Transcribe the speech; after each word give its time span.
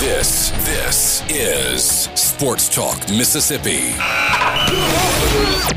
This, 0.00 0.50
this 0.64 1.24
is 1.28 1.82
Sports 2.14 2.72
Talk 2.72 2.96
Mississippi. 3.08 3.94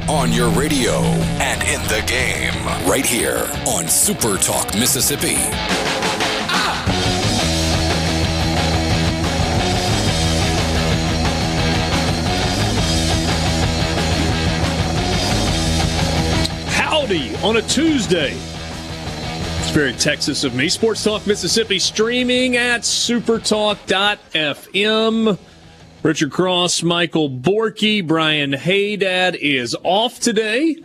On 0.07 0.31
your 0.31 0.49
radio 0.51 0.99
and 1.41 1.63
in 1.63 1.81
the 1.87 2.03
game, 2.05 2.53
right 2.87 3.03
here 3.03 3.49
on 3.67 3.87
Super 3.87 4.37
Talk 4.37 4.75
Mississippi. 4.75 5.37
Howdy 16.69 17.35
on 17.37 17.57
a 17.57 17.61
Tuesday. 17.63 18.37
Very 19.71 19.93
Texas 19.93 20.43
of 20.43 20.53
me. 20.53 20.67
Sports 20.67 21.01
Talk 21.01 21.25
Mississippi 21.25 21.79
streaming 21.79 22.57
at 22.57 22.81
supertalk.fm. 22.81 25.39
Richard 26.03 26.31
Cross, 26.31 26.83
Michael 26.83 27.29
Borky, 27.29 28.05
Brian 28.05 28.51
Haydad 28.51 29.35
is 29.35 29.73
off 29.83 30.19
today. 30.19 30.75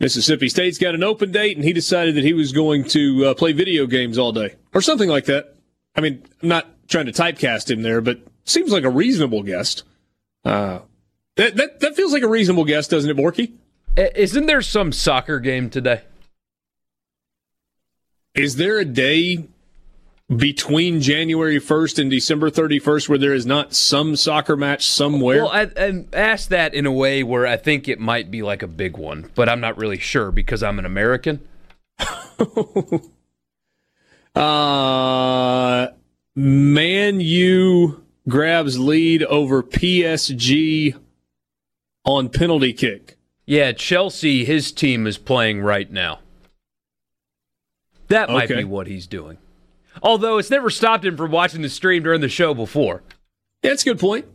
Mississippi 0.00 0.48
State's 0.48 0.78
got 0.78 0.94
an 0.94 1.04
open 1.04 1.30
date, 1.30 1.58
and 1.58 1.64
he 1.64 1.74
decided 1.74 2.14
that 2.14 2.24
he 2.24 2.32
was 2.32 2.52
going 2.52 2.84
to 2.84 3.26
uh, 3.26 3.34
play 3.34 3.52
video 3.52 3.86
games 3.86 4.16
all 4.16 4.32
day 4.32 4.54
or 4.72 4.80
something 4.80 5.10
like 5.10 5.26
that. 5.26 5.54
I 5.94 6.00
mean, 6.00 6.22
I'm 6.42 6.48
not 6.48 6.88
trying 6.88 7.06
to 7.06 7.12
typecast 7.12 7.70
him 7.70 7.82
there, 7.82 8.00
but 8.00 8.20
seems 8.44 8.72
like 8.72 8.84
a 8.84 8.90
reasonable 8.90 9.42
guest. 9.42 9.82
Uh, 10.42 10.78
that, 11.34 11.56
that, 11.56 11.80
that 11.80 11.96
feels 11.96 12.14
like 12.14 12.22
a 12.22 12.28
reasonable 12.28 12.64
guest, 12.64 12.90
doesn't 12.90 13.10
it, 13.10 13.16
Borky? 13.18 13.52
Isn't 13.98 14.46
there 14.46 14.62
some 14.62 14.90
soccer 14.90 15.38
game 15.38 15.68
today? 15.68 16.00
Is 18.36 18.56
there 18.56 18.78
a 18.78 18.84
day 18.84 19.46
between 20.34 21.00
January 21.00 21.58
1st 21.58 21.98
and 22.00 22.10
December 22.10 22.50
31st 22.50 23.08
where 23.08 23.16
there 23.16 23.32
is 23.32 23.46
not 23.46 23.72
some 23.72 24.14
soccer 24.14 24.56
match 24.56 24.86
somewhere? 24.86 25.44
Well, 25.44 25.50
I, 25.50 25.70
I 25.74 26.04
asked 26.12 26.50
that 26.50 26.74
in 26.74 26.84
a 26.84 26.92
way 26.92 27.22
where 27.22 27.46
I 27.46 27.56
think 27.56 27.88
it 27.88 27.98
might 27.98 28.30
be 28.30 28.42
like 28.42 28.62
a 28.62 28.66
big 28.66 28.98
one, 28.98 29.30
but 29.34 29.48
I'm 29.48 29.60
not 29.60 29.78
really 29.78 29.98
sure 29.98 30.30
because 30.30 30.62
I'm 30.62 30.78
an 30.78 30.84
American. 30.84 31.40
uh, 34.34 35.86
Man 36.34 37.20
U 37.20 38.04
grabs 38.28 38.78
lead 38.78 39.22
over 39.22 39.62
PSG 39.62 40.94
on 42.04 42.28
penalty 42.28 42.74
kick. 42.74 43.16
Yeah, 43.46 43.72
Chelsea, 43.72 44.44
his 44.44 44.72
team 44.72 45.06
is 45.06 45.16
playing 45.16 45.62
right 45.62 45.90
now. 45.90 46.18
That 48.08 48.30
might 48.30 48.44
Okay. 48.50 48.60
be 48.60 48.64
what 48.64 48.86
he's 48.86 49.06
doing. 49.06 49.38
Although 50.02 50.38
it's 50.38 50.50
never 50.50 50.70
stopped 50.70 51.04
him 51.04 51.16
from 51.16 51.30
watching 51.30 51.62
the 51.62 51.68
stream 51.68 52.02
during 52.02 52.20
the 52.20 52.28
show 52.28 52.54
before. 52.54 53.02
Yeah, 53.62 53.70
that's 53.70 53.82
a 53.82 53.86
good 53.86 53.98
point. 53.98 54.26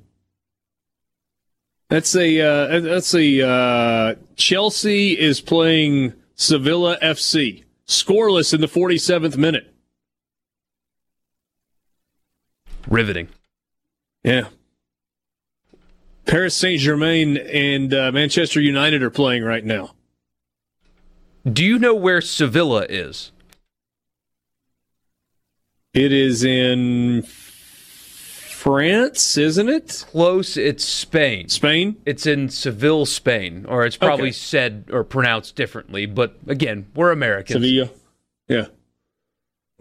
That's 1.89 2.16
a 2.16 2.39
uh, 2.39 2.80
that's 2.80 3.13
a 3.13 3.47
uh, 3.47 4.16
Chelsea 4.36 5.17
is 5.19 5.41
playing 5.41 6.13
Sevilla 6.36 6.97
FC, 7.02 7.63
scoreless 7.85 8.53
in 8.53 8.62
the 8.62 8.68
47th 8.68 9.38
minute. 9.38 9.74
Riveting. 12.88 13.28
Yeah. 14.24 14.47
Paris 16.25 16.56
Saint 16.56 16.79
Germain 16.79 17.38
and 17.38 17.94
uh, 17.94 18.12
Manchester 18.12 18.62
United 18.62 19.03
are 19.03 19.09
playing 19.09 19.44
right 19.44 19.66
now. 19.66 19.94
Do 21.51 21.66
you 21.66 21.78
know 21.79 21.94
where 21.95 22.22
Sevilla 22.22 22.85
is? 22.88 23.31
It 25.94 26.12
is 26.13 26.44
in 26.44 27.24
France, 27.24 29.38
isn't 29.38 29.68
it? 29.69 30.06
Close, 30.12 30.56
it's 30.56 30.85
Spain. 30.85 31.50
Spain? 31.50 31.97
It's 32.06 32.25
in 32.25 32.47
Seville, 32.50 33.06
Spain, 33.06 33.66
or 33.68 33.85
it's 33.85 33.97
probably 33.97 34.28
Okay. 34.30 34.34
said 34.34 34.85
or 34.91 35.03
pronounced 35.03 35.56
differently, 35.56 36.06
but 36.06 36.35
again, 36.47 36.85
we're 36.96 37.12
Americans. 37.12 37.63
Sevilla. 37.66 37.90
Yeah. 38.47 38.68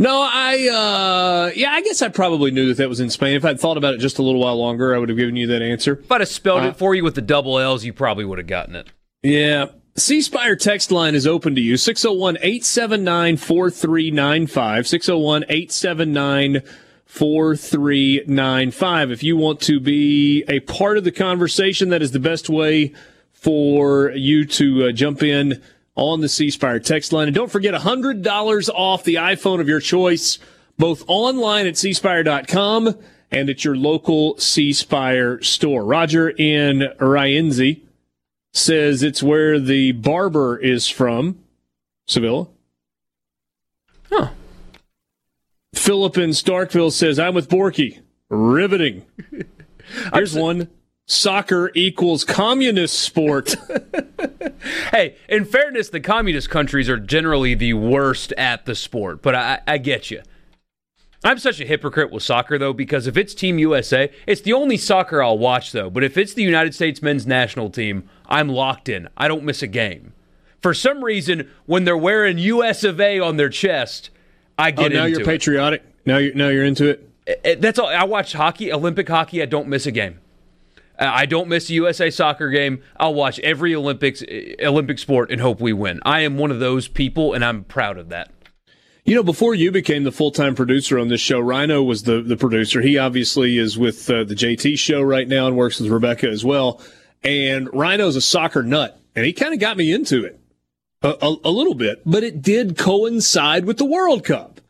No, 0.00 0.20
I 0.22 0.68
uh 0.68 1.52
yeah, 1.54 1.70
I 1.72 1.82
guess 1.82 2.00
I 2.02 2.08
probably 2.08 2.50
knew 2.50 2.66
that 2.68 2.78
that 2.78 2.88
was 2.88 3.00
in 3.00 3.10
Spain. 3.10 3.36
If 3.36 3.44
I'd 3.44 3.60
thought 3.60 3.76
about 3.76 3.94
it 3.94 3.98
just 3.98 4.18
a 4.18 4.22
little 4.22 4.40
while 4.40 4.56
longer, 4.56 4.94
I 4.94 4.98
would 4.98 5.10
have 5.10 5.18
given 5.18 5.36
you 5.36 5.46
that 5.48 5.60
answer. 5.62 5.98
If 6.02 6.10
I'd 6.10 6.22
have 6.22 6.28
spelled 6.28 6.62
Uh, 6.62 6.68
it 6.68 6.76
for 6.76 6.94
you 6.94 7.04
with 7.04 7.14
the 7.16 7.20
double 7.22 7.58
L's, 7.58 7.84
you 7.84 7.92
probably 7.92 8.24
would 8.24 8.38
have 8.38 8.46
gotten 8.46 8.74
it. 8.74 8.86
Yeah. 9.22 9.66
C 9.96 10.22
Spire 10.22 10.56
text 10.56 10.90
line 10.90 11.14
is 11.14 11.26
open 11.26 11.54
to 11.54 11.60
you 11.60 11.76
601 11.76 12.36
879 12.36 13.36
4395. 13.36 14.86
601 14.86 15.44
879 15.44 16.62
4395. 17.06 19.10
If 19.10 19.22
you 19.22 19.36
want 19.36 19.60
to 19.62 19.80
be 19.80 20.44
a 20.48 20.60
part 20.60 20.96
of 20.96 21.04
the 21.04 21.10
conversation, 21.10 21.88
that 21.88 22.02
is 22.02 22.12
the 22.12 22.20
best 22.20 22.48
way 22.48 22.94
for 23.32 24.12
you 24.12 24.46
to 24.46 24.86
uh, 24.86 24.92
jump 24.92 25.22
in 25.22 25.60
on 25.96 26.20
the 26.20 26.28
C 26.28 26.50
Spire 26.50 26.78
text 26.78 27.12
line. 27.12 27.26
And 27.26 27.34
don't 27.34 27.50
forget 27.50 27.74
$100 27.74 28.68
off 28.70 29.02
the 29.02 29.16
iPhone 29.16 29.60
of 29.60 29.68
your 29.68 29.80
choice, 29.80 30.38
both 30.78 31.02
online 31.08 31.66
at 31.66 31.74
cspire.com 31.74 32.96
and 33.32 33.50
at 33.50 33.64
your 33.64 33.76
local 33.76 34.38
C 34.38 34.72
Spire 34.72 35.42
store. 35.42 35.84
Roger 35.84 36.30
in 36.30 36.92
Rienzi 37.00 37.82
says 38.52 39.02
it's 39.02 39.22
where 39.22 39.58
the 39.58 39.92
barber 39.92 40.56
is 40.56 40.88
from, 40.88 41.38
Sevilla. 42.06 42.48
Huh. 44.08 44.30
Philip 45.74 46.18
in 46.18 46.30
Starkville 46.30 46.92
says, 46.92 47.18
I'm 47.18 47.34
with 47.34 47.48
Borky. 47.48 48.00
Riveting. 48.28 49.04
Here's 50.14 50.34
one. 50.34 50.68
Soccer 51.06 51.70
equals 51.74 52.24
communist 52.24 52.98
sport. 52.98 53.56
Hey, 54.90 55.16
in 55.28 55.44
fairness, 55.44 55.88
the 55.88 56.00
communist 56.00 56.50
countries 56.50 56.88
are 56.88 56.98
generally 56.98 57.54
the 57.54 57.74
worst 57.74 58.32
at 58.36 58.66
the 58.66 58.74
sport, 58.74 59.22
but 59.22 59.34
I, 59.34 59.60
I 59.66 59.78
get 59.78 60.10
you. 60.10 60.22
I'm 61.22 61.38
such 61.38 61.60
a 61.60 61.66
hypocrite 61.66 62.10
with 62.10 62.22
soccer, 62.22 62.58
though, 62.58 62.72
because 62.72 63.06
if 63.06 63.16
it's 63.16 63.34
Team 63.34 63.58
USA, 63.58 64.10
it's 64.26 64.40
the 64.40 64.52
only 64.52 64.76
soccer 64.76 65.22
I'll 65.22 65.38
watch, 65.38 65.72
though. 65.72 65.90
But 65.90 66.02
if 66.02 66.16
it's 66.16 66.34
the 66.34 66.42
United 66.42 66.74
States 66.74 67.02
men's 67.02 67.26
national 67.26 67.70
team, 67.70 68.08
I'm 68.30 68.48
locked 68.48 68.88
in. 68.88 69.08
I 69.16 69.28
don't 69.28 69.44
miss 69.44 69.62
a 69.62 69.66
game. 69.66 70.12
For 70.62 70.74
some 70.74 71.02
reason, 71.02 71.48
when 71.66 71.84
they're 71.84 71.96
wearing 71.96 72.38
US 72.38 72.84
of 72.84 73.00
A 73.00 73.18
on 73.18 73.36
their 73.36 73.48
chest, 73.48 74.10
I 74.58 74.68
oh, 74.68 74.72
get 74.72 74.92
now 74.92 75.04
into 75.04 75.10
you're 75.10 75.20
it. 75.22 75.26
patriotic. 75.26 75.82
Now 76.06 76.18
you're 76.18 76.34
now 76.34 76.48
you're 76.48 76.64
into 76.64 76.88
it. 76.88 77.08
It- 77.26 77.40
it- 77.44 77.60
That's 77.60 77.78
all. 77.78 77.88
I 77.88 78.04
watch 78.04 78.32
hockey, 78.34 78.72
Olympic 78.72 79.08
hockey. 79.08 79.42
I 79.42 79.46
don't 79.46 79.68
miss 79.68 79.86
a 79.86 79.90
game. 79.92 80.18
I 81.02 81.24
don't 81.24 81.48
miss 81.48 81.70
a 81.70 81.72
USA 81.74 82.10
soccer 82.10 82.50
game. 82.50 82.82
I'll 82.98 83.14
watch 83.14 83.38
every 83.40 83.74
Olympics 83.74 84.22
uh, 84.22 84.66
Olympic 84.66 84.98
sport 84.98 85.30
and 85.30 85.40
hope 85.40 85.58
we 85.58 85.72
win. 85.72 85.98
I 86.04 86.20
am 86.20 86.36
one 86.36 86.50
of 86.50 86.60
those 86.60 86.88
people, 86.88 87.32
and 87.32 87.42
I'm 87.42 87.64
proud 87.64 87.96
of 87.96 88.10
that. 88.10 88.30
You 89.06 89.14
know, 89.14 89.22
before 89.22 89.54
you 89.54 89.72
became 89.72 90.04
the 90.04 90.12
full 90.12 90.30
time 90.30 90.54
producer 90.54 90.98
on 90.98 91.08
this 91.08 91.22
show, 91.22 91.40
Rhino 91.40 91.82
was 91.82 92.02
the, 92.02 92.20
the 92.20 92.36
producer. 92.36 92.82
He 92.82 92.98
obviously 92.98 93.56
is 93.56 93.78
with 93.78 94.10
uh, 94.10 94.24
the 94.24 94.34
JT 94.34 94.78
show 94.78 95.00
right 95.00 95.26
now 95.26 95.46
and 95.46 95.56
works 95.56 95.80
with 95.80 95.90
Rebecca 95.90 96.28
as 96.28 96.44
well. 96.44 96.82
And 97.22 97.72
Rhino's 97.72 98.16
a 98.16 98.20
soccer 98.20 98.62
nut, 98.62 98.98
and 99.14 99.26
he 99.26 99.32
kind 99.32 99.52
of 99.52 99.60
got 99.60 99.76
me 99.76 99.92
into 99.92 100.24
it 100.24 100.40
a, 101.02 101.08
a, 101.08 101.36
a 101.44 101.50
little 101.50 101.74
bit, 101.74 102.02
but 102.04 102.22
it 102.22 102.42
did 102.42 102.76
coincide 102.76 103.64
with 103.64 103.78
the 103.78 103.84
World 103.84 104.24
Cup. 104.24 104.60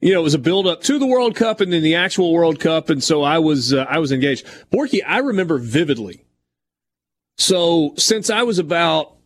You 0.00 0.14
know, 0.14 0.20
it 0.20 0.24
was 0.24 0.34
a 0.34 0.38
build 0.38 0.66
up 0.66 0.82
to 0.82 0.98
the 0.98 1.06
World 1.06 1.34
Cup 1.34 1.60
and 1.60 1.72
then 1.72 1.82
the 1.82 1.96
actual 1.96 2.32
World 2.32 2.60
Cup, 2.60 2.88
and 2.88 3.02
so 3.02 3.22
I 3.22 3.38
was 3.38 3.72
uh, 3.72 3.84
I 3.88 3.98
was 3.98 4.12
engaged. 4.12 4.46
Borky, 4.70 5.00
I 5.06 5.18
remember 5.18 5.58
vividly. 5.58 6.24
So 7.36 7.94
since 7.96 8.30
I 8.30 8.42
was 8.42 8.58
about 8.58 9.16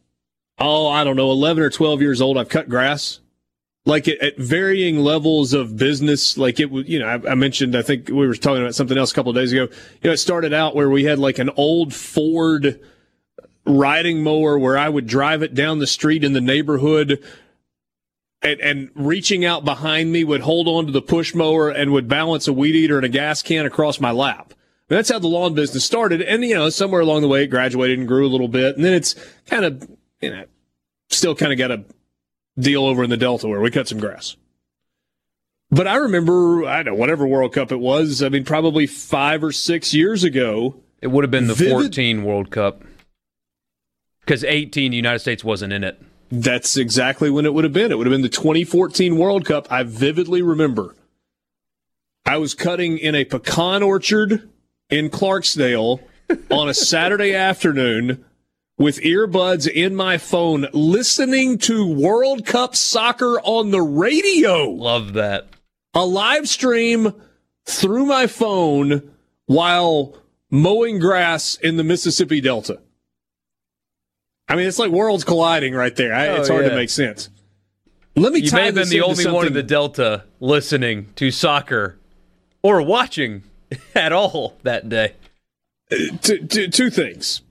oh 0.58 0.88
I 0.88 1.04
don't 1.04 1.16
know 1.16 1.30
eleven 1.30 1.62
or 1.62 1.70
twelve 1.70 2.00
years 2.00 2.20
old, 2.20 2.38
I've 2.38 2.48
cut 2.48 2.68
grass 2.68 3.20
like 3.84 4.08
at, 4.08 4.38
varying 4.38 4.98
levels 4.98 5.52
of 5.52 5.76
business. 5.76 6.38
Like 6.38 6.60
it 6.60 6.70
was, 6.70 6.88
you 6.88 6.98
know, 6.98 7.06
I, 7.06 7.32
I 7.32 7.34
mentioned, 7.34 7.76
I 7.76 7.82
think 7.82 8.08
we 8.08 8.26
were 8.26 8.34
talking 8.34 8.62
about 8.62 8.74
something 8.74 8.98
else 8.98 9.12
a 9.12 9.14
couple 9.14 9.30
of 9.30 9.36
days 9.36 9.52
ago. 9.52 9.62
You 9.62 10.08
know, 10.08 10.12
it 10.12 10.18
started 10.18 10.52
out 10.52 10.74
where 10.74 10.90
we 10.90 11.04
had 11.04 11.18
like 11.18 11.38
an 11.38 11.50
old 11.56 11.94
Ford 11.94 12.80
riding 13.64 14.22
mower 14.22 14.58
where 14.58 14.76
I 14.76 14.88
would 14.88 15.06
drive 15.06 15.42
it 15.42 15.54
down 15.54 15.78
the 15.78 15.86
street 15.86 16.24
in 16.24 16.32
the 16.32 16.40
neighborhood. 16.40 17.22
And, 18.44 18.60
and 18.60 18.90
reaching 18.96 19.44
out 19.44 19.64
behind 19.64 20.10
me 20.10 20.24
would 20.24 20.40
hold 20.40 20.66
on 20.66 20.86
to 20.86 20.92
the 20.92 21.00
push 21.00 21.32
mower 21.32 21.68
and 21.70 21.92
would 21.92 22.08
balance 22.08 22.48
a 22.48 22.52
weed 22.52 22.74
eater 22.74 22.96
and 22.96 23.06
a 23.06 23.08
gas 23.08 23.40
can 23.40 23.64
across 23.66 24.00
my 24.00 24.10
lap. 24.10 24.52
And 24.88 24.98
that's 24.98 25.10
how 25.10 25.20
the 25.20 25.28
lawn 25.28 25.54
business 25.54 25.84
started. 25.84 26.20
And, 26.20 26.44
you 26.44 26.56
know, 26.56 26.68
somewhere 26.68 27.00
along 27.00 27.22
the 27.22 27.28
way, 27.28 27.44
it 27.44 27.46
graduated 27.46 28.00
and 28.00 28.08
grew 28.08 28.26
a 28.26 28.28
little 28.28 28.48
bit. 28.48 28.74
And 28.74 28.84
then 28.84 28.94
it's 28.94 29.14
kind 29.46 29.64
of, 29.64 29.88
you 30.20 30.30
know, 30.30 30.44
still 31.08 31.36
kind 31.36 31.52
of 31.52 31.58
got 31.58 31.70
a 31.70 31.84
deal 32.58 32.84
over 32.84 33.04
in 33.04 33.10
the 33.10 33.16
Delta 33.16 33.48
where 33.48 33.60
we 33.60 33.70
cut 33.70 33.88
some 33.88 33.98
grass. 33.98 34.36
But 35.70 35.86
I 35.86 35.96
remember, 35.96 36.66
I 36.66 36.82
don't 36.82 36.94
know, 36.94 37.00
whatever 37.00 37.26
World 37.26 37.54
Cup 37.54 37.72
it 37.72 37.80
was, 37.80 38.22
I 38.22 38.28
mean, 38.28 38.44
probably 38.44 38.86
five 38.86 39.42
or 39.42 39.52
six 39.52 39.94
years 39.94 40.22
ago. 40.22 40.76
It 41.00 41.06
would 41.06 41.24
have 41.24 41.30
been 41.30 41.46
the 41.46 41.54
vivid, 41.54 41.72
14 41.72 42.24
World 42.24 42.50
Cup. 42.50 42.82
Because 44.20 44.44
18, 44.44 44.90
the 44.90 44.96
United 44.96 45.20
States 45.20 45.42
wasn't 45.42 45.72
in 45.72 45.82
it. 45.82 46.00
That's 46.30 46.76
exactly 46.76 47.30
when 47.30 47.46
it 47.46 47.54
would 47.54 47.64
have 47.64 47.72
been. 47.72 47.90
It 47.90 47.96
would 47.96 48.06
have 48.06 48.12
been 48.12 48.22
the 48.22 48.28
2014 48.28 49.16
World 49.16 49.46
Cup. 49.46 49.66
I 49.70 49.82
vividly 49.82 50.42
remember. 50.42 50.94
I 52.24 52.36
was 52.36 52.54
cutting 52.54 52.98
in 52.98 53.14
a 53.14 53.24
pecan 53.24 53.82
orchard 53.82 54.48
in 54.90 55.08
Clarksdale 55.10 56.00
on 56.50 56.68
a 56.68 56.74
Saturday 56.74 57.34
afternoon 57.34 58.24
with 58.78 59.00
earbuds 59.00 59.68
in 59.68 59.94
my 59.94 60.18
phone, 60.18 60.66
listening 60.72 61.58
to 61.58 61.86
World 61.86 62.46
Cup 62.46 62.74
soccer 62.74 63.40
on 63.40 63.70
the 63.70 63.82
radio. 63.82 64.68
Love 64.70 65.12
that. 65.14 65.48
A 65.94 66.04
live 66.04 66.48
stream 66.48 67.12
through 67.64 68.06
my 68.06 68.26
phone 68.26 69.10
while 69.46 70.16
mowing 70.50 70.98
grass 70.98 71.56
in 71.56 71.76
the 71.76 71.84
Mississippi 71.84 72.40
Delta. 72.40 72.80
I 74.48 74.56
mean, 74.56 74.66
it's 74.66 74.78
like 74.78 74.90
worlds 74.90 75.24
colliding 75.24 75.74
right 75.74 75.94
there. 75.94 76.14
I, 76.14 76.28
oh, 76.28 76.36
it's 76.36 76.48
hard 76.48 76.64
yeah. 76.64 76.70
to 76.70 76.76
make 76.76 76.90
sense. 76.90 77.30
Let 78.16 78.32
me. 78.32 78.42
Tell 78.42 78.58
you 78.58 78.62
may 78.62 78.66
have 78.66 78.74
been 78.74 78.88
the 78.88 79.00
only 79.00 79.26
one 79.26 79.46
in 79.46 79.52
the 79.52 79.62
Delta 79.62 80.24
listening 80.40 81.08
to 81.16 81.30
soccer 81.30 81.98
or 82.62 82.82
watching 82.82 83.44
at 83.94 84.12
all 84.12 84.58
that 84.62 84.88
day. 84.88 85.14
Two, 86.20 86.46
two, 86.46 86.68
two 86.68 86.90
things. 86.90 87.42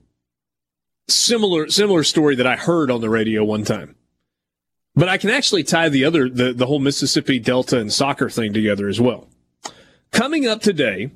Similar, 1.12 1.70
similar 1.70 2.04
story 2.04 2.36
that 2.36 2.48
I 2.48 2.56
heard 2.56 2.90
on 2.90 3.02
the 3.02 3.10
radio 3.10 3.44
one 3.44 3.64
time, 3.66 3.96
but 4.96 5.10
I 5.10 5.18
can 5.18 5.30
actually 5.30 5.64
tie 5.64 5.90
the 5.90 6.06
other, 6.06 6.30
the, 6.30 6.54
the 6.54 6.66
whole 6.66 6.80
Mississippi 6.80 7.38
Delta 7.38 7.80
and 7.80 7.92
soccer 7.92 8.30
thing 8.30 8.54
together 8.54 8.88
as 8.88 9.00
well. 9.02 9.28
Coming 10.12 10.48
up 10.48 10.62
today 10.62 11.12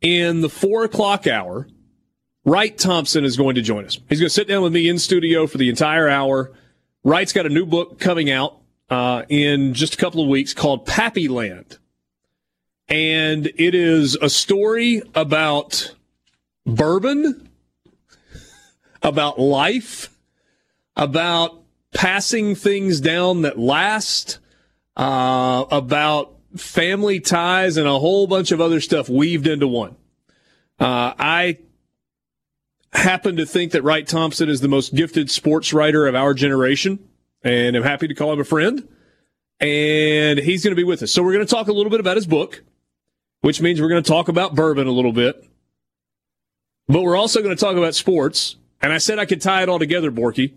in 0.00 0.40
the 0.40 0.48
four 0.48 0.84
o'clock 0.84 1.26
hour, 1.26 1.68
Wright 2.44 2.76
Thompson 2.76 3.24
is 3.24 3.36
going 3.36 3.54
to 3.54 3.62
join 3.62 3.84
us. 3.84 3.98
He's 4.08 4.18
going 4.20 4.28
to 4.28 4.34
sit 4.34 4.48
down 4.48 4.62
with 4.62 4.72
me 4.72 4.88
in 4.88 4.98
studio 4.98 5.46
for 5.46 5.58
the 5.58 5.68
entire 5.68 6.08
hour. 6.08 6.52
Wright's 7.04 7.32
got 7.32 7.46
a 7.46 7.50
new 7.50 7.66
book 7.66 7.98
coming 7.98 8.30
out 8.30 8.58
uh, 8.90 9.22
in 9.28 9.74
just 9.74 9.94
a 9.94 9.96
couple 9.96 10.20
of 10.22 10.28
weeks 10.28 10.52
called 10.52 10.86
Pappyland. 10.86 11.78
And 12.88 13.46
it 13.56 13.74
is 13.74 14.16
a 14.16 14.28
story 14.28 15.02
about 15.14 15.94
bourbon, 16.66 17.43
about 19.04 19.38
life, 19.38 20.10
about 20.96 21.62
passing 21.94 22.56
things 22.56 23.00
down 23.00 23.42
that 23.42 23.58
last, 23.58 24.40
uh, 24.96 25.64
about 25.70 26.34
family 26.56 27.20
ties, 27.20 27.76
and 27.76 27.86
a 27.86 27.98
whole 27.98 28.26
bunch 28.26 28.50
of 28.50 28.60
other 28.60 28.80
stuff 28.80 29.08
weaved 29.08 29.46
into 29.46 29.68
one. 29.68 29.94
Uh, 30.80 31.14
I 31.18 31.58
happen 32.92 33.36
to 33.36 33.46
think 33.46 33.72
that 33.72 33.82
Wright 33.82 34.06
Thompson 34.06 34.48
is 34.48 34.60
the 34.60 34.68
most 34.68 34.94
gifted 34.94 35.30
sports 35.30 35.72
writer 35.72 36.06
of 36.06 36.14
our 36.14 36.34
generation, 36.34 36.98
and 37.42 37.76
I'm 37.76 37.82
happy 37.82 38.08
to 38.08 38.14
call 38.14 38.32
him 38.32 38.40
a 38.40 38.44
friend. 38.44 38.88
And 39.60 40.40
he's 40.40 40.64
going 40.64 40.72
to 40.72 40.76
be 40.76 40.84
with 40.84 41.02
us. 41.02 41.12
So 41.12 41.22
we're 41.22 41.32
going 41.32 41.46
to 41.46 41.54
talk 41.54 41.68
a 41.68 41.72
little 41.72 41.90
bit 41.90 42.00
about 42.00 42.16
his 42.16 42.26
book, 42.26 42.64
which 43.40 43.60
means 43.60 43.80
we're 43.80 43.88
going 43.88 44.02
to 44.02 44.08
talk 44.08 44.28
about 44.28 44.54
bourbon 44.54 44.88
a 44.88 44.92
little 44.92 45.12
bit. 45.12 45.48
But 46.88 47.02
we're 47.02 47.16
also 47.16 47.40
going 47.40 47.56
to 47.56 47.60
talk 47.60 47.76
about 47.76 47.94
sports. 47.94 48.56
And 48.80 48.92
I 48.92 48.98
said 48.98 49.18
I 49.18 49.24
could 49.24 49.40
tie 49.40 49.62
it 49.62 49.68
all 49.68 49.78
together, 49.78 50.10
Borky. 50.10 50.52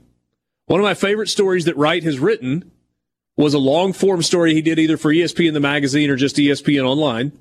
One 0.65 0.79
of 0.79 0.83
my 0.83 0.93
favorite 0.93 1.27
stories 1.27 1.65
that 1.65 1.77
Wright 1.77 2.03
has 2.03 2.19
written 2.19 2.71
was 3.37 3.53
a 3.53 3.59
long 3.59 3.93
form 3.93 4.21
story 4.21 4.53
he 4.53 4.61
did 4.61 4.79
either 4.79 4.97
for 4.97 5.13
ESPN 5.13 5.53
the 5.53 5.59
magazine 5.59 6.09
or 6.09 6.15
just 6.15 6.35
ESPN 6.35 6.83
online, 6.83 7.31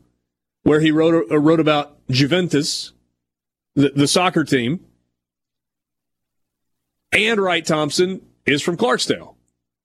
where 0.62 0.80
he 0.80 0.90
wrote, 0.90 1.30
uh, 1.30 1.38
wrote 1.38 1.58
about 1.58 1.96
Juventus, 2.08 2.92
the, 3.74 3.90
the 3.90 4.06
soccer 4.06 4.44
team, 4.44 4.80
and 7.12 7.40
Wright 7.40 7.64
Thompson 7.64 8.20
is 8.44 8.62
from 8.62 8.76
Clarksdale. 8.76 9.34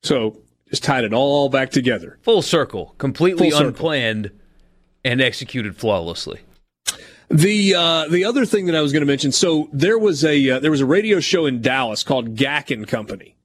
So 0.03 0.38
just 0.69 0.83
tied 0.83 1.03
it 1.03 1.13
all 1.13 1.49
back 1.49 1.71
together. 1.71 2.19
Full 2.21 2.41
circle, 2.41 2.93
completely 2.97 3.51
Full 3.51 3.67
unplanned 3.67 4.31
and 5.03 5.21
executed 5.21 5.77
flawlessly. 5.77 6.41
The 7.31 7.75
uh, 7.75 8.07
the 8.10 8.25
other 8.25 8.45
thing 8.45 8.66
that 8.66 8.75
I 8.75 8.81
was 8.81 8.92
going 8.92 9.01
to 9.01 9.07
mention, 9.07 9.31
so 9.31 9.69
there 9.72 9.98
was 9.98 10.25
a 10.25 10.50
uh, 10.50 10.60
there 10.60 10.72
was 10.72 10.81
a 10.81 10.86
radio 10.86 11.19
show 11.19 11.45
in 11.45 11.62
Dallas 11.62 12.04
called 12.04 12.36
Gack 12.36 12.72
and 12.72 12.88
Company, 12.88 13.36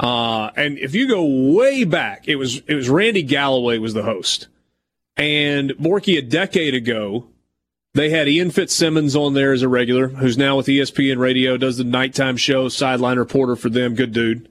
uh, 0.00 0.50
and 0.56 0.78
if 0.78 0.94
you 0.94 1.08
go 1.08 1.54
way 1.54 1.84
back, 1.84 2.26
it 2.26 2.36
was 2.36 2.62
it 2.66 2.74
was 2.74 2.88
Randy 2.88 3.22
Galloway 3.22 3.78
was 3.78 3.94
the 3.94 4.02
host, 4.02 4.48
and 5.16 5.70
Borky 5.70 6.18
a 6.18 6.22
decade 6.22 6.74
ago 6.74 7.28
they 7.94 8.08
had 8.08 8.28
Ian 8.28 8.50
Fitzsimmons 8.50 9.14
on 9.14 9.34
there 9.34 9.52
as 9.52 9.62
a 9.62 9.68
regular, 9.68 10.08
who's 10.08 10.38
now 10.38 10.56
with 10.56 10.66
ESPN 10.66 11.18
Radio, 11.18 11.58
does 11.58 11.76
the 11.76 11.84
nighttime 11.84 12.38
show, 12.38 12.68
sideline 12.68 13.18
reporter 13.18 13.54
for 13.54 13.68
them. 13.68 13.94
Good 13.94 14.12
dude. 14.12 14.48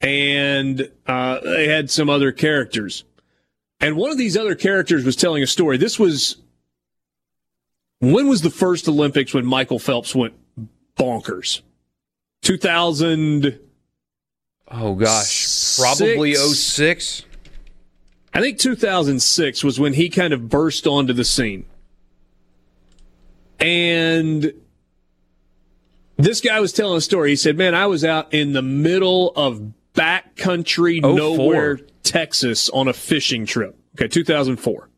And 0.00 0.88
uh, 1.06 1.40
they 1.40 1.66
had 1.66 1.90
some 1.90 2.08
other 2.08 2.30
characters. 2.30 3.04
And 3.80 3.96
one 3.96 4.10
of 4.10 4.18
these 4.18 4.36
other 4.36 4.54
characters 4.54 5.04
was 5.04 5.16
telling 5.16 5.42
a 5.42 5.48
story. 5.48 5.78
This 5.78 5.98
was 5.98 6.36
when 8.12 8.28
was 8.28 8.42
the 8.42 8.50
first 8.50 8.88
Olympics 8.88 9.32
when 9.32 9.46
Michael 9.46 9.78
Phelps 9.78 10.14
went 10.14 10.34
bonkers? 10.96 11.62
2000. 12.42 13.58
Oh, 14.68 14.94
gosh. 14.94 15.76
Probably 15.78 16.34
06. 16.34 17.22
I 18.32 18.40
think 18.40 18.58
2006 18.58 19.62
was 19.62 19.78
when 19.78 19.94
he 19.94 20.08
kind 20.08 20.32
of 20.32 20.48
burst 20.48 20.86
onto 20.86 21.12
the 21.12 21.24
scene. 21.24 21.66
And 23.60 24.52
this 26.16 26.40
guy 26.40 26.60
was 26.60 26.72
telling 26.72 26.98
a 26.98 27.00
story. 27.00 27.30
He 27.30 27.36
said, 27.36 27.56
Man, 27.56 27.74
I 27.74 27.86
was 27.86 28.04
out 28.04 28.32
in 28.34 28.52
the 28.52 28.62
middle 28.62 29.32
of 29.36 29.72
backcountry, 29.94 31.00
oh, 31.02 31.14
nowhere, 31.14 31.78
Texas 32.02 32.68
on 32.68 32.88
a 32.88 32.92
fishing 32.92 33.46
trip. 33.46 33.78
Okay, 33.96 34.08
2004. 34.08 34.88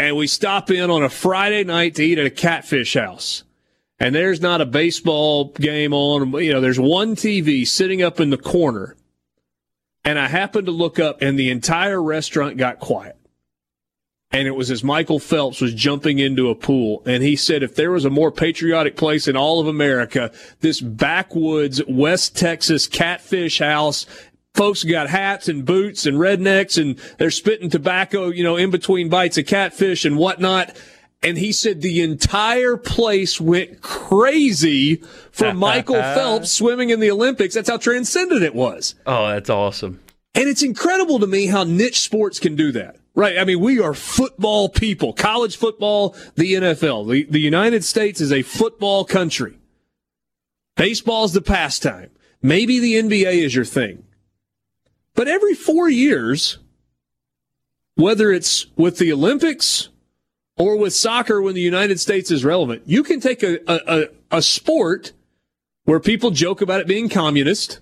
And 0.00 0.16
we 0.16 0.26
stop 0.28 0.70
in 0.70 0.90
on 0.90 1.02
a 1.02 1.10
Friday 1.10 1.62
night 1.62 1.96
to 1.96 2.02
eat 2.02 2.18
at 2.18 2.24
a 2.24 2.30
catfish 2.30 2.94
house. 2.94 3.44
And 3.98 4.14
there's 4.14 4.40
not 4.40 4.62
a 4.62 4.66
baseball 4.66 5.50
game 5.50 5.92
on. 5.92 6.32
You 6.42 6.54
know, 6.54 6.62
there's 6.62 6.80
one 6.80 7.14
TV 7.14 7.68
sitting 7.68 8.00
up 8.00 8.18
in 8.18 8.30
the 8.30 8.38
corner. 8.38 8.96
And 10.02 10.18
I 10.18 10.28
happened 10.28 10.64
to 10.68 10.72
look 10.72 10.98
up, 10.98 11.20
and 11.20 11.38
the 11.38 11.50
entire 11.50 12.02
restaurant 12.02 12.56
got 12.56 12.78
quiet 12.78 13.20
and 14.32 14.46
it 14.46 14.54
was 14.54 14.70
as 14.70 14.84
Michael 14.84 15.18
Phelps 15.18 15.60
was 15.60 15.74
jumping 15.74 16.20
into 16.20 16.50
a 16.50 16.54
pool. 16.54 17.02
And 17.04 17.22
he 17.22 17.34
said, 17.34 17.62
if 17.62 17.74
there 17.74 17.90
was 17.90 18.04
a 18.04 18.10
more 18.10 18.30
patriotic 18.30 18.96
place 18.96 19.26
in 19.26 19.36
all 19.36 19.60
of 19.60 19.66
America, 19.66 20.30
this 20.60 20.80
backwoods 20.80 21.82
West 21.88 22.36
Texas 22.36 22.86
catfish 22.86 23.58
house, 23.58 24.06
folks 24.54 24.84
got 24.84 25.08
hats 25.08 25.48
and 25.48 25.64
boots 25.64 26.06
and 26.06 26.16
rednecks 26.16 26.80
and 26.80 26.98
they're 27.18 27.30
spitting 27.30 27.70
tobacco, 27.70 28.28
you 28.28 28.42
know, 28.42 28.56
in 28.56 28.70
between 28.70 29.08
bites 29.08 29.38
of 29.38 29.46
catfish 29.46 30.04
and 30.04 30.16
whatnot. 30.16 30.76
And 31.22 31.36
he 31.36 31.52
said 31.52 31.82
the 31.82 32.00
entire 32.00 32.76
place 32.76 33.40
went 33.40 33.82
crazy 33.82 34.96
for 35.30 35.52
Michael 35.54 35.96
Phelps 35.96 36.50
swimming 36.50 36.90
in 36.90 37.00
the 37.00 37.10
Olympics. 37.10 37.54
That's 37.54 37.68
how 37.68 37.76
transcendent 37.76 38.42
it 38.42 38.54
was. 38.54 38.94
Oh, 39.06 39.28
that's 39.28 39.50
awesome. 39.50 40.00
And 40.34 40.48
it's 40.48 40.62
incredible 40.62 41.18
to 41.18 41.26
me 41.26 41.46
how 41.46 41.64
niche 41.64 42.00
sports 42.00 42.38
can 42.38 42.56
do 42.56 42.72
that. 42.72 42.96
Right. 43.14 43.38
I 43.38 43.44
mean, 43.44 43.60
we 43.60 43.80
are 43.80 43.92
football 43.92 44.68
people. 44.68 45.12
College 45.12 45.56
football, 45.56 46.16
the 46.36 46.54
NFL. 46.54 47.10
The, 47.10 47.24
the 47.24 47.40
United 47.40 47.84
States 47.84 48.20
is 48.20 48.32
a 48.32 48.42
football 48.42 49.04
country. 49.04 49.58
Baseball 50.76 51.24
is 51.24 51.32
the 51.32 51.42
pastime. 51.42 52.10
Maybe 52.40 52.78
the 52.78 52.94
NBA 52.94 53.44
is 53.44 53.54
your 53.54 53.64
thing. 53.64 54.04
But 55.14 55.28
every 55.28 55.54
four 55.54 55.88
years, 55.88 56.58
whether 57.94 58.32
it's 58.32 58.66
with 58.76 58.98
the 58.98 59.12
Olympics 59.12 59.88
or 60.56 60.76
with 60.76 60.92
soccer 60.92 61.42
when 61.42 61.54
the 61.54 61.60
United 61.60 62.00
States 62.00 62.30
is 62.30 62.44
relevant, 62.44 62.82
you 62.86 63.02
can 63.02 63.20
take 63.20 63.42
a, 63.42 63.58
a, 63.66 64.08
a 64.30 64.42
sport 64.42 65.12
where 65.84 66.00
people 66.00 66.30
joke 66.30 66.60
about 66.60 66.80
it 66.80 66.86
being 66.86 67.08
communist 67.08 67.80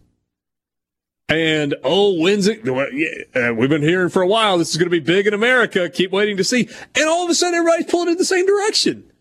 and 1.29 1.75
oh, 1.85 2.19
when's 2.19 2.49
it? 2.49 2.67
Uh, 2.67 3.55
we've 3.55 3.69
been 3.69 3.83
hearing 3.83 4.09
for 4.09 4.23
a 4.23 4.27
while. 4.27 4.57
This 4.57 4.71
is 4.71 4.79
going 4.79 4.87
to 4.87 4.91
be 4.91 5.01
big 5.01 5.27
in 5.27 5.35
America. 5.35 5.91
Keep 5.91 6.11
waiting 6.11 6.39
to 6.39 6.45
see. 6.45 6.69
And 6.95 7.05
all 7.07 7.25
of 7.25 7.31
a 7.31 7.35
sudden, 7.35 7.55
everybody's 7.55 7.91
pulling 7.91 8.09
in 8.09 8.17
the 8.17 8.25
same 8.25 8.47
direction. 8.47 9.13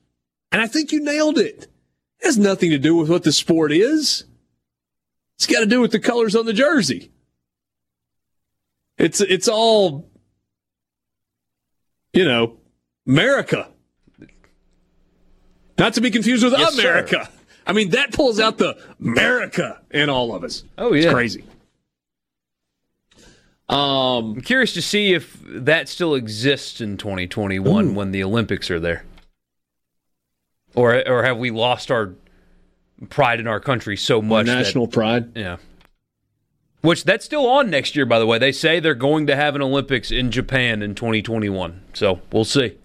And 0.52 0.62
I 0.62 0.68
think 0.68 0.94
you 0.94 1.04
nailed 1.04 1.38
it. 1.38 1.68
It 2.20 2.26
has 2.26 2.38
nothing 2.38 2.70
to 2.72 2.78
do 2.78 2.96
with 2.96 3.10
what 3.10 3.24
the 3.24 3.34
sport 3.34 3.74
is. 3.74 4.24
It's 5.36 5.46
got 5.46 5.60
to 5.60 5.66
do 5.66 5.82
with 5.82 5.92
the 5.92 6.00
colors 6.00 6.36
on 6.36 6.46
the 6.46 6.54
jersey. 6.54 7.12
It's 8.98 9.22
it's 9.22 9.48
all, 9.48 10.10
you 12.14 12.26
know, 12.26 12.58
America. 13.08 13.70
Not 15.78 15.94
to 15.94 16.02
be 16.02 16.10
confused 16.10 16.44
with 16.44 16.54
yes, 16.58 16.78
America. 16.78 17.26
Sir. 17.26 17.32
I 17.68 17.74
mean, 17.74 17.90
that 17.92 18.14
pulls 18.14 18.40
out 18.40 18.58
the 18.58 18.78
America 19.00 19.82
in 19.92 20.10
all 20.10 20.34
of 20.34 20.44
us. 20.44 20.64
Oh, 20.78 20.94
yeah. 20.94 21.04
It's 21.04 21.14
crazy. 21.14 21.44
Um, 23.70 24.36
I'm 24.36 24.42
curious 24.42 24.74
to 24.74 24.82
see 24.82 25.14
if 25.14 25.38
that 25.46 25.90
still 25.90 26.16
exists 26.16 26.80
in 26.80 26.98
2021 26.98 27.86
ooh. 27.86 27.94
when 27.94 28.12
the 28.12 28.24
Olympics 28.24 28.72
are 28.72 28.80
there. 28.80 29.04
Or, 30.74 31.08
or 31.08 31.24
have 31.24 31.38
we 31.38 31.52
lost 31.52 31.92
our 31.92 32.14
pride 33.10 33.42
in 33.42 33.48
our 33.48 33.60
country 33.60 33.98
so 33.98 34.22
much? 34.22 34.46
National 34.46 34.86
that, 34.86 34.94
pride? 34.94 35.38
Yeah. 35.38 35.58
Which 36.82 37.04
that's 37.04 37.26
still 37.26 37.48
on 37.48 37.70
next 37.70 37.96
year, 37.96 38.06
by 38.06 38.20
the 38.20 38.26
way. 38.26 38.38
They 38.38 38.52
say 38.52 38.80
they're 38.80 38.96
going 38.96 39.28
to 39.28 39.36
have 39.36 39.56
an 39.56 39.62
Olympics 39.62 40.12
in 40.12 40.32
Japan 40.32 40.82
in 40.82 40.96
2021. 40.96 41.82
So 41.94 42.22
we'll 42.32 42.46
see. 42.46 42.78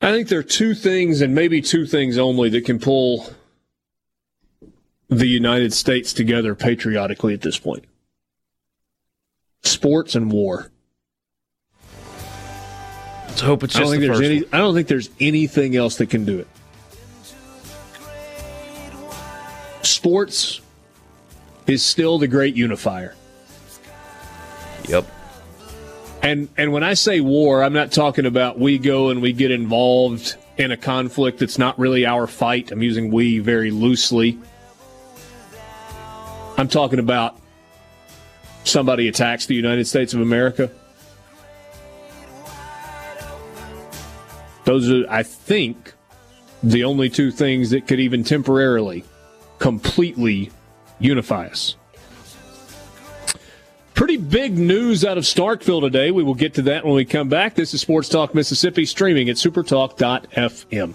I 0.00 0.12
think 0.12 0.28
there 0.28 0.38
are 0.38 0.44
two 0.44 0.74
things, 0.74 1.20
and 1.20 1.34
maybe 1.34 1.60
two 1.60 1.86
things 1.86 2.18
only, 2.18 2.48
that 2.50 2.64
can 2.64 2.78
pull 2.78 3.32
the 5.08 5.26
United 5.26 5.72
States 5.72 6.12
together 6.12 6.54
patriotically 6.54 7.34
at 7.34 7.40
this 7.40 7.58
point 7.58 7.84
sports 9.62 10.14
and 10.14 10.30
war. 10.32 10.70
Let's 13.28 13.40
hope 13.40 13.62
it's 13.62 13.74
just 13.74 13.80
I 13.80 13.84
don't 13.84 13.90
think 13.92 14.00
the 14.02 14.06
there's 14.08 14.20
any. 14.20 14.42
one. 14.42 14.48
I 14.52 14.58
don't 14.58 14.74
think 14.74 14.88
there's 14.88 15.10
anything 15.20 15.76
else 15.76 15.96
that 15.96 16.10
can 16.10 16.24
do 16.24 16.38
it. 16.40 16.48
Sports 19.82 20.60
is 21.68 21.84
still 21.84 22.18
the 22.18 22.26
great 22.26 22.56
unifier. 22.56 23.14
Yep. 24.88 25.06
And 26.22 26.48
and 26.56 26.72
when 26.72 26.82
I 26.82 26.94
say 26.94 27.20
war, 27.20 27.62
I'm 27.62 27.72
not 27.72 27.92
talking 27.92 28.26
about 28.26 28.58
we 28.58 28.78
go 28.78 29.10
and 29.10 29.22
we 29.22 29.32
get 29.32 29.50
involved 29.50 30.36
in 30.56 30.72
a 30.72 30.76
conflict 30.76 31.38
that's 31.38 31.58
not 31.58 31.78
really 31.78 32.04
our 32.04 32.26
fight. 32.26 32.72
I'm 32.72 32.82
using 32.82 33.12
we 33.12 33.38
very 33.38 33.70
loosely. 33.70 34.38
I'm 36.56 36.66
talking 36.66 36.98
about 36.98 37.38
somebody 38.64 39.06
attacks 39.06 39.46
the 39.46 39.54
United 39.54 39.86
States 39.86 40.12
of 40.12 40.20
America. 40.20 40.70
Those 44.64 44.90
are, 44.90 45.04
I 45.08 45.22
think, 45.22 45.94
the 46.62 46.82
only 46.84 47.08
two 47.08 47.30
things 47.30 47.70
that 47.70 47.86
could 47.86 48.00
even 48.00 48.24
temporarily, 48.24 49.04
completely 49.60 50.50
unify 50.98 51.46
us. 51.46 51.76
Pretty 53.94 54.16
big 54.16 54.56
news 54.56 55.04
out 55.04 55.18
of 55.18 55.24
Starkville 55.24 55.80
today. 55.80 56.12
We 56.12 56.22
will 56.22 56.34
get 56.34 56.54
to 56.54 56.62
that 56.62 56.84
when 56.84 56.94
we 56.94 57.04
come 57.04 57.28
back. 57.28 57.56
This 57.56 57.74
is 57.74 57.80
Sports 57.80 58.08
Talk 58.08 58.32
Mississippi, 58.32 58.86
streaming 58.86 59.28
at 59.28 59.36
supertalk.fm. 59.36 60.94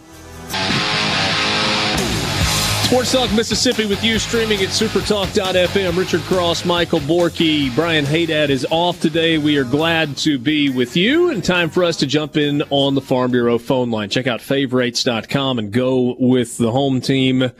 Sports 2.86 3.12
Talk 3.12 3.34
Mississippi 3.34 3.88
with 3.88 4.04
you, 4.04 4.20
streaming 4.20 4.60
at 4.62 4.70
supertalk.fm. 4.70 5.98
Richard 5.98 6.22
Cross, 6.22 6.64
Michael 6.64 7.00
Borky, 7.00 7.74
Brian 7.74 8.06
Haydad 8.06 8.50
is 8.50 8.68
off 8.70 9.02
today. 9.02 9.40
We 9.40 9.58
are 9.58 9.64
glad 9.64 10.16
to 10.18 10.38
be 10.38 10.70
with 10.70 10.96
you, 10.96 11.32
and 11.32 11.44
time 11.44 11.72
for 11.72 11.84
us 11.84 11.98
to 11.98 12.06
jump 12.06 12.38
in 12.38 12.62
on 12.70 12.94
the 12.94 13.02
Farm 13.02 13.32
Bureau 13.32 13.58
phone 13.58 13.90
line. 13.90 14.10
Check 14.10 14.28
out 14.28 14.42
favorites.com 14.42 15.58
and 15.58 15.72
go 15.72 16.16
with 16.20 16.58
the 16.58 16.72
home 16.72 17.02
team, 17.02 17.52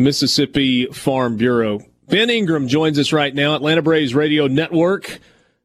Mississippi 0.00 0.86
Farm 0.86 1.36
Bureau. 1.36 1.80
Ben 2.08 2.30
Ingram 2.30 2.66
joins 2.66 2.98
us 2.98 3.12
right 3.12 3.34
now, 3.34 3.54
Atlanta 3.54 3.82
Braves 3.82 4.14
Radio 4.14 4.46
Network. 4.46 5.20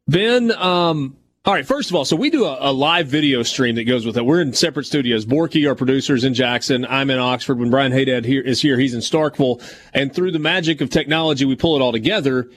Ben, 0.07 0.51
um, 0.51 1.17
all 1.45 1.53
right, 1.53 1.65
first 1.65 1.89
of 1.89 1.95
all, 1.95 2.05
so 2.05 2.15
we 2.15 2.29
do 2.29 2.45
a, 2.45 2.57
a, 2.59 2.73
live 2.73 3.07
video 3.07 3.43
stream 3.43 3.75
that 3.75 3.85
goes 3.85 4.05
with 4.05 4.17
it. 4.17 4.25
We're 4.25 4.41
in 4.41 4.53
separate 4.53 4.85
studios. 4.85 5.25
Borky, 5.25 5.67
our 5.67 5.75
producers 5.75 6.23
in 6.23 6.33
Jackson. 6.33 6.85
I'm 6.85 7.09
in 7.09 7.19
Oxford. 7.19 7.59
When 7.59 7.69
Brian 7.69 7.91
Haydad 7.91 8.25
here 8.25 8.41
is 8.41 8.61
here, 8.61 8.79
he's 8.79 8.93
in 8.93 8.99
Starkville. 8.99 9.63
And 9.93 10.13
through 10.13 10.31
the 10.31 10.39
magic 10.39 10.81
of 10.81 10.89
technology, 10.89 11.45
we 11.45 11.55
pull 11.55 11.75
it 11.75 11.81
all 11.81 11.91
together. 11.91 12.49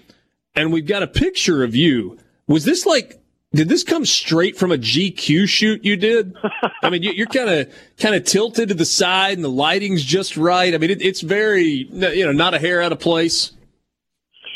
And 0.55 0.73
we've 0.73 0.87
got 0.87 1.03
a 1.03 1.07
picture 1.07 1.63
of 1.63 1.75
you. 1.75 2.19
Was 2.47 2.65
this 2.65 2.87
like, 2.87 3.21
did 3.55 3.69
this 3.69 3.83
come 3.83 4.05
straight 4.05 4.59
from 4.59 4.73
a 4.73 4.77
GQ 4.77 5.49
shoot 5.49 5.85
you 5.85 5.97
did? 5.97 6.37
I 6.83 6.91
mean, 6.91 7.03
you, 7.03 7.23
are 7.23 7.27
kind 7.27 7.49
of 7.49 7.75
kind 7.99 8.15
of 8.15 8.25
tilted 8.25 8.69
to 8.69 8.75
the 8.75 8.85
side, 8.85 9.39
and 9.39 9.45
the 9.45 9.51
lighting's 9.51 10.05
just 10.05 10.37
right. 10.37 10.75
I 10.75 10.79
mean, 10.79 10.91
it, 10.91 11.03
it's 11.03 11.23
very, 11.23 11.89
you 11.91 12.27
know, 12.27 12.33
not 12.33 12.55
a 12.55 12.59
hair 12.59 12.83
out 12.83 12.93
of 12.93 13.01
place. 13.01 13.53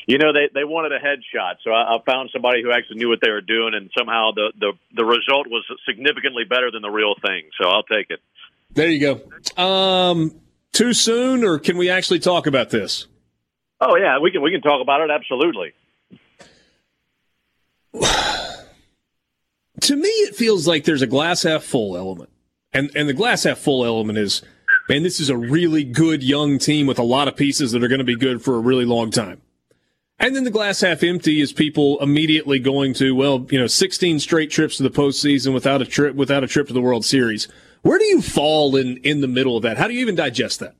You 0.06 0.18
know 0.18 0.32
they 0.32 0.48
they 0.52 0.64
wanted 0.64 0.92
a 0.92 0.98
headshot 0.98 1.54
so 1.62 1.70
I, 1.70 1.94
I 1.94 1.98
found 2.04 2.30
somebody 2.32 2.60
who 2.60 2.72
actually 2.72 2.96
knew 2.96 3.08
what 3.08 3.20
they 3.22 3.30
were 3.30 3.40
doing 3.40 3.72
and 3.74 3.88
somehow 3.96 4.32
the 4.34 4.52
the 4.58 4.72
the 4.96 5.04
result 5.04 5.46
was 5.46 5.64
significantly 5.86 6.42
better 6.44 6.70
than 6.72 6.82
the 6.82 6.90
real 6.90 7.14
thing 7.24 7.44
so 7.60 7.68
i'll 7.68 7.84
take 7.84 8.10
it. 8.10 8.20
There 8.72 8.88
you 8.88 9.00
go. 9.56 9.62
Um 9.62 10.34
too 10.72 10.92
soon 10.92 11.44
or 11.44 11.58
can 11.58 11.76
we 11.76 11.88
actually 11.88 12.18
talk 12.18 12.48
about 12.48 12.70
this? 12.70 13.06
Oh 13.80 13.96
yeah 13.96 14.18
we 14.18 14.32
can 14.32 14.42
we 14.42 14.50
can 14.50 14.60
talk 14.60 14.82
about 14.82 15.02
it 15.02 15.10
absolutely 15.10 15.72
to 19.82 19.96
me 19.96 20.08
it 20.08 20.34
feels 20.34 20.66
like 20.66 20.84
there's 20.84 21.02
a 21.02 21.06
glass 21.06 21.42
half 21.42 21.62
full 21.62 21.96
element 21.96 22.30
and 22.72 22.90
and 22.94 23.08
the 23.08 23.14
glass 23.14 23.44
half 23.44 23.58
full 23.58 23.84
element 23.84 24.18
is 24.18 24.42
man 24.88 25.02
this 25.02 25.20
is 25.20 25.28
a 25.28 25.36
really 25.36 25.84
good 25.84 26.22
young 26.22 26.58
team 26.58 26.86
with 26.86 26.98
a 26.98 27.04
lot 27.04 27.28
of 27.28 27.36
pieces 27.36 27.72
that 27.72 27.82
are 27.82 27.88
going 27.88 27.98
to 27.98 28.04
be 28.04 28.16
good 28.16 28.42
for 28.42 28.56
a 28.56 28.60
really 28.60 28.84
long 28.84 29.10
time 29.10 29.40
and 30.22 30.36
then 30.36 30.44
the 30.44 30.50
glass 30.50 30.82
half 30.82 31.02
empty 31.02 31.40
is 31.40 31.52
people 31.52 31.98
immediately 32.00 32.60
going 32.60 32.94
to, 32.94 33.10
well, 33.10 33.44
you 33.50 33.58
know, 33.58 33.66
16 33.66 34.20
straight 34.20 34.52
trips 34.52 34.76
to 34.76 34.84
the 34.84 34.90
postseason 34.90 35.52
without 35.52 35.82
a 35.82 35.84
trip, 35.84 36.14
without 36.14 36.44
a 36.44 36.46
trip 36.46 36.68
to 36.68 36.72
the 36.72 36.80
World 36.80 37.04
Series. 37.04 37.48
Where 37.82 37.98
do 37.98 38.04
you 38.04 38.22
fall 38.22 38.76
in, 38.76 38.98
in 38.98 39.20
the 39.20 39.26
middle 39.26 39.56
of 39.56 39.64
that? 39.64 39.78
How 39.78 39.88
do 39.88 39.94
you 39.94 40.00
even 40.00 40.14
digest 40.14 40.60
that? 40.60 40.76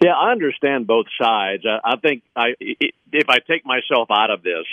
Yeah, 0.00 0.12
I 0.12 0.30
understand 0.30 0.86
both 0.86 1.06
sides. 1.20 1.64
I, 1.66 1.80
I 1.84 1.96
think 1.96 2.22
I, 2.36 2.54
if 2.60 3.28
I 3.28 3.38
take 3.40 3.66
myself 3.66 4.08
out 4.12 4.30
of 4.30 4.44
this, 4.44 4.64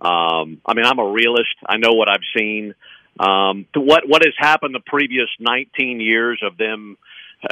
um, 0.00 0.60
I 0.66 0.74
mean, 0.74 0.84
I'm 0.84 0.98
a 0.98 1.08
realist. 1.08 1.54
I 1.64 1.76
know 1.76 1.92
what 1.92 2.10
I've 2.10 2.26
seen. 2.36 2.74
Um, 3.18 3.66
what 3.74 4.08
what 4.08 4.22
has 4.24 4.34
happened 4.38 4.74
the 4.74 4.80
previous 4.80 5.28
19 5.40 6.00
years 6.00 6.40
of 6.42 6.56
them 6.56 6.96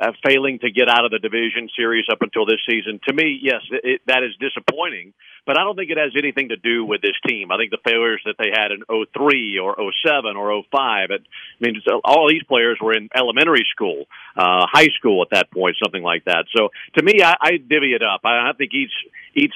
uh, 0.00 0.12
failing 0.25 0.59
to 0.61 0.71
get 0.71 0.88
out 0.88 1.04
of 1.04 1.11
the 1.11 1.18
division 1.18 1.68
series 1.76 2.06
up 2.11 2.23
until 2.23 2.47
this 2.47 2.61
season. 2.68 3.00
To 3.06 3.12
me, 3.12 3.38
yes, 3.42 3.61
it, 3.71 4.00
that 4.06 4.23
is 4.23 4.35
disappointing, 4.40 5.12
but 5.47 5.59
I 5.59 5.62
don't 5.62 5.76
think 5.76 5.90
it 5.90 5.99
has 5.99 6.12
anything 6.16 6.49
to 6.49 6.56
do 6.56 6.85
with 6.85 7.02
this 7.02 7.16
team. 7.26 7.52
I 7.52 7.59
think 7.59 7.71
the 7.71 7.78
failures 7.85 8.23
that 8.25 8.37
they 8.38 8.50
had 8.50 8.73
in 8.73 8.83
03 8.88 9.59
or 9.59 9.76
07 10.06 10.37
or 10.37 10.62
05, 10.71 11.11
it, 11.11 11.23
I 11.23 11.64
mean, 11.64 11.83
all 12.04 12.28
these 12.28 12.42
players 12.44 12.78
were 12.80 12.94
in 12.94 13.11
elementary 13.14 13.66
school, 13.71 14.06
uh, 14.37 14.66
high 14.71 14.88
school 14.99 15.23
at 15.23 15.28
that 15.33 15.50
point, 15.50 15.76
something 15.83 16.02
like 16.02 16.25
that. 16.25 16.47
So 16.56 16.71
to 16.97 17.04
me, 17.04 17.23
I, 17.23 17.37
I 17.40 17.50
divvy 17.59 17.92
it 17.92 18.02
up. 18.02 18.23
I, 18.25 18.50
I 18.50 18.52
think 18.56 18.73
each 18.73 18.92
each 19.35 19.54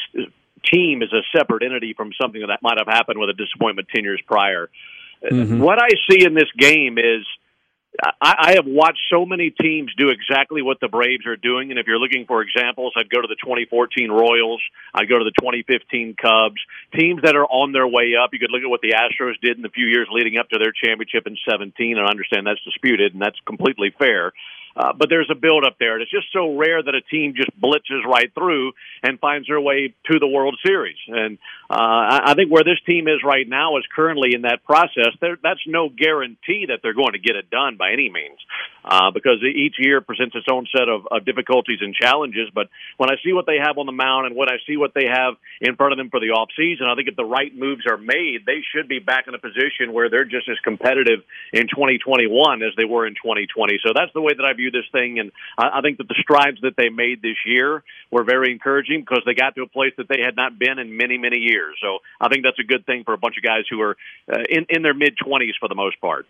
team 0.70 1.02
is 1.02 1.12
a 1.12 1.22
separate 1.36 1.62
entity 1.62 1.94
from 1.94 2.10
something 2.20 2.42
that 2.46 2.60
might 2.62 2.78
have 2.78 2.88
happened 2.88 3.18
with 3.18 3.30
a 3.30 3.34
disappointment 3.34 3.88
10 3.94 4.04
years 4.04 4.20
prior. 4.26 4.68
Mm-hmm. 5.24 5.60
What 5.60 5.82
I 5.82 5.88
see 6.10 6.24
in 6.24 6.34
this 6.34 6.50
game 6.56 6.98
is– 6.98 7.26
I, 8.00 8.34
I 8.38 8.52
have 8.54 8.66
watched 8.66 9.00
so 9.10 9.26
many 9.26 9.50
teams 9.50 9.92
do 9.96 10.10
exactly 10.10 10.62
what 10.62 10.78
the 10.80 10.88
Braves 10.88 11.26
are 11.26 11.36
doing, 11.36 11.70
and 11.70 11.78
if 11.78 11.86
you're 11.86 11.98
looking 11.98 12.26
for 12.26 12.42
examples, 12.42 12.92
I'd 12.96 13.10
go 13.10 13.20
to 13.20 13.26
the 13.26 13.36
2014 13.42 14.10
Royals. 14.10 14.62
I'd 14.94 15.08
go 15.08 15.18
to 15.18 15.24
the 15.24 15.32
2015 15.40 16.14
Cubs. 16.20 16.60
Teams 16.94 17.22
that 17.22 17.34
are 17.34 17.46
on 17.46 17.72
their 17.72 17.88
way 17.88 18.14
up. 18.14 18.30
You 18.32 18.38
could 18.38 18.52
look 18.52 18.62
at 18.62 18.70
what 18.70 18.82
the 18.82 18.94
Astros 18.94 19.40
did 19.42 19.56
in 19.56 19.62
the 19.62 19.70
few 19.70 19.86
years 19.86 20.08
leading 20.10 20.38
up 20.38 20.48
to 20.50 20.58
their 20.58 20.72
championship 20.72 21.26
in 21.26 21.36
17, 21.48 21.98
and 21.98 22.06
I 22.06 22.10
understand 22.10 22.46
that's 22.46 22.62
disputed, 22.62 23.12
and 23.12 23.22
that's 23.22 23.38
completely 23.46 23.92
fair. 23.98 24.32
Uh, 24.76 24.92
but 24.96 25.08
there's 25.08 25.28
a 25.30 25.34
build 25.34 25.64
up 25.66 25.76
there. 25.78 25.94
And 25.94 26.02
it's 26.02 26.10
just 26.10 26.28
so 26.32 26.56
rare 26.56 26.82
that 26.82 26.94
a 26.94 27.00
team 27.00 27.34
just 27.36 27.50
blitzes 27.60 28.04
right 28.04 28.32
through 28.34 28.72
and 29.02 29.18
finds 29.18 29.48
their 29.48 29.60
way 29.60 29.94
to 30.10 30.18
the 30.18 30.26
World 30.26 30.58
Series. 30.64 30.98
And 31.08 31.38
uh, 31.68 32.22
I 32.24 32.34
think 32.36 32.50
where 32.50 32.64
this 32.64 32.80
team 32.86 33.08
is 33.08 33.22
right 33.24 33.48
now 33.48 33.78
is 33.78 33.84
currently 33.94 34.34
in 34.34 34.42
that 34.42 34.64
process. 34.64 35.12
There, 35.20 35.36
that's 35.42 35.60
no 35.66 35.88
guarantee 35.88 36.66
that 36.68 36.80
they're 36.82 36.94
going 36.94 37.12
to 37.12 37.18
get 37.18 37.36
it 37.36 37.50
done 37.50 37.76
by 37.76 37.92
any 37.92 38.08
means, 38.08 38.38
uh, 38.88 39.10
because 39.12 39.44
each 39.44 39.76
year 39.78 40.00
presents 40.00 40.34
its 40.34 40.46
own 40.50 40.66
set 40.74 40.88
of, 40.88 41.06
of 41.10 41.24
difficulties 41.24 41.78
and 41.80 41.94
challenges. 41.94 42.48
But 42.54 42.68
when 42.96 43.10
I 43.10 43.16
see 43.22 43.32
what 43.32 43.44
they 43.44 43.58
have 43.62 43.76
on 43.76 43.84
the 43.84 43.92
mound 43.92 44.26
and 44.26 44.34
when 44.34 44.48
I 44.48 44.56
see 44.66 44.76
what 44.76 44.94
they 44.94 45.06
have 45.06 45.34
in 45.60 45.76
front 45.76 45.92
of 45.92 45.98
them 45.98 46.08
for 46.08 46.20
the 46.20 46.32
off 46.32 46.48
season, 46.56 46.86
I 46.88 46.94
think 46.96 47.08
if 47.08 47.16
the 47.16 47.24
right 47.24 47.54
moves 47.54 47.84
are 47.86 47.98
made, 47.98 48.46
they 48.46 48.64
should 48.72 48.88
be 48.88 48.98
back 48.98 49.28
in 49.28 49.34
a 49.34 49.38
position 49.38 49.92
where 49.92 50.08
they're 50.08 50.24
just 50.24 50.48
as 50.48 50.56
competitive 50.64 51.20
in 51.52 51.68
2021 51.68 52.62
as 52.62 52.72
they 52.76 52.86
were 52.86 53.06
in 53.06 53.14
2020. 53.14 53.78
So 53.84 53.92
that's 53.94 54.12
the 54.14 54.22
way 54.22 54.32
that 54.34 54.44
I 54.44 54.54
view 54.54 54.70
this 54.70 54.88
thing. 54.90 55.18
And 55.18 55.32
I, 55.58 55.78
I 55.78 55.80
think 55.82 55.98
that 55.98 56.08
the 56.08 56.16
strides 56.18 56.58
that 56.62 56.74
they 56.76 56.88
made 56.88 57.20
this 57.20 57.36
year 57.44 57.84
were 58.10 58.24
very 58.24 58.50
encouraging 58.52 59.04
because 59.04 59.22
they 59.26 59.34
got 59.34 59.54
to 59.56 59.62
a 59.62 59.68
place 59.68 59.92
that 59.98 60.08
they 60.08 60.24
had 60.24 60.34
not 60.34 60.58
been 60.58 60.78
in 60.78 60.96
many, 60.96 61.18
many 61.18 61.38
years. 61.38 61.76
So 61.82 61.98
I 62.20 62.28
think 62.28 62.44
that's 62.44 62.58
a 62.58 62.64
good 62.64 62.86
thing 62.86 63.04
for 63.04 63.12
a 63.12 63.18
bunch 63.18 63.36
of 63.36 63.44
guys 63.44 63.64
who 63.68 63.80
are 63.82 63.96
uh, 64.32 64.48
in, 64.48 64.64
in 64.70 64.82
their 64.82 64.94
mid 64.94 65.14
20s 65.20 65.60
for 65.60 65.68
the 65.68 65.76
most 65.76 66.00
part. 66.00 66.26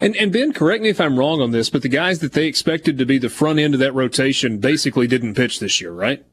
And, 0.00 0.14
and 0.16 0.32
Ben, 0.32 0.52
correct 0.52 0.82
me 0.82 0.90
if 0.90 1.00
I'm 1.00 1.18
wrong 1.18 1.40
on 1.40 1.52
this, 1.52 1.70
but 1.70 1.82
the 1.82 1.88
guys 1.88 2.18
that 2.18 2.32
they 2.32 2.46
expected 2.46 2.98
to 2.98 3.06
be 3.06 3.18
the 3.18 3.28
front 3.28 3.58
end 3.58 3.74
of 3.74 3.80
that 3.80 3.94
rotation 3.94 4.58
basically 4.58 5.06
didn't 5.06 5.34
pitch 5.34 5.58
this 5.58 5.80
year, 5.80 5.92
right? 5.92 6.24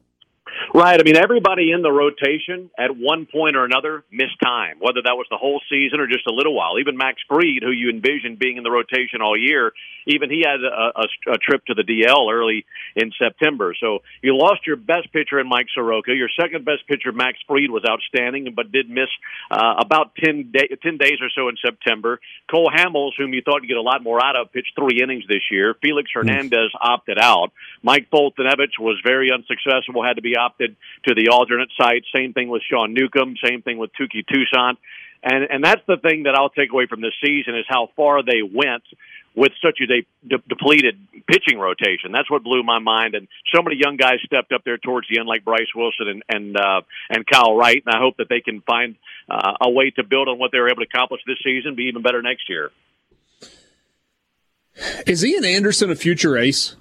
Right. 0.72 0.98
I 0.98 1.02
mean, 1.02 1.16
everybody 1.16 1.72
in 1.72 1.82
the 1.82 1.92
rotation 1.92 2.70
at 2.78 2.96
one 2.96 3.26
point 3.26 3.56
or 3.56 3.64
another 3.64 4.04
missed 4.10 4.38
time, 4.42 4.78
whether 4.78 5.02
that 5.02 5.14
was 5.14 5.26
the 5.30 5.36
whole 5.36 5.60
season 5.68 6.00
or 6.00 6.06
just 6.06 6.26
a 6.26 6.32
little 6.32 6.54
while. 6.54 6.78
Even 6.78 6.96
Max 6.96 7.20
Fried, 7.28 7.62
who 7.62 7.70
you 7.70 7.90
envisioned 7.90 8.38
being 8.38 8.56
in 8.56 8.62
the 8.62 8.70
rotation 8.70 9.20
all 9.20 9.36
year, 9.36 9.72
even 10.06 10.30
he 10.30 10.44
had 10.46 10.60
a, 10.62 11.00
a, 11.00 11.34
a 11.34 11.38
trip 11.38 11.64
to 11.66 11.74
the 11.74 11.82
DL 11.82 12.32
early 12.32 12.64
in 12.96 13.12
September. 13.20 13.74
So 13.78 14.00
you 14.22 14.36
lost 14.36 14.66
your 14.66 14.76
best 14.76 15.12
pitcher 15.12 15.38
in 15.38 15.48
Mike 15.48 15.66
Soroka. 15.74 16.12
Your 16.14 16.28
second 16.40 16.64
best 16.64 16.86
pitcher, 16.88 17.12
Max 17.12 17.38
Fried, 17.46 17.70
was 17.70 17.84
outstanding, 17.88 18.52
but 18.54 18.72
did 18.72 18.88
miss 18.88 19.08
uh, 19.50 19.74
about 19.78 20.14
10, 20.16 20.52
day, 20.52 20.68
10 20.82 20.98
days 20.98 21.18
or 21.20 21.30
so 21.34 21.48
in 21.48 21.56
September. 21.64 22.20
Cole 22.50 22.70
Hamels, 22.74 23.12
whom 23.18 23.34
you 23.34 23.42
thought 23.42 23.62
you'd 23.62 23.68
get 23.68 23.76
a 23.76 23.82
lot 23.82 24.02
more 24.02 24.24
out 24.24 24.36
of, 24.36 24.52
pitched 24.52 24.72
three 24.76 25.00
innings 25.02 25.24
this 25.28 25.42
year. 25.50 25.74
Felix 25.82 26.10
Hernandez 26.12 26.70
opted 26.80 27.18
out. 27.18 27.52
Mike 27.82 28.08
Foltynewicz 28.12 28.78
was 28.78 29.00
very 29.04 29.30
unsuccessful, 29.32 30.04
had 30.04 30.16
to 30.16 30.22
be 30.22 30.36
opted 30.36 30.53
to 30.58 31.14
the 31.14 31.28
alternate 31.30 31.70
site. 31.80 32.04
Same 32.14 32.32
thing 32.32 32.48
with 32.48 32.62
Sean 32.70 32.94
Newcomb. 32.94 33.36
Same 33.44 33.62
thing 33.62 33.78
with 33.78 33.90
Touki 33.98 34.24
Toussaint. 34.26 34.78
And 35.22 35.44
and 35.50 35.64
that's 35.64 35.80
the 35.86 35.96
thing 35.96 36.24
that 36.24 36.34
I'll 36.34 36.50
take 36.50 36.70
away 36.70 36.86
from 36.86 37.00
this 37.00 37.14
season 37.24 37.56
is 37.56 37.64
how 37.68 37.88
far 37.96 38.22
they 38.22 38.42
went 38.42 38.82
with 39.34 39.52
such 39.60 39.80
a 39.80 39.86
de- 39.86 40.06
de- 40.28 40.42
depleted 40.48 40.96
pitching 41.26 41.58
rotation. 41.58 42.12
That's 42.12 42.30
what 42.30 42.44
blew 42.44 42.62
my 42.62 42.78
mind. 42.78 43.14
And 43.14 43.26
so 43.54 43.62
many 43.62 43.76
young 43.82 43.96
guys 43.96 44.18
stepped 44.24 44.52
up 44.52 44.62
there 44.64 44.78
towards 44.78 45.08
the 45.08 45.18
end, 45.18 45.26
like 45.26 45.44
Bryce 45.44 45.72
Wilson 45.74 46.08
and 46.08 46.22
and 46.28 46.56
uh, 46.56 46.82
and 47.08 47.26
Kyle 47.26 47.56
Wright. 47.56 47.82
And 47.84 47.94
I 47.94 47.98
hope 47.98 48.18
that 48.18 48.28
they 48.28 48.40
can 48.40 48.60
find 48.60 48.96
uh, 49.28 49.54
a 49.62 49.70
way 49.70 49.90
to 49.90 50.04
build 50.04 50.28
on 50.28 50.38
what 50.38 50.52
they 50.52 50.58
were 50.58 50.68
able 50.68 50.82
to 50.82 50.88
accomplish 50.92 51.22
this 51.26 51.38
season, 51.42 51.74
be 51.74 51.84
even 51.84 52.02
better 52.02 52.20
next 52.20 52.48
year. 52.48 52.70
Is 55.06 55.24
Ian 55.24 55.44
Anderson 55.44 55.90
a 55.90 55.94
future 55.96 56.36
ace? 56.36 56.76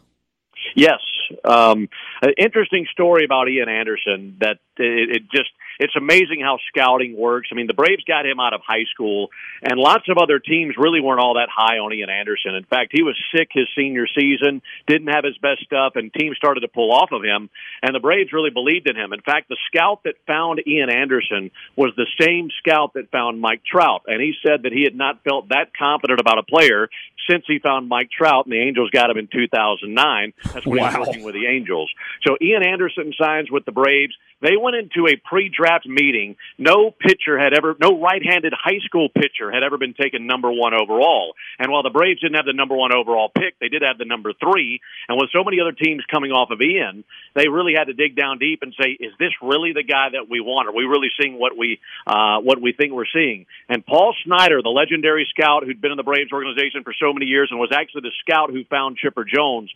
Yes. 0.75 0.99
Um, 1.43 1.89
an 2.21 2.33
interesting 2.37 2.87
story 2.91 3.25
about 3.25 3.49
Ian 3.49 3.69
Anderson 3.69 4.37
that 4.39 4.57
it, 4.77 5.17
it 5.17 5.21
just 5.31 5.49
it's 5.79 5.95
amazing 5.95 6.41
how 6.41 6.57
scouting 6.69 7.17
works. 7.17 7.49
I 7.51 7.55
mean, 7.55 7.67
the 7.67 7.73
Braves 7.73 8.03
got 8.05 8.25
him 8.25 8.39
out 8.39 8.53
of 8.53 8.61
high 8.65 8.85
school, 8.93 9.29
and 9.61 9.79
lots 9.79 10.07
of 10.09 10.17
other 10.17 10.39
teams 10.39 10.75
really 10.77 11.01
weren't 11.01 11.19
all 11.19 11.35
that 11.35 11.49
high 11.53 11.77
on 11.77 11.93
Ian 11.93 12.09
Anderson. 12.09 12.55
In 12.55 12.63
fact, 12.63 12.91
he 12.93 13.01
was 13.01 13.17
sick 13.35 13.49
his 13.51 13.67
senior 13.75 14.05
season, 14.07 14.61
didn't 14.87 15.07
have 15.07 15.23
his 15.23 15.37
best 15.39 15.63
stuff, 15.63 15.93
and 15.95 16.13
teams 16.13 16.37
started 16.37 16.61
to 16.61 16.67
pull 16.67 16.91
off 16.91 17.11
of 17.11 17.23
him. 17.23 17.49
And 17.81 17.95
the 17.95 17.99
Braves 17.99 18.31
really 18.31 18.51
believed 18.51 18.87
in 18.87 18.95
him. 18.95 19.13
In 19.13 19.21
fact, 19.21 19.49
the 19.49 19.57
scout 19.67 20.01
that 20.03 20.15
found 20.27 20.61
Ian 20.67 20.89
Anderson 20.89 21.51
was 21.75 21.91
the 21.95 22.07
same 22.19 22.49
scout 22.59 22.93
that 22.93 23.11
found 23.11 23.41
Mike 23.41 23.61
Trout, 23.65 24.03
and 24.07 24.21
he 24.21 24.33
said 24.45 24.63
that 24.63 24.71
he 24.71 24.83
had 24.83 24.95
not 24.95 25.23
felt 25.23 25.49
that 25.49 25.75
confident 25.77 26.19
about 26.19 26.37
a 26.37 26.43
player 26.43 26.89
since 27.29 27.45
he 27.47 27.59
found 27.59 27.87
Mike 27.87 28.09
Trout, 28.11 28.45
and 28.45 28.53
the 28.53 28.61
Angels 28.61 28.89
got 28.89 29.09
him 29.09 29.17
in 29.17 29.27
2009. 29.27 30.33
That's 30.53 30.65
when 30.65 30.79
wow. 30.79 31.05
Working 31.13 31.25
with 31.25 31.35
the 31.35 31.47
Angels. 31.47 31.91
So 32.25 32.37
Ian 32.41 32.63
Anderson 32.65 33.13
signs 33.19 33.51
with 33.51 33.65
the 33.65 33.71
Braves. 33.71 34.13
They 34.43 34.57
went 34.59 34.75
into 34.75 35.07
a 35.07 35.15
pre-draft 35.15 35.87
meeting. 35.87 36.35
No 36.57 36.91
pitcher 36.91 37.39
had 37.39 37.53
ever, 37.53 37.75
no 37.79 38.01
right-handed 38.01 38.51
high 38.51 38.83
school 38.83 39.07
pitcher 39.07 39.49
had 39.49 39.63
ever 39.63 39.77
been 39.77 39.93
taken 39.93 40.27
number 40.27 40.51
one 40.51 40.73
overall. 40.73 41.33
And 41.57 41.71
while 41.71 41.81
the 41.81 41.89
Braves 41.89 42.19
didn't 42.19 42.35
have 42.35 42.45
the 42.45 42.53
number 42.53 42.75
one 42.75 42.93
overall 42.93 43.29
pick, 43.29 43.57
they 43.59 43.69
did 43.69 43.83
have 43.83 43.97
the 43.97 44.03
number 44.03 44.33
three. 44.33 44.81
And 45.07 45.17
with 45.17 45.31
so 45.31 45.45
many 45.45 45.61
other 45.61 45.71
teams 45.71 46.03
coming 46.11 46.31
off 46.31 46.51
of 46.51 46.59
Ian, 46.61 47.05
they 47.35 47.47
really 47.47 47.73
had 47.73 47.85
to 47.85 47.93
dig 47.93 48.17
down 48.17 48.37
deep 48.37 48.59
and 48.63 48.75
say, 48.77 48.91
"Is 48.99 49.13
this 49.17 49.31
really 49.41 49.71
the 49.71 49.83
guy 49.83 50.09
that 50.11 50.29
we 50.29 50.41
want? 50.41 50.67
Are 50.67 50.75
we 50.75 50.83
really 50.83 51.09
seeing 51.19 51.39
what 51.39 51.55
we 51.57 51.79
uh, 52.05 52.39
what 52.39 52.61
we 52.61 52.73
think 52.73 52.91
we're 52.91 53.13
seeing?" 53.13 53.45
And 53.69 53.85
Paul 53.85 54.13
Snyder, 54.25 54.61
the 54.61 54.69
legendary 54.69 55.25
scout 55.29 55.63
who'd 55.63 55.79
been 55.79 55.91
in 55.91 55.97
the 55.97 56.03
Braves 56.03 56.33
organization 56.33 56.83
for 56.83 56.93
so 56.93 57.13
many 57.13 57.27
years 57.27 57.47
and 57.49 57.59
was 57.59 57.71
actually 57.71 58.01
the 58.01 58.15
scout 58.27 58.51
who 58.51 58.65
found 58.65 58.97
Chipper 58.97 59.23
Jones, 59.23 59.71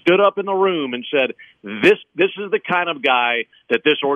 stood 0.00 0.20
up 0.20 0.38
in 0.38 0.46
the 0.46 0.54
room 0.54 0.94
and 0.94 1.04
said, 1.10 1.34
"This 1.62 1.98
this 2.14 2.30
is 2.38 2.50
the 2.52 2.60
kind 2.60 2.88
of 2.88 3.02
guy 3.02 3.46
that 3.68 3.82
this 3.84 3.98
organization 4.04 4.11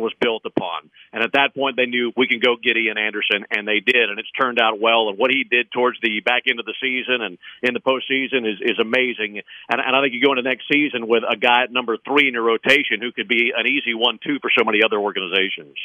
was 0.00 0.12
built 0.20 0.42
upon." 0.46 0.90
And 1.12 1.22
at 1.22 1.32
that 1.32 1.54
point, 1.54 1.76
they 1.76 1.86
knew 1.86 2.12
we 2.16 2.26
can 2.26 2.40
go 2.40 2.56
get 2.56 2.76
Ian 2.76 2.98
Anderson, 2.98 3.44
and 3.50 3.66
they 3.66 3.80
did, 3.80 4.10
and 4.10 4.18
it's 4.18 4.30
turned 4.32 4.60
out 4.60 4.80
well. 4.80 5.08
And 5.08 5.18
what 5.18 5.30
he 5.30 5.44
did 5.44 5.70
towards 5.72 5.98
the 6.00 6.20
back 6.20 6.44
end 6.48 6.60
of 6.60 6.66
the 6.66 6.74
season 6.80 7.22
and 7.22 7.38
in 7.62 7.74
the 7.74 7.80
postseason 7.80 8.48
is 8.50 8.60
is 8.60 8.78
amazing. 8.78 9.42
And, 9.68 9.80
and 9.80 9.96
I 9.96 10.00
think 10.00 10.14
you 10.14 10.22
go 10.22 10.32
into 10.32 10.42
next 10.42 10.68
season 10.70 11.06
with 11.06 11.22
a 11.28 11.36
guy 11.36 11.64
at 11.64 11.72
number 11.72 11.96
three 11.96 12.28
in 12.28 12.34
your 12.34 12.42
rotation 12.42 13.00
who 13.00 13.12
could 13.12 13.28
be 13.28 13.52
an 13.56 13.66
easy 13.66 13.94
one-two 13.94 14.38
for 14.40 14.50
so 14.56 14.64
many 14.64 14.80
other 14.84 14.98
organizations. 14.98 15.76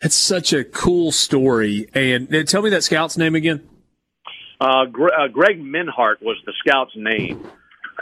That's 0.00 0.16
such 0.16 0.52
a 0.52 0.64
cool 0.64 1.12
story. 1.12 1.88
And 1.94 2.34
uh, 2.34 2.42
tell 2.42 2.62
me 2.62 2.70
that 2.70 2.82
scout's 2.82 3.16
name 3.16 3.34
again. 3.34 3.68
Uh, 4.60 4.84
uh, 4.84 5.28
Greg 5.28 5.60
Morhardt 5.60 6.22
was 6.22 6.36
the 6.44 6.52
scout's 6.58 6.92
name 6.96 7.46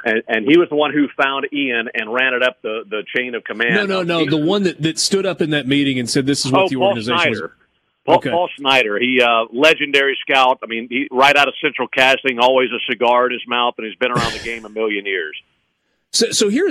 and, 0.05 0.22
and 0.29 0.46
he 0.46 0.59
was 0.59 0.68
the 0.68 0.76
one 0.76 0.92
who 0.92 1.09
found 1.20 1.46
Ian 1.53 1.88
and 1.94 2.12
ran 2.12 2.35
it 2.35 2.42
up 2.42 2.62
the, 2.62 2.85
the 2.88 3.03
chain 3.14 3.35
of 3.35 3.44
command. 3.44 3.74
No, 3.74 3.87
no, 3.87 4.03
no. 4.03 4.24
The 4.24 4.37
one 4.37 4.62
that, 4.64 4.81
that 4.83 4.98
stood 4.98 5.26
up 5.26 5.40
in 5.40 5.50
that 5.50 5.66
meeting 5.66 5.98
and 5.98 6.09
said, 6.09 6.26
"This 6.26 6.44
is 6.44 6.53
what 6.53 6.62
oh, 6.62 6.68
the 6.68 6.76
Paul 6.76 6.88
organization 6.88 7.18
Snyder. 7.18 7.42
was." 7.42 7.50
Paul, 8.07 8.16
okay. 8.16 8.31
Paul 8.31 8.48
Snyder, 8.59 8.98
he 8.98 9.20
uh, 9.20 9.44
legendary 9.53 10.16
scout. 10.22 10.61
I 10.62 10.66
mean, 10.66 10.88
he 10.88 11.09
right 11.11 11.37
out 11.37 11.48
of 11.48 11.55
Central 11.62 11.87
Casting, 11.88 12.38
always 12.38 12.70
a 12.70 12.81
cigar 12.90 13.26
in 13.26 13.33
his 13.33 13.46
mouth, 13.46 13.74
and 13.79 13.87
he's 13.87 13.96
been 13.96 14.11
around 14.11 14.33
the 14.33 14.42
game 14.42 14.64
a 14.64 14.70
million 14.70 15.07
years. 15.07 15.37
So, 16.12 16.33
so 16.33 16.48
here, 16.48 16.66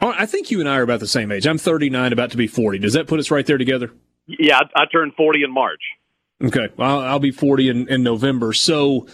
I 0.00 0.26
think 0.26 0.50
you 0.50 0.58
and 0.58 0.68
I 0.68 0.78
are 0.78 0.82
about 0.82 0.98
the 0.98 1.06
same 1.06 1.30
age. 1.30 1.46
I'm 1.46 1.56
39, 1.56 2.12
about 2.12 2.32
to 2.32 2.36
be 2.36 2.48
40. 2.48 2.80
Does 2.80 2.94
that 2.94 3.06
put 3.06 3.20
us 3.20 3.30
right 3.30 3.46
there 3.46 3.58
together? 3.58 3.92
Yeah, 4.26 4.58
I, 4.58 4.82
I 4.82 4.86
turned 4.86 5.14
40 5.14 5.44
in 5.44 5.52
March. 5.52 5.80
Okay, 6.42 6.68
I'll, 6.78 6.98
I'll 6.98 7.18
be 7.20 7.30
40 7.30 7.68
in, 7.68 7.88
in 7.88 8.02
November. 8.02 8.52
So 8.52 9.06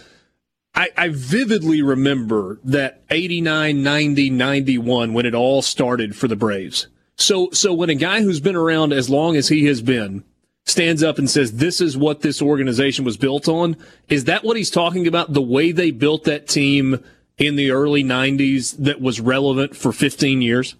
I, 0.75 0.89
I 0.95 1.09
vividly 1.09 1.81
remember 1.81 2.59
that 2.63 3.01
89, 3.09 3.83
90, 3.83 4.29
91 4.29 5.13
when 5.13 5.25
it 5.25 5.35
all 5.35 5.61
started 5.61 6.15
for 6.15 6.27
the 6.27 6.35
Braves. 6.35 6.87
So, 7.15 7.49
so 7.51 7.73
when 7.73 7.89
a 7.89 7.95
guy 7.95 8.21
who's 8.21 8.39
been 8.39 8.55
around 8.55 8.93
as 8.93 9.09
long 9.09 9.35
as 9.35 9.49
he 9.49 9.65
has 9.65 9.81
been 9.81 10.23
stands 10.65 11.03
up 11.03 11.17
and 11.17 11.29
says, 11.29 11.53
this 11.53 11.81
is 11.81 11.97
what 11.97 12.21
this 12.21 12.41
organization 12.41 13.03
was 13.03 13.17
built 13.17 13.47
on, 13.47 13.75
is 14.07 14.25
that 14.25 14.43
what 14.43 14.55
he's 14.55 14.69
talking 14.69 15.07
about? 15.07 15.33
The 15.33 15.41
way 15.41 15.71
they 15.71 15.91
built 15.91 16.23
that 16.25 16.47
team 16.47 17.03
in 17.37 17.55
the 17.55 17.71
early 17.71 18.03
90s 18.03 18.77
that 18.77 19.01
was 19.01 19.19
relevant 19.19 19.75
for 19.75 19.91
15 19.91 20.41
years? 20.41 20.75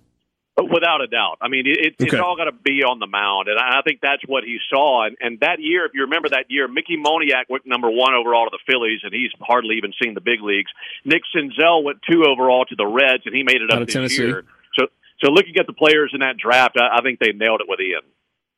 Without 0.63 1.01
a 1.01 1.07
doubt. 1.07 1.37
I 1.41 1.47
mean, 1.47 1.65
it, 1.65 1.95
it's 1.99 2.13
all 2.13 2.35
got 2.35 2.45
to 2.45 2.51
be 2.51 2.83
on 2.83 2.99
the 2.99 3.07
mound, 3.07 3.47
and 3.47 3.57
I 3.59 3.81
think 3.81 3.99
that's 4.01 4.23
what 4.27 4.43
he 4.43 4.57
saw. 4.69 5.05
And, 5.05 5.17
and 5.19 5.39
that 5.41 5.59
year, 5.59 5.85
if 5.85 5.93
you 5.93 6.01
remember 6.01 6.29
that 6.29 6.45
year, 6.49 6.67
Mickey 6.67 6.97
Moniak 6.97 7.45
went 7.49 7.65
number 7.65 7.89
one 7.89 8.13
overall 8.13 8.45
to 8.45 8.51
the 8.51 8.71
Phillies, 8.71 9.01
and 9.03 9.13
he's 9.13 9.31
hardly 9.39 9.75
even 9.75 9.93
seen 10.01 10.13
the 10.13 10.21
big 10.21 10.41
leagues. 10.41 10.71
Nick 11.05 11.23
Senzel 11.35 11.83
went 11.83 11.99
two 12.09 12.25
overall 12.25 12.65
to 12.65 12.75
the 12.75 12.85
Reds, 12.85 13.23
and 13.25 13.35
he 13.35 13.43
made 13.43 13.61
it 13.61 13.71
up 13.71 13.85
this 13.85 13.93
Tennessee. 13.93 14.23
year. 14.23 14.45
So, 14.77 14.87
so 15.23 15.31
looking 15.31 15.57
at 15.57 15.67
the 15.67 15.73
players 15.73 16.11
in 16.13 16.21
that 16.21 16.37
draft, 16.37 16.77
I, 16.77 16.97
I 16.97 17.01
think 17.01 17.19
they 17.19 17.31
nailed 17.31 17.61
it 17.61 17.67
with 17.69 17.79
Ian. 17.79 18.01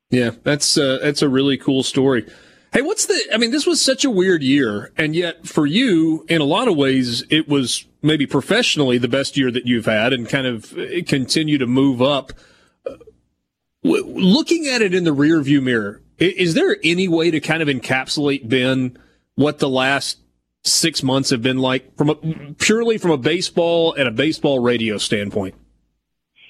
Yeah, 0.09 0.31
that's 0.43 0.77
uh, 0.77 0.99
that's 1.01 1.21
a 1.21 1.29
really 1.29 1.57
cool 1.57 1.83
story. 1.83 2.25
Hey, 2.73 2.81
what's 2.81 3.05
the? 3.05 3.19
I 3.33 3.37
mean, 3.37 3.51
this 3.51 3.65
was 3.65 3.81
such 3.81 4.05
a 4.05 4.09
weird 4.09 4.43
year, 4.43 4.91
and 4.97 5.15
yet 5.15 5.47
for 5.47 5.65
you, 5.65 6.25
in 6.29 6.41
a 6.41 6.45
lot 6.45 6.67
of 6.67 6.75
ways, 6.75 7.23
it 7.29 7.47
was 7.47 7.85
maybe 8.01 8.25
professionally 8.25 8.97
the 8.97 9.07
best 9.07 9.37
year 9.37 9.51
that 9.51 9.65
you've 9.65 9.85
had, 9.85 10.13
and 10.13 10.27
kind 10.27 10.47
of 10.47 10.77
uh, 10.77 11.03
continue 11.07 11.57
to 11.57 11.67
move 11.67 12.01
up. 12.01 12.33
Looking 13.83 14.67
at 14.67 14.83
it 14.83 14.93
in 14.93 15.05
the 15.05 15.15
rearview 15.15 15.61
mirror, 15.61 16.01
is 16.19 16.53
there 16.53 16.77
any 16.83 17.07
way 17.07 17.31
to 17.31 17.39
kind 17.39 17.63
of 17.63 17.67
encapsulate 17.67 18.47
Ben 18.47 18.97
what 19.35 19.57
the 19.57 19.69
last 19.69 20.19
six 20.63 21.01
months 21.01 21.31
have 21.31 21.41
been 21.41 21.57
like 21.57 21.97
from 21.97 22.11
a, 22.11 22.15
purely 22.59 22.99
from 22.99 23.09
a 23.09 23.17
baseball 23.17 23.93
and 23.93 24.07
a 24.07 24.11
baseball 24.11 24.59
radio 24.59 24.99
standpoint? 24.99 25.55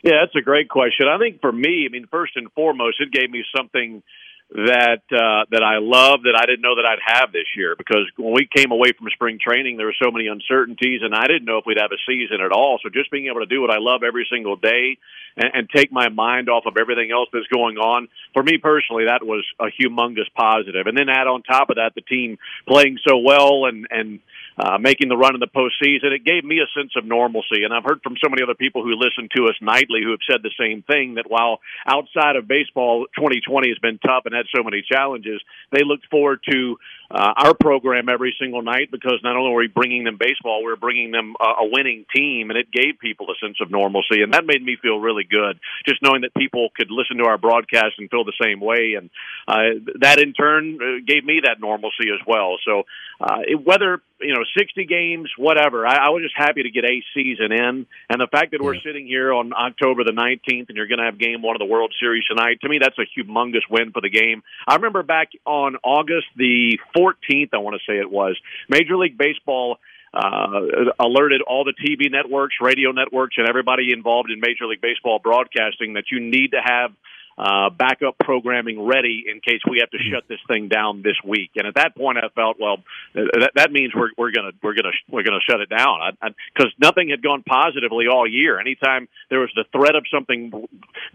Yeah, 0.04 0.14
that's 0.22 0.36
a 0.36 0.42
great 0.42 0.68
question. 0.68 1.08
I 1.08 1.18
think 1.20 1.40
for 1.42 1.52
me, 1.52 1.86
I 1.88 1.92
mean, 1.92 2.08
first 2.12 2.34
and 2.36 2.52
foremost, 2.52 2.98
it 3.00 3.12
gave 3.12 3.30
me 3.30 3.44
something 3.56 4.04
that 4.52 5.08
uh, 5.16 5.48
that 5.50 5.64
I 5.64 5.80
love 5.80 6.24
that 6.24 6.36
I 6.36 6.46
didn't 6.46 6.62
know 6.62 6.76
that 6.76 6.86
I'd 6.86 7.00
have 7.00 7.32
this 7.32 7.48
year 7.56 7.74
because 7.78 8.04
when 8.18 8.34
we 8.34 8.50
came 8.54 8.72
away 8.72 8.92
from 8.92 9.08
spring 9.14 9.40
training, 9.40 9.78
there 9.78 9.86
were 9.86 9.96
so 10.02 10.12
many 10.12 10.28
uncertainties, 10.28 11.00
and 11.04 11.16
I 11.16 11.26
didn't 11.28 11.46
know 11.46 11.58
if 11.58 11.66
we'd 11.66 11.80
have 11.80 11.94
a 11.94 12.02
season 12.06 12.42
at 12.44 12.52
all. 12.52 12.78
So 12.84 12.90
just 12.90 13.12
being 13.12 13.28
able 13.28 13.40
to 13.40 13.46
do 13.46 13.62
what 13.62 13.72
I 13.72 13.80
love 13.80 14.04
every 14.04 14.28
single 14.30 14.58
day 14.58 14.98
and, 15.38 15.52
and 15.54 15.70
take 15.70 15.92
my 15.92 16.10
mind 16.10 16.50
off 16.50 16.66
of 16.66 16.76
everything 16.76 17.12
else 17.12 17.30
that's 17.32 17.48
going 17.48 17.78
on 17.78 18.10
for 18.34 18.44
me 18.44 18.58
personally, 18.58 19.06
that 19.06 19.24
was 19.24 19.46
a 19.58 19.72
humongous 19.72 20.28
positive. 20.36 20.86
And 20.86 20.98
then 20.98 21.08
add 21.08 21.28
on 21.28 21.44
top 21.44 21.70
of 21.70 21.78
that 21.78 21.96
the 21.96 22.02
team 22.02 22.38
playing 22.68 23.00
so 23.08 23.20
well 23.20 23.66
and 23.66 23.88
and 23.90 24.20
uh, 24.58 24.78
making 24.78 25.10
the 25.10 25.18
run 25.18 25.34
in 25.36 25.40
the 25.40 25.48
postseason. 25.48 26.12
It 26.12 26.26
gave 26.26 26.44
me 26.44 26.60
a 26.60 26.70
sense 26.78 26.94
of 26.96 27.06
normalcy. 27.06 27.64
And 27.64 27.74
I've 27.74 27.84
heard 27.84 28.02
from 28.04 28.16
so 28.22 28.30
many 28.30 28.44
other 28.44 28.56
people 28.56 28.84
who 28.84 28.96
listen 28.96 29.30
to 29.36 29.46
us 29.46 29.56
nightly 29.62 30.02
who 30.04 30.12
have 30.12 30.26
said 30.30 30.44
the 30.44 30.52
same 30.60 30.84
thing 30.84 31.16
that 31.16 31.30
while 31.30 31.60
outside 31.88 32.36
of 32.36 32.48
baseball, 32.48 33.08
2020 33.16 33.70
has 33.70 33.80
been 33.80 34.00
tough 34.00 34.26
and 34.26 34.36
had 34.36 34.46
so 34.56 34.64
many 34.64 34.84
challenges, 34.84 35.42
they 35.72 35.84
looked 35.84 36.08
forward 36.10 36.40
to 36.50 36.78
uh, 37.14 37.34
our 37.36 37.54
program 37.54 38.08
every 38.10 38.34
single 38.40 38.62
night 38.62 38.90
because 38.92 39.20
not 39.24 39.36
only 39.36 39.52
were 39.52 39.60
we 39.60 39.68
bringing 39.68 40.06
them 40.06 40.18
baseball, 40.20 40.64
we 40.64 40.72
were 40.72 40.78
bringing 40.78 41.12
them 41.12 41.36
a, 41.42 41.64
a 41.64 41.70
winning 41.70 42.06
team, 42.16 42.50
and 42.50 42.58
it 42.58 42.72
gave 42.72 43.00
people 43.00 43.28
a 43.30 43.46
sense 43.46 43.58
of 43.62 43.70
normalcy, 43.70 44.22
and 44.22 44.34
that 44.34 44.46
made 44.46 44.64
me 44.64 44.78
feel 44.82 45.00
really 45.00 45.26
good. 45.30 45.60
Just 45.86 46.02
knowing 46.02 46.22
that 46.22 46.34
people 46.34 46.70
could 46.76 46.90
listen 46.90 47.18
to 47.18 47.26
our 47.26 47.38
broadcast 47.38 47.96
and 47.98 48.10
feel 48.10 48.24
the 48.24 48.34
same 48.42 48.62
way, 48.62 48.96
and 48.98 49.10
uh, 49.48 49.92
that 50.00 50.20
in 50.20 50.34
turn 50.34 50.80
uh, 50.82 51.04
gave 51.06 51.26
me 51.26 51.42
that 51.44 51.60
normalcy 51.60 52.08
as 52.14 52.26
well. 52.26 52.58
So 52.66 52.84
uh, 53.20 53.40
it, 53.46 53.66
whether 53.66 54.02
you 54.22 54.34
know 54.34 54.44
60 54.58 54.86
games, 54.86 55.30
whatever, 55.38 55.86
I, 55.86 56.08
I 56.08 56.10
was 56.10 56.24
just 56.24 56.36
happy 56.36 56.64
to 56.64 56.70
get 56.70 56.86
a 56.86 57.04
season 57.14 57.52
in, 57.52 57.86
and 58.10 58.22
the 58.22 58.28
fact 58.32 58.52
that 58.52 58.62
we're 58.62 58.80
sitting 58.80 59.06
here 59.06 59.34
on 59.34 59.54
October 59.54 60.04
the 60.04 60.12
19th, 60.12 60.70
and 60.70 60.78
you're 60.78 60.88
going 60.88 61.00
to 61.00 61.06
have 61.06 61.18
game 61.18 61.42
one 61.42 61.56
of 61.56 61.60
the 61.60 61.66
World 61.66 61.94
Series 62.00 62.24
tonight, 62.26 62.60
to 62.62 62.70
me 62.70 62.80
that's 62.82 62.98
a 62.98 63.06
humongous 63.20 63.68
win 63.70 63.92
for 63.92 64.02
the 64.02 64.10
game. 64.10 64.44
I 64.68 64.76
remember 64.76 65.04
back 65.04 65.30
on 65.46 65.78
August 65.84 66.28
the 66.36 66.80
14th, 66.96 67.50
I 67.54 67.58
want 67.58 67.76
to 67.80 67.92
say 67.92 68.00
it 68.00 68.10
was, 68.10 68.38
Major 68.70 68.98
League 68.98 69.18
Baseball 69.18 69.78
uh, 70.14 70.92
alerted 71.00 71.42
all 71.42 71.64
the 71.64 71.74
TV 71.74 72.12
networks, 72.12 72.56
radio 72.62 72.92
networks, 72.92 73.36
and 73.38 73.48
everybody 73.48 73.94
involved 73.94 74.30
in 74.30 74.40
Major 74.40 74.66
League 74.68 74.82
Baseball 74.82 75.20
broadcasting 75.20 75.94
that 75.94 76.06
you 76.12 76.20
need 76.20 76.52
to 76.52 76.62
have 76.64 76.92
uh, 77.38 77.70
backup 77.70 78.18
programming 78.20 78.86
ready 78.86 79.26
in 79.32 79.40
case 79.40 79.62
we 79.70 79.80
have 79.80 79.90
to 79.92 79.98
shut 79.98 80.24
this 80.28 80.40
thing 80.48 80.68
down 80.68 81.02
this 81.02 81.18
week. 81.26 81.52
And 81.56 81.66
at 81.68 81.76
that 81.76 81.96
point, 81.96 82.18
I 82.18 82.30
felt, 82.30 82.58
well, 82.60 82.78
that, 83.14 83.52
that 83.56 83.72
means 83.72 83.94
we're 83.96 84.10
we're 84.18 84.32
gonna 84.32 84.52
we're 84.62 84.76
gonna 84.76 84.94
we're 85.10 85.24
gonna 85.24 85.40
shut 85.50 85.62
it 85.62 85.70
down 85.70 86.18
because 86.54 86.72
nothing 86.80 87.10
had 87.10 87.22
gone 87.22 87.44
positively 87.44 88.06
all 88.08 88.28
year. 88.28 88.60
Anytime 88.60 89.08
there 89.30 89.40
was 89.40 89.52
the 89.56 89.66
threat 89.72 89.96
of 89.96 90.06
something 90.14 90.52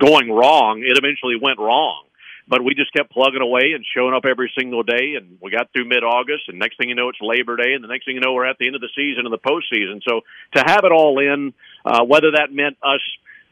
going 0.01 0.31
wrong, 0.31 0.83
it 0.83 0.99
eventually 0.99 1.37
went 1.41 1.59
wrong 1.59 2.07
but 2.49 2.63
we 2.63 2.75
just 2.75 2.93
kept 2.93 3.11
plugging 3.11 3.43
away 3.43 3.73
and 3.75 3.85
showing 3.95 4.15
up 4.15 4.25
every 4.25 4.53
single 4.57 4.83
day. 4.83 5.15
And 5.17 5.39
we 5.41 5.51
got 5.51 5.73
through 5.73 5.87
mid 5.87 6.05
August, 6.05 6.45
and 6.49 6.59
next 6.59 6.79
thing 6.79 6.89
you 6.89 6.95
know, 6.95 7.09
it's 7.09 7.19
Labor 7.21 7.57
Day, 7.57 7.75
and 7.75 7.83
the 7.83 7.89
next 7.89 8.05
thing 8.05 8.15
you 8.15 8.21
know, 8.21 8.35
we're 8.35 8.47
at 8.47 8.59
the 8.59 8.67
end 8.67 8.77
of 8.77 8.81
the 8.81 8.91
season 8.95 9.27
and 9.27 9.33
the 9.33 9.39
postseason. 9.39 10.01
So 10.07 10.21
to 10.55 10.63
have 10.65 10.85
it 10.85 10.93
all 10.93 11.19
in, 11.19 11.53
uh, 11.85 12.05
whether 12.05 12.33
that 12.33 12.53
meant 12.53 12.77
us 12.83 13.01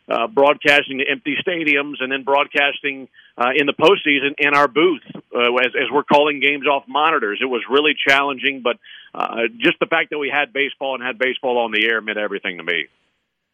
uh, 0.08 0.26
broadcasting 0.26 0.98
to 0.98 1.04
empty 1.08 1.36
stadiums 1.46 1.94
and 2.00 2.12
then 2.12 2.24
broadcasting 2.24 3.08
uh, 3.38 3.50
in 3.56 3.66
the 3.66 3.72
postseason 3.72 4.34
in 4.38 4.54
our 4.54 4.68
booth 4.68 5.02
uh, 5.34 5.54
as, 5.56 5.72
as 5.74 5.90
we're 5.92 6.04
calling 6.04 6.40
games 6.40 6.66
off 6.66 6.84
monitors. 6.86 7.38
It 7.42 7.46
was 7.46 7.62
really 7.70 7.94
challenging, 8.06 8.62
but 8.62 8.76
uh, 9.14 9.48
just 9.58 9.78
the 9.80 9.86
fact 9.86 10.10
that 10.10 10.18
we 10.18 10.30
had 10.30 10.52
baseball 10.52 10.94
and 10.94 11.02
had 11.02 11.18
baseball 11.18 11.58
on 11.58 11.72
the 11.72 11.86
air 11.86 12.00
meant 12.00 12.18
everything 12.18 12.58
to 12.58 12.64
me. 12.64 12.86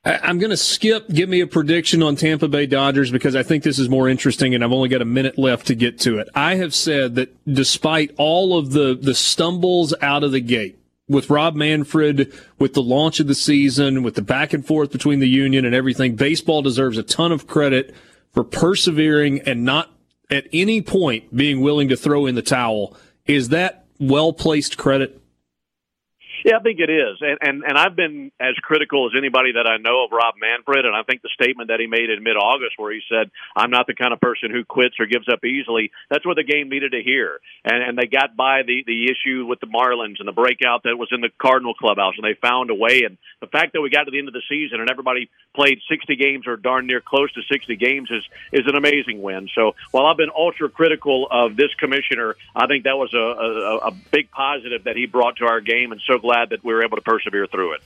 I'm 0.02 0.38
going 0.38 0.50
to 0.50 0.56
skip. 0.56 1.08
Give 1.10 1.28
me 1.28 1.42
a 1.42 1.46
prediction 1.46 2.02
on 2.02 2.16
Tampa 2.16 2.48
Bay 2.48 2.64
Dodgers 2.64 3.10
because 3.10 3.36
I 3.36 3.42
think 3.42 3.64
this 3.64 3.78
is 3.78 3.90
more 3.90 4.08
interesting, 4.08 4.54
and 4.54 4.64
I've 4.64 4.72
only 4.72 4.88
got 4.88 5.02
a 5.02 5.06
minute 5.06 5.36
left 5.36 5.66
to 5.66 5.74
get 5.74 6.00
to 6.00 6.18
it. 6.18 6.28
I 6.34 6.54
have 6.54 6.74
said 6.74 7.16
that 7.16 7.36
despite 7.44 8.14
all 8.16 8.56
of 8.56 8.72
the 8.72 8.98
the 8.98 9.14
stumbles 9.14 9.92
out 10.00 10.24
of 10.24 10.32
the 10.32 10.40
gate 10.40 10.79
with 11.10 11.28
Rob 11.28 11.56
Manfred, 11.56 12.32
with 12.58 12.74
the 12.74 12.82
launch 12.82 13.18
of 13.18 13.26
the 13.26 13.34
season, 13.34 14.04
with 14.04 14.14
the 14.14 14.22
back 14.22 14.52
and 14.52 14.64
forth 14.64 14.92
between 14.92 15.18
the 15.18 15.28
union 15.28 15.64
and 15.64 15.74
everything, 15.74 16.14
baseball 16.14 16.62
deserves 16.62 16.96
a 16.96 17.02
ton 17.02 17.32
of 17.32 17.48
credit 17.48 17.92
for 18.32 18.44
persevering 18.44 19.40
and 19.40 19.64
not 19.64 19.90
at 20.30 20.46
any 20.52 20.80
point 20.80 21.34
being 21.36 21.60
willing 21.60 21.88
to 21.88 21.96
throw 21.96 22.26
in 22.26 22.36
the 22.36 22.42
towel. 22.42 22.96
Is 23.26 23.48
that 23.48 23.86
well 23.98 24.32
placed 24.32 24.78
credit? 24.78 25.19
Yeah, 26.44 26.56
I 26.56 26.60
think 26.60 26.80
it 26.80 26.88
is, 26.88 27.18
and 27.20 27.38
and 27.42 27.64
and 27.64 27.76
I've 27.76 27.94
been 27.94 28.32
as 28.40 28.54
critical 28.62 29.06
as 29.06 29.12
anybody 29.16 29.52
that 29.52 29.66
I 29.66 29.76
know 29.76 30.04
of 30.04 30.12
Rob 30.12 30.34
Manfred, 30.40 30.86
and 30.86 30.96
I 30.96 31.02
think 31.02 31.20
the 31.20 31.28
statement 31.34 31.68
that 31.68 31.80
he 31.80 31.86
made 31.86 32.08
in 32.08 32.22
mid-August, 32.22 32.78
where 32.78 32.92
he 32.92 33.00
said, 33.10 33.30
"I'm 33.54 33.70
not 33.70 33.86
the 33.86 33.94
kind 33.94 34.12
of 34.12 34.20
person 34.20 34.50
who 34.50 34.64
quits 34.64 34.96
or 34.98 35.06
gives 35.06 35.28
up 35.28 35.44
easily," 35.44 35.90
that's 36.08 36.24
what 36.24 36.36
the 36.36 36.42
game 36.42 36.70
needed 36.70 36.92
to 36.92 37.02
hear, 37.02 37.40
and 37.64 37.82
and 37.82 37.98
they 37.98 38.06
got 38.06 38.36
by 38.36 38.62
the 38.62 38.84
the 38.86 39.10
issue 39.10 39.44
with 39.44 39.60
the 39.60 39.66
Marlins 39.66 40.18
and 40.18 40.26
the 40.26 40.32
breakout 40.32 40.84
that 40.84 40.96
was 40.96 41.08
in 41.12 41.20
the 41.20 41.28
Cardinal 41.40 41.74
clubhouse, 41.74 42.14
and 42.16 42.24
they 42.24 42.34
found 42.40 42.70
a 42.70 42.74
way. 42.74 43.02
And 43.04 43.18
the 43.40 43.46
fact 43.46 43.74
that 43.74 43.82
we 43.82 43.90
got 43.90 44.04
to 44.04 44.10
the 44.10 44.18
end 44.18 44.28
of 44.28 44.34
the 44.34 44.42
season 44.48 44.80
and 44.80 44.88
everybody 44.88 45.28
played 45.54 45.78
60 45.90 46.16
games 46.16 46.46
or 46.46 46.56
darn 46.56 46.86
near 46.86 47.00
close 47.00 47.30
to 47.34 47.42
60 47.52 47.76
games 47.76 48.10
is 48.10 48.24
is 48.52 48.66
an 48.66 48.76
amazing 48.76 49.20
win. 49.20 49.48
So 49.54 49.74
while 49.90 50.06
I've 50.06 50.16
been 50.16 50.30
ultra 50.34 50.70
critical 50.70 51.28
of 51.30 51.56
this 51.56 51.74
commissioner, 51.78 52.36
I 52.56 52.66
think 52.66 52.84
that 52.84 52.96
was 52.96 53.12
a 53.12 53.18
a, 53.18 53.76
a 53.88 53.90
big 54.10 54.30
positive 54.30 54.84
that 54.84 54.96
he 54.96 55.04
brought 55.04 55.36
to 55.36 55.44
our 55.44 55.60
game, 55.60 55.92
and 55.92 56.00
so 56.06 56.18
glad 56.18 56.29
glad 56.30 56.50
that 56.50 56.64
we 56.64 56.72
were 56.72 56.84
able 56.84 56.96
to 56.96 57.02
persevere 57.02 57.46
through 57.48 57.74
it. 57.74 57.82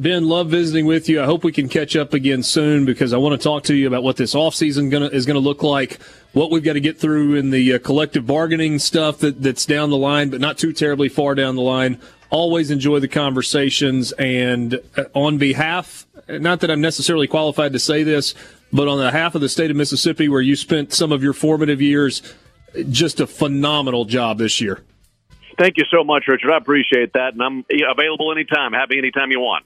Ben, 0.00 0.28
love 0.28 0.48
visiting 0.48 0.86
with 0.86 1.08
you. 1.08 1.22
I 1.22 1.26
hope 1.26 1.44
we 1.44 1.52
can 1.52 1.68
catch 1.68 1.94
up 1.94 2.12
again 2.12 2.42
soon 2.42 2.84
because 2.84 3.12
I 3.12 3.18
want 3.18 3.40
to 3.40 3.44
talk 3.44 3.62
to 3.64 3.74
you 3.74 3.86
about 3.86 4.02
what 4.02 4.16
this 4.16 4.34
offseason 4.34 5.12
is 5.12 5.26
going 5.26 5.34
to 5.34 5.40
look 5.40 5.62
like, 5.62 6.00
what 6.32 6.50
we've 6.50 6.64
got 6.64 6.72
to 6.72 6.80
get 6.80 6.98
through 6.98 7.36
in 7.36 7.50
the 7.50 7.74
uh, 7.74 7.78
collective 7.78 8.26
bargaining 8.26 8.80
stuff 8.80 9.18
that, 9.18 9.42
that's 9.42 9.64
down 9.64 9.90
the 9.90 9.96
line, 9.96 10.28
but 10.30 10.40
not 10.40 10.58
too 10.58 10.72
terribly 10.72 11.08
far 11.08 11.36
down 11.36 11.54
the 11.54 11.62
line. 11.62 12.00
Always 12.30 12.70
enjoy 12.72 12.98
the 12.98 13.08
conversations. 13.08 14.10
And 14.12 14.80
uh, 14.96 15.04
on 15.14 15.38
behalf, 15.38 16.06
not 16.28 16.60
that 16.60 16.70
I'm 16.72 16.80
necessarily 16.80 17.28
qualified 17.28 17.72
to 17.74 17.78
say 17.78 18.02
this, 18.02 18.34
but 18.72 18.88
on 18.88 18.98
behalf 18.98 19.36
of 19.36 19.40
the 19.40 19.48
state 19.48 19.70
of 19.70 19.76
Mississippi, 19.76 20.28
where 20.28 20.40
you 20.40 20.56
spent 20.56 20.92
some 20.92 21.12
of 21.12 21.22
your 21.22 21.32
formative 21.32 21.80
years, 21.80 22.22
just 22.90 23.20
a 23.20 23.26
phenomenal 23.26 24.04
job 24.04 24.38
this 24.38 24.60
year. 24.60 24.82
Thank 25.58 25.76
you 25.76 25.84
so 25.90 26.04
much, 26.04 26.24
Richard. 26.28 26.52
I 26.52 26.56
appreciate 26.56 27.14
that, 27.14 27.32
and 27.32 27.42
I'm 27.42 27.64
available 27.90 28.30
anytime. 28.32 28.72
Happy 28.72 28.96
anytime 28.96 29.32
you 29.32 29.40
want. 29.40 29.64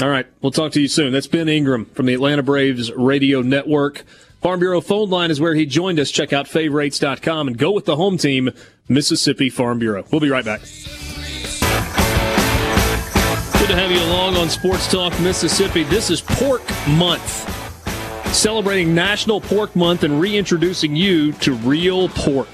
All 0.00 0.08
right. 0.08 0.26
We'll 0.40 0.52
talk 0.52 0.72
to 0.72 0.80
you 0.80 0.88
soon. 0.88 1.12
That's 1.12 1.26
Ben 1.26 1.48
Ingram 1.48 1.86
from 1.86 2.06
the 2.06 2.14
Atlanta 2.14 2.42
Braves 2.42 2.92
Radio 2.92 3.42
Network. 3.42 4.04
Farm 4.40 4.60
Bureau 4.60 4.80
phone 4.80 5.10
line 5.10 5.30
is 5.30 5.40
where 5.40 5.54
he 5.54 5.66
joined 5.66 6.00
us. 6.00 6.10
Check 6.10 6.32
out 6.32 6.48
favorites.com 6.48 7.48
and 7.48 7.58
go 7.58 7.72
with 7.72 7.84
the 7.84 7.96
home 7.96 8.16
team, 8.16 8.50
Mississippi 8.88 9.50
Farm 9.50 9.78
Bureau. 9.78 10.04
We'll 10.10 10.20
be 10.20 10.30
right 10.30 10.44
back. 10.44 10.60
Good 13.58 13.68
to 13.68 13.76
have 13.76 13.90
you 13.90 14.00
along 14.00 14.36
on 14.36 14.48
Sports 14.48 14.90
Talk 14.90 15.18
Mississippi. 15.20 15.84
This 15.84 16.10
is 16.10 16.22
Pork 16.22 16.62
Month. 16.88 17.46
Celebrating 18.34 18.94
National 18.94 19.40
Pork 19.40 19.76
Month 19.76 20.04
and 20.04 20.18
reintroducing 20.20 20.96
you 20.96 21.32
to 21.32 21.54
real 21.54 22.08
pork. 22.08 22.48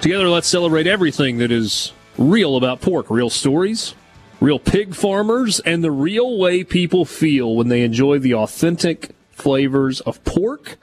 Together, 0.00 0.28
let's 0.28 0.46
celebrate 0.46 0.86
everything 0.86 1.38
that 1.38 1.50
is 1.50 1.92
real 2.16 2.56
about 2.56 2.80
pork 2.80 3.10
real 3.10 3.28
stories, 3.28 3.96
real 4.40 4.60
pig 4.60 4.94
farmers, 4.94 5.58
and 5.60 5.82
the 5.82 5.90
real 5.90 6.38
way 6.38 6.62
people 6.62 7.04
feel 7.04 7.56
when 7.56 7.66
they 7.66 7.82
enjoy 7.82 8.16
the 8.16 8.32
authentic 8.32 9.10
flavors 9.32 10.00
of 10.02 10.22
pork. 10.22 10.78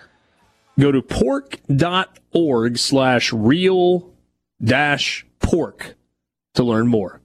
Go 0.77 0.91
to 0.91 1.01
pork.org 1.01 2.77
slash 2.77 3.31
real 3.31 4.13
dash 4.61 5.25
pork 5.39 5.95
to 6.55 6.63
learn 6.63 6.87
more. 6.87 7.21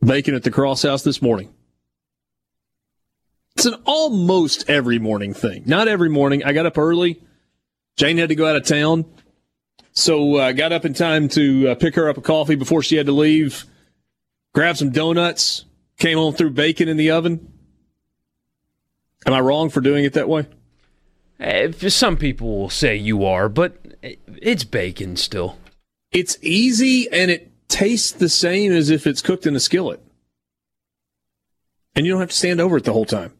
Bacon 0.00 0.36
at 0.36 0.44
the 0.44 0.52
Cross 0.52 0.82
House 0.82 1.02
this 1.02 1.20
morning. 1.20 1.52
It's 3.56 3.66
an 3.66 3.74
almost 3.84 4.70
every 4.70 5.00
morning 5.00 5.34
thing. 5.34 5.64
Not 5.66 5.88
every 5.88 6.08
morning. 6.08 6.44
I 6.44 6.52
got 6.52 6.66
up 6.66 6.78
early. 6.78 7.20
Jane 7.96 8.18
had 8.18 8.28
to 8.28 8.36
go 8.36 8.48
out 8.48 8.54
of 8.56 8.64
town. 8.64 9.04
So 9.92 10.36
I 10.36 10.50
uh, 10.50 10.52
got 10.52 10.72
up 10.72 10.84
in 10.84 10.94
time 10.94 11.28
to 11.30 11.70
uh, 11.70 11.74
pick 11.74 11.96
her 11.96 12.08
up 12.08 12.16
a 12.16 12.22
coffee 12.22 12.54
before 12.54 12.82
she 12.82 12.96
had 12.96 13.06
to 13.06 13.12
leave, 13.12 13.64
grab 14.54 14.76
some 14.76 14.90
donuts, 14.90 15.64
came 15.98 16.16
home, 16.16 16.34
threw 16.34 16.50
bacon 16.50 16.88
in 16.88 16.96
the 16.96 17.10
oven. 17.10 17.52
Am 19.26 19.32
I 19.32 19.40
wrong 19.40 19.68
for 19.68 19.80
doing 19.80 20.04
it 20.04 20.14
that 20.14 20.28
way? 20.28 20.46
Uh, 21.38 21.72
some 21.72 22.16
people 22.16 22.58
will 22.58 22.70
say 22.70 22.96
you 22.96 23.24
are, 23.24 23.48
but 23.48 23.76
it's 24.02 24.64
bacon 24.64 25.16
still. 25.16 25.58
It's 26.12 26.38
easy 26.42 27.10
and 27.10 27.30
it 27.30 27.50
tastes 27.68 28.12
the 28.12 28.28
same 28.28 28.72
as 28.72 28.90
if 28.90 29.06
it's 29.06 29.22
cooked 29.22 29.46
in 29.46 29.56
a 29.56 29.60
skillet. 29.60 30.02
And 31.94 32.06
you 32.06 32.12
don't 32.12 32.20
have 32.20 32.30
to 32.30 32.36
stand 32.36 32.60
over 32.60 32.76
it 32.76 32.84
the 32.84 32.92
whole 32.92 33.04
time. 33.04 33.32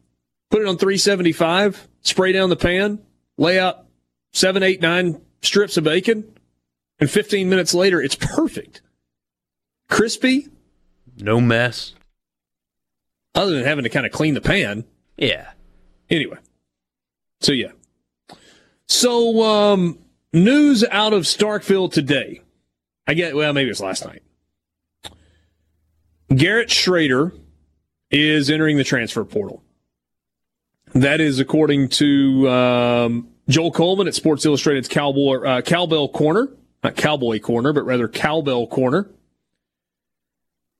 Put 0.49 0.61
it 0.61 0.67
on 0.67 0.77
375, 0.77 1.87
spray 2.01 2.31
down 2.31 2.49
the 2.49 2.55
pan, 2.55 2.99
lay 3.37 3.59
out 3.59 3.85
seven, 4.33 4.63
eight, 4.63 4.81
nine 4.81 5.21
strips 5.41 5.77
of 5.77 5.83
bacon, 5.83 6.25
and 7.01 7.09
15 7.09 7.49
minutes 7.49 7.73
later, 7.73 7.99
it's 7.99 8.15
perfect. 8.15 8.81
Crispy. 9.89 10.47
No 11.17 11.41
mess. 11.41 11.95
Other 13.33 13.55
than 13.55 13.65
having 13.65 13.83
to 13.83 13.89
kind 13.89 14.05
of 14.05 14.11
clean 14.11 14.35
the 14.35 14.41
pan. 14.41 14.85
Yeah. 15.17 15.51
Anyway. 16.09 16.37
So, 17.39 17.53
yeah. 17.53 17.71
So, 18.85 19.41
um, 19.41 19.97
news 20.31 20.85
out 20.91 21.13
of 21.13 21.23
Starkville 21.23 21.91
today. 21.91 22.41
I 23.07 23.15
get, 23.15 23.35
well, 23.35 23.51
maybe 23.51 23.67
it 23.67 23.71
was 23.71 23.81
last 23.81 24.05
night. 24.05 24.21
Garrett 26.33 26.69
Shrader 26.69 27.37
is 28.11 28.49
entering 28.49 28.77
the 28.77 28.83
transfer 28.83 29.25
portal. 29.25 29.63
That 30.93 31.19
is 31.19 31.39
according 31.39 31.89
to 31.89 32.49
um, 32.49 33.29
Joel 33.49 33.71
Coleman 33.71 34.07
at 34.07 34.13
Sports 34.13 34.45
Illustrated's 34.45 34.87
Cowboy, 34.87 35.41
uh, 35.43 35.61
Cowbell 35.61 36.09
Corner 36.09 36.49
not 36.83 36.95
Cowboy 36.95 37.39
Corner, 37.39 37.73
but 37.73 37.85
rather 37.85 38.07
Cowbell 38.07 38.67
Corner. 38.67 39.09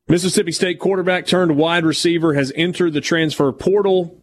Mississippi 0.08 0.52
State 0.52 0.80
quarterback 0.80 1.26
turned 1.26 1.56
wide 1.56 1.86
receiver 1.86 2.34
has 2.34 2.52
entered 2.56 2.94
the 2.94 3.02
transfer 3.02 3.52
portal. 3.52 4.20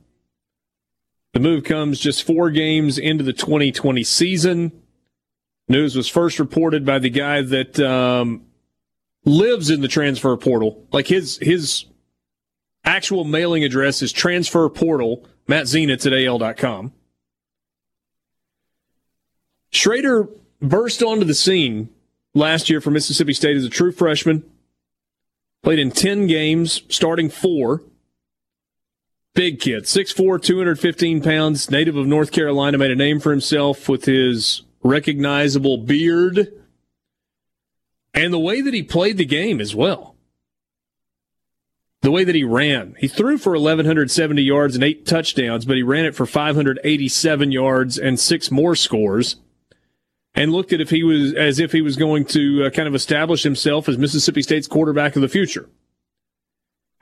The 1.33 1.41
move 1.41 1.65
comes 1.65 2.01
just 2.01 2.25
four 2.25 2.51
games 2.51 2.99
into 2.99 3.25
the 3.25 3.33
2020 3.33 4.03
season. 4.03 4.73
News 5.69 5.95
was 5.95 6.09
first 6.09 6.39
reported 6.39 6.85
by 6.85 6.99
the 6.99 7.11
guy 7.11 7.43
that 7.43 7.79
um, 7.79 8.47
lives 9.25 9.71
in 9.71 9.81
the 9.81 9.89
transfer 9.89 10.37
portal. 10.37 10.87
Like 10.93 11.07
his 11.07 11.39
his 11.39 11.85
actual 12.85 13.25
mailing 13.25 13.65
address 13.65 14.03
is 14.03 14.13
transfer 14.13 14.69
portal, 14.69 15.27
Matt 15.47 15.65
Zenitz 15.65 16.07
at 16.07 16.27
AL.com. 16.27 16.93
Shrader 19.71 20.29
burst 20.61 21.03
onto 21.03 21.25
the 21.25 21.35
scene 21.35 21.91
last 22.35 22.71
year 22.71 22.81
for 22.81 22.91
Mississippi 22.91 23.33
State 23.33 23.57
as 23.57 23.65
a 23.65 23.71
true 23.71 23.93
freshman. 23.93 24.45
Played 25.63 25.79
in 25.79 25.91
10 25.91 26.27
games, 26.27 26.83
starting 26.89 27.29
four. 27.29 27.83
Big 29.35 29.61
kid, 29.61 29.85
6'4, 29.85 30.43
215 30.43 31.23
pounds, 31.23 31.71
native 31.71 31.97
of 31.97 32.07
North 32.07 32.33
Carolina, 32.33 32.79
made 32.79 32.91
a 32.91 32.97
name 32.97 33.21
for 33.21 33.31
himself 33.31 33.89
with 33.89 34.05
his 34.05 34.63
recognizable 34.83 35.79
beard 35.79 36.53
and 38.15 38.33
the 38.33 38.39
way 38.39 38.61
that 38.61 38.75
he 38.75 38.83
played 38.83 39.17
the 39.17 39.25
game 39.25 39.61
as 39.61 39.75
well. 39.75 40.17
The 42.01 42.11
way 42.11 42.25
that 42.25 42.35
he 42.35 42.45
ran. 42.45 42.97
He 42.99 43.07
threw 43.07 43.39
for 43.39 43.53
1,170 43.53 44.43
yards 44.43 44.75
and 44.75 44.85
eight 44.85 45.07
touchdowns, 45.07 45.65
but 45.65 45.77
he 45.77 45.83
ran 45.83 46.05
it 46.05 46.15
for 46.15 46.27
587 46.27 47.53
yards 47.53 47.99
and 47.99 48.19
six 48.19 48.51
more 48.51 48.75
scores 48.75 49.37
and 50.39 50.53
looked 50.53 50.73
at 50.73 50.81
if 50.81 50.89
he 50.89 51.03
was 51.03 51.35
as 51.35 51.59
if 51.59 51.73
he 51.73 51.83
was 51.83 51.97
going 51.97 52.25
to 52.25 52.65
uh, 52.65 52.71
kind 52.71 52.87
of 52.87 52.95
establish 52.95 53.43
himself 53.43 53.89
as 53.89 53.99
Mississippi 53.99 54.41
State's 54.41 54.69
quarterback 54.69 55.17
of 55.17 55.23
the 55.23 55.29
future. 55.29 55.69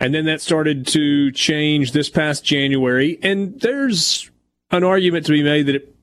And 0.00 0.14
then 0.14 0.24
that 0.24 0.40
started 0.40 0.86
to 0.88 1.30
change 1.32 1.92
this 1.92 2.08
past 2.08 2.44
January, 2.44 3.18
and 3.22 3.60
there's 3.60 4.30
an 4.70 4.84
argument 4.84 5.26
to 5.26 5.32
be 5.32 5.42
made 5.42 5.66
that 5.66 5.76
it 5.76 5.94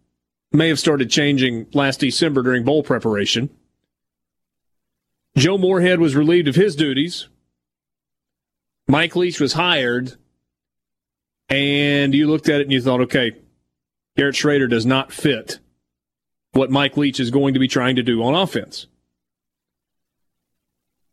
may 0.52 0.68
have 0.68 0.80
started 0.80 1.10
changing 1.10 1.66
last 1.74 2.00
December 2.00 2.44
during 2.44 2.64
bowl 2.64 2.84
preparation. 2.84 3.50
Joe 5.36 5.58
Moorhead 5.58 6.00
was 6.00 6.16
relieved 6.16 6.48
of 6.48 6.56
his 6.56 6.76
duties. 6.76 7.28
Mike 8.88 9.16
Leach 9.16 9.40
was 9.40 9.54
hired, 9.54 10.18
and 11.50 12.14
you 12.14 12.30
looked 12.30 12.48
at 12.48 12.62
it 12.62 12.64
and 12.64 12.72
you 12.72 12.82
thought, 12.82 13.02
okay, 13.02 13.32
Garrett 14.16 14.36
Shrader 14.36 14.70
does 14.70 14.86
not 14.86 15.12
fit 15.12 15.58
what 16.54 16.72
Mike 16.72 16.98
Leach 16.98 17.20
is 17.20 17.32
going 17.32 17.54
to 17.54 17.60
be 17.60 17.68
trying 17.68 17.96
to 17.96 18.04
do 18.04 18.24
on 18.24 18.34
offense. 18.34 18.88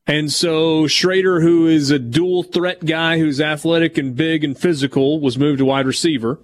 And 0.07 0.33
so 0.33 0.85
Shrader, 0.85 1.42
who 1.42 1.66
is 1.66 1.90
a 1.90 1.98
dual 1.98 2.42
threat 2.42 2.85
guy 2.85 3.18
who's 3.18 3.40
athletic 3.40 3.98
and 3.98 4.16
big 4.16 4.44
and 4.44 4.59
physical, 4.59 5.20
was 5.20 5.38
moved 5.38 5.59
to 5.59 5.64
wide 5.64 5.87
receiver 5.87 6.38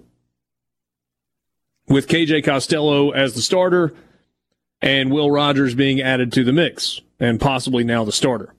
with 1.87 2.07
KJ 2.07 2.43
Costello 2.43 3.11
as 3.11 3.33
the 3.33 3.41
starter 3.41 3.93
and 4.81 5.11
Will 5.11 5.31
Rogers 5.31 5.75
being 5.75 6.01
added 6.01 6.31
to 6.33 6.43
the 6.43 6.53
mix 6.53 7.01
and 7.19 7.39
possibly 7.39 7.83
now 7.83 8.03
the 8.03 8.11
starter. 8.11 8.53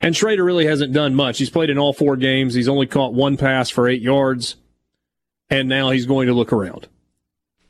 And 0.00 0.14
Shrader 0.14 0.44
really 0.44 0.66
hasn't 0.66 0.92
done 0.92 1.14
much. 1.14 1.38
He's 1.38 1.50
played 1.50 1.70
in 1.70 1.78
all 1.78 1.92
four 1.92 2.16
games. 2.16 2.54
He's 2.54 2.68
only 2.68 2.86
caught 2.86 3.14
one 3.14 3.36
pass 3.36 3.70
for 3.70 3.88
eight 3.88 4.02
yards, 4.02 4.56
and 5.48 5.68
now 5.68 5.90
he's 5.90 6.06
going 6.06 6.26
to 6.26 6.34
look 6.34 6.52
around. 6.52 6.88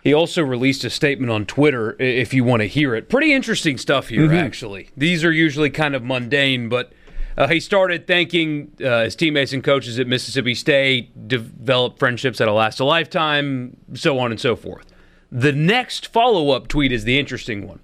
He 0.03 0.13
also 0.13 0.43
released 0.43 0.83
a 0.83 0.91
statement 0.91 1.31
on 1.31 1.47
Twitter, 1.47 1.95
if 2.01 2.35
you 2.35 2.43
want 2.43 2.61
to 2.61 2.67
hear 2.67 2.97
it. 2.97 3.09
Pretty 3.09 3.33
interesting 3.33 3.79
stuff 3.79 4.09
here, 4.09 4.23
mm-hmm. 4.23 4.35
actually. 4.35 4.91
These 4.97 5.23
are 5.23 5.31
usually 5.31 5.71
kind 5.71 5.95
of 5.95 6.03
mundane, 6.03 6.69
but 6.69 6.93
uh, 7.37 7.47
he 7.47 7.61
started 7.61 8.09
thanking 8.09 8.73
uh, 8.85 9.05
his 9.05 9.15
teammates 9.15 9.53
and 9.53 9.63
coaches 9.63 10.01
at 10.01 10.09
Mississippi 10.09 10.57
State, 10.57 11.29
developed 11.29 12.01
friendships 12.01 12.39
that'll 12.39 12.57
last 12.57 12.81
a 12.81 12.85
lifetime, 12.85 13.77
so 13.95 14.19
on 14.19 14.33
and 14.33 14.41
so 14.41 14.57
forth. 14.57 14.93
The 15.31 15.53
next 15.53 16.09
follow 16.09 16.51
up 16.51 16.67
tweet 16.67 16.91
is 16.91 17.05
the 17.05 17.19
interesting 17.19 17.69
one. 17.69 17.79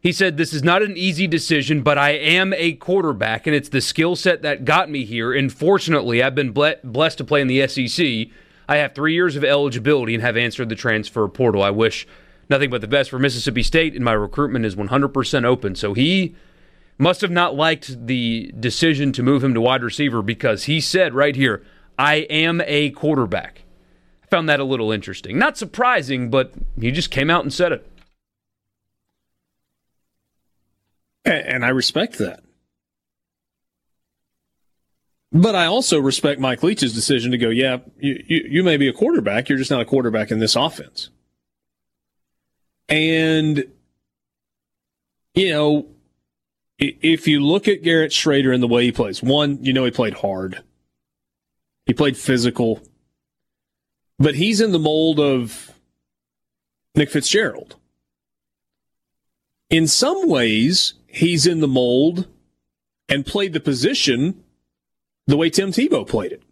He 0.00 0.12
said, 0.12 0.36
This 0.36 0.52
is 0.52 0.62
not 0.62 0.82
an 0.82 0.94
easy 0.98 1.26
decision, 1.26 1.82
but 1.82 1.96
I 1.96 2.10
am 2.10 2.52
a 2.52 2.74
quarterback, 2.74 3.46
and 3.46 3.56
it's 3.56 3.70
the 3.70 3.80
skill 3.80 4.14
set 4.14 4.42
that 4.42 4.66
got 4.66 4.90
me 4.90 5.06
here. 5.06 5.32
And 5.32 5.50
fortunately, 5.50 6.22
I've 6.22 6.34
been 6.34 6.52
ble- 6.52 6.74
blessed 6.84 7.16
to 7.18 7.24
play 7.24 7.40
in 7.40 7.48
the 7.48 7.66
SEC 7.66 8.28
I 8.68 8.76
have 8.76 8.94
three 8.94 9.14
years 9.14 9.36
of 9.36 9.44
eligibility 9.44 10.14
and 10.14 10.22
have 10.22 10.36
answered 10.36 10.68
the 10.68 10.74
transfer 10.74 11.26
portal. 11.28 11.62
I 11.62 11.70
wish 11.70 12.06
nothing 12.48 12.70
but 12.70 12.80
the 12.80 12.88
best 12.88 13.10
for 13.10 13.18
Mississippi 13.18 13.62
State, 13.62 13.94
and 13.94 14.04
my 14.04 14.12
recruitment 14.12 14.64
is 14.64 14.76
100% 14.76 15.44
open. 15.44 15.74
So 15.74 15.94
he 15.94 16.34
must 16.98 17.20
have 17.20 17.30
not 17.30 17.54
liked 17.54 18.06
the 18.06 18.52
decision 18.58 19.12
to 19.12 19.22
move 19.22 19.42
him 19.42 19.54
to 19.54 19.60
wide 19.60 19.82
receiver 19.82 20.22
because 20.22 20.64
he 20.64 20.80
said 20.80 21.14
right 21.14 21.36
here, 21.36 21.62
I 21.98 22.16
am 22.30 22.60
a 22.66 22.90
quarterback. 22.90 23.64
I 24.22 24.26
found 24.26 24.48
that 24.48 24.60
a 24.60 24.64
little 24.64 24.92
interesting. 24.92 25.38
Not 25.38 25.56
surprising, 25.56 26.30
but 26.30 26.52
he 26.80 26.90
just 26.90 27.10
came 27.10 27.30
out 27.30 27.42
and 27.42 27.52
said 27.52 27.72
it. 27.72 27.90
And 31.24 31.64
I 31.64 31.68
respect 31.70 32.18
that. 32.18 32.43
But 35.34 35.56
I 35.56 35.66
also 35.66 35.98
respect 35.98 36.40
Mike 36.40 36.62
Leach's 36.62 36.94
decision 36.94 37.32
to 37.32 37.38
go, 37.38 37.48
yeah, 37.48 37.78
you, 37.98 38.24
you, 38.28 38.46
you, 38.48 38.62
may 38.62 38.76
be 38.76 38.86
a 38.86 38.92
quarterback, 38.92 39.48
you're 39.48 39.58
just 39.58 39.70
not 39.70 39.80
a 39.80 39.84
quarterback 39.84 40.30
in 40.30 40.38
this 40.38 40.54
offense. 40.54 41.10
And, 42.88 43.64
you 45.34 45.50
know, 45.50 45.88
if 46.78 47.26
you 47.26 47.40
look 47.40 47.66
at 47.66 47.82
Garrett 47.82 48.12
Shrader 48.12 48.54
and 48.54 48.62
the 48.62 48.68
way 48.68 48.84
he 48.84 48.92
plays, 48.92 49.24
one, 49.24 49.58
you 49.64 49.72
know, 49.72 49.84
he 49.84 49.90
played 49.90 50.14
hard, 50.14 50.62
he 51.86 51.92
played 51.92 52.16
physical, 52.16 52.80
but 54.20 54.36
he's 54.36 54.60
in 54.60 54.70
the 54.70 54.78
mold 54.78 55.18
of 55.18 55.72
Nick 56.94 57.10
Fitzgerald. 57.10 57.74
In 59.68 59.88
some 59.88 60.28
ways, 60.28 60.94
he's 61.08 61.44
in 61.44 61.58
the 61.58 61.66
mold 61.66 62.28
and 63.08 63.26
played 63.26 63.52
the 63.52 63.58
position 63.58 64.43
the 65.26 65.36
way 65.36 65.50
Tim 65.50 65.70
Tebow 65.70 66.06
played 66.06 66.32
it. 66.32 66.42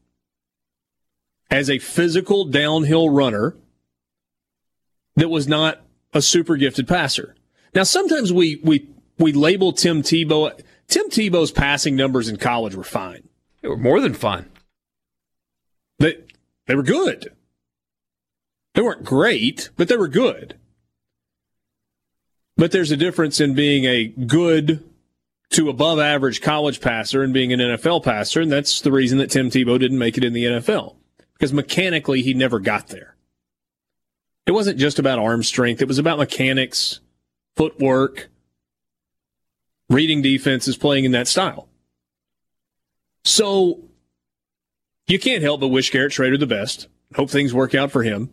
As 1.51 1.69
a 1.69 1.79
physical 1.79 2.47
downhill 2.47 3.11
runner 3.11 3.57
that 5.17 5.29
was 5.29 5.47
not 5.47 5.83
a 6.13 6.23
super 6.23 6.57
gifted 6.57 6.89
passer. 6.89 7.35
Now, 7.75 7.83
sometimes 7.83 8.33
we, 8.33 8.61
we, 8.63 8.89
we 9.19 9.33
label 9.33 9.73
Tim 9.73 10.03
Tebow. 10.03 10.59
Tim 10.89 11.09
Tebow's 11.09 11.51
passing 11.53 11.97
numbers 11.97 12.29
in 12.29 12.37
college 12.37 12.75
were 12.75 12.85
fine. 12.85 13.29
They 13.61 13.69
were 13.69 13.77
more 13.77 14.01
than 14.01 14.15
fine. 14.15 14.47
They, 15.99 16.17
they 16.67 16.75
were 16.75 16.83
good. 16.83 17.33
They 18.75 18.83
weren't 18.83 19.05
great, 19.05 19.71
but 19.77 19.89
they 19.89 19.97
were 19.97 20.09
good. 20.09 20.57
But 22.57 22.73
there's 22.73 22.91
a 22.91 22.97
difference 22.97 23.41
in 23.41 23.55
being 23.55 23.85
a 23.85 24.07
good 24.07 24.83
to 25.53 25.69
above 25.69 25.99
average 25.99 26.41
college 26.41 26.81
passer 26.81 27.23
and 27.23 27.33
being 27.33 27.53
an 27.53 27.61
NFL 27.61 28.05
passer. 28.05 28.41
And 28.41 28.51
that's 28.51 28.81
the 28.81 28.93
reason 28.93 29.19
that 29.19 29.31
Tim 29.31 29.51
Tebow 29.51 29.79
didn't 29.79 29.99
make 29.99 30.19
it 30.19 30.25
in 30.25 30.33
the 30.33 30.45
NFL 30.45 30.97
because 31.35 31.53
mechanically 31.53 32.23
he 32.23 32.35
never 32.35 32.59
got 32.59 32.89
there. 32.89 33.17
It 34.47 34.53
wasn't 34.53 34.79
just 34.79 34.99
about 34.99 35.19
arm 35.19 35.43
strength. 35.43 35.83
It 35.83 35.89
was 35.89 35.99
about 35.99 36.19
mechanics, 36.19 37.01
footwork, 37.55 38.31
reading 39.89 40.23
defenses, 40.23 40.77
playing 40.77 41.05
in 41.05 41.13
that 41.13 41.29
style. 41.29 41.69
So 43.25 43.85
you 45.07 45.19
can't 45.19 45.43
help 45.43 45.61
but 45.61 45.69
wish 45.69 45.91
Garrett 45.91 46.13
Shrader 46.13 46.41
the 46.41 46.47
best. 46.47 46.89
Hope 47.15 47.31
things 47.31 47.53
work 47.53 47.75
out 47.75 47.93
for 47.93 48.03
him. 48.03 48.31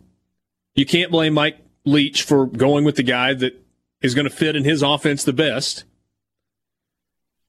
You 0.74 0.86
can't 0.86 1.10
blame 1.10 1.34
Mike 1.34 1.58
Leach 1.84 2.22
for 2.22 2.46
going 2.46 2.84
with 2.84 2.96
the 2.96 3.02
guy 3.02 3.34
that 3.34 3.62
is 4.00 4.14
going 4.14 4.28
to 4.28 4.34
fit 4.34 4.56
in 4.56 4.64
his 4.64 4.82
offense 4.82 5.22
the 5.22 5.32
best. 5.32 5.84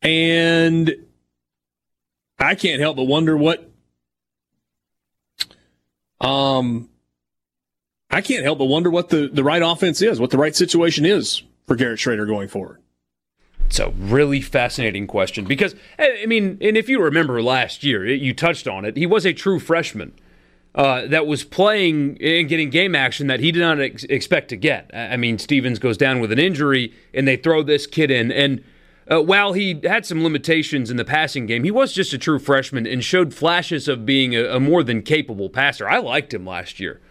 And 0.01 0.95
I 2.39 2.55
can't 2.55 2.81
help 2.81 2.97
but 2.97 3.03
wonder 3.03 3.37
what 3.37 3.69
um 6.19 6.89
I 8.09 8.21
can't 8.21 8.43
help 8.43 8.59
but 8.59 8.65
wonder 8.65 8.89
what 8.89 9.09
the, 9.09 9.29
the 9.31 9.43
right 9.43 9.61
offense 9.61 10.01
is, 10.01 10.19
what 10.19 10.31
the 10.31 10.37
right 10.37 10.55
situation 10.55 11.05
is 11.05 11.43
for 11.65 11.75
Garrett 11.75 11.99
Shrader 11.99 12.27
going 12.27 12.49
forward. 12.49 12.81
It's 13.67 13.79
a 13.79 13.89
really 13.91 14.41
fascinating 14.41 15.07
question 15.07 15.45
because, 15.45 15.75
I 15.97 16.25
mean, 16.25 16.57
and 16.59 16.75
if 16.75 16.89
you 16.89 17.01
remember 17.01 17.41
last 17.41 17.85
year, 17.85 18.05
you 18.05 18.33
touched 18.33 18.67
on 18.67 18.83
it, 18.83 18.97
he 18.97 19.05
was 19.05 19.25
a 19.25 19.31
true 19.31 19.59
freshman 19.59 20.11
uh, 20.75 21.07
that 21.07 21.25
was 21.25 21.45
playing 21.45 22.17
and 22.21 22.49
getting 22.49 22.69
game 22.69 22.95
action 22.95 23.27
that 23.27 23.39
he 23.39 23.49
did 23.49 23.61
not 23.61 23.79
ex- 23.79 24.03
expect 24.05 24.49
to 24.49 24.57
get. 24.57 24.91
I 24.93 25.15
mean, 25.15 25.39
Stevens 25.39 25.79
goes 25.79 25.95
down 25.95 26.19
with 26.19 26.33
an 26.33 26.39
injury 26.39 26.93
and 27.13 27.25
they 27.25 27.37
throw 27.37 27.63
this 27.63 27.87
kid 27.87 28.11
in. 28.11 28.29
And 28.29 28.61
uh, 29.11 29.21
while 29.21 29.53
he 29.53 29.81
had 29.83 30.05
some 30.05 30.23
limitations 30.23 30.89
in 30.89 30.97
the 30.97 31.03
passing 31.03 31.45
game, 31.45 31.63
he 31.63 31.71
was 31.71 31.91
just 31.91 32.13
a 32.13 32.17
true 32.17 32.39
freshman 32.39 32.87
and 32.87 33.03
showed 33.03 33.33
flashes 33.33 33.87
of 33.87 34.05
being 34.05 34.33
a, 34.35 34.45
a 34.55 34.59
more 34.59 34.83
than 34.83 35.01
capable 35.01 35.49
passer. 35.49 35.89
I 35.89 35.97
liked 35.97 36.33
him 36.33 36.45
last 36.45 36.79
year. 36.79 37.01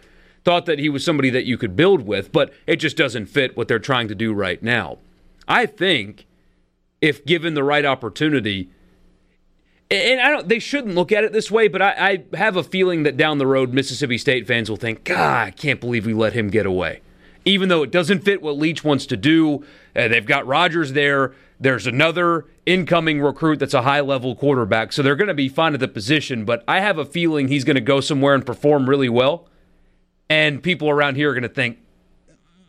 Thought 0.43 0.65
that 0.65 0.79
he 0.79 0.89
was 0.89 1.05
somebody 1.05 1.29
that 1.29 1.45
you 1.45 1.57
could 1.57 1.75
build 1.75 2.01
with, 2.07 2.31
but 2.31 2.51
it 2.65 2.77
just 2.77 2.97
doesn't 2.97 3.27
fit 3.27 3.55
what 3.55 3.67
they're 3.67 3.77
trying 3.77 4.07
to 4.07 4.15
do 4.15 4.33
right 4.33 4.63
now. 4.63 4.97
I 5.47 5.67
think 5.67 6.25
if 7.01 7.23
given 7.25 7.53
the 7.53 7.63
right 7.63 7.85
opportunity, 7.85 8.69
and 9.91 10.19
I 10.21 10.29
don't, 10.29 10.47
they 10.47 10.57
shouldn't 10.59 10.95
look 10.95 11.11
at 11.11 11.23
it 11.23 11.33
this 11.33 11.51
way, 11.51 11.67
but 11.67 11.81
I, 11.81 12.23
I 12.33 12.37
have 12.37 12.55
a 12.55 12.63
feeling 12.63 13.03
that 13.03 13.17
down 13.17 13.37
the 13.37 13.45
road, 13.45 13.73
Mississippi 13.73 14.17
State 14.17 14.47
fans 14.47 14.69
will 14.69 14.77
think, 14.77 15.03
God, 15.03 15.47
I 15.47 15.51
can't 15.51 15.79
believe 15.79 16.05
we 16.07 16.13
let 16.13 16.33
him 16.33 16.49
get 16.49 16.65
away. 16.65 17.01
even 17.45 17.69
though 17.69 17.83
it 17.83 17.91
doesn't 17.91 18.19
fit 18.19 18.41
what 18.41 18.57
Leach 18.57 18.83
wants 18.83 19.05
to 19.07 19.17
do. 19.17 19.63
Uh, 19.95 20.07
they've 20.07 20.25
got 20.25 20.45
Rogers 20.45 20.93
there. 20.93 21.33
There's 21.61 21.85
another 21.85 22.47
incoming 22.65 23.21
recruit 23.21 23.59
that's 23.59 23.75
a 23.75 23.83
high 23.83 24.01
level 24.01 24.35
quarterback. 24.35 24.91
So 24.91 25.03
they're 25.03 25.15
going 25.15 25.27
to 25.27 25.35
be 25.35 25.47
fine 25.47 25.75
at 25.75 25.79
the 25.79 25.87
position, 25.87 26.43
but 26.43 26.63
I 26.67 26.79
have 26.79 26.97
a 26.97 27.05
feeling 27.05 27.47
he's 27.47 27.63
going 27.63 27.75
to 27.75 27.81
go 27.81 28.01
somewhere 28.01 28.33
and 28.33 28.43
perform 28.43 28.89
really 28.89 29.09
well. 29.09 29.47
And 30.27 30.63
people 30.63 30.89
around 30.89 31.15
here 31.15 31.29
are 31.29 31.33
going 31.33 31.43
to 31.43 31.49
think, 31.49 31.77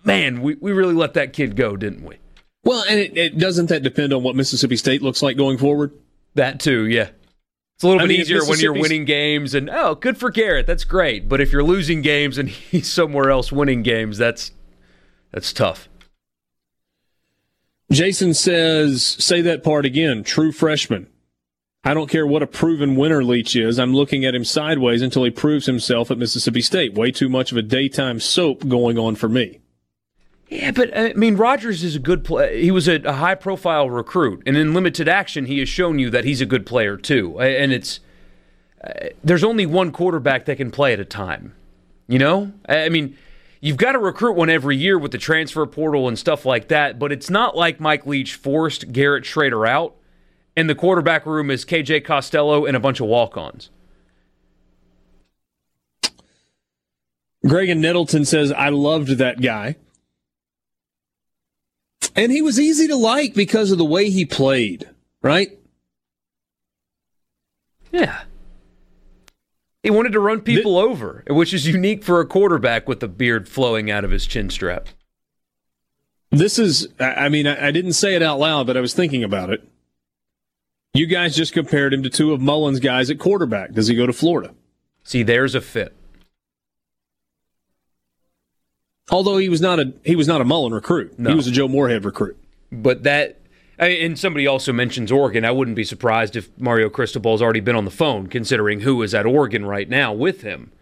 man, 0.04 0.42
we, 0.42 0.56
we 0.56 0.72
really 0.72 0.92
let 0.92 1.14
that 1.14 1.32
kid 1.32 1.56
go, 1.56 1.74
didn't 1.74 2.04
we? 2.04 2.18
Well, 2.64 2.84
and 2.86 3.00
it, 3.00 3.16
it 3.16 3.38
doesn't 3.38 3.70
that 3.70 3.82
depend 3.82 4.12
on 4.12 4.22
what 4.22 4.36
Mississippi 4.36 4.76
State 4.76 5.00
looks 5.00 5.22
like 5.22 5.38
going 5.38 5.56
forward? 5.56 5.92
That 6.34 6.60
too, 6.60 6.86
yeah. 6.86 7.08
It's 7.76 7.84
a 7.84 7.88
little 7.88 8.02
I 8.02 8.04
bit 8.04 8.10
mean, 8.10 8.20
easier 8.20 8.44
when 8.44 8.60
you're 8.60 8.74
winning 8.74 9.06
games 9.06 9.54
and 9.54 9.70
oh, 9.70 9.94
good 9.94 10.18
for 10.18 10.30
Garrett, 10.30 10.66
that's 10.66 10.84
great. 10.84 11.30
But 11.30 11.40
if 11.40 11.50
you're 11.50 11.64
losing 11.64 12.02
games 12.02 12.36
and 12.36 12.48
he's 12.50 12.90
somewhere 12.92 13.30
else 13.30 13.50
winning 13.50 13.82
games, 13.82 14.18
that's 14.18 14.52
that's 15.32 15.52
tough. 15.52 15.88
Jason 17.92 18.32
says, 18.32 19.04
say 19.04 19.42
that 19.42 19.62
part 19.62 19.84
again. 19.84 20.24
True 20.24 20.50
freshman. 20.50 21.08
I 21.84 21.94
don't 21.94 22.08
care 22.08 22.26
what 22.26 22.42
a 22.42 22.46
proven 22.46 22.96
winner 22.96 23.22
Leach 23.22 23.54
is. 23.54 23.78
I'm 23.78 23.92
looking 23.92 24.24
at 24.24 24.34
him 24.34 24.44
sideways 24.44 25.02
until 25.02 25.24
he 25.24 25.30
proves 25.30 25.66
himself 25.66 26.10
at 26.10 26.18
Mississippi 26.18 26.62
State. 26.62 26.94
Way 26.94 27.10
too 27.10 27.28
much 27.28 27.52
of 27.52 27.58
a 27.58 27.62
daytime 27.62 28.20
soap 28.20 28.66
going 28.68 28.98
on 28.98 29.16
for 29.16 29.28
me. 29.28 29.60
Yeah, 30.48 30.70
but 30.70 30.96
I 30.96 31.12
mean, 31.14 31.36
Rogers 31.36 31.82
is 31.82 31.96
a 31.96 31.98
good 31.98 32.24
player. 32.24 32.54
He 32.54 32.70
was 32.70 32.86
a, 32.86 32.96
a 33.02 33.14
high 33.14 33.34
profile 33.34 33.90
recruit, 33.90 34.42
and 34.46 34.56
in 34.56 34.74
limited 34.74 35.08
action, 35.08 35.46
he 35.46 35.58
has 35.60 35.68
shown 35.68 35.98
you 35.98 36.10
that 36.10 36.24
he's 36.24 36.40
a 36.40 36.46
good 36.46 36.66
player 36.66 36.96
too. 36.96 37.40
And 37.40 37.72
it's 37.72 38.00
uh, 38.84 39.08
there's 39.24 39.42
only 39.42 39.64
one 39.64 39.92
quarterback 39.92 40.44
that 40.44 40.56
can 40.56 40.70
play 40.70 40.92
at 40.92 41.00
a 41.00 41.06
time. 41.06 41.54
You 42.06 42.18
know, 42.18 42.52
I 42.68 42.90
mean, 42.90 43.16
you've 43.62 43.78
got 43.78 43.92
to 43.92 43.98
recruit 43.98 44.32
one 44.32 44.50
every 44.50 44.76
year 44.76 44.98
with 44.98 45.12
the 45.12 45.18
transfer 45.18 45.64
portal 45.64 46.08
and 46.08 46.18
stuff 46.18 46.44
like 46.44 46.68
that, 46.68 46.98
but 46.98 47.10
it's 47.10 47.30
not 47.30 47.56
like 47.56 47.80
Mike 47.80 48.04
Leach 48.04 48.34
forced 48.34 48.92
Garrett 48.92 49.24
Shrader 49.24 49.66
out, 49.66 49.94
and 50.54 50.68
the 50.68 50.74
quarterback 50.74 51.24
room 51.24 51.50
is 51.50 51.64
KJ 51.64 52.04
Costello 52.04 52.66
and 52.66 52.76
a 52.76 52.80
bunch 52.80 53.00
of 53.00 53.06
walk 53.06 53.38
ons. 53.38 53.70
Greg 57.46 57.70
and 57.70 57.80
Nettleton 57.80 58.24
says, 58.24 58.52
I 58.52 58.68
loved 58.68 59.18
that 59.18 59.40
guy. 59.40 59.76
And 62.14 62.30
he 62.30 62.42
was 62.42 62.60
easy 62.60 62.88
to 62.88 62.96
like 62.96 63.34
because 63.34 63.72
of 63.72 63.78
the 63.78 63.84
way 63.84 64.10
he 64.10 64.24
played, 64.24 64.88
right? 65.22 65.58
Yeah. 67.90 68.22
He 69.82 69.90
wanted 69.90 70.12
to 70.12 70.20
run 70.20 70.42
people 70.42 70.78
over, 70.78 71.24
which 71.28 71.52
is 71.52 71.66
unique 71.66 72.04
for 72.04 72.20
a 72.20 72.26
quarterback 72.26 72.88
with 72.88 73.02
a 73.02 73.08
beard 73.08 73.48
flowing 73.48 73.90
out 73.90 74.04
of 74.04 74.12
his 74.12 74.26
chin 74.26 74.48
strap. 74.48 74.88
This 76.30 76.58
is, 76.58 76.88
I 76.98 77.28
mean, 77.28 77.46
I 77.46 77.70
didn't 77.72 77.92
say 77.92 78.14
it 78.14 78.22
out 78.22 78.38
loud, 78.38 78.66
but 78.66 78.76
I 78.76 78.80
was 78.80 78.94
thinking 78.94 79.22
about 79.24 79.50
it. 79.50 79.68
You 80.94 81.06
guys 81.06 81.34
just 81.34 81.52
compared 81.52 81.92
him 81.92 82.02
to 82.04 82.10
two 82.10 82.32
of 82.32 82.40
Mullen's 82.40 82.80
guys 82.80 83.10
at 83.10 83.18
quarterback. 83.18 83.72
Does 83.72 83.88
he 83.88 83.94
go 83.94 84.06
to 84.06 84.12
Florida? 84.12 84.54
See, 85.04 85.22
there's 85.22 85.54
a 85.54 85.60
fit. 85.60 85.96
Although 89.10 89.38
he 89.38 89.48
was 89.48 89.60
not 89.60 89.80
a 89.80 89.92
he 90.04 90.16
was 90.16 90.28
not 90.28 90.40
a 90.40 90.44
Mullen 90.44 90.72
recruit. 90.72 91.18
No. 91.18 91.30
He 91.30 91.36
was 91.36 91.46
a 91.46 91.50
Joe 91.50 91.68
Moorhead 91.68 92.04
recruit. 92.04 92.36
But 92.70 93.02
that 93.02 93.40
and 93.88 94.18
somebody 94.18 94.46
also 94.46 94.72
mentions 94.72 95.10
Oregon. 95.10 95.44
I 95.44 95.50
wouldn't 95.50 95.76
be 95.76 95.84
surprised 95.84 96.36
if 96.36 96.50
Mario 96.58 96.88
Cristobal's 96.88 97.42
already 97.42 97.60
been 97.60 97.76
on 97.76 97.84
the 97.84 97.90
phone, 97.90 98.26
considering 98.26 98.80
who 98.80 99.02
is 99.02 99.14
at 99.14 99.26
Oregon 99.26 99.64
right 99.64 99.88
now 99.88 100.12
with 100.12 100.42
him. 100.42 100.72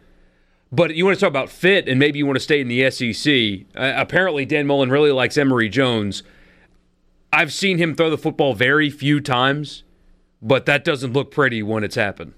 But 0.73 0.95
you 0.95 1.05
want 1.05 1.17
to 1.17 1.21
talk 1.21 1.31
about 1.31 1.51
fit, 1.51 1.89
and 1.89 1.99
maybe 1.99 2.19
you 2.19 2.27
want 2.27 2.37
to 2.37 2.43
stay 2.43 2.61
in 2.61 2.69
the 2.69 2.91
SEC. 2.91 3.67
Uh, 3.75 3.93
apparently, 3.97 4.45
Dan 4.45 4.67
Mullen 4.67 4.91
really 4.91 5.11
likes 5.11 5.37
Emory 5.37 5.69
Jones. 5.69 6.23
I've 7.33 7.53
seen 7.53 7.79
him 7.79 7.95
throw 7.95 8.11
the 8.11 8.19
football 8.19 8.55
very 8.55 8.91
few 8.91 9.21
times, 9.21 9.83
but 10.41 10.67
that 10.67 10.85
doesn't 10.85 11.13
look 11.13 11.31
pretty 11.31 11.63
when 11.63 11.83
it's 11.83 11.97
happened. 11.97 12.35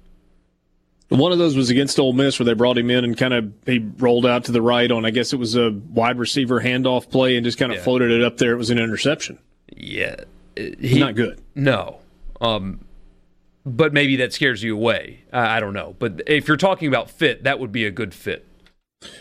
One 1.09 1.31
of 1.31 1.39
those 1.39 1.57
was 1.57 1.69
against 1.69 1.99
Ole 1.99 2.15
Miss, 2.15 2.39
where 2.39 2.47
they 2.47 2.55
brought 2.55 2.79
him 2.79 2.91
in 2.91 3.05
and 3.05 3.19
kind 3.19 3.35
of 3.35 3.53
he 3.67 3.79
rolled 3.99 4.25
out 4.25 4.45
to 4.45 4.53
the 4.53 4.63
right 4.63 4.91
on. 4.91 5.05
I 5.05 5.11
guess 5.11 5.35
it 5.35 5.39
was 5.39 5.57
a 5.57 5.71
wide 5.71 6.19
receiver 6.19 6.61
handoff 6.61 7.11
play 7.11 7.37
and 7.37 7.45
just 7.45 7.59
kind 7.59 7.71
of 7.71 7.79
yeah. 7.79 7.85
floated 7.85 8.11
it 8.11 8.23
up 8.23 8.39
there. 8.39 8.53
It 8.53 8.57
was 8.57 8.71
an 8.71 8.79
interception. 8.79 9.39
Yeah, 9.77 10.17
he, 10.57 10.99
not 10.99 11.15
good. 11.15 11.41
No, 11.55 12.01
um, 12.41 12.81
but 13.65 13.93
maybe 13.93 14.17
that 14.17 14.33
scares 14.33 14.63
you 14.63 14.75
away. 14.75 15.25
I, 15.33 15.57
I 15.57 15.61
don't 15.61 15.75
know. 15.75 15.97
But 15.99 16.23
if 16.27 16.49
you're 16.49 16.57
talking 16.57 16.89
about 16.89 17.11
fit, 17.11 17.45
that 17.45 17.59
would 17.59 17.73
be 17.73 17.85
a 17.85 17.91
good 17.91 18.15
fit. 18.15 18.47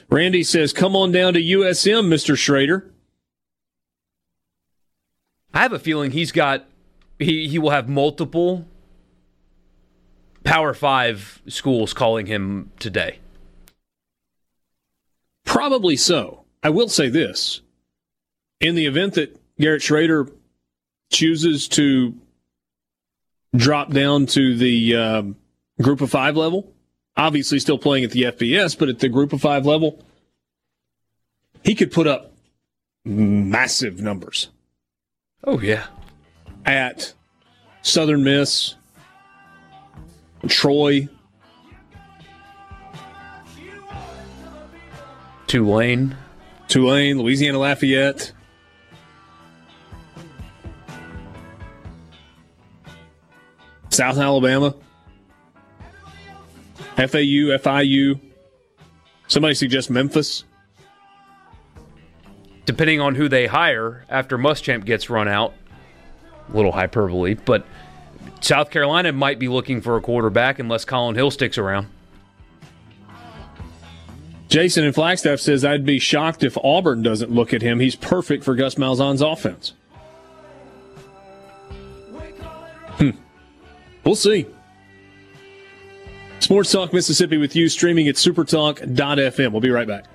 Randy 0.09 0.43
says, 0.43 0.73
"Come 0.73 0.95
on 0.95 1.11
down 1.11 1.33
to 1.33 1.41
USM, 1.41 2.07
Mister 2.07 2.33
Shrader." 2.33 2.89
I 5.53 5.59
have 5.61 5.73
a 5.73 5.79
feeling 5.79 6.11
he's 6.11 6.31
got 6.31 6.65
he 7.19 7.47
he 7.47 7.59
will 7.59 7.71
have 7.71 7.89
multiple 7.89 8.65
Power 10.43 10.73
Five 10.73 11.41
schools 11.47 11.93
calling 11.93 12.25
him 12.25 12.71
today? 12.79 13.19
Probably 15.45 15.95
so. 15.95 16.45
I 16.63 16.69
will 16.69 16.89
say 16.89 17.09
this. 17.09 17.61
In 18.59 18.75
the 18.75 18.85
event 18.85 19.15
that 19.15 19.39
Garrett 19.59 19.81
Shrader 19.81 20.31
chooses 21.11 21.67
to 21.67 22.15
drop 23.55 23.91
down 23.91 24.25
to 24.25 24.55
the 24.55 24.95
um, 24.95 25.35
group 25.81 26.01
of 26.01 26.09
five 26.09 26.35
level, 26.35 26.73
obviously 27.15 27.59
still 27.59 27.77
playing 27.77 28.03
at 28.03 28.11
the 28.11 28.23
FBS, 28.23 28.77
but 28.77 28.89
at 28.89 28.99
the 28.99 29.09
group 29.09 29.33
of 29.33 29.41
five 29.41 29.65
level, 29.65 30.03
he 31.63 31.75
could 31.75 31.91
put 31.91 32.07
up 32.07 32.33
massive 33.03 34.01
numbers. 34.01 34.49
Oh, 35.43 35.59
yeah. 35.59 35.87
At 36.65 37.13
Southern 37.81 38.23
Miss, 38.23 38.75
Troy, 40.47 41.09
Tulane, 45.47 46.15
Tulane, 46.67 47.17
Louisiana 47.19 47.57
Lafayette. 47.57 48.31
South 54.01 54.17
Alabama, 54.17 54.73
FAU, 56.95 57.53
FIU. 57.59 58.19
Somebody 59.27 59.53
suggest 59.53 59.91
Memphis. 59.91 60.43
Depending 62.65 62.99
on 62.99 63.13
who 63.13 63.29
they 63.29 63.45
hire 63.45 64.03
after 64.09 64.39
Muschamp 64.39 64.85
gets 64.85 65.11
run 65.11 65.27
out, 65.27 65.53
a 66.51 66.55
little 66.55 66.71
hyperbole, 66.71 67.35
but 67.35 67.63
South 68.39 68.71
Carolina 68.71 69.11
might 69.11 69.37
be 69.37 69.47
looking 69.47 69.81
for 69.81 69.97
a 69.97 70.01
quarterback 70.01 70.57
unless 70.57 70.83
Collin 70.83 71.13
Hill 71.13 71.29
sticks 71.29 71.59
around. 71.59 71.85
Jason 74.47 74.83
in 74.83 74.93
Flagstaff 74.93 75.39
says, 75.39 75.63
I'd 75.63 75.85
be 75.85 75.99
shocked 75.99 76.43
if 76.43 76.57
Auburn 76.57 77.03
doesn't 77.03 77.29
look 77.29 77.53
at 77.53 77.61
him. 77.61 77.79
He's 77.79 77.95
perfect 77.95 78.43
for 78.43 78.55
Gus 78.55 78.73
Malzahn's 78.79 79.21
offense. 79.21 79.73
Hmm. 82.97 83.11
We'll 84.03 84.15
see. 84.15 84.47
Sports 86.39 86.71
Talk 86.71 86.91
Mississippi 86.91 87.37
with 87.37 87.55
you, 87.55 87.69
streaming 87.69 88.07
at 88.07 88.15
supertalk.fm. 88.15 89.51
We'll 89.51 89.61
be 89.61 89.69
right 89.69 89.87
back. 89.87 90.05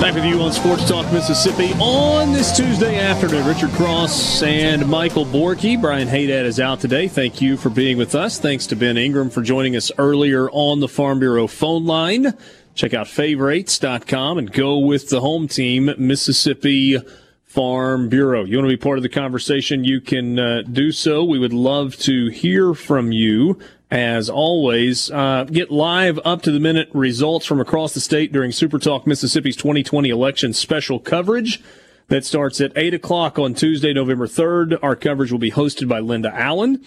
Back 0.00 0.16
with 0.16 0.24
you 0.24 0.42
on 0.42 0.52
Sports 0.52 0.86
Talk 0.86 1.10
Mississippi 1.12 1.72
on 1.80 2.32
this 2.32 2.54
Tuesday 2.54 2.98
afternoon. 2.98 3.46
Richard 3.46 3.70
Cross 3.70 4.42
and 4.42 4.86
Michael 4.86 5.24
Borky. 5.24 5.80
Brian 5.80 6.08
Haydad 6.08 6.44
is 6.44 6.60
out 6.60 6.80
today. 6.80 7.08
Thank 7.08 7.40
you 7.40 7.56
for 7.56 7.70
being 7.70 7.96
with 7.96 8.14
us. 8.14 8.38
Thanks 8.38 8.66
to 8.66 8.76
Ben 8.76 8.98
Ingram 8.98 9.30
for 9.30 9.40
joining 9.40 9.76
us 9.76 9.90
earlier 9.96 10.50
on 10.50 10.80
the 10.80 10.88
Farm 10.88 11.20
Bureau 11.20 11.46
phone 11.46 11.86
line. 11.86 12.34
Check 12.74 12.92
out 12.92 13.06
favorites.com 13.06 14.38
and 14.38 14.52
go 14.52 14.78
with 14.78 15.08
the 15.08 15.20
home 15.20 15.46
team, 15.46 15.94
Mississippi 15.96 16.98
Farm 17.44 18.08
Bureau. 18.08 18.44
You 18.44 18.56
want 18.56 18.68
to 18.68 18.76
be 18.76 18.82
part 18.82 18.98
of 18.98 19.02
the 19.04 19.08
conversation? 19.08 19.84
You 19.84 20.00
can 20.00 20.38
uh, 20.40 20.62
do 20.62 20.90
so. 20.90 21.22
We 21.22 21.38
would 21.38 21.52
love 21.52 21.94
to 21.98 22.30
hear 22.30 22.74
from 22.74 23.12
you 23.12 23.60
as 23.92 24.28
always. 24.28 25.08
Uh, 25.08 25.44
get 25.44 25.70
live 25.70 26.18
up 26.24 26.42
to 26.42 26.50
the 26.50 26.58
minute 26.58 26.88
results 26.92 27.46
from 27.46 27.60
across 27.60 27.94
the 27.94 28.00
state 28.00 28.32
during 28.32 28.50
Super 28.50 28.80
Talk 28.80 29.06
Mississippi's 29.06 29.54
2020 29.54 30.08
election 30.08 30.52
special 30.52 30.98
coverage. 30.98 31.62
That 32.08 32.24
starts 32.24 32.60
at 32.60 32.72
8 32.76 32.92
o'clock 32.92 33.38
on 33.38 33.54
Tuesday, 33.54 33.92
November 33.92 34.26
3rd. 34.26 34.78
Our 34.82 34.96
coverage 34.96 35.30
will 35.30 35.38
be 35.38 35.52
hosted 35.52 35.88
by 35.88 36.00
Linda 36.00 36.34
Allen. 36.34 36.84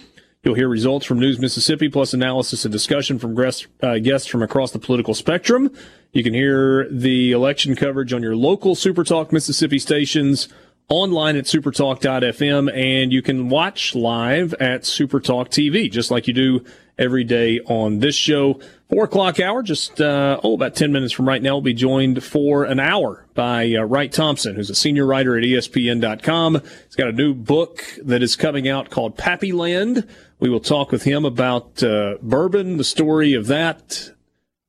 You'll 0.47 0.55
hear 0.55 0.69
results 0.69 1.05
from 1.05 1.19
News 1.19 1.39
Mississippi, 1.39 1.89
plus 1.89 2.13
analysis 2.13 2.63
and 2.63 2.71
discussion 2.71 3.19
from 3.19 3.35
guests, 3.35 3.67
uh, 3.83 3.99
from 4.29 4.41
across 4.41 4.71
the 4.71 4.79
political 4.79 5.13
spectrum. 5.13 5.69
You 6.13 6.23
can 6.23 6.33
hear 6.33 6.87
the 6.89 7.33
election 7.33 7.75
coverage 7.75 8.13
on 8.13 8.23
your 8.23 8.33
local 8.33 8.73
SuperTalk 8.73 9.33
Mississippi 9.33 9.77
stations 9.77 10.47
online 10.87 11.35
at 11.35 11.43
supertalk.fm, 11.43 12.73
and 12.73 13.11
you 13.11 13.21
can 13.21 13.49
watch 13.49 13.93
live 13.93 14.53
at 14.53 14.83
Supertalk 14.83 15.49
TV, 15.49 15.91
just 15.91 16.11
like 16.11 16.29
you 16.29 16.33
do 16.33 16.63
every 16.97 17.23
day 17.23 17.59
on 17.61 17.99
this 17.99 18.15
show. 18.15 18.59
Four 18.89 19.03
o'clock 19.03 19.39
hour, 19.39 19.63
just 19.63 19.99
uh, 19.99 20.39
oh, 20.43 20.53
about 20.53 20.75
10 20.75 20.91
minutes 20.91 21.13
from 21.13 21.27
right 21.27 21.41
now, 21.41 21.55
we'll 21.55 21.61
be 21.61 21.73
joined 21.73 22.23
for 22.23 22.63
an 22.63 22.79
hour 22.79 23.25
by 23.33 23.73
uh, 23.75 23.83
Wright 23.83 24.11
Thompson, 24.11 24.55
who's 24.55 24.69
a 24.69 24.75
senior 24.75 25.05
writer 25.05 25.37
at 25.37 25.43
ESPN.com. 25.43 26.61
He's 26.85 26.95
got 26.95 27.09
a 27.09 27.11
new 27.11 27.33
book 27.33 27.83
that 28.03 28.23
is 28.23 28.35
coming 28.35 28.67
out 28.67 28.89
called 28.89 29.17
Pappyland. 29.17 30.07
We 30.39 30.49
will 30.49 30.61
talk 30.61 30.91
with 30.91 31.03
him 31.03 31.25
about 31.25 31.83
uh, 31.83 32.15
bourbon, 32.21 32.77
the 32.77 32.85
story 32.85 33.33
of 33.33 33.47
that. 33.47 34.11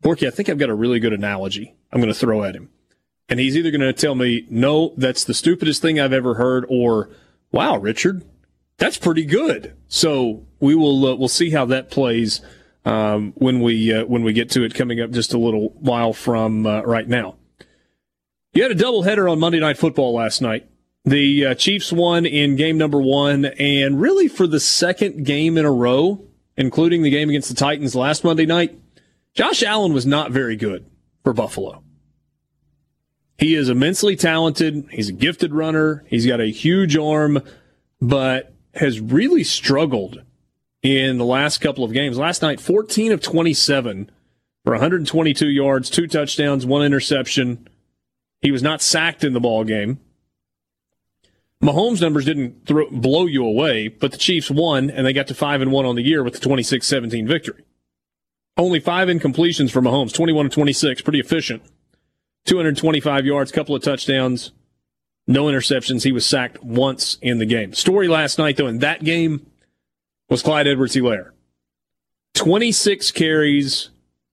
Borky, 0.02 0.26
I 0.26 0.30
think 0.30 0.48
I've 0.48 0.58
got 0.58 0.70
a 0.70 0.74
really 0.74 0.98
good 0.98 1.12
analogy 1.12 1.74
I'm 1.92 2.00
going 2.00 2.12
to 2.12 2.18
throw 2.18 2.42
at 2.42 2.54
him. 2.54 2.70
And 3.28 3.38
he's 3.38 3.56
either 3.56 3.70
going 3.70 3.82
to 3.82 3.92
tell 3.92 4.14
me, 4.14 4.46
no, 4.50 4.94
that's 4.96 5.24
the 5.24 5.34
stupidest 5.34 5.82
thing 5.82 6.00
I've 6.00 6.12
ever 6.12 6.34
heard, 6.34 6.64
or, 6.68 7.10
wow, 7.52 7.76
Richard, 7.76 8.24
that's 8.78 8.96
pretty 8.96 9.24
good. 9.24 9.76
So 9.88 10.46
we 10.60 10.74
will, 10.74 11.06
uh, 11.06 11.14
we'll 11.16 11.28
see 11.28 11.50
how 11.50 11.66
that 11.66 11.90
plays 11.90 12.40
um, 12.84 13.32
when 13.36 13.60
we 13.60 13.92
uh, 13.92 14.06
when 14.06 14.22
we 14.22 14.32
get 14.32 14.50
to 14.50 14.64
it 14.64 14.74
coming 14.74 15.00
up 15.00 15.10
just 15.10 15.34
a 15.34 15.38
little 15.38 15.70
while 15.80 16.12
from 16.12 16.66
uh, 16.66 16.82
right 16.82 17.06
now. 17.06 17.36
You 18.54 18.62
had 18.62 18.72
a 18.72 18.74
doubleheader 18.74 19.30
on 19.30 19.38
Monday 19.38 19.60
Night 19.60 19.76
Football 19.76 20.14
last 20.14 20.40
night. 20.40 20.68
The 21.04 21.46
uh, 21.46 21.54
Chiefs 21.54 21.92
won 21.92 22.26
in 22.26 22.56
game 22.56 22.78
number 22.78 23.00
one, 23.00 23.44
and 23.44 24.00
really 24.00 24.26
for 24.28 24.46
the 24.46 24.60
second 24.60 25.24
game 25.24 25.58
in 25.58 25.64
a 25.64 25.72
row, 25.72 26.24
including 26.56 27.02
the 27.02 27.10
game 27.10 27.28
against 27.28 27.48
the 27.48 27.54
Titans 27.54 27.94
last 27.94 28.24
Monday 28.24 28.46
night, 28.46 28.78
Josh 29.34 29.62
Allen 29.62 29.92
was 29.92 30.06
not 30.06 30.32
very 30.32 30.56
good 30.56 30.86
for 31.22 31.32
Buffalo. 31.32 31.82
He 33.38 33.54
is 33.54 33.68
immensely 33.68 34.16
talented. 34.16 34.86
He's 34.90 35.08
a 35.08 35.12
gifted 35.12 35.52
runner. 35.52 36.04
He's 36.08 36.26
got 36.26 36.40
a 36.40 36.50
huge 36.50 36.96
arm, 36.96 37.40
but 38.00 38.54
has 38.74 39.00
really 39.00 39.44
struggled 39.44 40.22
in 40.82 41.18
the 41.18 41.24
last 41.24 41.58
couple 41.58 41.84
of 41.84 41.92
games. 41.92 42.18
Last 42.18 42.42
night, 42.42 42.60
14 42.60 43.12
of 43.12 43.20
27 43.20 44.10
for 44.64 44.72
122 44.72 45.48
yards, 45.48 45.90
two 45.90 46.06
touchdowns, 46.06 46.66
one 46.66 46.84
interception. 46.84 47.68
He 48.40 48.50
was 48.50 48.62
not 48.62 48.82
sacked 48.82 49.24
in 49.24 49.32
the 49.32 49.40
ball 49.40 49.64
game. 49.64 50.00
Mahomes' 51.62 52.00
numbers 52.00 52.24
didn't 52.24 52.66
throw, 52.66 52.88
blow 52.90 53.26
you 53.26 53.44
away, 53.44 53.88
but 53.88 54.12
the 54.12 54.18
Chiefs 54.18 54.50
won, 54.50 54.90
and 54.90 55.04
they 55.04 55.12
got 55.12 55.26
to 55.26 55.34
5 55.34 55.60
and 55.60 55.72
1 55.72 55.86
on 55.86 55.96
the 55.96 56.02
year 56.02 56.22
with 56.22 56.34
the 56.34 56.40
26 56.40 56.86
17 56.86 57.26
victory. 57.26 57.64
Only 58.56 58.80
five 58.80 59.08
incompletions 59.08 59.70
for 59.70 59.80
Mahomes, 59.80 60.12
21 60.12 60.46
and 60.46 60.52
26, 60.52 61.02
pretty 61.02 61.20
efficient. 61.20 61.62
225 62.46 63.26
yards, 63.26 63.52
couple 63.52 63.74
of 63.74 63.82
touchdowns, 63.82 64.52
no 65.28 65.44
interceptions. 65.44 66.02
He 66.02 66.10
was 66.10 66.26
sacked 66.26 66.64
once 66.64 67.18
in 67.20 67.38
the 67.38 67.46
game. 67.46 67.74
Story 67.74 68.08
last 68.08 68.38
night, 68.38 68.56
though, 68.56 68.66
in 68.66 68.78
that 68.78 69.04
game, 69.04 69.46
was 70.28 70.42
Clyde 70.42 70.66
Edwards 70.66 70.96
Helaire. 70.96 71.30
26 72.34 73.10
carries 73.12 73.90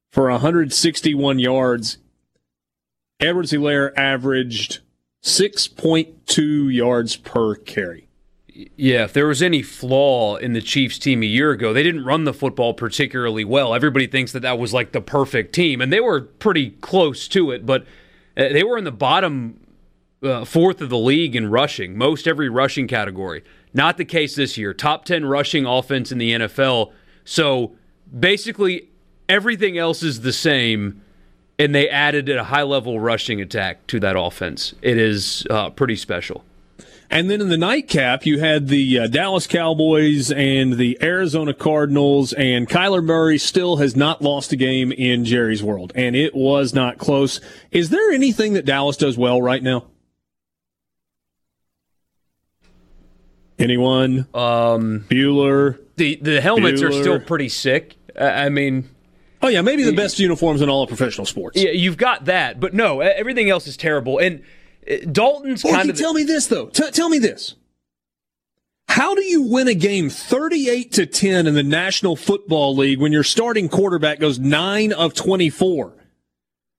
for 0.10 0.32
161 0.32 1.38
yards. 1.38 1.98
Edwards 3.20 3.52
Helaire 3.52 3.92
averaged 3.98 4.80
6.2 5.24 6.74
yards 6.74 7.18
per 7.18 7.56
carry. 7.56 8.08
Yeah, 8.78 9.04
if 9.04 9.12
there 9.12 9.28
was 9.28 9.42
any 9.42 9.62
flaw 9.62 10.38
in 10.38 10.54
the 10.54 10.62
Chiefs 10.62 10.98
team 10.98 11.24
a 11.24 11.26
year 11.26 11.52
ago, 11.52 11.74
they 11.74 11.84
didn't 11.84 12.06
run 12.06 12.24
the 12.24 12.34
football 12.34 12.74
particularly 12.74 13.44
well. 13.44 13.76
Everybody 13.76 14.08
thinks 14.08 14.32
that 14.32 14.44
that 14.44 14.58
was 14.58 14.74
like 14.74 14.94
the 14.94 15.02
perfect 15.02 15.54
team, 15.54 15.82
and 15.82 15.92
they 15.92 16.00
were 16.00 16.22
pretty 16.22 16.70
close 16.70 17.28
to 17.30 17.52
it, 17.52 17.66
but 17.66 17.82
uh, 18.38 18.48
they 18.54 18.64
were 18.64 18.78
in 18.78 18.86
the 18.86 18.94
bottom 18.94 19.60
uh, 20.24 20.46
fourth 20.46 20.82
of 20.82 20.90
the 20.90 20.98
league 20.98 21.36
in 21.36 21.50
rushing, 21.50 21.98
most 21.98 22.28
every 22.28 22.50
rushing 22.50 22.88
category. 22.88 23.44
Not 23.74 23.98
the 23.98 24.06
case 24.06 24.36
this 24.36 24.58
year. 24.58 24.74
Top 24.74 25.06
10 25.06 25.26
rushing 25.26 25.66
offense 25.66 26.12
in 26.12 26.18
the 26.18 26.32
NFL. 26.32 26.94
So 27.26 27.76
basically, 28.18 28.90
everything 29.28 29.78
else 29.78 30.04
is 30.04 30.22
the 30.22 30.34
same, 30.34 31.02
and 31.60 31.76
they 31.76 31.90
added 31.90 32.30
a 32.30 32.46
high 32.46 32.64
level 32.64 33.00
rushing 33.00 33.42
attack 33.42 33.86
to 33.88 34.00
that 34.00 34.18
offense. 34.18 34.74
It 34.82 34.98
is 34.98 35.46
uh, 35.50 35.72
pretty 35.72 35.96
special. 35.96 36.44
And 37.10 37.30
then 37.30 37.40
in 37.40 37.50
the 37.50 37.58
nightcap, 37.58 38.26
you 38.26 38.40
had 38.40 38.68
the 38.68 39.00
uh, 39.00 39.08
Dallas 39.08 39.46
Cowboys 39.46 40.32
and 40.32 40.74
the 40.74 40.98
Arizona 41.04 41.54
Cardinals, 41.54 42.34
and 42.34 42.68
Kyler 42.68 43.04
Murray 43.04 43.38
still 43.38 43.78
has 43.78 43.96
not 43.96 44.22
lost 44.22 44.52
a 44.52 44.56
game 44.56 44.92
in 44.92 45.24
Jerry's 45.24 45.62
world, 45.62 45.94
and 45.96 46.16
it 46.16 46.34
was 46.34 46.74
not 46.74 46.98
close. 46.98 47.40
Is 47.72 47.90
there 47.90 48.12
anything 48.12 48.54
that 48.54 48.66
Dallas 48.66 48.98
does 48.98 49.18
well 49.18 49.42
right 49.42 49.62
now? 49.62 49.86
Anyone? 53.58 54.28
Um, 54.34 55.06
Bueller. 55.10 55.80
The 55.96 56.16
the 56.22 56.42
helmets 56.42 56.82
Bueller. 56.82 56.90
are 56.90 56.92
still 56.92 57.20
pretty 57.20 57.50
sick. 57.50 57.96
I 58.20 58.50
mean, 58.50 58.90
oh 59.42 59.48
yeah, 59.48 59.62
maybe 59.62 59.84
the 59.84 59.94
best 59.94 60.20
uniforms 60.20 60.62
in 60.62 60.70
all 60.70 60.84
of 60.84 60.90
professional 60.90 61.26
sports. 61.26 61.62
Yeah, 61.62 61.72
you've 61.72 61.98
got 61.98 62.26
that, 62.26 62.60
but 62.60 62.74
no, 62.74 63.00
everything 63.02 63.50
else 63.50 63.68
is 63.68 63.78
terrible. 63.78 64.20
And 64.20 64.44
uh, 64.90 64.96
Dalton's 65.12 65.64
kind 65.64 65.90
of. 65.90 65.98
Tell 65.98 66.14
me 66.14 66.24
this 66.24 66.48
though. 66.48 66.68
T- 66.68 66.92
tell 66.92 67.10
me 67.10 67.20
this. 67.20 67.56
How 68.88 69.16
do 69.16 69.24
you 69.24 69.42
win 69.44 69.68
a 69.68 69.74
game 69.74 70.10
38 70.10 70.92
to 70.94 71.06
10 71.06 71.48
in 71.48 71.54
the 71.56 71.64
National 71.64 72.16
Football 72.16 72.76
League 72.76 73.00
when 73.00 73.12
your 73.12 73.24
starting 73.24 73.68
quarterback 73.68 74.20
goes 74.20 74.38
9 74.40 74.94
of 74.94 75.14
24? 75.14 75.94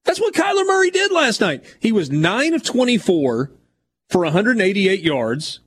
That's 0.05 0.21
what 0.21 0.33
Kyler 0.33 0.67
Murray 0.67 0.91
did 0.91 1.11
last 1.11 1.41
night. 1.41 1.65
He 1.81 1.91
was 1.91 2.11
9 2.11 2.55
of 2.55 2.63
24 2.63 3.51
for 4.09 4.21
188 4.23 5.01
yards, 5.01 5.59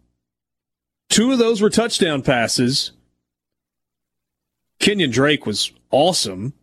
Two 1.10 1.32
of 1.32 1.40
those 1.40 1.62
were 1.62 1.70
touchdown 1.70 2.22
passes. 2.22 2.92
Kenyan 4.80 5.12
Drake 5.12 5.46
was 5.46 5.72
awesome. 5.92 6.54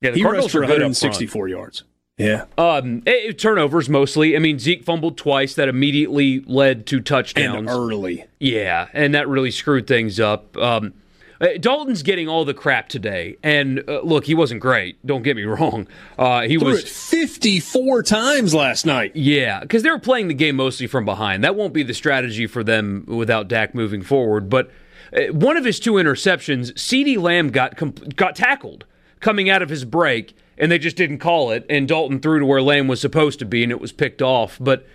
Yeah, 0.00 0.10
the 0.10 0.16
he 0.16 0.22
Cardinals 0.22 0.46
rushed 0.46 0.52
for 0.52 0.60
164 0.62 1.48
yards. 1.48 1.84
Yeah. 2.18 2.44
Um, 2.56 3.02
it, 3.06 3.30
it, 3.30 3.38
turnovers 3.38 3.88
mostly. 3.88 4.36
I 4.36 4.38
mean, 4.38 4.58
Zeke 4.58 4.84
fumbled 4.84 5.16
twice. 5.16 5.54
That 5.54 5.68
immediately 5.68 6.40
led 6.40 6.86
to 6.86 7.00
touchdowns. 7.00 7.56
And 7.56 7.68
early. 7.68 8.26
Yeah, 8.38 8.88
and 8.92 9.14
that 9.14 9.28
really 9.28 9.50
screwed 9.50 9.86
things 9.86 10.20
up. 10.20 10.56
Um, 10.56 10.94
uh, 11.42 11.58
Dalton's 11.58 12.04
getting 12.04 12.28
all 12.28 12.44
the 12.44 12.54
crap 12.54 12.88
today, 12.88 13.36
and 13.42 13.82
uh, 13.88 14.00
look, 14.02 14.26
he 14.26 14.34
wasn't 14.34 14.60
great. 14.60 15.04
Don't 15.04 15.22
get 15.22 15.34
me 15.34 15.42
wrong. 15.44 15.88
Uh, 16.16 16.42
he 16.42 16.56
Threw 16.56 16.70
was 16.70 16.84
54 16.84 18.04
times 18.04 18.54
last 18.54 18.86
night. 18.86 19.16
Yeah, 19.16 19.60
because 19.60 19.82
they 19.82 19.90
were 19.90 19.98
playing 19.98 20.28
the 20.28 20.34
game 20.34 20.54
mostly 20.56 20.86
from 20.86 21.04
behind. 21.04 21.42
That 21.42 21.56
won't 21.56 21.74
be 21.74 21.82
the 21.82 21.94
strategy 21.94 22.46
for 22.46 22.62
them 22.62 23.04
without 23.08 23.48
Dak 23.48 23.74
moving 23.74 24.02
forward. 24.02 24.48
But 24.48 24.70
uh, 25.12 25.32
one 25.32 25.56
of 25.56 25.64
his 25.64 25.80
two 25.80 25.94
interceptions, 25.94 26.72
CeeDee 26.74 27.20
Lamb 27.20 27.50
got 27.50 27.76
comp- 27.76 28.14
got 28.14 28.36
tackled 28.36 28.84
coming 29.18 29.50
out 29.50 29.62
of 29.62 29.68
his 29.68 29.84
break, 29.84 30.36
and 30.56 30.70
they 30.70 30.78
just 30.78 30.96
didn't 30.96 31.18
call 31.18 31.50
it. 31.50 31.66
And 31.68 31.88
Dalton 31.88 32.20
threw 32.20 32.38
to 32.38 32.46
where 32.46 32.62
Lamb 32.62 32.86
was 32.86 33.00
supposed 33.00 33.40
to 33.40 33.44
be, 33.44 33.64
and 33.64 33.72
it 33.72 33.80
was 33.80 33.90
picked 33.90 34.22
off. 34.22 34.58
But 34.60 34.86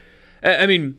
I 0.41 0.65
mean 0.65 0.97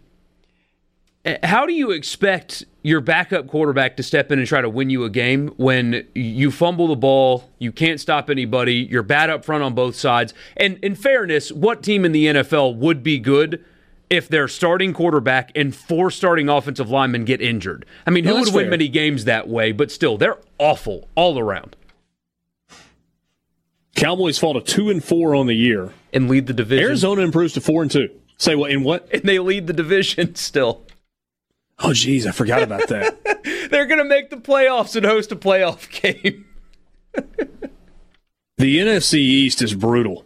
uh, 1.24 1.36
how 1.42 1.66
do 1.66 1.72
you 1.72 1.90
expect 1.90 2.64
your 2.88 3.00
backup 3.02 3.46
quarterback 3.46 3.98
to 3.98 4.02
step 4.02 4.32
in 4.32 4.38
and 4.38 4.48
try 4.48 4.62
to 4.62 4.68
win 4.68 4.88
you 4.88 5.04
a 5.04 5.10
game 5.10 5.48
when 5.56 6.06
you 6.14 6.50
fumble 6.50 6.88
the 6.88 6.96
ball, 6.96 7.50
you 7.58 7.70
can't 7.70 8.00
stop 8.00 8.30
anybody, 8.30 8.76
you're 8.90 9.02
bad 9.02 9.28
up 9.28 9.44
front 9.44 9.62
on 9.62 9.74
both 9.74 9.94
sides? 9.94 10.32
And 10.56 10.78
in 10.82 10.94
fairness, 10.94 11.52
what 11.52 11.82
team 11.82 12.04
in 12.04 12.12
the 12.12 12.26
NFL 12.26 12.76
would 12.76 13.02
be 13.02 13.18
good 13.18 13.62
if 14.08 14.26
their 14.26 14.48
starting 14.48 14.94
quarterback 14.94 15.52
and 15.54 15.76
four 15.76 16.10
starting 16.10 16.48
offensive 16.48 16.88
linemen 16.88 17.26
get 17.26 17.42
injured? 17.42 17.84
I 18.06 18.10
mean, 18.10 18.24
who 18.24 18.34
would 18.34 18.54
win 18.54 18.64
fair. 18.64 18.70
many 18.70 18.88
games 18.88 19.26
that 19.26 19.48
way? 19.48 19.72
But 19.72 19.90
still, 19.90 20.16
they're 20.16 20.38
awful 20.58 21.08
all 21.14 21.38
around. 21.38 21.76
Cowboys 23.96 24.38
fall 24.38 24.54
to 24.54 24.60
two 24.60 24.88
and 24.88 25.04
four 25.04 25.34
on 25.34 25.46
the 25.46 25.56
year 25.56 25.92
and 26.12 26.30
lead 26.30 26.46
the 26.46 26.54
division. 26.54 26.86
Arizona 26.86 27.20
improves 27.20 27.52
to 27.54 27.60
four 27.60 27.82
and 27.82 27.90
two. 27.90 28.08
Say 28.38 28.54
what? 28.54 28.70
In 28.70 28.82
what? 28.82 29.08
And 29.12 29.24
they 29.24 29.38
lead 29.40 29.66
the 29.66 29.72
division 29.72 30.34
still. 30.36 30.86
Oh, 31.80 31.92
geez, 31.92 32.26
I 32.26 32.32
forgot 32.32 32.62
about 32.62 32.88
that. 32.88 33.68
They're 33.70 33.86
going 33.86 33.98
to 33.98 34.04
make 34.04 34.30
the 34.30 34.36
playoffs 34.36 34.96
and 34.96 35.06
host 35.06 35.30
a 35.30 35.36
playoff 35.36 35.88
game. 36.02 36.44
the 38.56 38.78
NFC 38.78 39.14
East 39.14 39.62
is 39.62 39.74
brutal. 39.74 40.24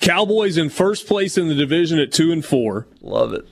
Cowboys 0.00 0.56
in 0.56 0.68
first 0.68 1.06
place 1.06 1.36
in 1.36 1.48
the 1.48 1.54
division 1.54 1.98
at 1.98 2.12
two 2.12 2.30
and 2.30 2.44
four. 2.44 2.86
Love 3.00 3.32
it. 3.32 3.46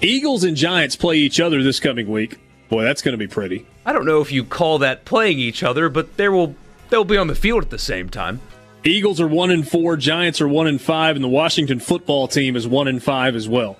Eagles 0.00 0.44
and 0.44 0.56
Giants 0.56 0.94
play 0.96 1.16
each 1.16 1.40
other 1.40 1.62
this 1.62 1.80
coming 1.80 2.08
week. 2.08 2.38
Boy, 2.68 2.84
that's 2.84 3.02
going 3.02 3.12
to 3.12 3.18
be 3.18 3.26
pretty. 3.26 3.66
I 3.84 3.92
don't 3.92 4.04
know 4.04 4.20
if 4.20 4.30
you 4.30 4.44
call 4.44 4.78
that 4.78 5.04
playing 5.04 5.38
each 5.38 5.62
other, 5.62 5.88
but 5.88 6.16
they 6.16 6.28
will 6.28 6.54
they'll 6.90 7.04
be 7.04 7.16
on 7.16 7.26
the 7.26 7.34
field 7.34 7.64
at 7.64 7.70
the 7.70 7.78
same 7.78 8.08
time. 8.08 8.40
Eagles 8.84 9.20
are 9.20 9.26
one 9.26 9.50
and 9.50 9.66
four, 9.68 9.96
Giants 9.96 10.40
are 10.40 10.46
one 10.46 10.66
and 10.66 10.80
five, 10.80 11.16
and 11.16 11.24
the 11.24 11.28
Washington 11.28 11.80
football 11.80 12.28
team 12.28 12.54
is 12.54 12.68
one 12.68 12.86
and 12.86 13.02
five 13.02 13.34
as 13.34 13.48
well. 13.48 13.76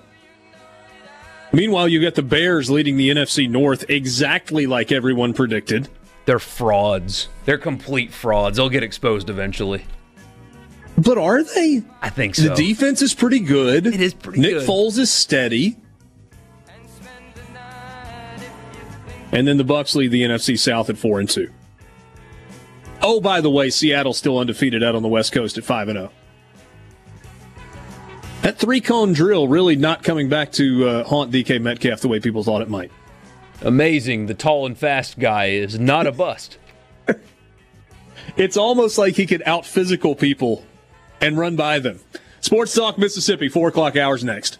Meanwhile, 1.51 1.87
you 1.87 2.01
got 2.01 2.15
the 2.15 2.21
Bears 2.21 2.69
leading 2.69 2.97
the 2.97 3.09
NFC 3.09 3.49
North 3.49 3.85
exactly 3.89 4.67
like 4.67 4.91
everyone 4.91 5.33
predicted. 5.33 5.87
They're 6.25 6.37
frauds. 6.39 7.27
They're 7.45 7.57
complete 7.57 8.13
frauds. 8.13 8.57
They'll 8.57 8.69
get 8.69 8.83
exposed 8.83 9.29
eventually. 9.29 9.85
But 10.97 11.17
are 11.17 11.43
they? 11.43 11.81
I 12.01 12.09
think 12.09 12.35
so. 12.35 12.49
The 12.49 12.55
defense 12.55 13.01
is 13.01 13.15
pretty 13.15 13.39
good. 13.39 13.87
It 13.87 13.99
is 14.01 14.13
pretty 14.13 14.41
Nick 14.41 14.51
good. 14.51 14.59
Nick 14.59 14.69
Foles 14.69 14.97
is 14.99 15.11
steady. 15.11 15.77
and 19.31 19.47
then 19.47 19.57
the 19.57 19.63
Bucs 19.63 19.95
lead 19.95 20.11
the 20.11 20.23
NFC 20.23 20.57
South 20.57 20.89
at 20.89 20.97
four 20.97 21.19
and 21.19 21.29
two. 21.29 21.49
Oh, 23.01 23.21
by 23.21 23.41
the 23.41 23.49
way, 23.49 23.69
Seattle's 23.69 24.17
still 24.17 24.37
undefeated 24.37 24.83
out 24.83 24.95
on 24.95 25.01
the 25.01 25.07
West 25.07 25.31
Coast 25.31 25.57
at 25.57 25.63
five 25.63 25.87
and 25.87 25.97
zero. 25.97 26.11
That 28.41 28.57
three 28.57 28.79
cone 28.79 29.13
drill 29.13 29.47
really 29.47 29.75
not 29.75 30.01
coming 30.03 30.29
back 30.29 30.53
to 30.53 30.87
uh, 30.87 31.03
haunt 31.03 31.31
DK 31.31 31.61
Metcalf 31.61 31.99
the 31.99 32.07
way 32.07 32.19
people 32.19 32.43
thought 32.43 32.61
it 32.61 32.69
might. 32.69 32.91
Amazing. 33.61 34.27
The 34.27 34.33
tall 34.33 34.65
and 34.65 34.77
fast 34.77 35.19
guy 35.19 35.47
is 35.47 35.77
not 35.77 36.07
a 36.07 36.11
bust. 36.13 36.57
it's 38.37 38.55
almost 38.55 38.97
like 38.97 39.15
he 39.15 39.25
could 39.25 39.43
out 39.45 39.65
physical 39.65 40.15
people 40.15 40.63
and 41.19 41.37
run 41.37 41.57
by 41.57 41.79
them. 41.79 41.99
Sports 42.39 42.73
Talk 42.73 42.97
Mississippi, 42.97 43.49
four 43.49 43.67
o'clock 43.67 43.97
hours 43.97 44.23
next. 44.23 44.57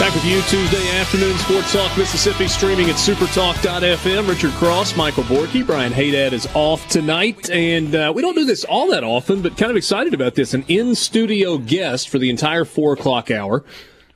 Back 0.00 0.14
with 0.14 0.24
you 0.24 0.40
Tuesday 0.44 0.98
afternoon, 0.98 1.36
Sports 1.36 1.74
Talk 1.74 1.98
Mississippi, 1.98 2.48
streaming 2.48 2.88
at 2.88 2.96
supertalk.fm. 2.96 4.26
Richard 4.26 4.52
Cross, 4.52 4.96
Michael 4.96 5.24
Borky, 5.24 5.64
Brian 5.64 5.92
Haydad 5.92 6.32
is 6.32 6.48
off 6.54 6.88
tonight, 6.88 7.50
and 7.50 7.94
uh, 7.94 8.10
we 8.16 8.22
don't 8.22 8.34
do 8.34 8.46
this 8.46 8.64
all 8.64 8.90
that 8.92 9.04
often, 9.04 9.42
but 9.42 9.58
kind 9.58 9.70
of 9.70 9.76
excited 9.76 10.14
about 10.14 10.36
this. 10.36 10.54
An 10.54 10.64
in 10.68 10.94
studio 10.94 11.58
guest 11.58 12.08
for 12.08 12.18
the 12.18 12.30
entire 12.30 12.64
four 12.64 12.94
o'clock 12.94 13.30
hour. 13.30 13.62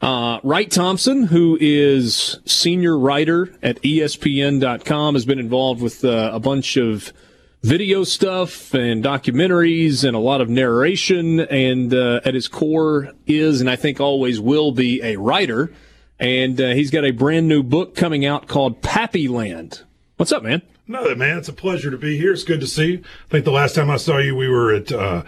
Uh, 0.00 0.40
Wright 0.42 0.70
Thompson, 0.70 1.24
who 1.24 1.58
is 1.60 2.38
senior 2.46 2.96
writer 2.98 3.52
at 3.62 3.76
ESPN.com, 3.82 5.14
has 5.14 5.26
been 5.26 5.38
involved 5.38 5.82
with 5.82 6.02
uh, 6.02 6.30
a 6.32 6.40
bunch 6.40 6.78
of 6.78 7.12
video 7.64 8.04
stuff 8.04 8.74
and 8.74 9.02
documentaries 9.02 10.04
and 10.06 10.14
a 10.14 10.18
lot 10.18 10.42
of 10.42 10.50
narration, 10.50 11.40
and 11.40 11.94
uh, 11.94 12.20
at 12.22 12.34
his 12.34 12.46
core 12.46 13.12
is, 13.26 13.62
and 13.62 13.70
I 13.70 13.76
think 13.76 14.00
always 14.00 14.38
will 14.38 14.70
be, 14.70 15.02
a 15.02 15.16
writer. 15.16 15.72
And 16.20 16.60
uh, 16.60 16.68
he's 16.68 16.90
got 16.90 17.04
a 17.04 17.10
brand 17.10 17.48
new 17.48 17.62
book 17.62 17.96
coming 17.96 18.26
out 18.26 18.48
called 18.48 18.82
Pappyland. 18.82 19.82
What's 20.18 20.30
up, 20.30 20.42
man? 20.42 20.60
No, 20.86 21.14
man, 21.14 21.38
it's 21.38 21.48
a 21.48 21.54
pleasure 21.54 21.90
to 21.90 21.96
be 21.96 22.18
here. 22.18 22.34
It's 22.34 22.44
good 22.44 22.60
to 22.60 22.66
see 22.66 22.92
you. 22.92 22.98
I 22.98 23.30
think 23.30 23.46
the 23.46 23.50
last 23.50 23.74
time 23.74 23.88
I 23.88 23.96
saw 23.96 24.18
you, 24.18 24.36
we 24.36 24.48
were 24.48 24.74
at 24.74 24.92
uh, 24.92 25.22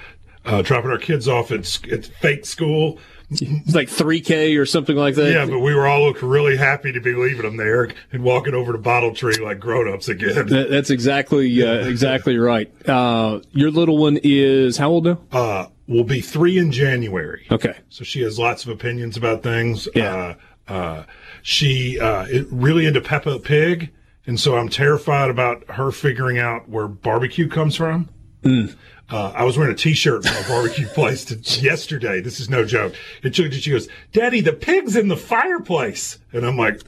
uh 0.44 0.60
dropping 0.60 0.90
our 0.90 0.98
kids 0.98 1.26
off 1.26 1.50
at, 1.50 1.60
at 1.90 2.04
fake 2.04 2.44
school 2.44 2.98
like 3.30 3.88
3K 3.88 4.58
or 4.58 4.66
something 4.66 4.96
like 4.96 5.16
that. 5.16 5.32
Yeah, 5.32 5.46
but 5.46 5.58
we 5.58 5.74
were 5.74 5.86
all 5.86 6.12
really 6.14 6.56
happy 6.56 6.92
to 6.92 7.00
be 7.00 7.14
leaving 7.14 7.42
them 7.42 7.56
there 7.56 7.90
and 8.12 8.22
walking 8.22 8.54
over 8.54 8.72
to 8.72 8.78
Bottle 8.78 9.14
Tree 9.14 9.36
like 9.36 9.58
grown-ups 9.58 10.08
again. 10.08 10.46
That, 10.46 10.68
that's 10.70 10.90
exactly 10.90 11.62
uh, 11.62 11.86
exactly 11.86 12.38
right. 12.38 12.70
Uh, 12.88 13.40
your 13.50 13.70
little 13.70 13.98
one 13.98 14.18
is 14.22 14.76
how 14.76 14.90
old 14.90 15.06
now? 15.06 15.18
Uh, 15.32 15.66
will 15.88 16.04
be 16.04 16.20
three 16.20 16.58
in 16.58 16.70
January. 16.70 17.46
Okay. 17.50 17.76
So 17.88 18.04
she 18.04 18.22
has 18.22 18.38
lots 18.38 18.64
of 18.64 18.70
opinions 18.70 19.16
about 19.16 19.42
things. 19.42 19.88
Yeah. 19.94 20.34
Uh, 20.68 20.72
uh, 20.72 21.04
she 21.42 21.98
uh, 22.00 22.26
really 22.50 22.86
into 22.86 23.00
Peppa 23.00 23.38
Pig, 23.38 23.92
and 24.26 24.38
so 24.38 24.56
I'm 24.56 24.68
terrified 24.68 25.30
about 25.30 25.68
her 25.70 25.92
figuring 25.92 26.38
out 26.38 26.68
where 26.68 26.88
barbecue 26.88 27.48
comes 27.48 27.76
from. 27.76 28.08
Mm. 28.42 28.76
Uh, 29.08 29.32
I 29.34 29.44
was 29.44 29.56
wearing 29.56 29.72
a 29.72 29.76
T-shirt 29.76 30.24
from 30.24 30.44
a 30.44 30.48
barbecue 30.48 30.86
place 30.94 31.24
to, 31.26 31.36
yesterday. 31.60 32.20
This 32.20 32.40
is 32.40 32.50
no 32.50 32.64
joke. 32.64 32.94
And 33.22 33.34
she, 33.34 33.50
she 33.52 33.70
goes, 33.70 33.88
"Daddy, 34.12 34.40
the 34.40 34.52
pig's 34.52 34.96
in 34.96 35.08
the 35.08 35.16
fireplace," 35.16 36.18
and 36.32 36.44
I'm 36.44 36.56
like, 36.56 36.80
oh, 36.80 36.84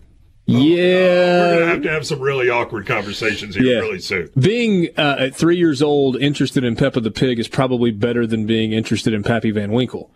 yeah, 0.46 0.82
we're 0.86 1.58
gonna 1.60 1.66
have 1.66 1.82
to 1.82 1.90
have 1.90 2.06
some 2.06 2.20
really 2.20 2.48
awkward 2.50 2.86
conversations 2.86 3.54
here 3.54 3.64
yeah. 3.64 3.78
really 3.78 4.00
soon. 4.00 4.30
Being 4.36 4.88
uh, 4.96 5.16
at 5.20 5.36
three 5.36 5.56
years 5.56 5.80
old, 5.80 6.16
interested 6.16 6.64
in 6.64 6.74
Peppa 6.74 7.00
the 7.00 7.12
Pig 7.12 7.38
is 7.38 7.46
probably 7.46 7.92
better 7.92 8.26
than 8.26 8.46
being 8.46 8.72
interested 8.72 9.14
in 9.14 9.22
Pappy 9.22 9.52
Van 9.52 9.70
Winkle. 9.70 10.10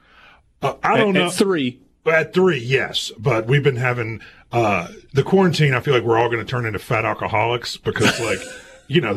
Uh, 0.60 0.74
I 0.82 0.96
don't 0.96 1.16
at, 1.16 1.20
know. 1.20 1.26
At 1.26 1.34
three, 1.34 1.80
at 2.06 2.34
three, 2.34 2.58
yes, 2.58 3.12
but 3.16 3.46
we've 3.46 3.62
been 3.62 3.76
having 3.76 4.20
uh, 4.50 4.88
the 5.12 5.22
quarantine. 5.22 5.72
I 5.72 5.80
feel 5.80 5.94
like 5.94 6.02
we're 6.02 6.18
all 6.18 6.28
going 6.28 6.44
to 6.44 6.50
turn 6.50 6.66
into 6.66 6.80
fat 6.80 7.04
alcoholics 7.04 7.76
because, 7.76 8.18
like, 8.20 8.40
you 8.88 9.00
know, 9.00 9.16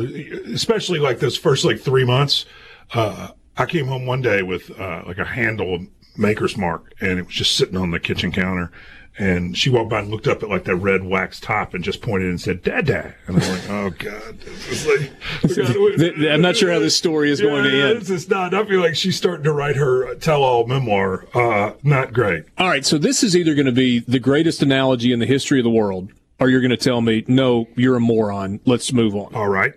especially 0.52 1.00
like 1.00 1.18
those 1.18 1.36
first 1.36 1.64
like 1.64 1.80
three 1.80 2.04
months 2.04 2.46
uh, 2.92 3.28
I 3.56 3.66
came 3.66 3.86
home 3.86 4.06
one 4.06 4.22
day 4.22 4.42
with 4.42 4.78
uh, 4.78 5.02
like 5.06 5.18
a 5.18 5.24
handle 5.24 5.74
of 5.74 5.86
Maker's 6.16 6.56
Mark, 6.56 6.92
and 7.00 7.18
it 7.18 7.26
was 7.26 7.34
just 7.34 7.56
sitting 7.56 7.76
on 7.76 7.90
the 7.90 8.00
kitchen 8.00 8.32
counter. 8.32 8.70
And 9.18 9.56
she 9.56 9.70
walked 9.70 9.88
by 9.88 10.00
and 10.00 10.10
looked 10.10 10.28
up 10.28 10.42
at 10.42 10.50
like 10.50 10.64
that 10.64 10.76
red 10.76 11.02
wax 11.02 11.40
top 11.40 11.72
and 11.72 11.82
just 11.82 12.02
pointed 12.02 12.28
and 12.28 12.38
said, 12.38 12.62
"Dad, 12.62 12.84
Dad." 12.84 13.14
And 13.26 13.42
I'm 13.42 13.48
like, 13.50 13.70
"Oh 13.70 13.90
God!" 13.90 14.38
Like, 14.86 16.30
I'm 16.30 16.42
not 16.42 16.54
sure 16.54 16.70
how 16.70 16.78
this 16.78 16.94
story 16.94 17.30
is 17.30 17.40
yeah, 17.40 17.46
going 17.46 17.64
to 17.64 17.82
end. 17.82 18.10
It's 18.10 18.28
not. 18.28 18.52
I 18.52 18.66
feel 18.66 18.80
like 18.80 18.94
she's 18.94 19.16
starting 19.16 19.44
to 19.44 19.52
write 19.52 19.76
her 19.76 20.14
tell-all 20.16 20.66
memoir. 20.66 21.24
Uh, 21.32 21.72
not 21.82 22.12
great. 22.12 22.44
All 22.58 22.68
right, 22.68 22.84
so 22.84 22.98
this 22.98 23.22
is 23.22 23.34
either 23.34 23.54
going 23.54 23.64
to 23.66 23.72
be 23.72 24.00
the 24.00 24.20
greatest 24.20 24.60
analogy 24.60 25.12
in 25.12 25.18
the 25.18 25.26
history 25.26 25.58
of 25.58 25.64
the 25.64 25.70
world, 25.70 26.12
or 26.38 26.50
you're 26.50 26.60
going 26.60 26.68
to 26.68 26.76
tell 26.76 27.00
me, 27.00 27.24
"No, 27.26 27.68
you're 27.74 27.96
a 27.96 28.00
moron. 28.00 28.60
Let's 28.66 28.92
move 28.92 29.14
on." 29.14 29.34
All 29.34 29.48
right 29.48 29.72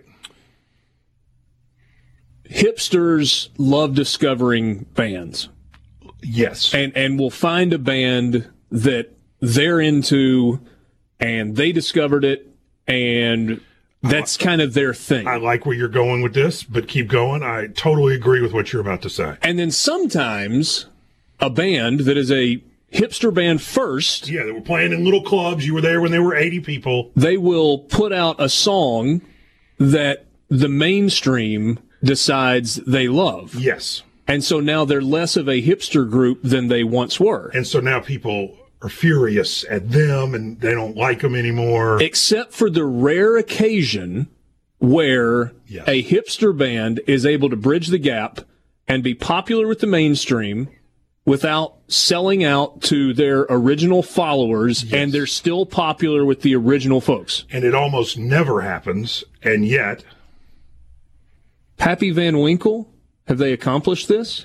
hipsters 2.50 3.48
love 3.56 3.94
discovering 3.94 4.84
bands. 4.94 5.48
Yes. 6.22 6.74
And 6.74 6.94
and 6.96 7.18
will 7.18 7.30
find 7.30 7.72
a 7.72 7.78
band 7.78 8.48
that 8.70 9.16
they're 9.40 9.80
into 9.80 10.60
and 11.18 11.56
they 11.56 11.72
discovered 11.72 12.24
it 12.24 12.46
and 12.86 13.60
that's 14.02 14.36
kind 14.36 14.60
of 14.60 14.74
their 14.74 14.94
thing. 14.94 15.26
I 15.26 15.36
like 15.36 15.66
where 15.66 15.76
you're 15.76 15.88
going 15.88 16.22
with 16.22 16.32
this, 16.32 16.62
but 16.62 16.88
keep 16.88 17.08
going. 17.08 17.42
I 17.42 17.68
totally 17.68 18.14
agree 18.14 18.40
with 18.40 18.52
what 18.52 18.72
you're 18.72 18.80
about 18.80 19.02
to 19.02 19.10
say. 19.10 19.36
And 19.42 19.58
then 19.58 19.70
sometimes 19.70 20.86
a 21.38 21.50
band 21.50 22.00
that 22.00 22.16
is 22.16 22.32
a 22.32 22.62
hipster 22.92 23.32
band 23.32 23.62
first. 23.62 24.28
Yeah, 24.28 24.44
they 24.44 24.52
were 24.52 24.60
playing 24.60 24.92
in 24.92 25.04
little 25.04 25.22
clubs. 25.22 25.66
You 25.66 25.74
were 25.74 25.80
there 25.80 26.00
when 26.00 26.12
they 26.12 26.18
were 26.18 26.34
80 26.34 26.60
people. 26.60 27.12
They 27.14 27.36
will 27.36 27.78
put 27.78 28.12
out 28.12 28.40
a 28.40 28.48
song 28.48 29.20
that 29.78 30.26
the 30.48 30.68
mainstream 30.68 31.78
decides 32.02 32.76
they 32.76 33.08
love. 33.08 33.54
Yes. 33.54 34.02
And 34.26 34.44
so 34.44 34.60
now 34.60 34.84
they're 34.84 35.02
less 35.02 35.36
of 35.36 35.48
a 35.48 35.62
hipster 35.62 36.08
group 36.08 36.40
than 36.42 36.68
they 36.68 36.84
once 36.84 37.18
were. 37.18 37.50
And 37.52 37.66
so 37.66 37.80
now 37.80 38.00
people 38.00 38.56
are 38.82 38.88
furious 38.88 39.64
at 39.68 39.90
them 39.90 40.34
and 40.34 40.60
they 40.60 40.72
don't 40.72 40.96
like 40.96 41.20
them 41.20 41.34
anymore. 41.34 42.00
Except 42.02 42.52
for 42.52 42.70
the 42.70 42.84
rare 42.84 43.36
occasion 43.36 44.28
where 44.78 45.52
yes. 45.66 45.86
a 45.88 46.02
hipster 46.02 46.56
band 46.56 47.00
is 47.06 47.26
able 47.26 47.50
to 47.50 47.56
bridge 47.56 47.88
the 47.88 47.98
gap 47.98 48.40
and 48.88 49.02
be 49.02 49.14
popular 49.14 49.66
with 49.66 49.80
the 49.80 49.86
mainstream 49.86 50.68
without 51.24 51.76
selling 51.88 52.42
out 52.42 52.80
to 52.80 53.12
their 53.12 53.40
original 53.50 54.02
followers 54.02 54.84
yes. 54.84 54.94
and 54.94 55.12
they're 55.12 55.26
still 55.26 55.66
popular 55.66 56.24
with 56.24 56.42
the 56.42 56.54
original 56.54 57.00
folks. 57.00 57.44
And 57.50 57.64
it 57.64 57.74
almost 57.74 58.16
never 58.16 58.62
happens. 58.62 59.22
And 59.42 59.66
yet 59.66 60.02
Pappy 61.80 62.10
Van 62.10 62.38
Winkle, 62.38 62.92
have 63.26 63.38
they 63.38 63.54
accomplished 63.54 64.06
this? 64.06 64.44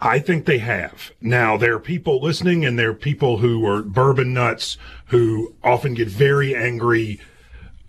I 0.00 0.18
think 0.20 0.46
they 0.46 0.56
have. 0.56 1.12
Now, 1.20 1.58
there 1.58 1.74
are 1.74 1.78
people 1.78 2.18
listening, 2.18 2.64
and 2.64 2.78
there 2.78 2.88
are 2.88 2.94
people 2.94 3.36
who 3.36 3.66
are 3.66 3.82
bourbon 3.82 4.32
nuts 4.32 4.78
who 5.08 5.54
often 5.62 5.92
get 5.92 6.08
very 6.08 6.56
angry. 6.56 7.20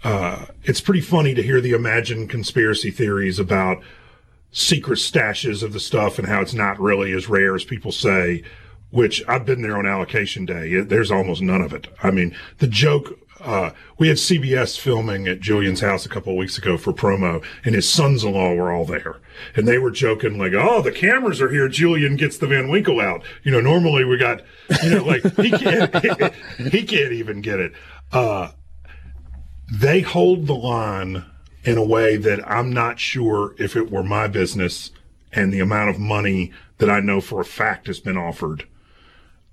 Uh, 0.03 0.47
it's 0.63 0.81
pretty 0.81 0.99
funny 0.99 1.33
to 1.33 1.41
hear 1.41 1.61
the 1.61 1.71
imagined 1.71 2.29
conspiracy 2.29 2.91
theories 2.91 3.39
about 3.39 3.81
secret 4.51 4.99
stashes 4.99 5.63
of 5.63 5.71
the 5.71 5.79
stuff 5.79 6.19
and 6.19 6.27
how 6.27 6.41
it's 6.41 6.53
not 6.53 6.77
really 6.77 7.13
as 7.13 7.29
rare 7.29 7.55
as 7.55 7.63
people 7.63 7.93
say, 7.93 8.43
which 8.89 9.23
I've 9.29 9.45
been 9.45 9.61
there 9.61 9.77
on 9.77 9.85
allocation 9.85 10.45
day. 10.45 10.81
There's 10.81 11.09
almost 11.09 11.41
none 11.41 11.61
of 11.61 11.71
it. 11.71 11.87
I 12.03 12.11
mean, 12.11 12.35
the 12.57 12.67
joke 12.67 13.17
uh, 13.43 13.71
we 13.97 14.07
had 14.07 14.17
CBS 14.17 14.79
filming 14.79 15.27
at 15.27 15.39
Julian's 15.39 15.81
house 15.81 16.05
a 16.05 16.09
couple 16.09 16.33
of 16.33 16.37
weeks 16.37 16.57
ago 16.57 16.77
for 16.77 16.93
promo, 16.93 17.43
and 17.65 17.75
his 17.75 17.89
sons-in-law 17.89 18.53
were 18.53 18.71
all 18.71 18.85
there, 18.85 19.17
and 19.55 19.67
they 19.67 19.77
were 19.77 19.91
joking 19.91 20.37
like, 20.37 20.53
"Oh, 20.53 20.81
the 20.81 20.91
cameras 20.91 21.41
are 21.41 21.49
here. 21.49 21.67
Julian 21.67 22.15
gets 22.15 22.37
the 22.37 22.47
Van 22.47 22.69
Winkle 22.69 22.99
out." 22.99 23.23
You 23.43 23.51
know, 23.51 23.61
normally 23.61 24.05
we 24.05 24.17
got, 24.17 24.41
you 24.83 24.89
know, 24.91 25.03
like 25.03 25.23
he 25.37 25.51
can't, 25.51 25.95
he, 26.71 26.83
can't 26.83 27.13
even 27.13 27.41
get 27.41 27.59
it. 27.59 27.73
Uh, 28.11 28.51
they 29.71 30.01
hold 30.01 30.47
the 30.47 30.55
line 30.55 31.25
in 31.63 31.77
a 31.77 31.85
way 31.85 32.17
that 32.17 32.47
I'm 32.49 32.71
not 32.71 32.99
sure 32.99 33.55
if 33.57 33.75
it 33.75 33.91
were 33.91 34.03
my 34.03 34.27
business 34.27 34.91
and 35.31 35.53
the 35.53 35.59
amount 35.59 35.89
of 35.89 35.99
money 35.99 36.51
that 36.77 36.89
I 36.89 36.99
know 36.99 37.21
for 37.21 37.39
a 37.39 37.45
fact 37.45 37.87
has 37.87 37.99
been 37.99 38.17
offered. 38.17 38.67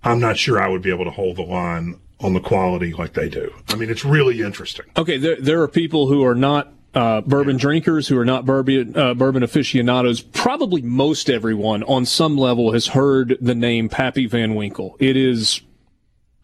I'm 0.03 0.20
not 0.20 0.39
sure 0.39 0.61
I 0.61 0.68
would 0.68 0.82
be 0.82 0.91
able 0.91 1.05
to 1.05 1.11
hold 1.11 1.36
the 1.36 1.43
line 1.43 2.01
on 2.21 2.35
the 2.35 2.41
quality 2.41 2.93
like 2.93 3.12
they 3.14 3.29
do. 3.29 3.53
I 3.69 3.77
mean, 3.77 3.91
it's 3.91 4.05
really 4.05 4.41
interesting. 4.43 4.87
Okay, 4.97 5.19
there, 5.19 5.37
there 5.37 5.62
are 5.62 5.69
people 5.69 6.09
who 6.09 6.25
are 6.25 6.35
not 6.35 6.73
uh, 6.95 7.21
bourbon 7.21 7.57
yeah. 7.57 7.62
drinkers, 7.62 8.09
who 8.09 8.19
are 8.19 8.25
not 8.25 8.45
bourbon, 8.45 8.97
uh, 8.97 9.14
bourbon 9.14 9.43
aficionados. 9.43 10.21
Probably 10.21 10.83
most 10.83 11.31
everyone 11.31 11.83
on 11.85 12.05
some 12.05 12.37
level 12.37 12.73
has 12.73 12.89
heard 12.89 13.37
the 13.41 13.55
name 13.55 13.89
Pappy 13.89 14.27
Van 14.27 14.55
Winkle. 14.55 14.97
It 14.99 15.16
is 15.16 15.61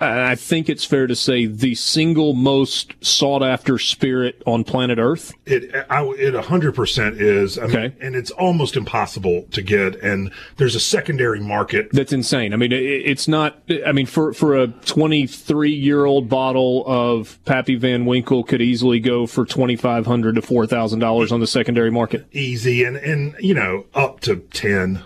I 0.04 0.34
think 0.34 0.68
it's 0.68 0.84
fair 0.84 1.06
to 1.06 1.16
say 1.16 1.46
the 1.46 1.74
single 1.74 2.34
most 2.34 2.94
sought 3.04 3.42
after 3.42 3.78
spirit 3.78 4.42
on 4.46 4.64
planet 4.64 4.98
Earth. 4.98 5.32
It 5.46 5.74
I, 5.90 6.04
it 6.18 6.34
hundred 6.44 6.74
percent 6.74 7.20
is. 7.20 7.58
I 7.58 7.66
mean, 7.66 7.76
Okay. 7.76 7.96
and 8.00 8.14
it's 8.16 8.30
almost 8.32 8.76
impossible 8.76 9.46
to 9.52 9.62
get. 9.62 9.96
And 10.02 10.30
there's 10.56 10.74
a 10.74 10.80
secondary 10.80 11.40
market. 11.40 11.88
That's 11.92 12.12
insane. 12.12 12.52
I 12.52 12.56
mean, 12.56 12.72
it, 12.72 12.76
it's 12.82 13.26
not. 13.28 13.62
I 13.86 13.92
mean, 13.92 14.06
for 14.06 14.32
for 14.32 14.56
a 14.56 14.68
23 14.68 15.70
year 15.72 16.04
old 16.04 16.28
bottle 16.28 16.84
of 16.86 17.38
Pappy 17.44 17.74
Van 17.76 18.04
Winkle 18.06 18.44
could 18.44 18.62
easily 18.62 19.00
go 19.00 19.26
for 19.26 19.44
2,500 19.44 20.34
to 20.34 20.42
4,000 20.42 20.98
dollars 20.98 21.32
on 21.32 21.40
the 21.40 21.46
secondary 21.46 21.90
market. 21.90 22.26
easy 22.32 22.84
and 22.84 22.96
and 22.96 23.34
you 23.40 23.54
know 23.54 23.86
up 23.94 24.20
to 24.20 24.36
10 24.36 25.02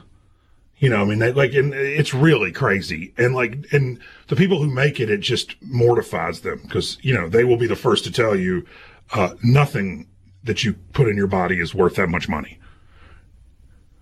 you 0.79 0.89
know 0.89 1.01
i 1.01 1.05
mean 1.05 1.19
they 1.19 1.33
like 1.33 1.55
and 1.55 1.75
it's 1.75 2.15
really 2.15 2.53
crazy. 2.53 3.13
And 3.19 3.35
like 3.35 3.67
and 3.73 3.99
the 4.29 4.37
people 4.37 4.63
who 4.63 4.71
make 4.71 5.01
it 5.01 5.11
it 5.11 5.19
just 5.21 5.57
mortifies 5.63 6.41
them 6.41 6.61
because 6.63 6.99
you 7.03 7.15
know 7.15 7.29
they 7.29 7.45
will 7.45 7.57
be 7.57 7.67
the 7.67 7.77
first 7.77 8.05
to 8.05 8.13
tell 8.13 8.37
you 8.37 8.67
uh, 9.13 9.35
nothing 9.43 10.07
that 10.45 10.65
you 10.65 10.75
put 10.93 11.09
in 11.09 11.17
your 11.17 11.27
body 11.27 11.61
is 11.61 11.75
worth 11.75 11.97
that 11.97 12.09
much 12.09 12.29
money. 12.29 12.59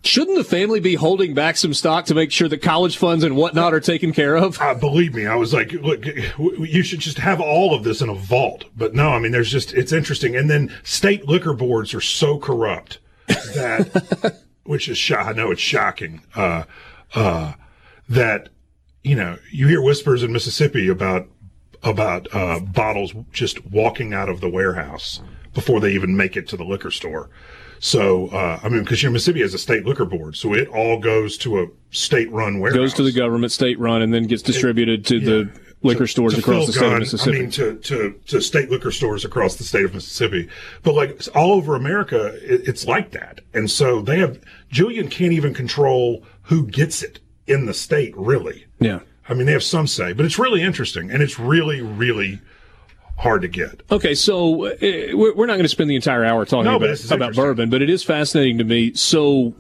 Shouldn't 0.05 0.37
the 0.37 0.45
family 0.45 0.79
be 0.79 0.95
holding 0.95 1.35
back 1.35 1.57
some 1.57 1.75
stock 1.75 2.05
to 2.07 2.15
make 2.15 2.31
sure 2.31 2.47
that 2.49 2.63
college 2.63 2.97
funds 2.97 3.25
and 3.25 3.35
whatnot 3.35 3.75
are 3.75 3.81
taken 3.81 4.13
care 4.13 4.37
of? 4.37 4.61
uh, 4.61 4.75
believe 4.75 5.15
me 5.15 5.27
i 5.27 5.35
was 5.35 5.53
like 5.53 5.73
look 5.73 6.05
you 6.39 6.83
should 6.83 7.01
just 7.01 7.19
have 7.19 7.41
all 7.41 7.75
of 7.75 7.83
this 7.85 8.01
in 8.01 8.09
a 8.09 8.15
vault. 8.15 8.67
But 8.77 8.95
no 8.95 9.11
i 9.11 9.19
mean 9.19 9.33
there's 9.33 9.51
just 9.51 9.73
it's 9.73 9.93
interesting. 9.93 10.37
And 10.37 10.51
then 10.51 10.73
state 10.85 11.27
liquor 11.27 11.55
boards 11.55 11.95
are 11.95 12.01
so 12.01 12.39
corrupt 12.39 12.99
that 13.27 14.43
which 14.69 14.89
is 14.89 14.99
sho- 14.99 15.17
i 15.17 15.33
know 15.33 15.51
it's 15.51 15.61
shocking 15.61 16.23
uh, 16.35 16.65
uh, 17.15 17.53
that 18.09 18.49
you 19.03 19.15
know 19.15 19.39
you 19.51 19.69
hear 19.69 19.81
whispers 19.83 20.23
in 20.23 20.33
mississippi 20.33 20.89
about 20.89 21.29
about 21.83 22.27
uh, 22.35 22.59
bottles 22.61 23.15
just 23.33 23.65
walking 23.67 24.13
out 24.13 24.29
of 24.29 24.41
the 24.41 24.49
warehouse 24.49 25.21
before 25.55 25.79
they 25.81 25.93
even 25.93 26.17
make 26.17 26.37
it 26.37 26.49
to 26.49 26.57
the 26.57 26.65
liquor 26.65 26.91
store. 26.91 27.31
So 27.79 28.29
uh, 28.29 28.59
i 28.63 28.69
mean 28.69 28.83
because 28.83 29.03
your 29.03 29.13
mississippi 29.13 29.43
has 29.43 29.55
a 29.55 29.59
state 29.59 29.85
liquor 29.85 30.07
board 30.07 30.35
so 30.35 30.55
it 30.55 30.67
all 30.69 30.99
goes 30.99 31.37
to 31.39 31.61
a 31.63 31.67
state-run 31.91 32.59
warehouse 32.59 32.79
Goes 32.79 32.95
to 32.95 33.03
the 33.03 33.13
government, 33.13 33.53
state 33.53 33.79
run, 33.79 34.01
and 34.03 34.13
then 34.13 34.25
gets 34.25 34.43
distributed 34.43 35.05
to 35.07 35.21
the 35.21 35.51
liquor 35.83 36.07
stores 36.07 36.35
to 36.35 36.41
across 36.41 36.67
the 36.67 36.73
state 36.73 36.93
of 36.93 36.99
Mississippi. 36.99 37.37
I 37.37 37.41
mean, 37.41 37.51
to, 37.53 37.77
to, 37.77 38.21
to 38.27 38.41
state 38.41 38.71
liquor 38.71 38.91
stores 38.91 39.25
across 39.25 39.57
the 39.57 39.65
state 39.65 39.85
of 39.85 39.95
Mississippi. 39.95 40.49
But 40.83 40.95
like 40.95 41.21
all 41.35 41.53
over 41.53 41.77
America, 41.77 42.35
it, 42.43 42.67
it's 42.67 42.87
like 42.87 43.13
that. 43.13 43.41
And 43.55 43.71
so 43.71 44.01
they 44.01 44.19
have, 44.19 44.41
Julian 44.71 45.09
can't 45.09 45.33
even 45.33 45.55
control 45.55 46.25
who 46.43 46.67
gets 46.67 47.03
it 47.03 47.21
in 47.47 47.67
the 47.67 47.75
state, 47.75 48.17
really. 48.17 48.67
yeah. 48.81 49.01
I 49.29 49.35
mean, 49.35 49.47
they 49.47 49.53
have 49.53 49.65
some 49.65 49.89
say, 49.89 50.13
but 50.13 50.25
it's 50.25 50.39
really 50.39 50.63
interesting 50.63 51.11
and 51.11 51.21
it's 51.21 51.37
really, 51.37 51.81
really 51.81 52.41
hard 53.19 53.43
to 53.43 53.49
get. 53.49 53.83
Okay, 53.91 54.15
so 54.15 54.67
uh, 54.67 54.77
we're 55.15 55.47
not 55.47 55.55
going 55.55 55.63
to 55.63 55.69
spend 55.69 55.91
the 55.91 55.97
entire 55.97 56.25
hour 56.25 56.45
talking 56.45 56.71
No, 56.71 56.77
about, 56.77 57.11
about 57.11 57.35
bourbon, 57.35 57.69
but 57.69 57.83
it 57.83 57.91
is 57.91 58.05
fascinating 58.05 58.59
to 58.59 58.65
me. 58.65 58.95
So, 58.95 59.55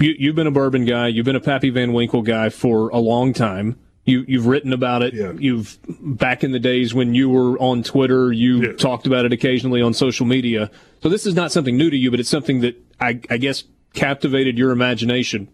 you, 0.00 0.14
you've 0.18 0.34
been 0.34 0.48
a 0.48 0.52
bourbon 0.52 0.84
guy, 0.84 1.06
you've 1.06 1.24
been 1.26 1.36
a 1.36 1.40
Pappy 1.40 1.70
Van 1.70 1.92
Winkle 1.92 2.22
guy 2.22 2.48
for 2.48 2.88
a 2.88 2.98
long 2.98 3.32
time. 3.32 3.78
You 4.06 4.24
you've 4.26 4.46
written 4.46 4.72
about 4.72 5.02
it. 5.02 5.12
Yeah. 5.14 5.32
You've 5.36 5.78
back 6.00 6.42
in 6.44 6.52
the 6.52 6.58
days 6.60 6.94
when 6.94 7.14
you 7.14 7.28
were 7.28 7.58
on 7.58 7.82
Twitter, 7.82 8.32
you 8.32 8.62
Yeah. 8.62 8.72
talked 8.72 9.06
about 9.06 9.24
it 9.26 9.32
occasionally 9.32 9.82
on 9.82 9.92
social 9.94 10.24
media. 10.26 10.70
So 11.02 11.08
this 11.08 11.26
is 11.26 11.34
not 11.34 11.52
something 11.52 11.76
new 11.76 11.90
to 11.90 11.96
you, 11.96 12.10
but 12.10 12.20
it's 12.20 12.28
something 12.30 12.60
that 12.60 12.76
I, 13.00 13.20
I 13.28 13.36
guess 13.36 13.64
captivated 13.94 14.56
your 14.56 14.70
imagination. 14.70 15.48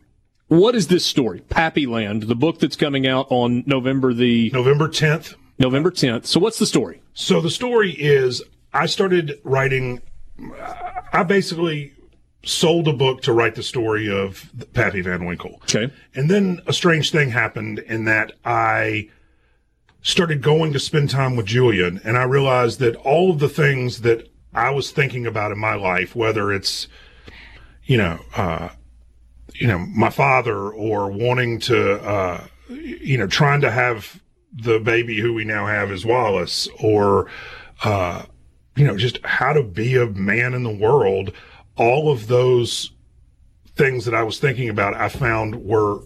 What 0.49 0.75
is 0.75 0.89
this 0.89 1.05
story? 1.07 1.41
Pappyland, 1.49 2.25
the 2.29 2.35
book 2.35 2.59
that's 2.61 2.77
coming 2.77 3.07
out 3.07 3.27
on 3.31 3.65
November 3.67 4.13
the 4.13 4.51
November 4.53 4.87
10th, 4.89 5.35
November 5.59 5.91
10th. 5.91 6.27
So 6.27 6.39
what's 6.39 6.59
the 6.59 6.67
story? 6.67 7.01
So 7.15 7.41
the 7.41 7.51
story 7.51 7.93
is 7.93 8.43
I 8.75 8.85
started 8.87 9.41
writing, 9.45 10.03
I 11.13 11.23
basically 11.23 11.95
sold 12.45 12.89
a 12.89 12.93
book 12.93 13.23
to 13.23 13.33
write 13.33 13.55
the 13.55 13.63
story 13.63 14.11
of 14.11 14.51
Pappy 14.73 15.01
Van 15.01 15.25
Winkle. 15.25 15.61
Okay. 15.63 15.93
And 16.15 16.31
then 16.31 16.61
a 16.67 16.73
strange 16.73 17.11
thing 17.11 17.31
happened 17.31 17.79
in 17.81 18.05
that 18.07 18.33
I 18.45 19.09
started 20.03 20.43
going 20.43 20.73
to 20.73 20.81
spend 20.81 21.09
time 21.11 21.37
with 21.37 21.47
Julian 21.47 22.01
and 22.03 22.19
I 22.19 22.25
realized 22.25 22.81
that 22.81 22.97
all 22.97 23.31
of 23.31 23.39
the 23.39 23.49
things 23.49 24.01
that 24.01 24.29
I 24.53 24.71
was 24.71 24.91
thinking 24.91 25.27
about 25.27 25.53
in 25.53 25.59
my 25.59 25.75
life, 25.75 26.17
whether 26.17 26.53
it's, 26.53 26.89
you 27.85 27.97
know, 27.97 28.19
uh, 28.37 28.71
you 29.55 29.67
know, 29.67 29.79
my 29.79 30.11
father 30.11 30.71
or 30.71 31.11
wanting 31.11 31.61
to, 31.61 32.03
uh, 32.03 32.45
you 32.69 33.17
know, 33.17 33.27
trying 33.27 33.61
to 33.61 33.71
have 33.71 34.21
the 34.53 34.79
baby 34.79 35.19
who 35.19 35.33
we 35.33 35.45
now 35.45 35.67
have 35.67 35.91
is 35.91 36.05
Wallace 36.05 36.69
or, 36.81 37.29
uh, 37.85 38.25
you 38.77 38.87
know, 38.87 38.97
just 38.97 39.25
how 39.25 39.53
to 39.53 39.63
be 39.63 39.97
a 39.97 40.07
man 40.07 40.55
in 40.55 40.63
the 40.63 40.75
world. 40.75 41.33
All 41.83 42.11
of 42.11 42.29
those 42.29 42.93
things 43.75 44.05
that 44.05 44.15
I 44.15 44.23
was 44.23 44.39
thinking 44.39 44.69
about, 44.69 44.95
I 44.95 45.09
found 45.09 45.65
were 45.65 46.01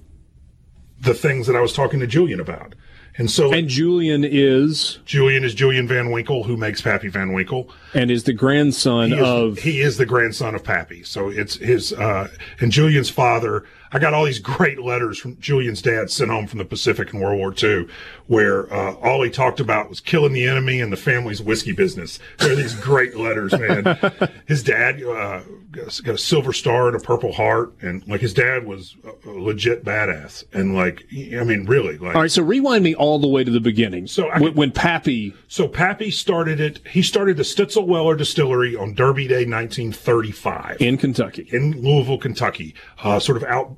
the 1.00 1.14
things 1.14 1.46
that 1.46 1.56
I 1.56 1.60
was 1.60 1.72
talking 1.72 2.00
to 2.00 2.06
Julian 2.06 2.40
about. 2.40 2.74
And 3.18 3.30
so 3.30 3.52
And 3.52 3.66
Julian 3.66 4.24
is 4.24 4.98
Julian 5.06 5.42
is 5.42 5.54
Julian 5.54 5.88
Van 5.88 6.10
Winkle, 6.10 6.44
who 6.44 6.56
makes 6.56 6.82
Pappy 6.82 7.08
Van 7.08 7.32
Winkle. 7.32 7.70
and 7.94 8.10
is 8.10 8.24
the 8.24 8.34
grandson 8.34 9.08
He 9.08 9.14
is, 9.14 9.22
of 9.22 9.58
he 9.58 9.80
is 9.80 9.96
the 9.96 10.04
grandson 10.06 10.54
of 10.54 10.62
Pappy. 10.62 11.02
So 11.02 11.30
it's 11.30 11.56
his, 11.56 11.92
uh, 11.94 12.28
and 12.60 12.70
Julian's 12.70 13.08
father. 13.08 13.64
I 13.93 13.99
got 13.99 14.14
all 14.14 14.24
these 14.24 14.39
great 14.39 14.80
letters 14.80 15.18
from 15.18 15.39
Julian's 15.39 15.82
dad 15.82 16.11
sent 16.11 16.30
home 16.30 16.47
from 16.47 16.59
the 16.59 16.64
Pacific 16.64 17.12
in 17.12 17.20
World 17.20 17.39
War 17.39 17.55
II, 17.61 17.87
where 18.26 18.72
uh, 18.72 18.95
all 18.97 19.22
he 19.22 19.30
talked 19.30 19.61
about 19.61 19.89
was 19.89 20.01
killing 20.01 20.32
the 20.32 20.49
enemy 20.49 20.80
and 20.80 20.93
the 20.93 20.97
family's 20.97 21.43
whiskey 21.43 21.72
business. 21.72 22.18
There 22.39 22.53
are 22.53 22.57
these 22.57 22.74
great 22.74 23.16
letters, 23.16 23.53
man. 23.53 23.99
his 24.47 24.62
dad 24.62 25.03
uh, 25.03 25.43
got 25.72 26.14
a 26.14 26.18
silver 26.18 26.53
star 26.53 26.89
and 26.89 26.97
a 26.97 27.01
purple 27.01 27.32
heart, 27.32 27.74
and 27.80 28.07
like 28.09 28.20
his 28.20 28.34
dad 28.34 28.66
was 28.66 28.97
a 29.24 29.28
legit 29.30 29.84
badass. 29.84 30.45
And 30.53 30.74
like, 30.74 31.05
I 31.12 31.45
mean, 31.45 31.66
really, 31.66 31.99
like, 31.99 32.14
All 32.14 32.22
right, 32.22 32.30
so 32.30 32.43
rewind 32.43 32.84
me 32.84 32.95
all 32.95 33.18
the 33.18 33.28
way 33.28 33.45
to 33.45 33.51
the 33.51 33.61
beginning. 33.61 34.07
So 34.07 34.28
I 34.28 34.41
when, 34.41 34.55
when 34.55 34.72
Pappy, 34.72 35.34
So 35.49 35.68
Pappy 35.68 36.11
started 36.11 36.61
it. 36.61 36.80
He 36.91 37.03
started 37.03 37.37
the 37.37 37.43
Stitzel 37.43 37.87
Weller 37.87 38.16
Distillery 38.16 38.76
on 38.76 38.95
Derby 38.95 39.26
Day, 39.26 39.45
1935, 39.47 40.80
in 40.80 40.97
Kentucky, 40.97 41.49
in 41.53 41.82
Louisville, 41.82 42.18
Kentucky, 42.18 42.74
uh, 43.03 43.18
sort 43.18 43.37
of 43.37 43.45
out 43.45 43.75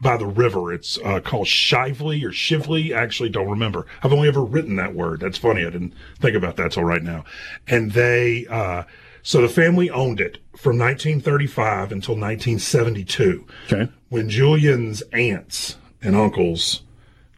by 0.00 0.16
the 0.16 0.26
river. 0.26 0.72
It's 0.72 0.98
uh, 1.04 1.20
called 1.20 1.46
Shively 1.46 2.22
or 2.24 2.30
Shively. 2.30 2.96
I 2.96 3.02
actually 3.02 3.28
don't 3.28 3.48
remember. 3.48 3.86
I've 4.02 4.12
only 4.12 4.28
ever 4.28 4.42
written 4.42 4.76
that 4.76 4.94
word. 4.94 5.20
That's 5.20 5.38
funny. 5.38 5.62
I 5.66 5.70
didn't 5.70 5.94
think 6.18 6.36
about 6.36 6.56
that 6.56 6.72
till 6.72 6.84
right 6.84 7.02
now. 7.02 7.24
And 7.66 7.92
they, 7.92 8.46
uh, 8.46 8.84
so 9.22 9.42
the 9.42 9.48
family 9.48 9.90
owned 9.90 10.20
it 10.20 10.38
from 10.56 10.78
1935 10.78 11.92
until 11.92 12.14
1972 12.14 13.46
okay, 13.70 13.92
when 14.08 14.30
Julian's 14.30 15.02
aunts 15.12 15.76
and 16.00 16.16
uncles 16.16 16.82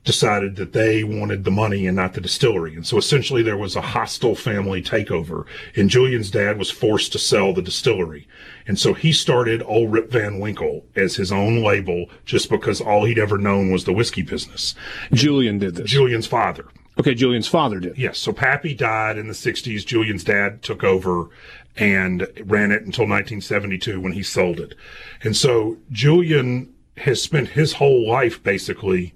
decided 0.04 0.56
that 0.56 0.72
they 0.72 1.04
wanted 1.04 1.44
the 1.44 1.50
money 1.50 1.86
and 1.86 1.96
not 1.96 2.14
the 2.14 2.20
distillery. 2.20 2.74
And 2.74 2.86
so 2.86 2.96
essentially 2.96 3.42
there 3.42 3.56
was 3.56 3.76
a 3.76 3.82
hostile 3.82 4.34
family 4.34 4.82
takeover 4.82 5.44
and 5.76 5.90
Julian's 5.90 6.30
dad 6.30 6.58
was 6.58 6.70
forced 6.70 7.12
to 7.12 7.18
sell 7.18 7.52
the 7.52 7.62
distillery. 7.62 8.26
And 8.66 8.78
so 8.78 8.94
he 8.94 9.12
started 9.12 9.62
Old 9.62 9.92
Rip 9.92 10.10
Van 10.10 10.38
Winkle 10.38 10.86
as 10.96 11.16
his 11.16 11.30
own 11.30 11.62
label 11.62 12.06
just 12.24 12.48
because 12.48 12.80
all 12.80 13.04
he'd 13.04 13.18
ever 13.18 13.36
known 13.36 13.70
was 13.70 13.84
the 13.84 13.92
whiskey 13.92 14.22
business. 14.22 14.74
Julian 15.12 15.58
did 15.58 15.74
this. 15.74 15.90
Julian's 15.90 16.26
father. 16.26 16.66
okay, 16.98 17.14
Julian's 17.14 17.48
father 17.48 17.78
did. 17.78 17.98
Yes. 17.98 18.18
So 18.18 18.32
Pappy 18.32 18.74
died 18.74 19.18
in 19.18 19.28
the 19.28 19.34
60s. 19.34 19.84
Julian's 19.84 20.24
dad 20.24 20.62
took 20.62 20.82
over 20.82 21.28
and 21.76 22.26
ran 22.44 22.72
it 22.72 22.82
until 22.82 23.04
1972 23.04 24.00
when 24.00 24.12
he 24.12 24.22
sold 24.22 24.60
it. 24.60 24.74
And 25.22 25.36
so 25.36 25.76
Julian 25.92 26.72
has 26.96 27.22
spent 27.22 27.50
his 27.50 27.74
whole 27.74 28.08
life 28.08 28.42
basically 28.42 29.14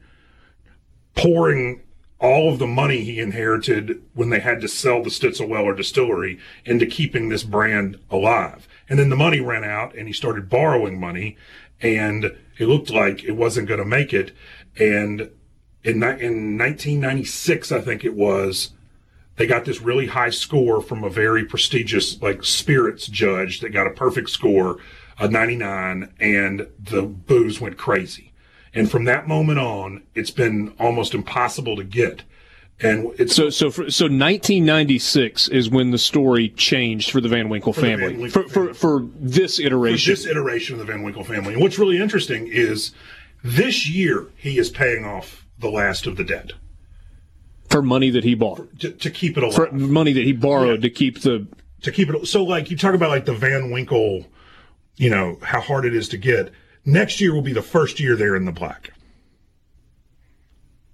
pouring 1.14 1.82
all 2.20 2.50
of 2.50 2.58
the 2.58 2.66
money 2.66 3.00
he 3.04 3.18
inherited 3.18 4.02
when 4.14 4.30
they 4.30 4.40
had 4.40 4.60
to 4.60 4.68
sell 4.68 5.02
the 5.02 5.10
Stitzelweller 5.10 5.76
distillery 5.76 6.38
into 6.64 6.86
keeping 6.86 7.28
this 7.28 7.42
brand 7.42 7.98
alive. 8.10 8.66
And 8.88 8.98
then 8.98 9.10
the 9.10 9.16
money 9.16 9.40
ran 9.40 9.64
out 9.64 9.94
and 9.94 10.06
he 10.06 10.14
started 10.14 10.48
borrowing 10.48 10.98
money 10.98 11.36
and 11.80 12.24
it 12.58 12.66
looked 12.66 12.90
like 12.90 13.24
it 13.24 13.32
wasn't 13.32 13.68
going 13.68 13.78
to 13.80 13.84
make 13.84 14.12
it. 14.12 14.32
And 14.78 15.30
in, 15.82 16.02
in 16.02 16.58
1996, 16.58 17.72
I 17.72 17.80
think 17.80 18.04
it 18.04 18.14
was, 18.14 18.70
they 19.36 19.46
got 19.46 19.64
this 19.64 19.80
really 19.80 20.06
high 20.06 20.30
score 20.30 20.80
from 20.80 21.04
a 21.04 21.10
very 21.10 21.44
prestigious 21.44 22.20
like 22.22 22.44
spirits 22.44 23.06
judge 23.06 23.60
that 23.60 23.70
got 23.70 23.86
a 23.86 23.90
perfect 23.90 24.30
score, 24.30 24.78
a 25.18 25.28
99, 25.28 26.14
and 26.20 26.68
the 26.78 27.02
booze 27.02 27.60
went 27.60 27.76
crazy. 27.76 28.32
And 28.74 28.90
from 28.90 29.04
that 29.04 29.28
moment 29.28 29.58
on, 29.58 30.02
it's 30.14 30.30
been 30.30 30.74
almost 30.80 31.14
impossible 31.14 31.76
to 31.76 31.84
get. 31.84 32.22
And 32.80 33.12
it's 33.20 33.34
So, 33.36 33.50
so, 33.50 33.70
for, 33.70 33.88
so 33.90 34.06
1996 34.06 35.48
is 35.48 35.70
when 35.70 35.92
the 35.92 35.98
story 35.98 36.48
changed 36.50 37.10
for 37.12 37.20
the 37.20 37.28
Van 37.28 37.48
Winkle 37.48 37.72
the 37.72 37.80
family. 37.80 38.08
Van 38.08 38.20
Winkle 38.20 38.42
for, 38.42 38.48
for, 38.48 38.74
for 38.74 39.06
this 39.14 39.60
iteration. 39.60 40.12
this 40.12 40.26
iteration 40.26 40.74
of 40.74 40.80
the 40.84 40.92
Van 40.92 41.02
Winkle 41.04 41.22
family. 41.24 41.52
And 41.52 41.62
what's 41.62 41.78
really 41.78 41.98
interesting 42.00 42.48
is 42.48 42.92
this 43.44 43.88
year 43.88 44.26
he 44.36 44.58
is 44.58 44.70
paying 44.70 45.04
off 45.04 45.46
the 45.58 45.70
last 45.70 46.06
of 46.08 46.16
the 46.16 46.24
debt. 46.24 46.52
for 47.70 47.80
money 47.80 48.10
that 48.10 48.24
he 48.24 48.34
bought, 48.34 48.78
to, 48.80 48.90
to 48.90 49.10
keep 49.10 49.36
it 49.36 49.42
alive. 49.44 49.54
for 49.54 49.70
money 49.72 50.12
that 50.12 50.24
he 50.24 50.32
borrowed 50.32 50.82
Yeah. 50.82 50.88
to 50.88 50.90
keep 50.90 51.20
the. 51.20 51.46
to 51.82 51.92
keep 51.92 52.10
it. 52.10 52.26
So, 52.26 52.42
like 52.42 52.70
you 52.72 52.76
talk 52.76 52.94
about, 52.94 53.10
like 53.10 53.24
the 53.24 53.34
Van 53.34 53.70
Winkle, 53.70 54.26
you 54.96 55.10
know 55.10 55.38
how 55.42 55.60
hard 55.60 55.84
it 55.84 55.94
is 55.94 56.08
to 56.08 56.16
get. 56.16 56.50
Next 56.84 57.20
year 57.20 57.34
will 57.34 57.42
be 57.42 57.52
the 57.52 57.62
first 57.62 57.98
year 57.98 58.16
they're 58.16 58.36
in 58.36 58.44
the 58.44 58.52
black. 58.52 58.90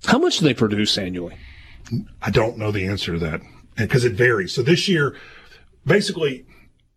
How 0.05 0.19
much 0.19 0.39
do 0.39 0.45
they 0.45 0.55
produce 0.55 0.97
annually? 0.97 1.37
I 2.23 2.31
don't 2.31 2.59
know 2.59 2.71
the 2.71 2.87
answer 2.87 3.15
to 3.15 3.19
that 3.19 3.41
because 3.77 4.05
it 4.05 4.13
varies. 4.13 4.53
So 4.53 4.63
this 4.63 4.89
year, 4.89 5.17
basically, 5.85 6.47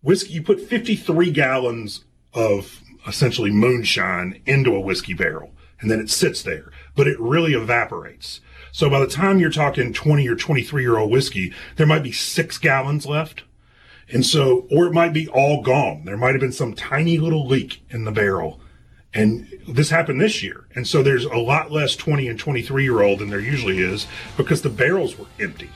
whiskey 0.01 0.33
you 0.33 0.43
put 0.43 0.61
53 0.61 1.31
gallons 1.31 2.05
of 2.33 2.81
essentially 3.07 3.51
moonshine 3.51 4.41
into 4.45 4.75
a 4.75 4.79
whiskey 4.79 5.13
barrel, 5.13 5.51
and 5.79 5.89
then 5.89 5.99
it 5.99 6.09
sits 6.09 6.41
there, 6.43 6.71
but 6.95 7.07
it 7.07 7.19
really 7.19 7.53
evaporates. 7.53 8.39
So 8.71 8.89
by 8.89 8.99
the 8.99 9.07
time 9.07 9.39
you're 9.39 9.51
talking 9.51 9.93
20 9.93 10.27
or 10.27 10.35
23 10.35 10.81
year 10.81 10.97
old 10.97 11.11
whiskey, 11.11 11.53
there 11.75 11.87
might 11.87 12.03
be 12.03 12.11
six 12.11 12.57
gallons 12.57 13.05
left. 13.05 13.43
And 14.11 14.25
so, 14.25 14.67
or 14.69 14.85
it 14.87 14.93
might 14.93 15.13
be 15.13 15.27
all 15.29 15.61
gone. 15.61 16.03
There 16.05 16.17
might 16.17 16.31
have 16.31 16.41
been 16.41 16.51
some 16.51 16.73
tiny 16.73 17.17
little 17.17 17.47
leak 17.47 17.83
in 17.89 18.03
the 18.03 18.11
barrel. 18.11 18.59
And 19.16 19.47
this 19.68 19.89
happened 19.89 20.20
this 20.20 20.41
year. 20.41 20.66
And 20.76 20.88
so 20.88 21.03
there's 21.03 21.26
a 21.26 21.38
lot 21.38 21.72
less 21.72 21.95
20 21.95 22.28
and 22.28 22.39
23 22.39 22.84
year 22.84 23.01
old 23.01 23.20
than 23.20 23.30
there 23.30 23.39
usually 23.39 23.80
is 23.80 24.07
because 24.38 24.61
the 24.64 24.70
barrels 24.70 25.18
were 25.18 25.28
empty. 25.39 25.70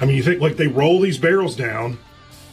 I 0.00 0.06
mean, 0.06 0.16
you 0.16 0.22
think 0.22 0.40
like 0.40 0.56
they 0.56 0.66
roll 0.66 1.00
these 1.00 1.18
barrels 1.18 1.56
down 1.56 1.98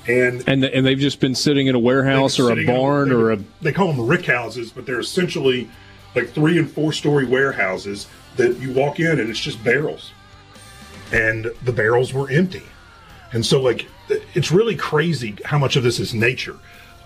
and 0.08 0.44
And 0.48 0.64
and 0.66 0.86
they've 0.86 1.00
just 1.00 1.20
been 1.20 1.36
sitting 1.36 1.68
in 1.68 1.76
a 1.76 1.80
warehouse 1.80 2.40
or 2.40 2.52
a 2.52 2.66
barn 2.66 3.10
they- 3.10 3.16
or 3.16 3.32
a. 3.32 3.40
they 3.62 3.72
call 3.72 3.88
them 3.92 4.06
rick 4.06 4.26
houses, 4.26 4.72
but 4.72 4.86
they're 4.86 5.00
essentially 5.00 5.70
like 6.16 6.30
three 6.30 6.58
and 6.58 6.70
four 6.70 6.92
story 6.92 7.26
warehouses 7.26 8.08
that 8.36 8.58
you 8.60 8.74
walk 8.74 9.00
in 9.00 9.20
and 9.20 9.30
it's 9.30 9.40
just 9.40 9.64
barrels. 9.64 10.12
And 11.14 11.52
the 11.64 11.72
barrels 11.72 12.14
were 12.14 12.30
empty. 12.30 12.64
And 13.32 13.46
so 13.46 13.62
like 13.62 13.88
it's 14.34 14.52
really 14.52 14.76
crazy 14.76 15.38
how 15.46 15.58
much 15.58 15.78
of 15.78 15.84
this 15.84 16.00
is 16.00 16.14
nature. 16.14 16.58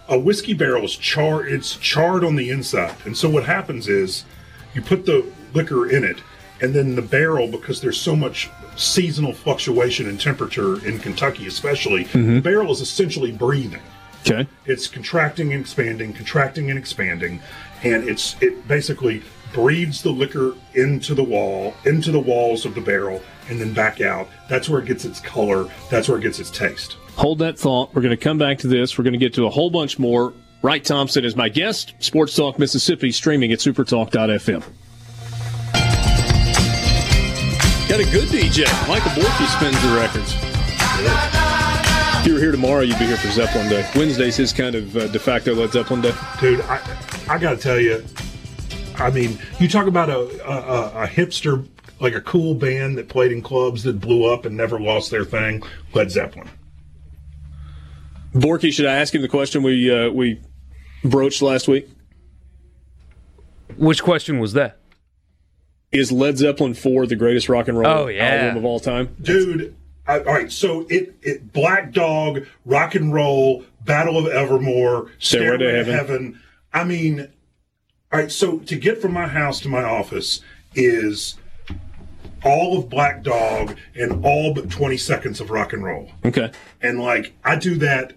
A 0.07 0.19
whiskey 0.19 0.53
barrel 0.53 0.83
is 0.83 0.95
charred 0.95 1.51
it's 1.51 1.77
charred 1.77 2.23
on 2.23 2.35
the 2.35 2.49
inside. 2.49 2.95
And 3.05 3.15
so 3.15 3.29
what 3.29 3.45
happens 3.45 3.87
is 3.87 4.25
you 4.73 4.81
put 4.81 5.05
the 5.05 5.25
liquor 5.53 5.89
in 5.89 6.03
it 6.03 6.17
and 6.61 6.73
then 6.73 6.95
the 6.95 7.01
barrel 7.01 7.47
because 7.47 7.81
there's 7.81 7.99
so 7.99 8.15
much 8.15 8.49
seasonal 8.75 9.33
fluctuation 9.33 10.07
in 10.07 10.17
temperature 10.17 10.85
in 10.85 10.99
Kentucky 10.99 11.47
especially, 11.47 12.05
mm-hmm. 12.05 12.35
the 12.35 12.41
barrel 12.41 12.71
is 12.71 12.81
essentially 12.81 13.31
breathing 13.31 13.81
Okay. 14.29 14.47
it's 14.65 14.87
contracting 14.87 15.51
and 15.53 15.61
expanding, 15.61 16.13
contracting 16.13 16.69
and 16.69 16.77
expanding, 16.77 17.41
and 17.83 18.07
it's 18.07 18.35
it 18.41 18.67
basically 18.67 19.23
breathes 19.53 20.01
the 20.01 20.11
liquor 20.11 20.53
into 20.75 21.13
the 21.13 21.23
wall, 21.23 21.73
into 21.85 22.11
the 22.11 22.19
walls 22.19 22.65
of 22.65 22.75
the 22.75 22.81
barrel, 22.81 23.21
and 23.49 23.59
then 23.59 23.73
back 23.73 23.99
out. 23.99 24.29
That's 24.47 24.69
where 24.69 24.81
it 24.81 24.85
gets 24.85 25.05
its 25.05 25.19
color. 25.19 25.67
That's 25.89 26.07
where 26.07 26.17
it 26.17 26.21
gets 26.21 26.39
its 26.39 26.51
taste. 26.51 26.97
Hold 27.15 27.39
that 27.39 27.59
thought. 27.59 27.93
We're 27.93 28.01
going 28.01 28.17
to 28.17 28.23
come 28.23 28.37
back 28.37 28.59
to 28.59 28.67
this. 28.67 28.97
We're 28.97 29.03
going 29.03 29.13
to 29.13 29.19
get 29.19 29.33
to 29.35 29.45
a 29.45 29.49
whole 29.49 29.69
bunch 29.69 29.99
more. 29.99 30.33
Wright 30.61 30.83
Thompson 30.83 31.25
is 31.25 31.35
my 31.35 31.49
guest. 31.49 31.93
Sports 31.99 32.35
Talk 32.35 32.59
Mississippi 32.59 33.11
streaming 33.11 33.51
at 33.51 33.59
supertalk.fm. 33.59 34.63
Got 37.89 37.99
a 37.99 38.05
good 38.05 38.29
DJ. 38.29 38.87
Michael 38.87 39.11
Borky 39.11 39.47
spins 39.57 39.81
the 39.81 39.95
records. 39.95 40.35
If 42.21 42.27
you 42.27 42.33
were 42.35 42.39
here 42.39 42.51
tomorrow, 42.51 42.81
you'd 42.81 42.99
be 42.99 43.05
here 43.05 43.17
for 43.17 43.29
Zeppelin 43.31 43.67
Day. 43.67 43.89
Wednesday's 43.95 44.37
his 44.37 44.53
kind 44.53 44.75
of 44.75 44.95
uh, 44.95 45.07
de 45.07 45.19
facto 45.19 45.53
Led 45.55 45.71
Zeppelin 45.71 46.01
Day. 46.01 46.13
Dude, 46.39 46.61
I 46.61 46.79
I 47.27 47.37
got 47.37 47.51
to 47.51 47.57
tell 47.57 47.79
you, 47.79 48.05
I 48.95 49.09
mean, 49.09 49.39
you 49.59 49.67
talk 49.67 49.87
about 49.87 50.09
a, 50.09 50.19
a 50.47 51.03
a 51.03 51.07
hipster 51.07 51.67
like 51.99 52.15
a 52.15 52.21
cool 52.21 52.53
band 52.53 52.97
that 52.97 53.09
played 53.09 53.31
in 53.31 53.41
clubs 53.41 53.83
that 53.83 53.99
blew 53.99 54.31
up 54.31 54.45
and 54.45 54.55
never 54.55 54.79
lost 54.79 55.11
their 55.11 55.25
thing. 55.25 55.63
Led 55.93 56.11
Zeppelin. 56.11 56.49
Borky, 58.33 58.71
should 58.71 58.85
I 58.85 58.95
ask 58.95 59.13
him 59.13 59.21
the 59.21 59.27
question 59.27 59.63
we 59.63 59.91
uh, 59.93 60.09
we 60.09 60.39
broached 61.03 61.41
last 61.41 61.67
week? 61.67 61.89
Which 63.77 64.03
question 64.03 64.39
was 64.39 64.53
that? 64.53 64.77
Is 65.91 66.11
Led 66.11 66.37
Zeppelin 66.37 66.73
4 66.73 67.05
the 67.07 67.15
greatest 67.17 67.49
rock 67.49 67.67
and 67.67 67.77
roll 67.77 67.91
Oh, 68.03 68.07
yeah. 68.07 68.23
album 68.25 68.57
of 68.57 68.65
all 68.65 68.79
time? 68.79 69.15
dude. 69.21 69.75
I, 70.07 70.17
all 70.19 70.33
right, 70.33 70.51
so 70.51 70.87
it 70.89 71.15
it 71.21 71.53
Black 71.53 71.91
Dog, 71.91 72.45
Rock 72.65 72.95
and 72.95 73.13
Roll, 73.13 73.63
Battle 73.85 74.17
of 74.17 74.25
Evermore, 74.27 75.11
Stairway 75.19 75.57
to 75.59 75.63
Stairway 75.69 75.91
Heaven. 75.91 76.39
I 76.73 76.83
mean, 76.85 77.27
all 78.11 78.19
right. 78.19 78.31
So 78.31 78.57
to 78.59 78.75
get 78.77 78.99
from 78.99 79.13
my 79.13 79.27
house 79.27 79.59
to 79.61 79.69
my 79.69 79.83
office 79.83 80.41
is 80.73 81.35
all 82.43 82.79
of 82.79 82.89
Black 82.89 83.21
Dog 83.21 83.77
and 83.95 84.25
all 84.25 84.55
but 84.55 84.71
twenty 84.71 84.97
seconds 84.97 85.39
of 85.39 85.51
rock 85.51 85.71
and 85.71 85.83
roll, 85.83 86.09
Okay. 86.25 86.51
and 86.81 86.99
like 86.99 87.33
I 87.45 87.55
do 87.55 87.75
that 87.75 88.13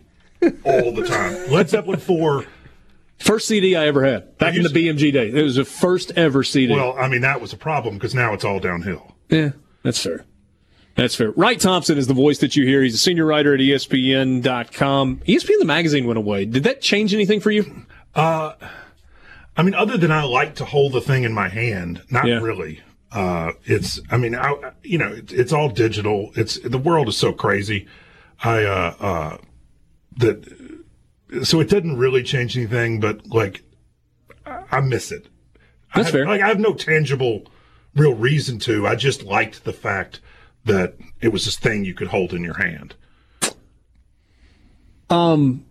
all 0.65 0.93
the 0.93 1.05
time. 1.07 1.51
Led 1.51 1.69
Zeppelin 1.71 2.01
four. 2.01 2.45
First 3.19 3.47
CD 3.49 3.77
I 3.77 3.87
ever 3.87 4.05
had 4.05 4.37
back 4.39 4.55
in 4.57 4.63
the 4.63 4.69
BMG 4.69 5.13
days. 5.13 5.35
It 5.35 5.43
was 5.43 5.57
the 5.57 5.65
first 5.65 6.13
ever 6.17 6.43
CD. 6.43 6.75
Well, 6.75 6.97
I 6.99 7.09
mean 7.09 7.21
that 7.23 7.41
was 7.41 7.53
a 7.53 7.57
problem 7.57 7.95
because 7.95 8.15
now 8.15 8.33
it's 8.35 8.45
all 8.45 8.59
downhill. 8.61 9.15
yeah, 9.29 9.51
that's 9.83 10.03
fair. 10.03 10.25
That's 10.97 11.15
fair. 11.17 11.31
Wright 11.33 11.59
Thompson 11.59 11.99
is 11.99 12.07
the 12.07 12.15
voice 12.15 12.39
that 12.39 12.55
you 12.55 12.65
hear. 12.67 12.83
He's 12.83 12.95
a 12.95 12.99
senior 12.99 13.25
writer 13.27 13.55
at 13.55 13.61
ESPN.com. 13.61 15.21
ESPN 15.27 15.59
the 15.59 15.65
magazine 15.65 16.07
went 16.07 16.19
away. 16.19 16.45
Did 16.45 16.65
that 16.65 16.81
change 16.81 17.13
anything 17.15 17.41
for 17.41 17.51
you? 17.51 17.85
Uh, 18.15 18.53
I 19.57 19.63
mean, 19.63 19.75
other 19.75 19.97
than 19.97 20.13
I 20.13 20.23
like 20.25 20.55
to 20.57 20.65
hold 20.65 20.93
the 20.93 21.01
thing 21.01 21.25
in 21.25 21.33
my 21.33 21.49
hand, 21.49 22.03
not 22.11 22.27
Yeah. 22.27 22.41
really. 22.41 22.81
Uh, 23.11 23.53
it's, 23.65 24.01
I 24.11 24.17
mean, 24.19 24.35
I, 24.35 24.73
you 24.83 24.99
know, 24.99 25.09
it, 25.13 25.33
it's 25.33 25.53
all 25.53 25.69
digital. 25.69 26.31
It's 26.37 26.59
the 26.61 26.79
world 26.79 27.09
is 27.09 27.17
so 27.17 27.33
crazy. 27.33 27.87
I, 28.43 28.65
uh, 28.65 28.95
uh, 29.01 29.39
that, 30.19 31.45
so 31.45 31.61
it 31.61 31.69
didn't 31.69 31.97
really 31.99 32.23
change 32.23 32.57
anything, 32.57 33.01
but 33.01 33.27
like, 33.29 33.63
I, 34.47 34.63
I 34.71 34.81
miss 34.81 35.11
it. 35.13 35.29
I 35.93 35.99
That's 35.99 36.09
have- 36.09 36.13
fair. 36.13 36.27
Like, 36.27 36.41
I 36.41 36.49
have 36.49 36.61
no 36.61 36.75
tangible, 36.75 37.47
real 37.95 38.15
reason 38.15 38.59
to. 38.61 38.87
I 38.87 38.95
just 38.97 39.23
liked 39.23 39.65
the 39.65 39.73
fact 39.73 40.21
that 40.65 40.95
it 41.21 41.29
was 41.29 41.45
this 41.45 41.57
thing 41.57 41.85
you 41.85 41.95
could 41.95 42.09
hold 42.09 42.33
in 42.33 42.43
your 42.43 42.55
hand. 42.59 42.95
Um, 45.11 45.65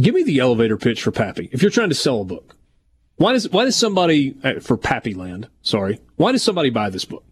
give 0.00 0.14
me 0.14 0.22
the 0.22 0.38
elevator 0.40 0.76
pitch 0.76 1.02
for 1.02 1.10
Pappy. 1.10 1.48
If 1.52 1.62
you're 1.62 1.70
trying 1.70 1.90
to 1.90 1.94
sell 1.94 2.22
a 2.22 2.24
book, 2.24 2.56
why 3.16 3.32
does 3.32 3.48
why 3.50 3.64
does 3.64 3.76
somebody 3.76 4.34
uh, 4.42 4.60
for 4.60 4.76
Pappyland? 4.76 5.48
Sorry, 5.62 6.00
why 6.16 6.32
does 6.32 6.42
somebody 6.42 6.70
buy 6.70 6.90
this 6.90 7.04
book? 7.04 7.24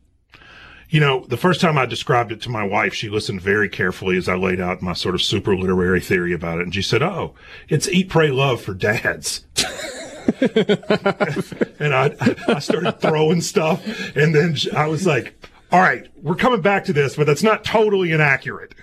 You 0.94 1.00
know, 1.00 1.24
the 1.26 1.36
first 1.36 1.60
time 1.60 1.76
I 1.76 1.86
described 1.86 2.30
it 2.30 2.40
to 2.42 2.50
my 2.50 2.62
wife, 2.62 2.94
she 2.94 3.08
listened 3.08 3.40
very 3.40 3.68
carefully 3.68 4.16
as 4.16 4.28
I 4.28 4.36
laid 4.36 4.60
out 4.60 4.80
my 4.80 4.92
sort 4.92 5.16
of 5.16 5.22
super 5.22 5.56
literary 5.56 6.00
theory 6.00 6.32
about 6.32 6.60
it. 6.60 6.62
And 6.62 6.72
she 6.72 6.82
said, 6.82 7.02
Oh, 7.02 7.34
it's 7.68 7.88
Eat, 7.88 8.08
Pray, 8.08 8.30
Love 8.30 8.62
for 8.62 8.74
dads. 8.74 9.44
and 10.40 11.92
I, 11.92 12.14
I 12.46 12.60
started 12.60 13.00
throwing 13.00 13.40
stuff. 13.40 13.84
And 14.14 14.32
then 14.32 14.56
I 14.72 14.86
was 14.86 15.04
like, 15.04 15.34
All 15.72 15.80
right, 15.80 16.06
we're 16.22 16.36
coming 16.36 16.60
back 16.60 16.84
to 16.84 16.92
this, 16.92 17.16
but 17.16 17.26
that's 17.26 17.42
not 17.42 17.64
totally 17.64 18.12
inaccurate. 18.12 18.76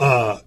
Uh, 0.00 0.40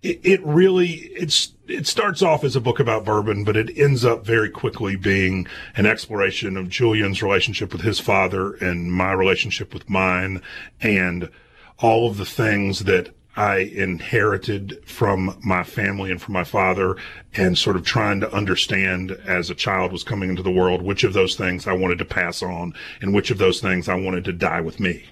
it, 0.00 0.20
it 0.24 0.42
really 0.42 0.88
it's 0.92 1.51
it 1.72 1.86
starts 1.86 2.22
off 2.22 2.44
as 2.44 2.54
a 2.54 2.60
book 2.60 2.78
about 2.78 3.04
bourbon, 3.04 3.44
but 3.44 3.56
it 3.56 3.76
ends 3.76 4.04
up 4.04 4.24
very 4.24 4.50
quickly 4.50 4.96
being 4.96 5.46
an 5.76 5.86
exploration 5.86 6.56
of 6.56 6.68
Julian's 6.68 7.22
relationship 7.22 7.72
with 7.72 7.82
his 7.82 7.98
father 7.98 8.54
and 8.54 8.92
my 8.92 9.12
relationship 9.12 9.72
with 9.72 9.88
mine, 9.88 10.42
and 10.80 11.30
all 11.78 12.08
of 12.08 12.18
the 12.18 12.26
things 12.26 12.80
that 12.80 13.14
I 13.34 13.58
inherited 13.58 14.86
from 14.86 15.38
my 15.42 15.62
family 15.62 16.10
and 16.10 16.20
from 16.20 16.34
my 16.34 16.44
father, 16.44 16.96
and 17.34 17.56
sort 17.56 17.76
of 17.76 17.84
trying 17.84 18.20
to 18.20 18.32
understand 18.32 19.12
as 19.26 19.48
a 19.48 19.54
child 19.54 19.90
was 19.90 20.04
coming 20.04 20.28
into 20.28 20.42
the 20.42 20.50
world 20.50 20.82
which 20.82 21.02
of 21.02 21.14
those 21.14 21.34
things 21.34 21.66
I 21.66 21.72
wanted 21.72 21.98
to 21.98 22.04
pass 22.04 22.42
on 22.42 22.74
and 23.00 23.14
which 23.14 23.30
of 23.30 23.38
those 23.38 23.60
things 23.60 23.88
I 23.88 23.94
wanted 23.94 24.24
to 24.26 24.32
die 24.32 24.60
with 24.60 24.78
me. 24.78 25.06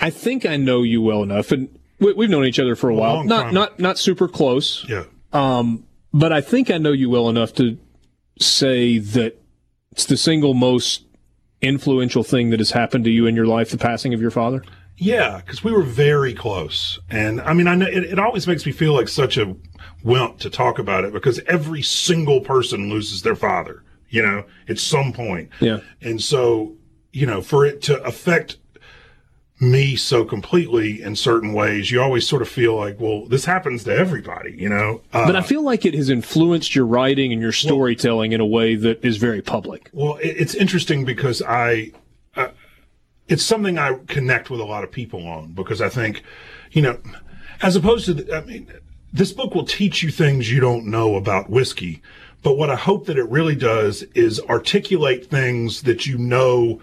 I 0.00 0.10
think 0.10 0.44
I 0.44 0.56
know 0.56 0.82
you 0.82 1.00
well 1.00 1.22
enough, 1.22 1.52
and 1.52 1.68
we, 1.98 2.12
we've 2.12 2.30
known 2.30 2.44
each 2.44 2.58
other 2.58 2.76
for 2.76 2.88
a 2.90 2.94
while. 2.94 3.24
Not 3.24 3.44
time. 3.44 3.54
not 3.54 3.80
not 3.80 3.98
super 3.98 4.28
close, 4.28 4.84
Yeah. 4.88 5.04
Um, 5.32 5.84
but 6.12 6.32
I 6.32 6.40
think 6.40 6.70
I 6.70 6.78
know 6.78 6.92
you 6.92 7.10
well 7.10 7.28
enough 7.28 7.52
to 7.54 7.78
say 8.38 8.98
that 8.98 9.36
it's 9.92 10.06
the 10.06 10.16
single 10.16 10.54
most 10.54 11.04
influential 11.60 12.22
thing 12.22 12.50
that 12.50 12.60
has 12.60 12.70
happened 12.70 13.04
to 13.04 13.10
you 13.10 13.26
in 13.26 13.34
your 13.34 13.46
life, 13.46 13.70
the 13.70 13.78
passing 13.78 14.14
of 14.14 14.20
your 14.20 14.30
father. 14.30 14.62
Yeah, 14.98 15.42
because 15.44 15.62
we 15.62 15.72
were 15.72 15.82
very 15.82 16.32
close, 16.32 16.98
and 17.10 17.40
I 17.42 17.52
mean, 17.52 17.66
I 17.66 17.74
know 17.74 17.86
it, 17.86 18.04
it 18.04 18.18
always 18.18 18.46
makes 18.46 18.64
me 18.64 18.72
feel 18.72 18.94
like 18.94 19.08
such 19.08 19.36
a 19.36 19.54
wimp 20.02 20.38
to 20.38 20.48
talk 20.48 20.78
about 20.78 21.04
it 21.04 21.12
because 21.12 21.38
every 21.46 21.82
single 21.82 22.40
person 22.40 22.88
loses 22.88 23.20
their 23.22 23.36
father, 23.36 23.82
you 24.08 24.22
know, 24.22 24.44
at 24.68 24.78
some 24.78 25.12
point. 25.12 25.50
Yeah. 25.60 25.80
and 26.00 26.22
so 26.22 26.76
you 27.12 27.24
know, 27.26 27.40
for 27.40 27.64
it 27.64 27.80
to 27.82 28.02
affect 28.04 28.58
me 29.58 29.96
so 29.96 30.24
completely 30.24 31.02
in 31.02 31.16
certain 31.16 31.54
ways, 31.54 31.90
you 31.90 32.00
always 32.00 32.28
sort 32.28 32.42
of 32.42 32.48
feel 32.48 32.76
like, 32.76 33.00
well, 33.00 33.26
this 33.26 33.46
happens 33.46 33.84
to 33.84 33.96
everybody, 33.96 34.52
you 34.52 34.68
know. 34.68 35.00
Uh, 35.12 35.26
But 35.26 35.36
I 35.36 35.42
feel 35.42 35.62
like 35.62 35.86
it 35.86 35.94
has 35.94 36.10
influenced 36.10 36.74
your 36.74 36.84
writing 36.84 37.32
and 37.32 37.40
your 37.40 37.52
storytelling 37.52 38.32
in 38.32 38.40
a 38.40 38.46
way 38.46 38.74
that 38.74 39.02
is 39.04 39.16
very 39.16 39.40
public. 39.40 39.88
Well, 39.92 40.16
it, 40.16 40.36
it's 40.38 40.54
interesting 40.54 41.04
because 41.04 41.40
I, 41.40 41.92
uh, 42.36 42.48
it's 43.28 43.42
something 43.42 43.78
I 43.78 43.98
connect 44.06 44.50
with 44.50 44.60
a 44.60 44.64
lot 44.64 44.84
of 44.84 44.92
people 44.92 45.26
on 45.26 45.52
because 45.52 45.80
I 45.80 45.88
think, 45.88 46.22
you 46.72 46.82
know, 46.82 46.98
as 47.62 47.76
opposed 47.76 48.04
to, 48.06 48.14
the, 48.14 48.36
I 48.36 48.42
mean, 48.42 48.70
this 49.12 49.32
book 49.32 49.54
will 49.54 49.64
teach 49.64 50.02
you 50.02 50.10
things 50.10 50.52
you 50.52 50.60
don't 50.60 50.86
know 50.86 51.14
about 51.16 51.48
whiskey. 51.48 52.02
But 52.42 52.58
what 52.58 52.68
I 52.68 52.76
hope 52.76 53.06
that 53.06 53.16
it 53.16 53.28
really 53.30 53.56
does 53.56 54.02
is 54.14 54.38
articulate 54.40 55.26
things 55.26 55.82
that 55.82 56.06
you 56.06 56.18
know 56.18 56.82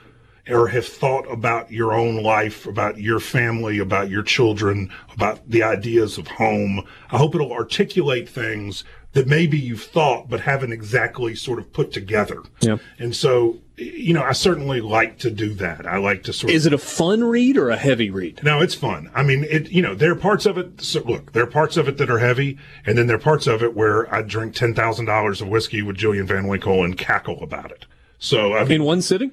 or 0.50 0.68
have 0.68 0.86
thought 0.86 1.30
about 1.32 1.72
your 1.72 1.94
own 1.94 2.22
life, 2.22 2.66
about 2.66 3.00
your 3.00 3.20
family, 3.20 3.80
about 3.80 4.10
your 4.10 4.24
children, 4.24 4.91
about 5.14 5.50
the 5.50 5.64
ideas 5.64 6.18
of 6.18 6.28
home. 6.28 6.84
I 7.12 7.18
hope 7.18 7.34
it'll 7.36 7.54
articulate 7.54 8.28
things 8.28 8.84
that 9.14 9.28
maybe 9.28 9.58
you've 9.58 9.84
thought 9.84 10.28
but 10.28 10.41
haven't 10.41 10.74
exactly 10.74 11.36
sort 11.36 11.60
of 11.60 11.72
put 11.72 11.91
together. 11.91 12.41
Yeah. 12.60 12.78
And 13.00 13.16
so, 13.16 13.60
you 13.78 14.14
know, 14.14 14.24
I 14.24 14.34
certainly 14.34 14.82
like 14.82 15.20
to 15.20 15.32
do 15.32 15.54
that. 15.56 15.86
I 15.86 15.98
like 15.98 16.24
to 16.24 16.34
sort 16.34 16.52
of. 16.52 16.56
Is 16.56 16.66
it 16.66 16.74
a 16.74 16.78
fun 16.78 17.24
read 17.24 17.56
or 17.56 17.70
a 17.70 17.78
heavy 17.78 18.10
read? 18.10 18.44
No, 18.44 18.60
it's 18.60 18.76
fun. 18.76 19.10
I 19.16 19.24
mean, 19.24 19.46
it. 19.46 19.72
You 19.72 19.82
know, 19.82 19.96
there 19.96 20.12
are 20.12 20.16
parts 20.16 20.46
of 20.46 20.58
it. 20.58 20.82
So 20.82 21.02
look, 21.04 21.32
there 21.32 21.44
are 21.44 21.48
parts 21.48 21.78
of 21.78 21.88
it 21.88 21.98
that 21.98 22.10
are 22.10 22.20
heavy, 22.20 22.58
and 22.86 22.98
then 22.98 23.08
there 23.08 23.16
are 23.16 23.20
parts 23.20 23.48
of 23.48 23.64
it 23.64 23.76
where 23.76 24.14
I 24.14 24.24
drink 24.24 24.56
ten 24.56 24.74
thousand 24.74 25.06
dollars 25.06 25.41
of 25.41 25.48
whiskey 25.48 25.82
with 25.82 25.96
Julian 25.96 26.28
Van 26.28 26.48
Winkle 26.48 26.84
and 26.84 26.98
cackle 26.98 27.41
about 27.44 27.72
it. 27.72 27.86
So 28.20 28.54
I 28.56 28.64
mean, 28.64 28.82
In 28.82 28.84
one 28.84 29.02
sitting? 29.02 29.32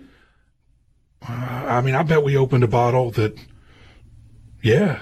I 1.26 1.80
mean, 1.82 1.94
I 1.94 2.02
bet 2.02 2.22
we 2.22 2.36
opened 2.36 2.64
a 2.64 2.68
bottle 2.68 3.10
that. 3.12 3.36
Yeah, 4.62 5.00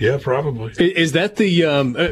yeah, 0.00 0.18
probably. 0.20 0.72
Is 0.78 1.12
that 1.12 1.36
the 1.36 1.64
um, 1.64 1.94
uh, 1.98 2.08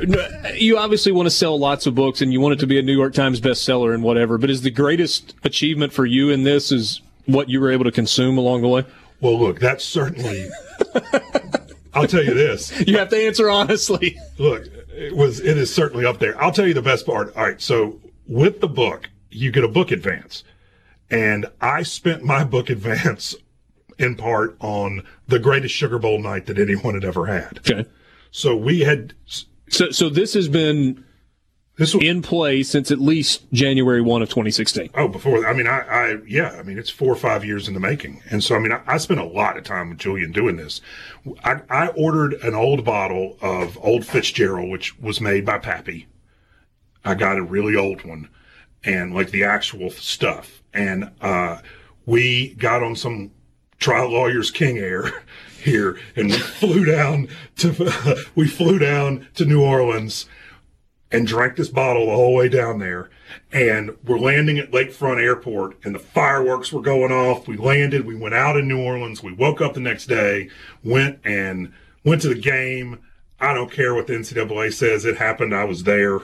you 0.54 0.76
obviously 0.76 1.10
want 1.10 1.26
to 1.26 1.30
sell 1.30 1.58
lots 1.58 1.86
of 1.86 1.94
books 1.94 2.20
and 2.20 2.32
you 2.32 2.40
want 2.40 2.52
it 2.52 2.60
to 2.60 2.66
be 2.66 2.78
a 2.78 2.82
New 2.82 2.96
York 2.96 3.14
Times 3.14 3.40
bestseller 3.40 3.94
and 3.94 4.02
whatever, 4.02 4.36
but 4.36 4.50
is 4.50 4.62
the 4.62 4.70
greatest 4.70 5.34
achievement 5.42 5.92
for 5.92 6.04
you 6.04 6.30
in 6.30 6.42
this 6.42 6.70
is 6.70 7.00
what 7.24 7.48
you 7.48 7.60
were 7.60 7.70
able 7.70 7.84
to 7.84 7.92
consume 7.92 8.36
along 8.36 8.60
the 8.60 8.68
way? 8.68 8.84
Well, 9.20 9.38
look, 9.38 9.58
that's 9.58 9.84
certainly. 9.84 10.50
I'll 11.94 12.06
tell 12.06 12.22
you 12.22 12.34
this. 12.34 12.78
You 12.86 12.98
have 12.98 13.08
to 13.08 13.16
answer 13.16 13.48
honestly. 13.48 14.18
Look, 14.38 14.66
it 14.90 15.16
was 15.16 15.40
it 15.40 15.56
is 15.56 15.74
certainly 15.74 16.04
up 16.04 16.18
there. 16.18 16.40
I'll 16.42 16.52
tell 16.52 16.66
you 16.66 16.74
the 16.74 16.82
best 16.82 17.06
part. 17.06 17.34
All 17.36 17.44
right, 17.44 17.60
so 17.60 17.98
with 18.26 18.60
the 18.60 18.68
book, 18.68 19.08
you 19.30 19.50
get 19.50 19.64
a 19.64 19.68
book 19.68 19.90
advance, 19.92 20.44
and 21.10 21.46
I 21.60 21.82
spent 21.82 22.22
my 22.22 22.44
book 22.44 22.70
advance 22.70 23.34
in 23.98 24.14
part 24.14 24.56
on 24.60 25.02
the 25.26 25.38
greatest 25.38 25.74
Sugar 25.74 25.98
Bowl 25.98 26.20
night 26.20 26.46
that 26.46 26.58
anyone 26.58 26.94
had 26.94 27.04
ever 27.04 27.26
had. 27.26 27.58
Okay. 27.58 27.88
So 28.30 28.56
we 28.56 28.80
had 28.80 29.14
So 29.68 29.90
so 29.90 30.08
this 30.08 30.34
has 30.34 30.48
been 30.48 31.04
this 31.78 31.94
was 31.94 32.04
in 32.04 32.22
play 32.22 32.64
since 32.64 32.90
at 32.90 32.98
least 32.98 33.50
January 33.52 34.02
1 34.02 34.20
of 34.20 34.28
2016. 34.28 34.90
Oh, 34.94 35.06
before 35.06 35.46
I 35.46 35.52
mean, 35.52 35.68
I, 35.68 35.80
I, 35.80 36.16
yeah, 36.26 36.56
I 36.58 36.64
mean, 36.64 36.76
it's 36.76 36.90
four 36.90 37.12
or 37.12 37.16
five 37.16 37.44
years 37.44 37.68
in 37.68 37.74
the 37.74 37.80
making, 37.80 38.20
and 38.30 38.42
so 38.42 38.56
I 38.56 38.58
mean, 38.58 38.72
I, 38.72 38.82
I 38.86 38.98
spent 38.98 39.20
a 39.20 39.24
lot 39.24 39.56
of 39.56 39.62
time 39.62 39.90
with 39.90 39.98
Julian 39.98 40.32
doing 40.32 40.56
this. 40.56 40.80
I, 41.44 41.60
I 41.70 41.88
ordered 41.88 42.34
an 42.42 42.54
old 42.54 42.84
bottle 42.84 43.38
of 43.40 43.78
Old 43.80 44.04
Fitzgerald, 44.04 44.70
which 44.70 44.98
was 44.98 45.20
made 45.20 45.46
by 45.46 45.58
Pappy. 45.58 46.08
I 47.04 47.14
got 47.14 47.38
a 47.38 47.42
really 47.42 47.76
old 47.76 48.04
one, 48.04 48.28
and 48.82 49.14
like 49.14 49.30
the 49.30 49.44
actual 49.44 49.90
stuff, 49.90 50.57
and 50.72 51.10
uh, 51.20 51.58
we 52.06 52.54
got 52.54 52.82
on 52.82 52.96
some 52.96 53.30
trial 53.78 54.10
lawyers 54.10 54.50
King 54.50 54.78
Air 54.78 55.10
here, 55.62 55.98
and 56.16 56.28
we 56.28 56.38
flew 56.38 56.84
down 56.84 57.28
to 57.56 58.24
we 58.34 58.46
flew 58.46 58.78
down 58.78 59.26
to 59.34 59.44
New 59.44 59.62
Orleans 59.62 60.26
and 61.10 61.26
drank 61.26 61.56
this 61.56 61.68
bottle 61.68 62.06
the 62.06 62.14
whole 62.14 62.34
way 62.34 62.48
down 62.48 62.78
there. 62.78 63.10
And 63.52 63.96
we're 64.04 64.18
landing 64.18 64.58
at 64.58 64.72
Lakefront 64.72 65.22
Airport, 65.22 65.76
and 65.84 65.94
the 65.94 65.98
fireworks 65.98 66.72
were 66.72 66.82
going 66.82 67.12
off. 67.12 67.48
We 67.48 67.56
landed. 67.56 68.06
We 68.06 68.14
went 68.14 68.34
out 68.34 68.56
in 68.56 68.68
New 68.68 68.82
Orleans. 68.82 69.22
We 69.22 69.32
woke 69.32 69.60
up 69.60 69.74
the 69.74 69.80
next 69.80 70.06
day, 70.06 70.50
went 70.82 71.20
and 71.24 71.72
went 72.04 72.22
to 72.22 72.28
the 72.28 72.40
game. 72.40 73.00
I 73.40 73.54
don't 73.54 73.70
care 73.70 73.94
what 73.94 74.06
the 74.06 74.14
NCAA 74.14 74.72
says. 74.72 75.04
It 75.04 75.16
happened. 75.16 75.54
I 75.54 75.64
was 75.64 75.84
there. 75.84 76.20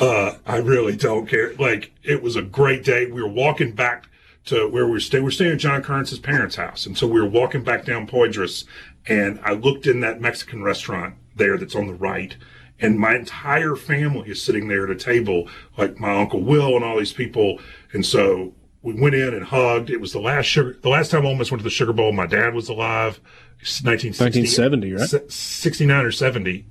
Uh, 0.00 0.34
I 0.46 0.56
really 0.56 0.96
don't 0.96 1.26
care. 1.26 1.54
Like 1.54 1.92
it 2.02 2.22
was 2.22 2.36
a 2.36 2.42
great 2.42 2.84
day. 2.84 3.06
We 3.06 3.22
were 3.22 3.28
walking 3.28 3.72
back 3.72 4.08
to 4.46 4.66
where 4.68 4.86
we 4.86 4.92
were 4.92 5.00
staying. 5.00 5.22
We 5.22 5.28
were 5.28 5.32
staying 5.32 5.52
at 5.52 5.58
John 5.58 5.82
Currence's 5.82 6.18
parents' 6.18 6.56
house, 6.56 6.86
and 6.86 6.96
so 6.96 7.06
we 7.06 7.20
were 7.20 7.28
walking 7.28 7.62
back 7.62 7.84
down 7.84 8.06
Poydras, 8.06 8.64
and 9.06 9.38
I 9.44 9.52
looked 9.52 9.86
in 9.86 10.00
that 10.00 10.20
Mexican 10.20 10.62
restaurant 10.62 11.14
there 11.36 11.56
that's 11.56 11.76
on 11.76 11.86
the 11.86 11.94
right, 11.94 12.36
and 12.80 12.98
my 12.98 13.14
entire 13.14 13.76
family 13.76 14.30
is 14.30 14.42
sitting 14.42 14.68
there 14.68 14.84
at 14.84 14.90
a 14.90 14.96
table, 14.96 15.48
like 15.76 16.00
my 16.00 16.20
uncle 16.20 16.40
Will 16.40 16.74
and 16.74 16.84
all 16.84 16.98
these 16.98 17.12
people, 17.12 17.60
and 17.92 18.04
so 18.04 18.54
we 18.82 18.94
went 18.94 19.14
in 19.14 19.34
and 19.34 19.44
hugged. 19.44 19.90
It 19.90 20.00
was 20.00 20.12
the 20.12 20.20
last 20.20 20.46
sugar, 20.46 20.76
the 20.82 20.88
last 20.88 21.10
time 21.10 21.26
I 21.26 21.28
almost 21.28 21.50
went 21.50 21.60
to 21.60 21.64
the 21.64 21.70
Sugar 21.70 21.92
Bowl. 21.92 22.12
My 22.12 22.26
dad 22.26 22.54
was 22.54 22.68
alive. 22.68 23.20
It's 23.62 23.82
1960 23.82 24.40
1970, 24.40 24.92
right? 24.92 25.32
69 25.32 26.04
or 26.04 26.10
70. 26.10 26.66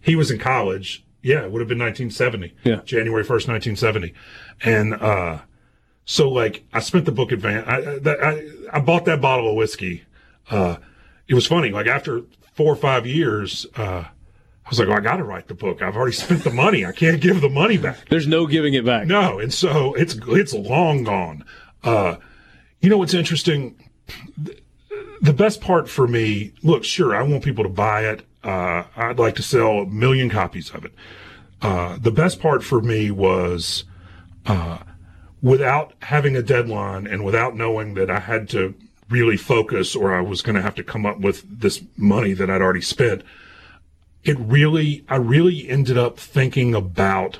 He 0.00 0.16
was 0.16 0.30
in 0.30 0.38
college. 0.38 1.04
Yeah, 1.22 1.44
it 1.44 1.50
would 1.50 1.60
have 1.60 1.68
been 1.68 1.78
1970. 1.78 2.54
Yeah. 2.64 2.82
January 2.84 3.24
1st, 3.24 3.48
1970. 3.48 4.14
And, 4.62 4.94
uh, 4.94 5.38
so 6.04 6.28
like 6.30 6.64
I 6.72 6.80
spent 6.80 7.04
the 7.04 7.12
book 7.12 7.32
advance. 7.32 7.66
I, 7.68 8.10
I, 8.10 8.30
I, 8.30 8.50
I 8.74 8.80
bought 8.80 9.04
that 9.06 9.20
bottle 9.20 9.50
of 9.50 9.56
whiskey. 9.56 10.04
Uh, 10.48 10.76
it 11.28 11.34
was 11.34 11.46
funny. 11.46 11.70
Like 11.70 11.88
after 11.88 12.22
four 12.54 12.72
or 12.72 12.76
five 12.76 13.06
years, 13.06 13.66
uh, 13.76 14.04
I 14.66 14.68
was 14.70 14.78
like, 14.78 14.88
well, 14.88 14.96
I 14.96 15.00
got 15.00 15.16
to 15.16 15.24
write 15.24 15.48
the 15.48 15.54
book. 15.54 15.82
I've 15.82 15.96
already 15.96 16.12
spent 16.16 16.44
the 16.44 16.50
money. 16.50 16.86
I 16.86 16.92
can't 16.92 17.20
give 17.20 17.40
the 17.40 17.48
money 17.48 17.76
back. 17.76 18.08
There's 18.08 18.26
no 18.26 18.46
giving 18.46 18.74
it 18.74 18.84
back. 18.84 19.06
No, 19.06 19.38
and 19.38 19.52
so 19.52 19.94
it's 19.94 20.16
it's 20.28 20.54
long 20.54 21.04
gone. 21.04 21.44
Uh, 21.82 22.16
you 22.80 22.88
know 22.88 22.98
what's 22.98 23.14
interesting? 23.14 23.90
The- 25.20 25.32
best 25.32 25.60
part 25.60 25.88
for 25.88 26.06
me, 26.06 26.52
look, 26.62 26.84
sure, 26.84 27.14
I 27.14 27.22
want 27.22 27.44
people 27.44 27.64
to 27.64 27.70
buy 27.70 28.02
it. 28.02 28.26
Uh, 28.42 28.84
I'd 28.96 29.18
like 29.18 29.34
to 29.36 29.42
sell 29.42 29.80
a 29.80 29.86
million 29.86 30.30
copies 30.30 30.70
of 30.70 30.84
it. 30.84 30.92
Uh, 31.62 31.98
the 32.00 32.10
best 32.10 32.40
part 32.40 32.62
for 32.62 32.80
me 32.80 33.10
was 33.10 33.84
uh, 34.46 34.78
without 35.42 35.94
having 36.02 36.36
a 36.36 36.42
deadline 36.42 37.06
and 37.06 37.24
without 37.24 37.56
knowing 37.56 37.94
that 37.94 38.10
I 38.10 38.20
had 38.20 38.48
to 38.50 38.74
really 39.08 39.36
focus 39.36 39.94
or 39.94 40.14
I 40.14 40.20
was 40.20 40.42
going 40.42 40.56
to 40.56 40.62
have 40.62 40.74
to 40.76 40.84
come 40.84 41.06
up 41.06 41.20
with 41.20 41.60
this 41.60 41.82
money 41.96 42.32
that 42.34 42.50
I'd 42.50 42.60
already 42.60 42.80
spent. 42.80 43.22
It 44.24 44.38
really, 44.38 45.04
I 45.08 45.16
really 45.16 45.68
ended 45.68 45.96
up 45.96 46.18
thinking 46.18 46.74
about 46.74 47.38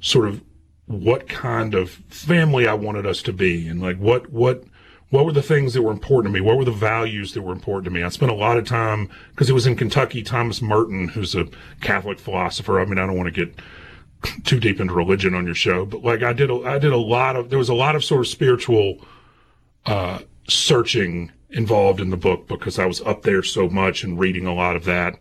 sort 0.00 0.28
of 0.28 0.42
what 0.86 1.28
kind 1.28 1.74
of 1.74 1.90
family 2.08 2.66
I 2.66 2.74
wanted 2.74 3.06
us 3.06 3.22
to 3.22 3.32
be 3.32 3.68
and 3.68 3.80
like 3.80 3.96
what 3.98 4.30
what 4.32 4.64
what 5.10 5.24
were 5.24 5.32
the 5.32 5.42
things 5.42 5.74
that 5.74 5.82
were 5.82 5.90
important 5.90 6.32
to 6.32 6.40
me? 6.40 6.44
What 6.44 6.56
were 6.56 6.64
the 6.64 6.70
values 6.70 7.34
that 7.34 7.42
were 7.42 7.52
important 7.52 7.84
to 7.84 7.90
me? 7.90 8.02
I 8.02 8.08
spent 8.08 8.30
a 8.30 8.34
lot 8.34 8.56
of 8.56 8.66
time 8.66 9.10
because 9.30 9.50
it 9.50 9.54
was 9.54 9.66
in 9.66 9.76
Kentucky. 9.76 10.22
Thomas 10.22 10.62
Merton, 10.62 11.08
who's 11.08 11.34
a 11.34 11.46
Catholic 11.80 12.18
philosopher. 12.20 12.80
I 12.80 12.84
mean, 12.84 12.98
I 12.98 13.06
don't 13.06 13.16
want 13.16 13.34
to 13.34 13.46
get 13.46 13.54
too 14.44 14.60
deep 14.60 14.80
into 14.80 14.94
religion 14.94 15.34
on 15.34 15.46
your 15.46 15.54
show, 15.54 15.84
but 15.84 16.02
like 16.02 16.22
I 16.22 16.32
did, 16.32 16.50
a, 16.50 16.54
I 16.62 16.78
did 16.78 16.92
a 16.92 16.98
lot 16.98 17.36
of. 17.36 17.50
There 17.50 17.58
was 17.58 17.68
a 17.68 17.74
lot 17.74 17.96
of 17.96 18.04
sort 18.04 18.20
of 18.20 18.28
spiritual 18.28 19.04
uh, 19.84 20.20
searching 20.48 21.32
involved 21.50 22.00
in 22.00 22.10
the 22.10 22.16
book 22.16 22.46
because 22.46 22.78
I 22.78 22.86
was 22.86 23.00
up 23.00 23.22
there 23.22 23.42
so 23.42 23.68
much 23.68 24.04
and 24.04 24.18
reading 24.18 24.46
a 24.46 24.54
lot 24.54 24.76
of 24.76 24.84
that. 24.84 25.18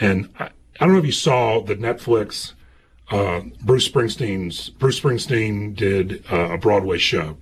And 0.00 0.28
I, 0.38 0.50
I 0.80 0.86
don't 0.86 0.92
know 0.92 1.00
if 1.00 1.06
you 1.06 1.12
saw 1.12 1.60
the 1.60 1.74
Netflix. 1.74 2.52
Uh, 3.10 3.42
Bruce 3.60 3.88
Springsteen's 3.88 4.70
Bruce 4.70 5.00
Springsteen 5.00 5.74
did 5.74 6.24
uh, 6.30 6.52
a 6.52 6.58
Broadway 6.58 6.98
show. 6.98 7.36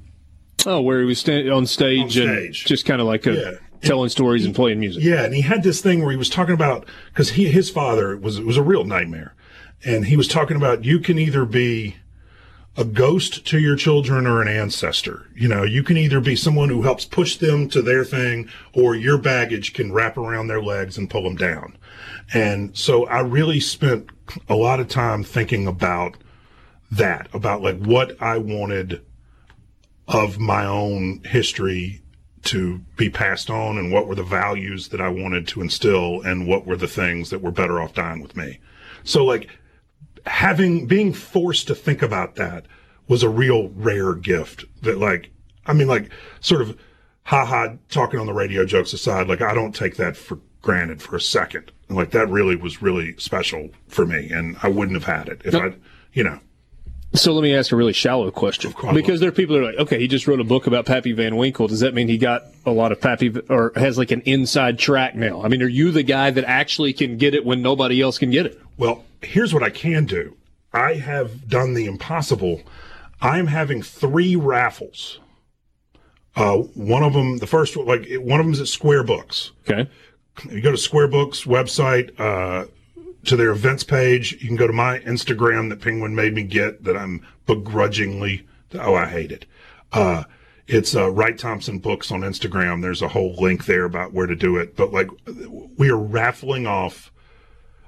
Oh, 0.66 0.80
where 0.80 1.00
he 1.00 1.06
was 1.06 1.18
sta- 1.18 1.48
on 1.50 1.66
stage, 1.66 2.18
On 2.18 2.28
and 2.28 2.52
just 2.54 2.84
kind 2.86 3.00
of 3.00 3.06
like 3.06 3.26
a, 3.26 3.32
Yeah. 3.34 3.50
telling 3.82 4.08
stories 4.10 4.44
and 4.44 4.54
playing 4.54 4.80
music. 4.80 5.02
Yeah, 5.02 5.24
and 5.24 5.34
he 5.34 5.40
had 5.42 5.62
this 5.62 5.80
thing 5.80 6.00
where 6.02 6.10
he 6.10 6.16
was 6.16 6.28
talking 6.28 6.54
about 6.54 6.86
because 7.12 7.30
he 7.30 7.46
his 7.48 7.70
father 7.70 8.16
was 8.16 8.40
was 8.40 8.56
a 8.56 8.62
real 8.62 8.84
nightmare, 8.84 9.34
and 9.84 10.06
he 10.06 10.16
was 10.16 10.28
talking 10.28 10.56
about 10.56 10.84
you 10.84 10.98
can 11.00 11.18
either 11.18 11.44
be 11.44 11.96
a 12.76 12.84
ghost 12.84 13.44
to 13.46 13.58
your 13.58 13.74
children 13.74 14.26
or 14.26 14.40
an 14.40 14.48
ancestor. 14.48 15.26
You 15.34 15.48
know, 15.48 15.64
you 15.64 15.82
can 15.82 15.96
either 15.96 16.20
be 16.20 16.36
someone 16.36 16.68
who 16.68 16.82
helps 16.82 17.04
push 17.04 17.36
them 17.36 17.68
to 17.70 17.82
their 17.82 18.04
thing, 18.04 18.48
or 18.72 18.94
your 18.94 19.18
baggage 19.18 19.72
can 19.72 19.92
wrap 19.92 20.16
around 20.16 20.46
their 20.46 20.62
legs 20.62 20.96
and 20.96 21.10
pull 21.10 21.22
them 21.24 21.36
down. 21.36 21.76
And 22.32 22.76
so 22.76 23.06
I 23.06 23.20
really 23.20 23.58
spent 23.60 24.08
a 24.48 24.54
lot 24.54 24.78
of 24.78 24.86
time 24.88 25.24
thinking 25.24 25.66
about 25.66 26.16
that, 26.92 27.28
about 27.32 27.60
like 27.62 27.78
what 27.78 28.20
I 28.22 28.38
wanted 28.38 29.00
of 30.10 30.38
my 30.38 30.66
own 30.66 31.22
history 31.24 32.02
to 32.42 32.78
be 32.96 33.08
passed 33.08 33.48
on 33.48 33.78
and 33.78 33.92
what 33.92 34.08
were 34.08 34.14
the 34.14 34.22
values 34.22 34.88
that 34.88 35.00
I 35.00 35.08
wanted 35.08 35.46
to 35.48 35.60
instill 35.60 36.20
and 36.22 36.46
what 36.46 36.66
were 36.66 36.76
the 36.76 36.88
things 36.88 37.30
that 37.30 37.40
were 37.40 37.52
better 37.52 37.80
off 37.80 37.94
dying 37.94 38.20
with 38.20 38.36
me. 38.36 38.58
So 39.04 39.24
like 39.24 39.48
having 40.26 40.86
being 40.86 41.12
forced 41.12 41.68
to 41.68 41.74
think 41.74 42.02
about 42.02 42.34
that 42.36 42.66
was 43.08 43.22
a 43.22 43.28
real 43.28 43.68
rare 43.70 44.14
gift 44.14 44.64
that 44.82 44.98
like 44.98 45.30
I 45.66 45.72
mean 45.74 45.86
like 45.86 46.10
sort 46.40 46.62
of 46.62 46.78
haha 47.24 47.74
talking 47.88 48.18
on 48.18 48.26
the 48.26 48.34
radio 48.34 48.64
jokes 48.64 48.92
aside 48.92 49.28
like 49.28 49.42
I 49.42 49.54
don't 49.54 49.74
take 49.74 49.96
that 49.96 50.16
for 50.16 50.40
granted 50.60 51.02
for 51.02 51.16
a 51.16 51.20
second. 51.20 51.70
Like 51.88 52.10
that 52.10 52.28
really 52.28 52.56
was 52.56 52.82
really 52.82 53.16
special 53.18 53.70
for 53.86 54.06
me 54.06 54.30
and 54.30 54.56
I 54.62 54.68
wouldn't 54.68 55.00
have 55.00 55.16
had 55.16 55.28
it 55.28 55.42
if 55.44 55.54
I 55.54 55.74
you 56.12 56.24
know 56.24 56.40
So 57.12 57.32
let 57.32 57.42
me 57.42 57.54
ask 57.54 57.72
a 57.72 57.76
really 57.76 57.92
shallow 57.92 58.30
question. 58.30 58.72
Because 58.94 59.18
there 59.18 59.28
are 59.28 59.32
people 59.32 59.56
that 59.56 59.62
are 59.62 59.66
like, 59.66 59.78
okay, 59.78 59.98
he 59.98 60.06
just 60.06 60.28
wrote 60.28 60.38
a 60.38 60.44
book 60.44 60.68
about 60.68 60.86
Pappy 60.86 61.12
Van 61.12 61.36
Winkle. 61.36 61.66
Does 61.66 61.80
that 61.80 61.92
mean 61.92 62.06
he 62.06 62.18
got 62.18 62.44
a 62.64 62.70
lot 62.70 62.92
of 62.92 63.00
Pappy 63.00 63.34
or 63.48 63.72
has 63.74 63.98
like 63.98 64.12
an 64.12 64.20
inside 64.22 64.78
track 64.78 65.16
now? 65.16 65.42
I 65.42 65.48
mean, 65.48 65.60
are 65.62 65.68
you 65.68 65.90
the 65.90 66.04
guy 66.04 66.30
that 66.30 66.44
actually 66.44 66.92
can 66.92 67.16
get 67.16 67.34
it 67.34 67.44
when 67.44 67.62
nobody 67.62 68.00
else 68.00 68.16
can 68.16 68.30
get 68.30 68.46
it? 68.46 68.60
Well, 68.76 69.04
here's 69.22 69.52
what 69.52 69.64
I 69.64 69.70
can 69.70 70.04
do. 70.04 70.36
I 70.72 70.94
have 70.94 71.48
done 71.48 71.74
the 71.74 71.86
impossible. 71.86 72.62
I'm 73.20 73.48
having 73.48 73.82
three 73.82 74.36
raffles. 74.36 75.18
Uh, 76.36 76.58
one 76.58 77.02
of 77.02 77.12
them, 77.12 77.38
the 77.38 77.46
first 77.46 77.76
one, 77.76 77.86
like 77.86 78.08
one 78.20 78.38
of 78.38 78.46
them 78.46 78.52
is 78.52 78.60
at 78.60 78.68
Square 78.68 79.04
Books. 79.04 79.50
Okay. 79.68 79.90
You 80.48 80.60
go 80.60 80.70
to 80.70 80.78
Square 80.78 81.08
Books 81.08 81.44
website, 81.44 82.18
uh, 82.20 82.66
to 83.24 83.36
their 83.36 83.50
events 83.50 83.84
page. 83.84 84.32
You 84.40 84.48
can 84.48 84.56
go 84.56 84.66
to 84.66 84.72
my 84.72 85.00
Instagram 85.00 85.68
that 85.68 85.80
Penguin 85.80 86.14
made 86.14 86.34
me 86.34 86.42
get 86.42 86.84
that 86.84 86.96
I'm 86.96 87.26
begrudgingly, 87.46 88.46
oh, 88.74 88.94
I 88.94 89.06
hate 89.06 89.32
it. 89.32 89.46
Uh, 89.92 90.24
it's 90.66 90.94
uh, 90.94 91.10
Wright 91.10 91.36
Thompson 91.36 91.78
Books 91.78 92.12
on 92.12 92.20
Instagram. 92.20 92.80
There's 92.80 93.02
a 93.02 93.08
whole 93.08 93.34
link 93.34 93.66
there 93.66 93.84
about 93.84 94.12
where 94.12 94.26
to 94.26 94.36
do 94.36 94.56
it. 94.56 94.76
But 94.76 94.92
like, 94.92 95.08
we 95.76 95.90
are 95.90 95.98
raffling 95.98 96.66
off 96.66 97.10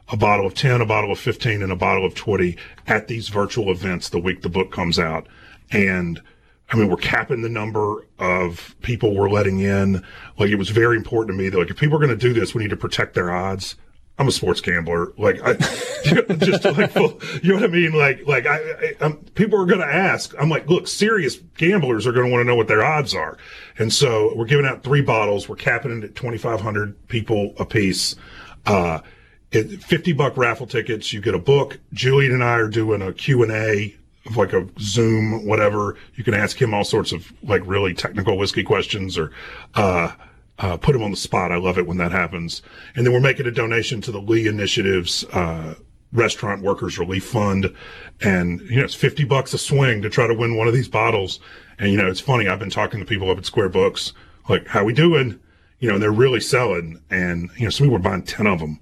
a 0.09 0.17
bottle 0.17 0.47
of 0.47 0.55
10, 0.55 0.81
a 0.81 0.87
bottle 0.87 1.13
of 1.13 1.19
15, 1.19 1.63
and 1.63 1.73
a 1.73 1.77
bottle 1.77 2.05
of 2.05 2.15
20 2.15 2.57
at 2.87 3.07
these 3.09 3.29
virtual 3.29 3.71
events 3.71 4.09
the 4.09 4.19
week 4.19 4.43
the 4.43 4.49
book 4.49 4.73
comes 4.73 4.99
out. 4.99 5.27
And 5.71 6.21
I 6.73 6.77
mean, 6.77 6.89
we're 6.89 6.97
capping 6.97 7.43
the 7.43 7.49
number 7.49 8.07
of 8.19 8.75
people 8.81 9.15
we're 9.15 9.31
letting 9.31 9.61
in. 9.61 10.03
Like, 10.39 10.51
it 10.51 10.57
was 10.57 10.71
very 10.71 10.97
important 10.97 11.37
to 11.37 11.43
me 11.43 11.51
that, 11.51 11.59
like, 11.59 11.71
if 11.71 11.77
people 11.77 11.97
are 11.97 12.05
going 12.05 12.17
to 12.17 12.17
do 12.17 12.33
this, 12.33 12.55
we 12.55 12.63
need 12.63 12.71
to 12.71 12.77
protect 12.77 13.15
their 13.15 13.31
odds. 13.31 13.77
I'm 14.19 14.29
a 14.29 14.33
sports 14.33 14.61
gambler. 14.61 15.13
Like, 15.17 15.41
I 15.43 15.55
just 16.37 16.65
like, 16.65 16.95
you 17.43 17.51
know 17.51 17.55
what 17.55 17.65
I 17.65 17.69
mean? 17.69 17.93
Like, 17.93 18.27
like 18.27 18.47
I, 18.47 18.57
I 18.57 18.95
I'm, 19.01 19.17
people 19.35 19.61
are 19.61 19.67
going 19.67 19.81
to 19.81 19.87
ask. 19.87 20.35
I'm 20.39 20.51
like, 20.51 20.69
look, 20.69 20.87
serious 20.87 21.37
gamblers 21.57 22.07
are 22.07 22.13
going 22.13 22.27
to 22.27 22.33
want 22.33 22.43
to 22.43 22.45
know 22.45 22.55
what 22.55 22.69
their 22.69 22.85
odds 22.85 23.15
are. 23.15 23.39
And 23.79 23.93
so 23.93 24.35
we're 24.37 24.45
giving 24.45 24.67
out 24.67 24.83
three 24.83 25.01
bottles. 25.01 25.49
We're 25.49 25.57
capping 25.57 25.97
it 25.99 26.05
at 26.05 26.15
2,500 26.15 27.09
people 27.09 27.55
a 27.59 27.65
piece. 27.65 28.15
Uh, 28.67 29.01
it, 29.51 29.83
50 29.83 30.13
buck 30.13 30.37
raffle 30.37 30.67
tickets. 30.67 31.13
You 31.13 31.21
get 31.21 31.35
a 31.35 31.39
book. 31.39 31.79
Julian 31.93 32.33
and 32.33 32.45
I 32.45 32.59
are 32.59 32.69
doing 32.69 33.01
a 33.03 33.13
Q 33.13 33.43
and 33.43 33.53
A 33.53 33.97
of 34.27 34.37
like 34.37 34.53
a 34.53 34.69
Zoom, 34.79 35.47
whatever. 35.47 35.97
You 36.15 36.25
can 36.25 36.35
ask 36.35 36.61
him 36.61 36.75
all 36.75 36.85
sorts 36.85 37.13
of 37.13 37.33
like 37.43 37.63
really 37.65 37.95
technical 37.95 38.37
whiskey 38.37 38.63
questions 38.63 39.19
or, 39.19 39.33
uh, 39.75 40.13
uh, 40.59 40.77
put 40.77 40.95
him 40.95 41.03
on 41.03 41.11
the 41.11 41.17
spot. 41.17 41.53
I 41.53 41.57
love 41.57 41.79
it 41.79 41.87
when 41.87 41.99
that 41.99 42.13
happens. 42.13 42.63
And 42.95 43.05
then 43.05 43.13
we're 43.13 43.21
making 43.21 43.47
a 43.47 43.51
donation 43.51 44.01
to 44.03 44.13
the 44.13 44.21
Lee 44.21 44.47
Initiatives, 44.47 45.25
uh, 45.33 45.75
Restaurant 46.13 46.63
Workers 46.63 46.99
Relief 46.99 47.25
Fund. 47.25 47.75
And, 48.21 48.61
you 48.63 48.77
know, 48.77 48.85
it's 48.85 48.95
50 48.95 49.25
bucks 49.25 49.55
a 49.55 49.59
swing 49.59 50.03
to 50.03 50.11
try 50.11 50.27
to 50.27 50.35
win 50.35 50.57
one 50.57 50.69
of 50.69 50.75
these 50.75 50.89
bottles. 50.89 51.41
And, 51.79 51.91
you 51.91 51.97
know, 51.97 52.07
it's 52.07 52.21
funny. 52.21 52.49
I've 52.49 52.59
been 52.59 52.71
talking 52.71 53.01
to 53.01 53.07
people 53.07 53.31
up 53.31 53.39
at 53.39 53.47
Square 53.47 53.71
Books, 53.71 54.13
like, 54.49 54.67
how 54.69 54.85
we 54.85 54.93
doing? 54.93 55.41
You 55.79 55.89
know, 55.89 55.95
and 55.95 56.03
they're 56.03 56.13
really 56.13 56.41
selling. 56.41 57.01
And, 57.11 57.51
you 57.57 57.65
know, 57.65 57.71
some 57.71 57.87
people 57.87 57.97
are 57.97 58.11
buying 58.11 58.23
10 58.23 58.47
of 58.47 58.61
them. 58.61 58.79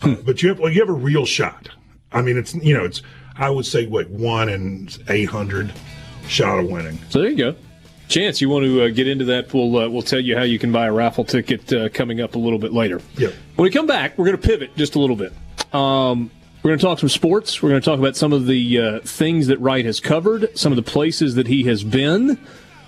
Hmm. 0.00 0.14
But 0.24 0.42
you 0.42 0.50
have, 0.50 0.60
like, 0.60 0.74
you 0.74 0.80
have 0.80 0.88
a 0.88 0.92
real 0.92 1.24
shot. 1.24 1.70
I 2.12 2.22
mean, 2.22 2.36
it's, 2.36 2.54
you 2.54 2.74
know, 2.74 2.84
it's, 2.84 3.02
I 3.36 3.50
would 3.50 3.66
say, 3.66 3.86
like, 3.86 4.08
one 4.08 4.48
in 4.48 4.88
800 5.08 5.72
shot 6.28 6.58
of 6.58 6.66
winning. 6.66 6.98
So 7.08 7.20
there 7.20 7.30
you 7.30 7.36
go. 7.36 7.56
Chance, 8.08 8.40
you 8.40 8.48
want 8.48 8.64
to 8.64 8.84
uh, 8.84 8.88
get 8.88 9.06
into 9.06 9.26
that? 9.26 9.52
We'll 9.52 9.76
uh, 9.76 9.88
we'll 9.88 10.02
tell 10.02 10.20
you 10.20 10.36
how 10.36 10.42
you 10.42 10.58
can 10.58 10.72
buy 10.72 10.86
a 10.86 10.92
raffle 10.92 11.24
ticket 11.24 11.70
uh, 11.72 11.90
coming 11.90 12.20
up 12.20 12.34
a 12.34 12.38
little 12.38 12.58
bit 12.58 12.72
later. 12.72 13.02
Yep. 13.18 13.34
When 13.56 13.64
we 13.64 13.70
come 13.70 13.86
back, 13.86 14.16
we're 14.16 14.24
going 14.24 14.38
to 14.38 14.46
pivot 14.46 14.74
just 14.76 14.94
a 14.94 14.98
little 14.98 15.16
bit. 15.16 15.32
Um, 15.74 16.30
we're 16.62 16.70
going 16.70 16.78
to 16.78 16.84
talk 16.84 16.98
some 16.98 17.10
sports. 17.10 17.62
We're 17.62 17.68
going 17.68 17.82
to 17.82 17.84
talk 17.84 17.98
about 17.98 18.16
some 18.16 18.32
of 18.32 18.46
the 18.46 18.78
uh, 18.78 19.00
things 19.00 19.46
that 19.48 19.60
Wright 19.60 19.84
has 19.84 20.00
covered, 20.00 20.56
some 20.58 20.72
of 20.72 20.76
the 20.76 20.82
places 20.82 21.34
that 21.34 21.46
he 21.46 21.64
has 21.64 21.84
been, 21.84 22.38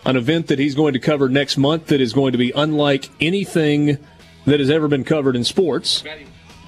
an 0.06 0.16
event 0.16 0.48
that 0.48 0.58
he's 0.58 0.74
going 0.74 0.94
to 0.94 0.98
cover 0.98 1.28
next 1.28 1.56
month 1.56 1.86
that 1.88 2.00
is 2.00 2.12
going 2.12 2.32
to 2.32 2.38
be 2.38 2.50
unlike 2.52 3.08
anything 3.20 3.98
that 4.46 4.58
has 4.58 4.70
ever 4.70 4.88
been 4.88 5.04
covered 5.04 5.36
in 5.36 5.44
sports. 5.44 6.02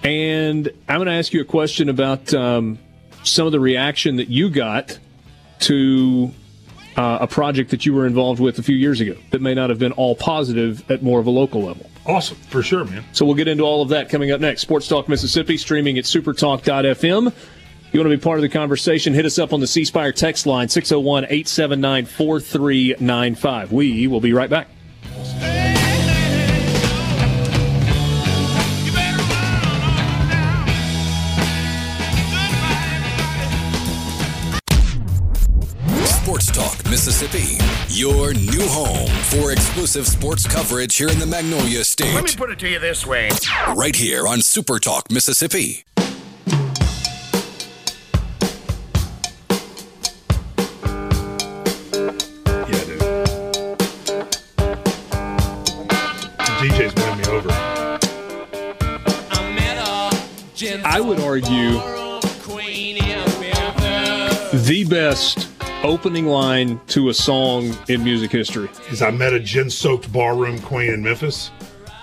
And 0.04 0.68
I'm 0.88 0.98
going 0.98 1.06
to 1.06 1.12
ask 1.12 1.32
you 1.32 1.40
a 1.40 1.44
question 1.44 1.88
about 1.88 2.32
um, 2.34 2.78
some 3.24 3.46
of 3.46 3.52
the 3.52 3.60
reaction 3.60 4.16
that 4.16 4.28
you 4.28 4.50
got 4.50 4.98
to 5.60 6.32
uh, 6.96 7.18
a 7.20 7.26
project 7.26 7.70
that 7.70 7.86
you 7.86 7.94
were 7.94 8.06
involved 8.06 8.40
with 8.40 8.58
a 8.58 8.62
few 8.62 8.76
years 8.76 9.00
ago 9.00 9.16
that 9.30 9.40
may 9.40 9.54
not 9.54 9.70
have 9.70 9.78
been 9.78 9.92
all 9.92 10.14
positive 10.14 10.88
at 10.90 11.02
more 11.02 11.20
of 11.20 11.26
a 11.26 11.30
local 11.30 11.62
level. 11.62 11.88
Awesome, 12.04 12.36
for 12.36 12.62
sure, 12.62 12.84
man. 12.84 13.04
So 13.12 13.24
we'll 13.24 13.36
get 13.36 13.48
into 13.48 13.62
all 13.62 13.80
of 13.82 13.90
that 13.90 14.08
coming 14.08 14.32
up 14.32 14.40
next. 14.40 14.62
Sports 14.62 14.88
Talk 14.88 15.08
Mississippi, 15.08 15.56
streaming 15.56 15.98
at 15.98 16.04
supertalk.fm. 16.04 17.32
You 17.92 18.00
want 18.00 18.10
to 18.10 18.16
be 18.16 18.22
part 18.22 18.38
of 18.38 18.42
the 18.42 18.48
conversation? 18.48 19.12
Hit 19.12 19.26
us 19.26 19.38
up 19.38 19.52
on 19.52 19.60
the 19.60 19.66
C 19.66 19.84
Spire 19.84 20.12
text 20.12 20.46
line, 20.46 20.68
601 20.68 21.24
879 21.24 22.06
4395. 22.06 23.72
We 23.72 24.06
will 24.06 24.20
be 24.20 24.32
right 24.32 24.48
back. 24.48 24.68
Mississippi, 36.92 37.56
your 37.88 38.34
new 38.34 38.68
home 38.68 39.08
for 39.30 39.50
exclusive 39.50 40.06
sports 40.06 40.46
coverage 40.46 40.94
here 40.94 41.08
in 41.08 41.18
the 41.18 41.24
Magnolia 41.24 41.84
State. 41.84 42.14
Let 42.14 42.24
me 42.24 42.34
put 42.36 42.50
it 42.50 42.58
to 42.58 42.68
you 42.68 42.78
this 42.78 43.06
way. 43.06 43.30
Right 43.74 43.96
here 43.96 44.28
on 44.28 44.42
Super 44.42 44.78
Talk 44.78 45.10
Mississippi. 45.10 45.84
Yeah, 45.96 46.04
dude. 52.84 53.00
The 56.36 56.58
DJ's 56.60 56.94
winning 56.94 57.16
me 57.16 57.24
over. 57.30 57.48
I 60.84 61.00
would 61.00 61.20
argue 61.20 61.80
the 64.52 64.84
best 64.84 65.48
opening 65.82 66.26
line 66.26 66.80
to 66.88 67.08
a 67.08 67.14
song 67.14 67.76
in 67.88 68.02
music 68.04 68.30
history. 68.30 68.68
Is 68.90 69.02
I 69.02 69.10
met 69.10 69.32
a 69.32 69.40
gin-soaked 69.40 70.12
barroom 70.12 70.60
queen 70.60 70.92
in 70.92 71.02
Memphis. 71.02 71.50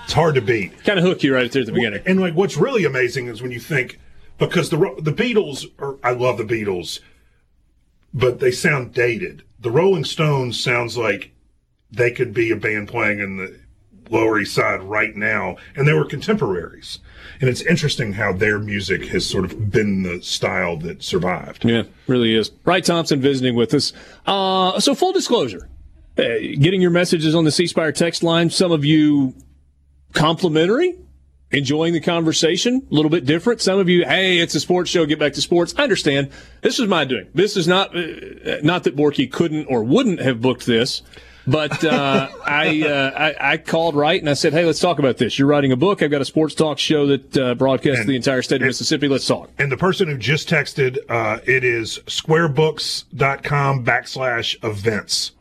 It's 0.04 0.14
hard 0.14 0.36
to 0.36 0.42
beat. 0.42 0.84
Kind 0.84 1.00
of 1.00 1.06
hook 1.06 1.24
you 1.24 1.34
right 1.34 1.52
there 1.52 1.62
at 1.62 1.66
the 1.68 1.72
beginning. 1.72 2.02
And 2.06 2.20
like, 2.20 2.34
what's 2.34 2.58
really 2.58 2.86
amazing 2.86 3.28
is 3.28 3.42
when 3.42 3.52
you 3.52 3.60
think 3.60 4.00
because 4.38 4.70
the 4.70 4.78
the 5.00 5.14
Beatles 5.14 5.66
are. 5.80 5.98
I 6.04 6.12
love 6.12 6.38
the 6.38 6.44
Beatles, 6.44 7.00
but 8.14 8.40
they 8.40 8.52
sound 8.52 8.94
dated. 8.94 9.44
The 9.60 9.72
Rolling 9.72 10.06
Stones 10.06 10.60
sounds 10.60 10.98
like 10.98 11.32
they 11.92 12.12
could 12.12 12.34
be 12.34 12.50
a 12.52 12.56
band 12.56 12.88
playing 12.88 13.20
in 13.20 13.38
the 13.38 13.60
Lower 14.10 14.40
East 14.40 14.56
Side 14.56 14.82
right 14.82 15.16
now, 15.16 15.58
and 15.76 15.88
they 15.88 15.94
were 15.94 16.06
contemporaries. 16.06 17.00
And 17.42 17.50
it's 17.50 17.62
interesting 17.62 18.14
how 18.14 18.34
their 18.34 18.60
music 18.60 19.06
has 19.08 19.26
sort 19.26 19.46
of 19.46 19.72
been 19.72 20.04
the 20.04 20.22
style 20.22 20.78
that 20.78 21.04
survived. 21.04 21.66
Yeah, 21.66 21.84
really 22.08 22.36
is. 22.36 22.52
Wright 22.66 22.84
Thompson 22.84 23.22
visiting 23.22 23.56
with 23.56 23.74
us. 23.74 23.94
Uh, 24.26 24.80
so, 24.80 24.96
full 24.96 25.14
disclosure, 25.14 25.70
uh, 26.18 26.24
getting 26.60 26.82
your 26.82 26.92
messages 26.92 27.36
on 27.36 27.46
the 27.46 27.52
C 27.52 27.68
Spire 27.68 27.92
text 27.92 28.24
line. 28.24 28.50
Some 28.50 28.72
of 28.72 28.84
you 28.84 29.36
complimentary, 30.14 30.96
enjoying 31.52 31.94
the 31.94 32.02
conversation, 32.02 32.86
a 32.90 32.94
little 32.94 33.10
bit 33.10 33.26
different. 33.26 33.62
Some 33.62 33.80
of 33.80 33.90
you, 33.90 34.06
hey, 34.06 34.40
it's 34.40 34.56
a 34.56 34.60
sports 34.60 34.90
show, 34.90 35.06
get 35.06 35.20
back 35.20 35.34
to 35.34 35.42
sports. 35.42 35.74
I 35.78 35.84
understand. 35.84 36.30
This 36.62 36.80
is 36.80 36.88
my 36.88 37.06
doing. 37.06 37.28
This 37.34 37.58
is 37.58 37.68
not 37.68 37.96
uh, 37.96 38.58
not 38.64 38.84
that 38.84 38.96
Borky 38.96 39.32
couldn't 39.32 39.66
or 39.66 39.84
wouldn't 39.84 40.22
have 40.22 40.42
booked 40.42 40.66
this. 40.66 41.02
But 41.50 41.84
uh, 41.84 42.30
I, 42.46 42.82
uh, 42.84 43.12
I, 43.40 43.54
I 43.54 43.58
called 43.58 43.96
Wright 43.96 44.20
and 44.20 44.30
I 44.30 44.34
said, 44.34 44.54
"Hey, 44.54 44.66
let's 44.66 44.80
talk 44.80 45.00
about 45.00 45.18
this. 45.18 45.40
You're 45.40 45.48
writing 45.48 45.72
a 45.72 45.76
book. 45.78 46.04
I've 46.04 46.12
got 46.12 46.22
a 46.22 46.26
sports 46.26 46.54
talk 46.54 46.78
show 46.80 47.08
that 47.08 47.38
uh, 47.38 47.56
broadcasts 47.56 48.02
And- 48.02 48.10
the 48.10 48.16
entire 48.16 48.42
state 48.42 48.58
of 48.58 48.62
and- 48.64 48.70
Mississippi. 48.70 49.08
Let's 49.08 49.26
talk." 49.26 49.50
And 49.58 49.72
the 49.72 49.78
person 49.78 50.08
who 50.10 50.18
just 50.18 50.50
texted, 50.50 50.98
uh, 51.10 51.40
it 51.46 51.64
is 51.64 52.00
squarebooks.com 52.08 53.86
backslash 53.86 54.64
events. 54.64 55.32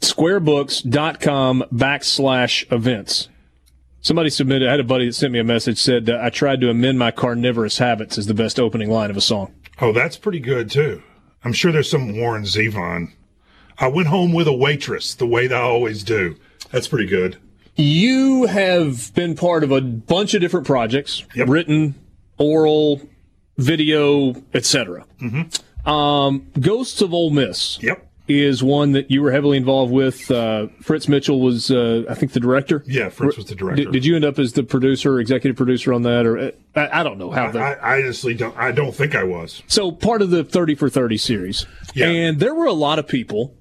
squarebooks.com 0.00 1.64
backslash 1.72 2.72
events. 2.72 3.28
Somebody 4.00 4.30
submitted, 4.30 4.68
I 4.68 4.72
had 4.72 4.80
a 4.80 4.84
buddy 4.84 5.06
that 5.06 5.14
sent 5.14 5.32
me 5.32 5.38
a 5.40 5.44
message, 5.44 5.78
said, 5.78 6.08
uh, 6.08 6.18
I 6.22 6.30
tried 6.30 6.60
to 6.60 6.70
amend 6.70 6.98
my 6.98 7.10
carnivorous 7.10 7.78
habits 7.78 8.16
is 8.18 8.26
the 8.26 8.34
best 8.34 8.60
opening 8.60 8.88
line 8.88 9.10
of 9.10 9.16
a 9.16 9.20
song. 9.20 9.52
Oh, 9.80 9.92
that's 9.92 10.16
pretty 10.16 10.38
good 10.38 10.70
too. 10.70 11.02
I'm 11.44 11.52
sure 11.52 11.72
there's 11.72 11.90
some 11.90 12.16
Warren 12.16 12.44
Zevon. 12.44 13.12
I 13.78 13.88
went 13.88 14.08
home 14.08 14.32
with 14.32 14.48
a 14.48 14.52
waitress, 14.52 15.14
the 15.14 15.26
way 15.26 15.46
they 15.46 15.54
always 15.54 16.02
do. 16.02 16.36
That's 16.70 16.88
pretty 16.88 17.06
good. 17.06 17.36
You 17.76 18.46
have 18.46 19.14
been 19.14 19.34
part 19.34 19.62
of 19.62 19.70
a 19.70 19.80
bunch 19.82 20.32
of 20.34 20.40
different 20.40 20.66
projects, 20.66 21.24
Yep. 21.34 21.48
written, 21.48 21.94
oral, 22.38 23.02
video, 23.58 24.34
etc. 24.54 25.04
Mm-hmm. 25.20 25.88
Um, 25.88 26.46
Ghosts 26.58 27.02
of 27.02 27.12
Ole 27.12 27.30
Miss. 27.30 27.78
Yep. 27.82 28.02
is 28.28 28.60
one 28.60 28.90
that 28.90 29.08
you 29.08 29.22
were 29.22 29.30
heavily 29.30 29.56
involved 29.56 29.92
with. 29.92 30.28
Uh, 30.30 30.66
Fritz 30.82 31.06
Mitchell 31.06 31.40
was, 31.40 31.70
uh, 31.70 32.02
I 32.08 32.14
think, 32.14 32.32
the 32.32 32.40
director. 32.40 32.82
Yeah, 32.84 33.08
Fritz 33.08 33.36
was 33.36 33.46
the 33.46 33.54
director. 33.54 33.84
Did, 33.84 33.92
did, 33.92 34.04
you 34.04 34.16
end 34.16 34.24
up 34.24 34.38
as 34.40 34.54
the 34.54 34.64
producer, 34.64 35.20
executive 35.20 35.56
producer 35.56 35.92
on 35.92 36.02
that, 36.02 36.26
or 36.26 36.52
I, 36.74 37.00
I 37.00 37.02
don't 37.04 37.18
know 37.18 37.30
how 37.30 37.52
that. 37.52 37.62
I, 37.62 37.98
I, 37.98 38.02
honestly 38.02 38.34
don't. 38.34 38.56
I 38.56 38.72
don't 38.72 38.92
think 38.92 39.14
I 39.14 39.22
was. 39.22 39.62
So 39.68 39.92
part 39.92 40.22
of 40.22 40.30
the 40.30 40.42
Thirty 40.42 40.74
for 40.74 40.88
Thirty 40.90 41.16
series, 41.18 41.66
yeah. 41.94 42.08
and 42.08 42.40
there 42.40 42.54
were 42.54 42.66
a 42.66 42.72
lot 42.72 42.98
of 42.98 43.06
people. 43.06 43.55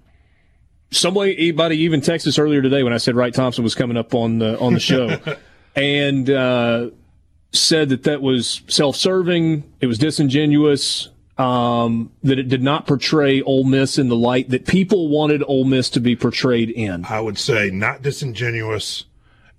Somebody, 0.92 1.38
anybody 1.38 1.78
even 1.80 2.02
texted 2.02 2.28
us 2.28 2.40
earlier 2.40 2.62
today 2.62 2.84
when 2.84 2.94
I 2.94 2.98
said 2.98 3.16
Wright 3.16 3.34
Thompson 3.34 3.64
was 3.64 3.76
coming 3.76 3.98
up 3.98 4.14
on 4.14 4.40
the 4.40 4.58
on 4.60 4.74
the 4.74 4.80
show, 4.80 5.18
and 5.76 6.30
uh, 6.30 6.90
said 7.52 7.90
that 7.90 8.04
that 8.04 8.22
was 8.22 8.62
self-serving. 8.68 9.64
It 9.82 9.88
was 9.88 9.98
disingenuous 9.98 11.10
um, 11.38 12.12
that 12.24 12.40
it 12.40 12.48
did 12.48 12.64
not 12.64 12.88
portray 12.88 13.42
Ole 13.42 13.66
Miss 13.66 13.98
in 13.98 14.08
the 14.08 14.16
light 14.16 14.50
that 14.50 14.66
people 14.66 15.10
wanted 15.10 15.44
Ole 15.48 15.66
Miss 15.66 15.90
to 15.92 16.00
be 16.00 16.16
portrayed 16.16 16.70
in. 16.70 17.06
I 17.06 17.20
would 17.20 17.38
say 17.38 17.70
not 17.70 18.02
disingenuous, 18.02 19.06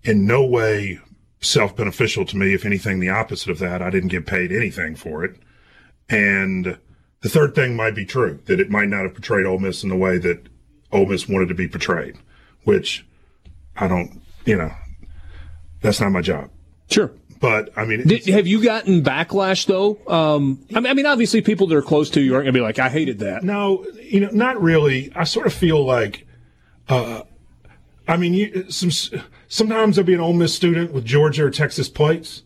in 0.03 0.27
no 0.27 0.45
way 0.45 1.01
self 1.41 1.77
beneficial 1.77 2.24
to 2.27 2.37
me. 2.37 2.55
If 2.55 2.64
anything, 2.64 3.01
the 3.01 3.11
opposite 3.11 3.51
of 3.51 3.59
that. 3.59 3.83
I 3.83 3.91
didn't 3.91 4.09
get 4.09 4.27
paid 4.27 4.53
anything 4.53 4.95
for 4.95 5.24
it. 5.24 5.37
And 6.09 6.79
the 7.20 7.29
third 7.29 7.55
thing 7.55 7.77
might 7.77 7.95
be 7.95 8.07
true 8.07 8.41
that 8.47 8.61
it 8.61 8.70
might 8.70 8.89
not 8.89 9.03
have 9.03 9.14
portrayed 9.14 9.47
Ole 9.47 9.59
Miss 9.59 9.83
in 9.83 9.89
the 9.89 9.97
way 9.97 10.18
that 10.18 10.49
Ole 10.93 11.07
Miss 11.07 11.28
wanted 11.28 11.49
to 11.49 11.55
be 11.55 11.68
portrayed, 11.68 12.16
which 12.64 13.05
I 13.76 13.89
don't, 13.89 14.22
you 14.45 14.57
know, 14.57 14.70
that's 15.80 16.01
not 16.01 16.11
my 16.11 16.20
job. 16.20 16.51
Sure. 16.89 17.12
But 17.41 17.70
I 17.76 17.84
mean, 17.84 18.07
Did, 18.07 18.26
have 18.26 18.47
you 18.47 18.62
gotten 18.62 19.03
backlash 19.03 19.66
though? 19.66 19.99
Um, 20.07 20.64
I, 20.74 20.80
mean, 20.80 20.87
I 20.91 20.95
mean, 20.95 21.07
obviously, 21.07 21.43
people 21.43 21.66
that 21.66 21.76
are 21.76 21.82
close 21.82 22.09
to 22.11 22.20
you 22.20 22.34
aren't 22.34 22.45
going 22.45 22.55
to 22.55 22.59
be 22.59 22.62
like, 22.62 22.78
"I 22.78 22.89
hated 22.89 23.18
that." 23.18 23.45
No, 23.45 23.84
you 24.03 24.20
know, 24.20 24.30
not 24.32 24.61
really. 24.61 25.12
I 25.14 25.24
sort 25.24 25.47
of 25.47 25.53
feel 25.53 25.84
like, 25.84 26.26
uh, 26.89 27.22
I 28.09 28.16
mean, 28.16 28.32
you, 28.32 28.70
some 28.70 28.91
sometimes 29.49 29.97
there'll 29.97 30.07
be 30.07 30.14
an 30.14 30.20
Ole 30.20 30.32
Miss 30.32 30.55
student 30.55 30.93
with 30.93 31.05
Georgia 31.05 31.45
or 31.45 31.51
Texas 31.51 31.91
plates, 31.91 32.43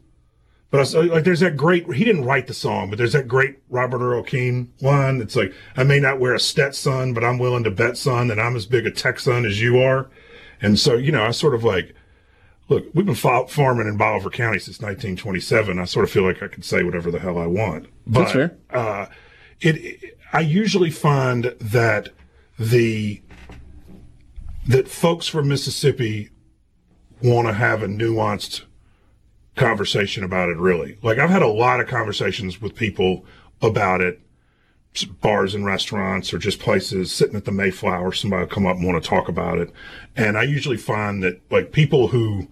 but 0.70 0.94
I, 0.94 1.00
like 1.00 1.24
there's 1.24 1.40
that 1.40 1.56
great. 1.56 1.92
He 1.92 2.04
didn't 2.04 2.24
write 2.24 2.46
the 2.46 2.54
song, 2.54 2.90
but 2.90 2.98
there's 2.98 3.12
that 3.12 3.28
great 3.28 3.58
Robert 3.68 4.00
Earl 4.00 4.22
Keen 4.22 4.72
one. 4.80 5.20
It's 5.20 5.36
like 5.36 5.52
I 5.76 5.84
may 5.84 6.00
not 6.00 6.20
wear 6.20 6.34
a 6.34 6.40
Stetson, 6.40 7.14
but 7.14 7.24
I'm 7.24 7.38
willing 7.38 7.64
to 7.64 7.70
bet, 7.70 7.96
son, 7.96 8.28
that 8.28 8.38
I'm 8.38 8.56
as 8.56 8.66
big 8.66 8.86
a 8.86 8.90
Texan 8.90 9.44
as 9.44 9.60
you 9.60 9.80
are. 9.80 10.10
And 10.62 10.78
so, 10.78 10.94
you 10.94 11.10
know, 11.10 11.24
I 11.24 11.30
sort 11.30 11.54
of 11.54 11.64
like 11.64 11.94
look, 12.70 12.86
we've 12.94 13.04
been 13.04 13.14
farming 13.14 13.88
in 13.88 13.96
Bolivar 13.98 14.30
County 14.30 14.58
since 14.58 14.80
1927. 14.80 15.78
I 15.78 15.84
sort 15.84 16.04
of 16.04 16.10
feel 16.10 16.22
like 16.22 16.42
I 16.42 16.48
can 16.48 16.62
say 16.62 16.82
whatever 16.82 17.10
the 17.10 17.18
hell 17.18 17.36
I 17.36 17.46
want. 17.46 17.88
But, 18.06 18.20
That's 18.20 18.32
fair. 18.32 18.56
Uh, 18.70 19.06
it, 19.60 19.76
it, 19.76 20.18
I 20.32 20.40
usually 20.40 20.90
find 20.90 21.56
that 21.60 22.10
the 22.58 23.20
that 24.68 24.88
folks 24.88 25.26
from 25.26 25.48
Mississippi 25.48 26.30
want 27.22 27.48
to 27.48 27.54
have 27.54 27.82
a 27.82 27.86
nuanced 27.86 28.62
conversation 29.56 30.24
about 30.24 30.48
it. 30.48 30.56
Really, 30.56 30.98
like 31.02 31.18
I've 31.18 31.30
had 31.30 31.42
a 31.42 31.48
lot 31.48 31.80
of 31.80 31.88
conversations 31.88 32.60
with 32.60 32.74
people 32.74 33.24
about 33.62 34.00
it 34.00 34.20
bars 35.20 35.54
and 35.54 35.64
restaurants 35.64 36.32
or 36.32 36.38
just 36.38 36.58
places 36.58 37.12
sitting 37.12 37.36
at 37.36 37.44
the 37.44 37.52
Mayflower, 37.52 38.12
somebody 38.12 38.42
will 38.42 38.50
come 38.50 38.66
up 38.66 38.76
and 38.76 38.86
want 38.86 39.02
to 39.02 39.08
talk 39.08 39.28
about 39.28 39.58
it. 39.58 39.72
And 40.16 40.36
I 40.36 40.42
usually 40.42 40.76
find 40.76 41.22
that 41.22 41.40
like 41.50 41.72
people 41.72 42.08
who 42.08 42.48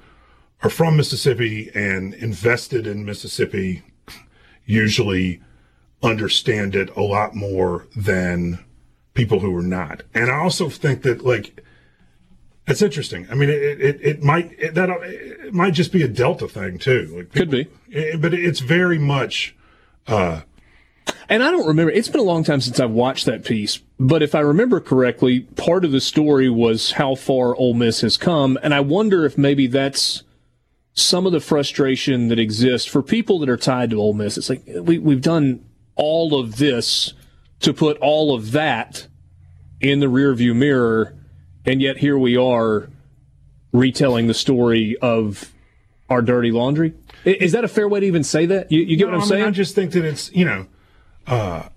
are 0.62 0.70
from 0.70 0.96
Mississippi 0.96 1.70
and 1.74 2.14
invested 2.14 2.86
in 2.86 3.04
Mississippi 3.04 3.82
usually 4.64 5.42
understand 6.02 6.76
it 6.76 6.94
a 6.96 7.02
lot 7.02 7.34
more 7.34 7.86
than 7.96 8.64
people 9.14 9.40
who 9.40 9.54
are 9.56 9.62
not. 9.62 10.02
And 10.14 10.30
I 10.30 10.38
also 10.38 10.68
think 10.68 11.02
that 11.02 11.24
like 11.24 11.64
it's 12.68 12.82
interesting. 12.82 13.26
I 13.30 13.34
mean, 13.34 13.48
it 13.48 13.80
it, 13.80 14.00
it 14.00 14.22
might 14.22 14.52
it, 14.58 14.74
that 14.74 14.90
it 14.90 15.54
might 15.54 15.74
just 15.74 15.92
be 15.92 16.02
a 16.02 16.08
Delta 16.08 16.48
thing 16.48 16.78
too. 16.78 17.12
Like 17.16 17.32
people, 17.32 17.40
Could 17.40 17.50
be, 17.50 17.68
it, 17.90 18.20
but 18.20 18.34
it's 18.34 18.60
very 18.60 18.98
much. 18.98 19.56
Uh, 20.06 20.42
and 21.28 21.42
I 21.42 21.50
don't 21.50 21.66
remember. 21.66 21.90
It's 21.92 22.08
been 22.08 22.20
a 22.20 22.24
long 22.24 22.44
time 22.44 22.60
since 22.60 22.80
I've 22.80 22.90
watched 22.90 23.26
that 23.26 23.44
piece. 23.44 23.80
But 23.98 24.22
if 24.22 24.34
I 24.34 24.40
remember 24.40 24.80
correctly, 24.80 25.40
part 25.40 25.84
of 25.84 25.92
the 25.92 26.00
story 26.00 26.48
was 26.48 26.92
how 26.92 27.14
far 27.14 27.54
Ole 27.56 27.74
Miss 27.74 28.00
has 28.02 28.16
come, 28.16 28.58
and 28.62 28.74
I 28.74 28.80
wonder 28.80 29.24
if 29.24 29.36
maybe 29.36 29.66
that's 29.66 30.22
some 30.94 31.26
of 31.26 31.32
the 31.32 31.40
frustration 31.40 32.28
that 32.28 32.38
exists 32.38 32.88
for 32.88 33.02
people 33.02 33.38
that 33.38 33.48
are 33.48 33.56
tied 33.56 33.90
to 33.90 34.00
Ole 34.00 34.14
Miss. 34.14 34.36
It's 34.36 34.48
like 34.48 34.62
we, 34.66 34.98
we've 34.98 35.22
done 35.22 35.64
all 35.94 36.38
of 36.38 36.56
this 36.56 37.12
to 37.60 37.72
put 37.72 37.98
all 37.98 38.34
of 38.34 38.52
that 38.52 39.06
in 39.80 40.00
the 40.00 40.06
rearview 40.06 40.54
mirror, 40.54 41.14
and 41.68 41.82
yet 41.82 41.98
here 41.98 42.16
we 42.16 42.36
are 42.36 42.88
retelling 43.72 44.26
the 44.26 44.34
story 44.34 44.96
of 45.02 45.52
our 46.08 46.22
dirty 46.22 46.50
laundry. 46.50 46.94
Is 47.24 47.52
that 47.52 47.62
a 47.62 47.68
fair 47.68 47.86
way 47.86 48.00
to 48.00 48.06
even 48.06 48.24
say 48.24 48.46
that? 48.46 48.72
You, 48.72 48.80
you 48.80 48.96
get 48.96 49.04
no, 49.04 49.12
what 49.12 49.14
I'm 49.14 49.20
I 49.20 49.22
mean, 49.22 49.28
saying? 49.28 49.44
I 49.44 49.50
just 49.50 49.74
think 49.74 49.92
that 49.92 50.04
it's 50.04 50.32
you 50.32 50.46
know, 50.46 50.66
uh, 51.26 51.68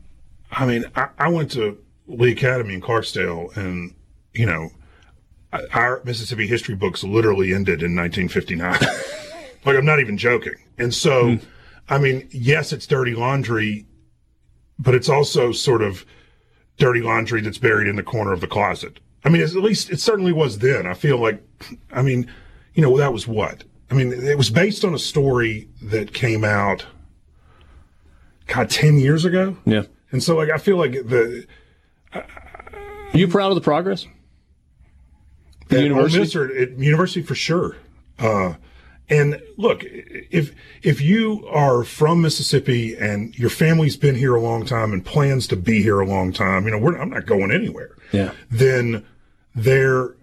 I 0.52 0.66
mean, 0.66 0.86
I, 0.96 1.10
I 1.18 1.30
went 1.30 1.52
to 1.52 1.78
Lee 2.08 2.32
Academy 2.32 2.74
in 2.74 2.82
Clarksdale, 2.82 3.56
and 3.58 3.94
you 4.34 4.46
know, 4.46 4.70
our 5.74 6.02
Mississippi 6.06 6.48
history 6.48 6.76
books 6.76 7.04
literally 7.04 7.54
ended 7.54 7.84
in 7.84 7.96
1959. 7.96 8.72
like 9.66 9.76
I'm 9.76 9.86
not 9.86 10.00
even 10.00 10.18
joking. 10.18 10.56
And 10.78 10.94
so, 10.94 11.24
mm. 11.24 11.44
I 11.90 11.98
mean, 11.98 12.30
yes, 12.32 12.72
it's 12.72 12.88
dirty 12.88 13.14
laundry, 13.14 13.86
but 14.80 14.96
it's 14.96 15.10
also 15.10 15.52
sort 15.52 15.82
of 15.82 16.06
dirty 16.78 17.02
laundry 17.02 17.42
that's 17.42 17.58
buried 17.58 17.88
in 17.88 17.98
the 17.98 18.04
corner 18.04 18.32
of 18.32 18.40
the 18.40 18.48
closet. 18.48 19.02
I 19.24 19.30
mean, 19.30 19.42
at 19.42 19.54
least 19.54 19.92
it 19.92 20.00
certainly 20.00 20.32
was 20.32 20.60
then. 20.60 20.88
I 20.88 20.94
feel 20.94 21.18
like, 21.18 21.44
I 21.92 22.02
mean, 22.02 22.32
you 22.74 22.82
know, 22.82 22.98
that 22.98 23.14
was 23.14 23.28
what? 23.28 23.64
I 23.90 23.94
mean, 23.94 24.12
it 24.14 24.38
was 24.38 24.50
based 24.50 24.86
on 24.86 24.94
a 24.94 25.00
story 25.00 25.70
that 25.82 26.14
came 26.14 26.44
out, 26.44 26.86
God, 28.48 28.70
10 28.70 28.98
years 28.98 29.26
ago. 29.26 29.58
Yeah. 29.66 29.84
And 30.12 30.24
so, 30.24 30.36
like, 30.36 30.50
I 30.50 30.58
feel 30.58 30.78
like 30.78 30.94
the. 30.94 31.46
Uh, 32.14 32.22
you 33.14 33.28
proud 33.28 33.50
of 33.50 33.56
the 33.56 33.62
progress? 33.62 34.08
At 35.70 35.84
university? 35.84 36.38
Or 36.38 36.46
at 36.56 36.72
university 36.78 37.22
for 37.22 37.36
sure. 37.36 37.78
Uh, 38.18 38.56
and 39.10 39.42
look, 39.58 39.84
if 39.84 40.54
if 40.84 41.02
you 41.02 41.46
are 41.50 41.84
from 41.84 42.22
Mississippi 42.22 42.96
and 42.96 43.38
your 43.38 43.50
family's 43.50 43.98
been 43.98 44.16
here 44.16 44.36
a 44.36 44.42
long 44.42 44.66
time 44.66 44.94
and 44.94 45.06
plans 45.06 45.48
to 45.48 45.58
be 45.58 45.82
here 45.82 46.00
a 46.00 46.06
long 46.06 46.32
time, 46.32 46.66
you 46.66 46.72
know, 46.72 46.98
I'm 46.98 47.10
not 47.10 47.26
going 47.26 47.52
anywhere. 47.52 47.98
Yeah. 48.14 48.32
Then 48.50 49.06
there, 49.56 50.16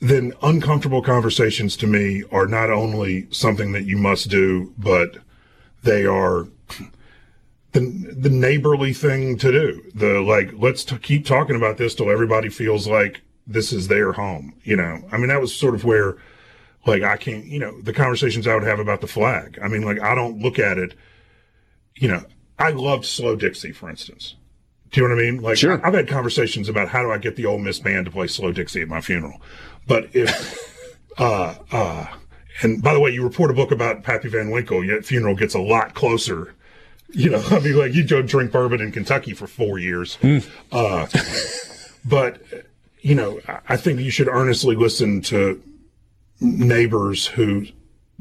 then 0.00 0.32
uncomfortable 0.42 1.02
conversations 1.02 1.76
to 1.76 1.86
me 1.86 2.24
are 2.32 2.46
not 2.46 2.70
only 2.70 3.28
something 3.30 3.72
that 3.72 3.84
you 3.84 3.96
must 3.96 4.28
do, 4.28 4.72
but 4.78 5.18
they 5.82 6.04
are 6.04 6.48
the 7.72 7.80
the 7.80 8.30
neighborly 8.30 8.92
thing 8.92 9.36
to 9.38 9.52
do. 9.52 9.82
The 9.94 10.20
like, 10.20 10.52
let's 10.56 10.84
t- 10.84 10.98
keep 10.98 11.24
talking 11.24 11.56
about 11.56 11.76
this 11.76 11.94
till 11.94 12.10
everybody 12.10 12.48
feels 12.48 12.88
like 12.88 13.22
this 13.46 13.72
is 13.72 13.88
their 13.88 14.12
home. 14.12 14.54
You 14.62 14.76
know, 14.76 15.02
I 15.12 15.18
mean, 15.18 15.28
that 15.28 15.40
was 15.40 15.54
sort 15.54 15.74
of 15.74 15.84
where, 15.84 16.16
like, 16.86 17.02
I 17.02 17.16
can't, 17.16 17.44
you 17.46 17.58
know, 17.58 17.80
the 17.80 17.92
conversations 17.92 18.46
I 18.46 18.54
would 18.54 18.64
have 18.64 18.78
about 18.78 19.00
the 19.00 19.06
flag. 19.06 19.58
I 19.62 19.68
mean, 19.68 19.82
like, 19.82 20.00
I 20.00 20.14
don't 20.14 20.38
look 20.38 20.58
at 20.58 20.78
it, 20.78 20.94
you 21.96 22.08
know, 22.08 22.24
I 22.58 22.70
loved 22.70 23.04
Slow 23.04 23.36
Dixie, 23.36 23.72
for 23.72 23.88
instance. 23.90 24.36
Do 24.90 25.00
you 25.00 25.08
know 25.08 25.14
what 25.14 25.22
I 25.22 25.30
mean? 25.30 25.42
Like, 25.42 25.56
sure. 25.56 25.84
I've 25.86 25.94
had 25.94 26.08
conversations 26.08 26.68
about 26.68 26.88
how 26.88 27.02
do 27.02 27.12
I 27.12 27.18
get 27.18 27.36
the 27.36 27.46
Ole 27.46 27.58
Miss 27.58 27.78
band 27.78 28.06
to 28.06 28.10
play 28.10 28.26
Slow 28.26 28.50
Dixie 28.50 28.82
at 28.82 28.88
my 28.88 29.00
funeral. 29.00 29.40
But 29.86 30.08
if, 30.14 30.98
uh, 31.18 31.54
uh, 31.70 32.06
and 32.62 32.82
by 32.82 32.94
the 32.94 33.00
way, 33.00 33.10
you 33.10 33.22
report 33.22 33.50
a 33.50 33.54
book 33.54 33.70
about 33.70 34.02
Pappy 34.02 34.28
Van 34.28 34.50
Winkle, 34.50 34.84
yet 34.84 35.04
funeral 35.04 35.36
gets 35.36 35.54
a 35.54 35.60
lot 35.60 35.94
closer. 35.94 36.54
You 37.08 37.30
know, 37.30 37.42
I 37.50 37.60
mean, 37.60 37.78
like 37.78 37.94
you 37.94 38.02
don't 38.04 38.26
drink 38.26 38.52
bourbon 38.52 38.80
in 38.80 38.90
Kentucky 38.90 39.32
for 39.32 39.46
four 39.46 39.78
years. 39.78 40.18
Mm. 40.22 40.48
Uh, 40.72 41.06
but 42.04 42.42
you 43.00 43.14
know, 43.14 43.40
I 43.68 43.76
think 43.76 44.00
you 44.00 44.10
should 44.10 44.28
earnestly 44.28 44.76
listen 44.76 45.22
to 45.22 45.62
neighbors 46.40 47.26
who 47.26 47.66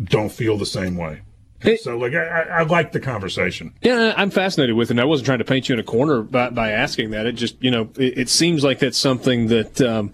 don't 0.04 0.32
feel 0.32 0.58
the 0.58 0.66
same 0.66 0.96
way. 0.96 1.22
It, 1.62 1.82
so, 1.82 1.98
like, 1.98 2.14
I, 2.14 2.44
I, 2.44 2.64
like 2.64 2.94
the 2.94 3.02
conversation. 3.02 3.74
Yeah, 3.82 4.14
I'm 4.16 4.30
fascinated 4.30 4.76
with 4.76 4.90
it. 4.90 4.92
And 4.92 5.02
I 5.02 5.06
wasn't 5.06 5.26
trying 5.26 5.40
to 5.40 5.46
paint 5.46 5.68
you 5.68 5.74
in 5.74 5.80
a 5.80 5.84
corner 5.84 6.22
by, 6.22 6.50
by 6.52 6.72
asking 6.72 7.12
that. 7.12 7.26
It 7.26 7.34
just, 7.34 7.62
you 7.62 7.70
know, 7.70 7.90
it, 7.98 8.18
it 8.18 8.30
seems 8.30 8.64
like 8.64 8.80
that's 8.80 8.98
something 8.98 9.48
that 9.48 9.82
um, 9.82 10.14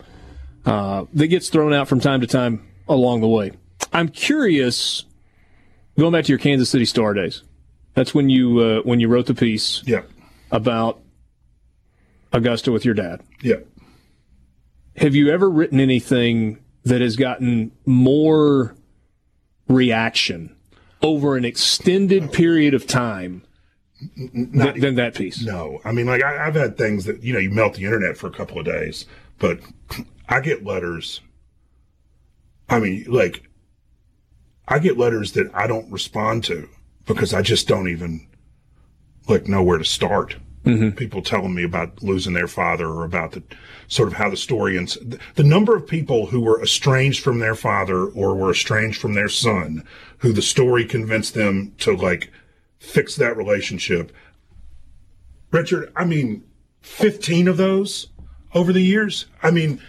uh, 0.66 1.06
that 1.14 1.28
gets 1.28 1.50
thrown 1.50 1.74
out 1.74 1.88
from 1.88 2.00
time 2.00 2.22
to 2.22 2.28
time 2.28 2.68
along 2.88 3.22
the 3.22 3.28
way. 3.28 3.52
I'm 3.94 4.10
curious, 4.10 5.06
going 6.00 6.12
back 6.12 6.26
to 6.26 6.32
your 6.32 6.40
Kansas 6.40 6.70
City 6.70 6.86
Star 6.86 7.14
days. 7.14 7.44
That's 7.94 8.14
when 8.16 8.30
you 8.30 8.60
uh, 8.60 8.82
when 8.82 9.00
you 9.00 9.08
wrote 9.08 9.28
the 9.28 9.36
piece. 9.36 9.84
Yeah. 9.86 10.02
About 10.52 11.02
Augusta 12.32 12.72
with 12.72 12.86
your 12.86 12.94
dad. 12.94 13.22
Yeah. 13.42 13.58
Have 14.98 15.14
you 15.14 15.30
ever 15.30 15.50
written 15.50 15.80
anything 15.80 16.64
that 16.84 17.02
has 17.02 17.16
gotten 17.16 17.72
more 17.86 18.76
reaction 19.68 20.55
over 21.06 21.38
an 21.38 21.46
extended 21.46 22.34
period 22.34 22.74
of 22.74 22.88
time 22.88 23.44
not 24.18 24.74
th- 24.74 24.82
than 24.82 24.96
that 24.96 25.16
piece. 25.16 25.44
No, 25.44 25.80
I 25.86 25.92
mean, 25.92 26.08
like 26.08 26.24
I, 26.24 26.48
I've 26.48 26.56
had 26.56 26.78
things 26.78 27.06
that 27.06 27.24
you 27.24 27.34
know 27.34 27.40
you 27.40 27.52
melt 27.52 27.76
the 27.76 27.86
internet 27.86 28.18
for 28.18 28.28
a 28.28 28.32
couple 28.32 28.60
of 28.60 28.66
days, 28.66 29.06
but 29.40 29.60
I 30.28 30.42
get 30.42 30.66
letters. 30.66 31.22
I 32.68 32.80
mean, 32.80 33.06
like 33.08 33.44
I 34.68 34.80
get 34.80 34.98
letters 34.98 35.34
that 35.34 35.50
I 35.54 35.68
don't 35.68 35.92
respond 35.92 36.44
to 36.46 36.68
because 37.06 37.34
I 37.34 37.42
just 37.42 37.68
don't 37.68 37.88
even 37.88 38.28
like 39.28 39.48
know 39.48 39.64
where 39.64 39.78
to 39.78 39.86
start. 39.86 40.38
Mm-hmm. 40.66 40.98
People 40.98 41.22
telling 41.22 41.54
me 41.54 41.64
about 41.64 42.02
losing 42.02 42.34
their 42.34 42.48
father 42.48 42.88
or 42.88 43.06
about 43.06 43.34
the 43.34 43.44
sort 43.88 44.08
of 44.08 44.16
how 44.16 44.32
the 44.32 44.38
story 44.38 44.78
ends. 44.80 44.98
The 45.36 45.44
number 45.44 45.76
of 45.76 45.86
people 45.86 46.26
who 46.26 46.42
were 46.42 46.62
estranged 46.62 47.24
from 47.24 47.38
their 47.38 47.54
father 47.54 48.06
or 48.06 48.34
were 48.34 48.50
estranged 48.50 49.00
from 49.00 49.14
their 49.14 49.30
son, 49.30 49.84
who 50.20 50.34
the 50.34 50.42
story 50.42 50.86
convinced 50.86 51.34
them 51.34 51.74
to 51.80 51.96
like 51.96 52.32
fix 52.80 53.16
that 53.16 53.38
relationship. 53.38 54.12
Richard, 55.52 55.92
I 55.96 56.06
mean, 56.06 56.44
15 56.82 57.48
of 57.48 57.58
those 57.58 58.08
over 58.54 58.72
the 58.72 58.82
years. 58.82 59.26
I 59.42 59.52
mean, 59.52 59.82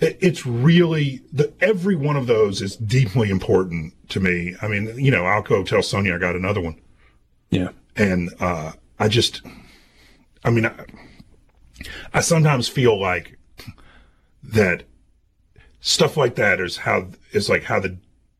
it's 0.00 0.44
really 0.44 1.22
the 1.32 1.52
every 1.60 1.96
one 1.96 2.16
of 2.16 2.26
those 2.26 2.60
is 2.60 2.76
deeply 2.76 3.30
important 3.30 3.94
to 4.10 4.20
me. 4.20 4.54
I 4.60 4.68
mean, 4.68 4.98
you 4.98 5.10
know, 5.10 5.24
I'll 5.24 5.42
go 5.42 5.62
tell 5.62 5.82
Sonia 5.82 6.16
I 6.16 6.18
got 6.18 6.36
another 6.36 6.60
one. 6.60 6.80
Yeah. 7.50 7.70
And 7.96 8.30
uh, 8.40 8.72
I 8.98 9.08
just 9.08 9.42
I 10.44 10.50
mean, 10.50 10.66
I, 10.66 10.72
I 12.12 12.20
sometimes 12.20 12.68
feel 12.68 13.00
like 13.00 13.38
that 14.42 14.84
stuff 15.80 16.16
like 16.16 16.34
that 16.34 16.60
is 16.60 16.78
how 16.78 17.08
is 17.32 17.48
like 17.48 17.64
how 17.64 17.80
the 17.80 17.96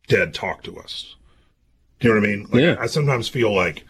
dead 0.09 0.35
talk 0.35 0.63
to 0.65 0.79
us. 0.79 1.17
Do 2.01 2.09
you 2.09 2.15
know 2.15 2.21
what 2.21 2.29
I 2.29 2.33
mean? 2.33 2.47
Like, 2.51 2.63
yeah. 2.63 2.77
I 2.79 2.87
sometimes 2.87 3.29
feel 3.29 3.55
like 3.55 3.85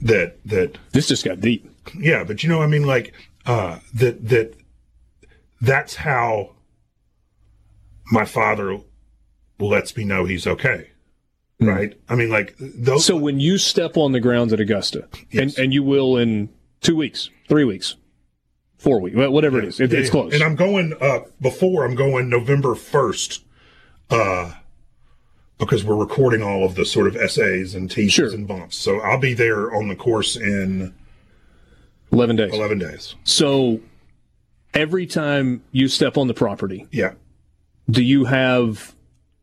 that 0.00 0.38
that 0.44 0.78
this 0.92 1.08
just 1.08 1.24
got 1.24 1.40
deep. 1.40 1.70
Yeah, 1.98 2.24
but 2.24 2.42
you 2.42 2.48
know, 2.48 2.62
I 2.62 2.66
mean, 2.66 2.84
like 2.84 3.12
uh, 3.44 3.78
that 3.94 4.28
that 4.28 4.54
that's 5.60 5.96
how 5.96 6.56
my 8.10 8.24
father 8.24 8.80
lets 9.58 9.96
me 9.96 10.04
know 10.04 10.24
he's 10.24 10.46
okay. 10.46 10.90
Mm. 11.60 11.74
Right? 11.74 12.00
I 12.08 12.16
mean, 12.16 12.30
like 12.30 12.54
those. 12.58 13.04
So 13.04 13.16
when 13.16 13.40
you 13.40 13.58
step 13.58 13.96
on 13.96 14.12
the 14.12 14.20
grounds 14.20 14.52
at 14.52 14.60
Augusta, 14.60 15.08
yes. 15.30 15.42
and, 15.56 15.58
and 15.58 15.74
you 15.74 15.82
will 15.82 16.16
in 16.16 16.50
two 16.80 16.96
weeks, 16.96 17.30
three 17.48 17.64
weeks, 17.64 17.96
four 18.76 19.00
weeks, 19.00 19.16
whatever 19.16 19.58
yeah, 19.58 19.64
it 19.64 19.68
is. 19.68 19.80
It, 19.80 19.92
yeah, 19.92 19.98
it's 20.00 20.10
close. 20.10 20.34
And 20.34 20.42
I'm 20.42 20.54
going 20.54 20.94
uh, 21.00 21.20
before 21.40 21.84
I'm 21.84 21.94
going 21.94 22.28
November 22.28 22.74
first, 22.74 23.44
uh, 24.10 24.52
because 25.58 25.84
we're 25.84 25.96
recording 25.96 26.42
all 26.42 26.64
of 26.64 26.74
the 26.74 26.84
sort 26.84 27.06
of 27.06 27.16
essays 27.16 27.74
and 27.74 27.90
teases 27.90 28.12
sure. 28.12 28.32
and 28.32 28.46
bumps. 28.46 28.76
So 28.76 29.00
I'll 29.00 29.20
be 29.20 29.34
there 29.34 29.74
on 29.74 29.88
the 29.88 29.96
course 29.96 30.36
in 30.36 30.94
eleven 32.12 32.36
days. 32.36 32.52
Eleven 32.52 32.78
days. 32.78 33.14
So 33.24 33.80
every 34.74 35.06
time 35.06 35.62
you 35.72 35.88
step 35.88 36.16
on 36.16 36.28
the 36.28 36.34
property, 36.34 36.86
yeah, 36.90 37.14
do 37.88 38.02
you 38.02 38.24
have 38.26 38.94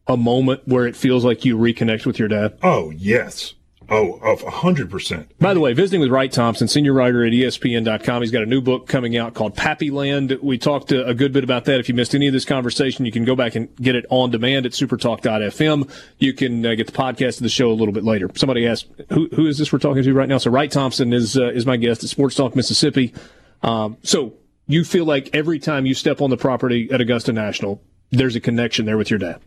a 0.08 0.18
moment 0.18 0.62
where 0.68 0.86
it 0.86 0.96
feels 0.96 1.24
like 1.24 1.46
you 1.46 1.58
reconnect 1.58 2.06
with 2.06 2.20
your 2.20 2.28
dad? 2.28 2.58
Oh 2.62 2.92
yes. 2.92 3.54
Oh, 3.96 4.14
of 4.24 4.42
100%. 4.42 5.28
By 5.40 5.54
the 5.54 5.60
way, 5.60 5.74
visiting 5.74 6.02
with 6.02 6.10
Wright 6.10 6.32
Thompson, 6.32 6.68
senior 6.68 6.94
writer 6.94 7.24
at 7.24 7.32
ESPN.com. 7.32 8.24
He's 8.24 8.32
got 8.32 8.42
a 8.42 8.48
new 8.48 8.60
book 8.60 8.88
coming 8.88 9.16
out 9.16 9.36
called 9.36 9.56
Pappyland. 9.56 10.42
We 10.42 10.58
talked 10.58 10.92
a 10.92 11.14
good 11.14 11.32
bit 11.32 11.44
about 11.44 11.66
that. 11.66 11.80
If 11.80 11.90
you 11.90 11.94
missed 11.94 12.16
any 12.16 12.26
of 12.26 12.34
this 12.34 12.44
conversation, 12.44 13.06
you 13.06 13.12
can 13.12 13.24
go 13.24 13.36
back 13.36 13.54
and 13.54 13.74
get 13.76 13.96
it 13.96 14.08
on 14.10 14.32
demand 14.32 14.66
at 14.66 14.72
supertalk.fm. 14.72 15.92
You 16.18 16.34
can 16.34 16.66
uh, 16.66 16.74
get 16.74 16.88
the 16.88 16.92
podcast 16.92 17.38
of 17.38 17.44
the 17.44 17.50
show 17.50 17.70
a 17.70 17.74
little 17.74 17.94
bit 17.94 18.04
later. 18.04 18.32
Somebody 18.34 18.66
asked, 18.66 18.88
who, 19.10 19.30
who 19.36 19.46
is 19.46 19.60
this 19.60 19.72
we're 19.72 19.78
talking 19.78 20.02
to 20.02 20.14
right 20.16 20.28
now? 20.28 20.40
So 20.40 20.50
Wright 20.50 20.72
Thompson 20.72 21.14
is, 21.14 21.38
uh, 21.38 21.52
is 21.52 21.68
my 21.68 21.78
guest 21.78 22.04
at 22.04 22.10
Sports 22.10 22.36
Talk 22.36 22.56
Mississippi. 22.56 23.14
Um, 23.62 23.98
so 24.02 24.34
you 24.66 24.84
feel 24.86 25.06
like 25.06 25.30
every 25.36 25.60
time 25.60 25.86
you 25.86 25.94
step 25.94 26.20
on 26.20 26.32
the 26.32 26.38
property 26.38 26.90
at 26.92 27.00
Augusta 27.00 27.32
National, 27.32 27.80
there's 28.10 28.36
a 28.36 28.42
connection 28.42 28.88
there 28.88 28.98
with 28.98 29.12
your 29.12 29.20
dad. 29.20 29.40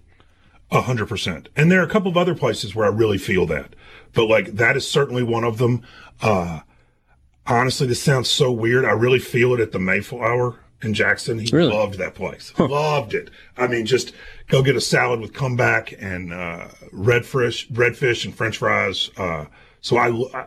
A 0.70 0.82
hundred 0.82 1.08
percent. 1.08 1.48
And 1.56 1.70
there 1.70 1.80
are 1.80 1.84
a 1.84 1.88
couple 1.88 2.10
of 2.10 2.16
other 2.16 2.34
places 2.34 2.74
where 2.74 2.86
I 2.86 2.94
really 2.94 3.18
feel 3.18 3.46
that 3.46 3.74
but 4.16 4.26
like 4.26 4.46
that 4.54 4.76
is 4.76 4.88
certainly 4.88 5.22
one 5.22 5.44
of 5.44 5.58
them. 5.58 5.82
Uh, 6.20 6.60
honestly, 7.46 7.86
this 7.86 8.02
sounds 8.02 8.28
so 8.28 8.50
weird. 8.50 8.84
I 8.84 8.92
really 8.92 9.20
feel 9.20 9.54
it 9.54 9.60
at 9.60 9.70
the 9.70 9.78
Mayflower 9.78 10.58
in 10.82 10.94
Jackson. 10.94 11.38
He 11.38 11.54
really? 11.54 11.72
loved 11.72 11.98
that 11.98 12.14
place. 12.14 12.52
Huh. 12.56 12.66
Loved 12.66 13.14
it. 13.14 13.30
I 13.56 13.68
mean, 13.68 13.86
just 13.86 14.12
go 14.48 14.62
get 14.62 14.74
a 14.74 14.80
salad 14.80 15.20
with 15.20 15.34
comeback 15.34 15.94
and 16.00 16.32
uh, 16.32 16.68
redfish, 16.92 17.70
redfish 17.70 18.24
and 18.24 18.34
French 18.34 18.56
fries. 18.56 19.10
Uh, 19.18 19.44
so 19.82 19.98
I, 19.98 20.08
I, 20.34 20.46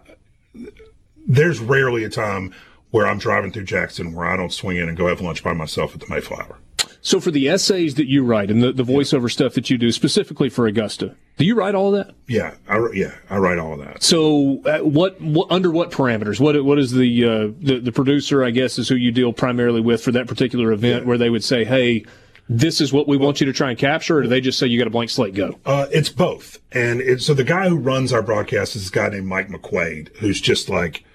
there's 1.28 1.60
rarely 1.60 2.04
a 2.04 2.10
time 2.10 2.54
where 2.90 3.06
I'm 3.06 3.20
driving 3.20 3.52
through 3.52 3.66
Jackson 3.66 4.14
where 4.14 4.26
I 4.26 4.36
don't 4.36 4.52
swing 4.52 4.78
in 4.78 4.90
and 4.90 4.98
go 4.98 5.08
have 5.08 5.22
lunch 5.22 5.44
by 5.44 5.54
myself 5.54 5.94
at 5.94 6.02
the 6.02 6.08
Mayflower. 6.10 6.58
So 7.02 7.20
for 7.20 7.32
the 7.32 7.48
essays 7.48 7.96
that 7.96 8.08
you 8.08 8.24
write 8.24 8.52
and 8.52 8.62
the, 8.62 8.72
the 8.72 8.84
voiceover 8.84 9.32
stuff 9.32 9.54
that 9.54 9.70
you 9.70 9.78
do 9.78 9.92
specifically 9.92 10.50
for 10.50 10.68
Augusta, 10.68 11.16
do 11.38 11.46
you 11.46 11.56
write 11.56 11.74
all 11.74 11.96
of 11.96 12.06
that? 12.06 12.16
Yeah, 12.28 12.56
I, 12.68 12.86
yeah, 12.94 13.16
I 13.30 13.38
write 13.38 13.58
all 13.58 13.74
of 13.74 13.80
that. 13.80 14.04
So 14.04 14.62
uh, 14.66 14.80
what, 14.80 15.20
what, 15.22 15.48
under 15.50 15.72
what 15.72 15.92
parameters? 15.92 16.40
What 16.40 16.62
what 16.66 16.78
is 16.78 16.92
the, 16.92 17.24
uh, 17.24 17.48
the 17.62 17.80
the 17.80 17.92
producer? 17.92 18.44
I 18.44 18.52
guess 18.52 18.78
is 18.78 18.90
who 18.90 18.96
you 18.96 19.12
deal 19.12 19.32
primarily 19.32 19.82
with 19.82 20.04
for 20.04 20.12
that 20.12 20.28
particular 20.28 20.72
event, 20.74 21.04
yeah. 21.04 21.08
where 21.08 21.18
they 21.18 21.30
would 21.30 21.44
say, 21.44 21.64
"Hey, 21.64 22.06
this 22.50 22.82
is 22.82 22.92
what 22.92 23.08
we 23.08 23.16
want 23.16 23.40
you 23.40 23.46
to 23.46 23.54
try 23.54 23.70
and 23.70 23.80
capture," 23.80 24.18
or 24.18 24.24
do 24.24 24.28
they 24.28 24.42
just 24.42 24.60
say 24.60 24.68
you 24.68 24.78
got 24.78 24.88
a 24.88 24.92
blank 24.92 25.10
slate, 25.10 25.34
go? 25.34 25.58
Uh, 25.66 25.88
it's 25.92 26.10
both, 26.10 26.60
and 26.74 27.00
it, 27.00 27.22
so 27.22 27.34
the 27.34 27.46
guy 27.46 27.70
who 27.70 27.78
runs 27.78 28.12
our 28.12 28.22
broadcast 28.22 28.76
is 28.76 28.90
a 28.90 28.92
guy 28.92 29.08
named 29.08 29.28
Mike 29.28 29.48
McQuaide, 29.48 30.16
who's 30.18 30.42
just 30.42 30.68
like 30.68 31.06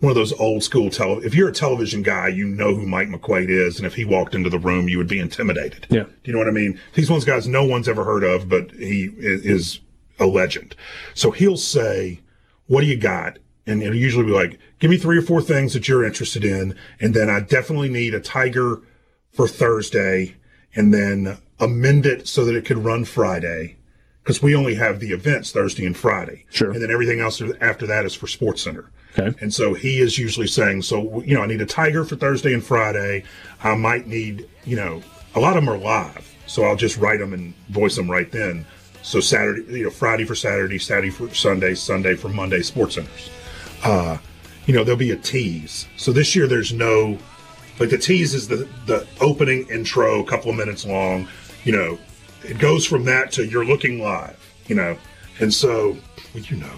one 0.00 0.10
of 0.10 0.16
those 0.16 0.32
old 0.34 0.62
school 0.62 0.90
tele. 0.90 1.24
If 1.24 1.34
you're 1.34 1.48
a 1.48 1.52
television 1.52 2.02
guy, 2.02 2.28
you 2.28 2.46
know 2.46 2.74
who 2.74 2.86
Mike 2.86 3.08
McQuaide 3.08 3.48
is, 3.48 3.78
and 3.78 3.86
if 3.86 3.94
he 3.94 4.04
walked 4.04 4.34
into 4.34 4.48
the 4.48 4.58
room, 4.58 4.88
you 4.88 4.96
would 4.98 5.08
be 5.08 5.18
intimidated. 5.18 5.86
Yeah. 5.90 6.04
Do 6.04 6.10
you 6.24 6.32
know 6.32 6.38
what 6.38 6.48
I 6.48 6.52
mean? 6.52 6.78
He's 6.94 7.10
one 7.10 7.18
of 7.18 7.24
those 7.24 7.34
guys 7.34 7.48
no 7.48 7.64
one's 7.64 7.88
ever 7.88 8.04
heard 8.04 8.22
of, 8.22 8.48
but 8.48 8.70
he 8.72 9.10
is 9.18 9.80
a 10.20 10.26
legend. 10.26 10.76
So 11.14 11.30
he'll 11.32 11.56
say, 11.56 12.20
"What 12.66 12.82
do 12.82 12.86
you 12.86 12.96
got?" 12.96 13.38
And 13.66 13.82
it'll 13.82 13.96
usually 13.96 14.24
be 14.24 14.32
like, 14.32 14.58
"Give 14.78 14.90
me 14.90 14.96
three 14.98 15.18
or 15.18 15.22
four 15.22 15.42
things 15.42 15.72
that 15.72 15.88
you're 15.88 16.04
interested 16.04 16.44
in, 16.44 16.74
and 17.00 17.12
then 17.12 17.28
I 17.28 17.40
definitely 17.40 17.88
need 17.88 18.14
a 18.14 18.20
tiger 18.20 18.80
for 19.32 19.48
Thursday, 19.48 20.34
and 20.74 20.94
then 20.94 21.38
amend 21.58 22.06
it 22.06 22.28
so 22.28 22.44
that 22.44 22.54
it 22.54 22.64
could 22.64 22.84
run 22.84 23.04
Friday." 23.04 23.77
Because 24.28 24.42
we 24.42 24.54
only 24.54 24.74
have 24.74 25.00
the 25.00 25.12
events 25.12 25.52
Thursday 25.52 25.86
and 25.86 25.96
Friday. 25.96 26.44
Sure. 26.50 26.70
And 26.70 26.82
then 26.82 26.90
everything 26.90 27.18
else 27.18 27.40
after 27.62 27.86
that 27.86 28.04
is 28.04 28.14
for 28.14 28.26
Sports 28.26 28.60
Center. 28.60 28.90
Okay. 29.18 29.34
And 29.40 29.54
so 29.54 29.72
he 29.72 30.00
is 30.00 30.18
usually 30.18 30.46
saying, 30.46 30.82
so, 30.82 31.22
you 31.22 31.34
know, 31.34 31.40
I 31.40 31.46
need 31.46 31.62
a 31.62 31.66
tiger 31.66 32.04
for 32.04 32.14
Thursday 32.14 32.52
and 32.52 32.62
Friday. 32.62 33.24
I 33.64 33.74
might 33.74 34.06
need, 34.06 34.46
you 34.66 34.76
know, 34.76 35.02
a 35.34 35.40
lot 35.40 35.56
of 35.56 35.64
them 35.64 35.72
are 35.72 35.78
live. 35.78 36.30
So 36.46 36.64
I'll 36.64 36.76
just 36.76 36.98
write 36.98 37.20
them 37.20 37.32
and 37.32 37.54
voice 37.70 37.96
them 37.96 38.10
right 38.10 38.30
then. 38.30 38.66
So 39.00 39.18
Saturday, 39.18 39.78
you 39.78 39.84
know, 39.84 39.90
Friday 39.90 40.26
for 40.26 40.34
Saturday, 40.34 40.78
Saturday 40.78 41.08
for 41.08 41.32
Sunday, 41.32 41.74
Sunday 41.74 42.14
for 42.14 42.28
Monday, 42.28 42.60
Sports 42.60 42.96
Centers. 42.96 43.30
Uh, 43.82 44.18
you 44.66 44.74
know, 44.74 44.84
there'll 44.84 44.98
be 44.98 45.12
a 45.12 45.16
tease. 45.16 45.86
So 45.96 46.12
this 46.12 46.36
year 46.36 46.46
there's 46.46 46.70
no, 46.74 47.16
like 47.80 47.88
the 47.88 47.96
tease 47.96 48.34
is 48.34 48.46
the, 48.46 48.68
the 48.84 49.06
opening 49.22 49.66
intro, 49.70 50.22
a 50.22 50.26
couple 50.26 50.50
of 50.50 50.56
minutes 50.58 50.84
long. 50.84 51.28
You 51.64 51.72
know, 51.72 51.98
it 52.42 52.58
goes 52.58 52.84
from 52.84 53.04
that 53.04 53.32
to 53.32 53.46
you're 53.46 53.64
looking 53.64 54.00
live, 54.00 54.38
you 54.66 54.74
know. 54.74 54.96
And 55.40 55.52
so, 55.52 55.96
well, 56.34 56.42
you 56.44 56.56
know. 56.56 56.74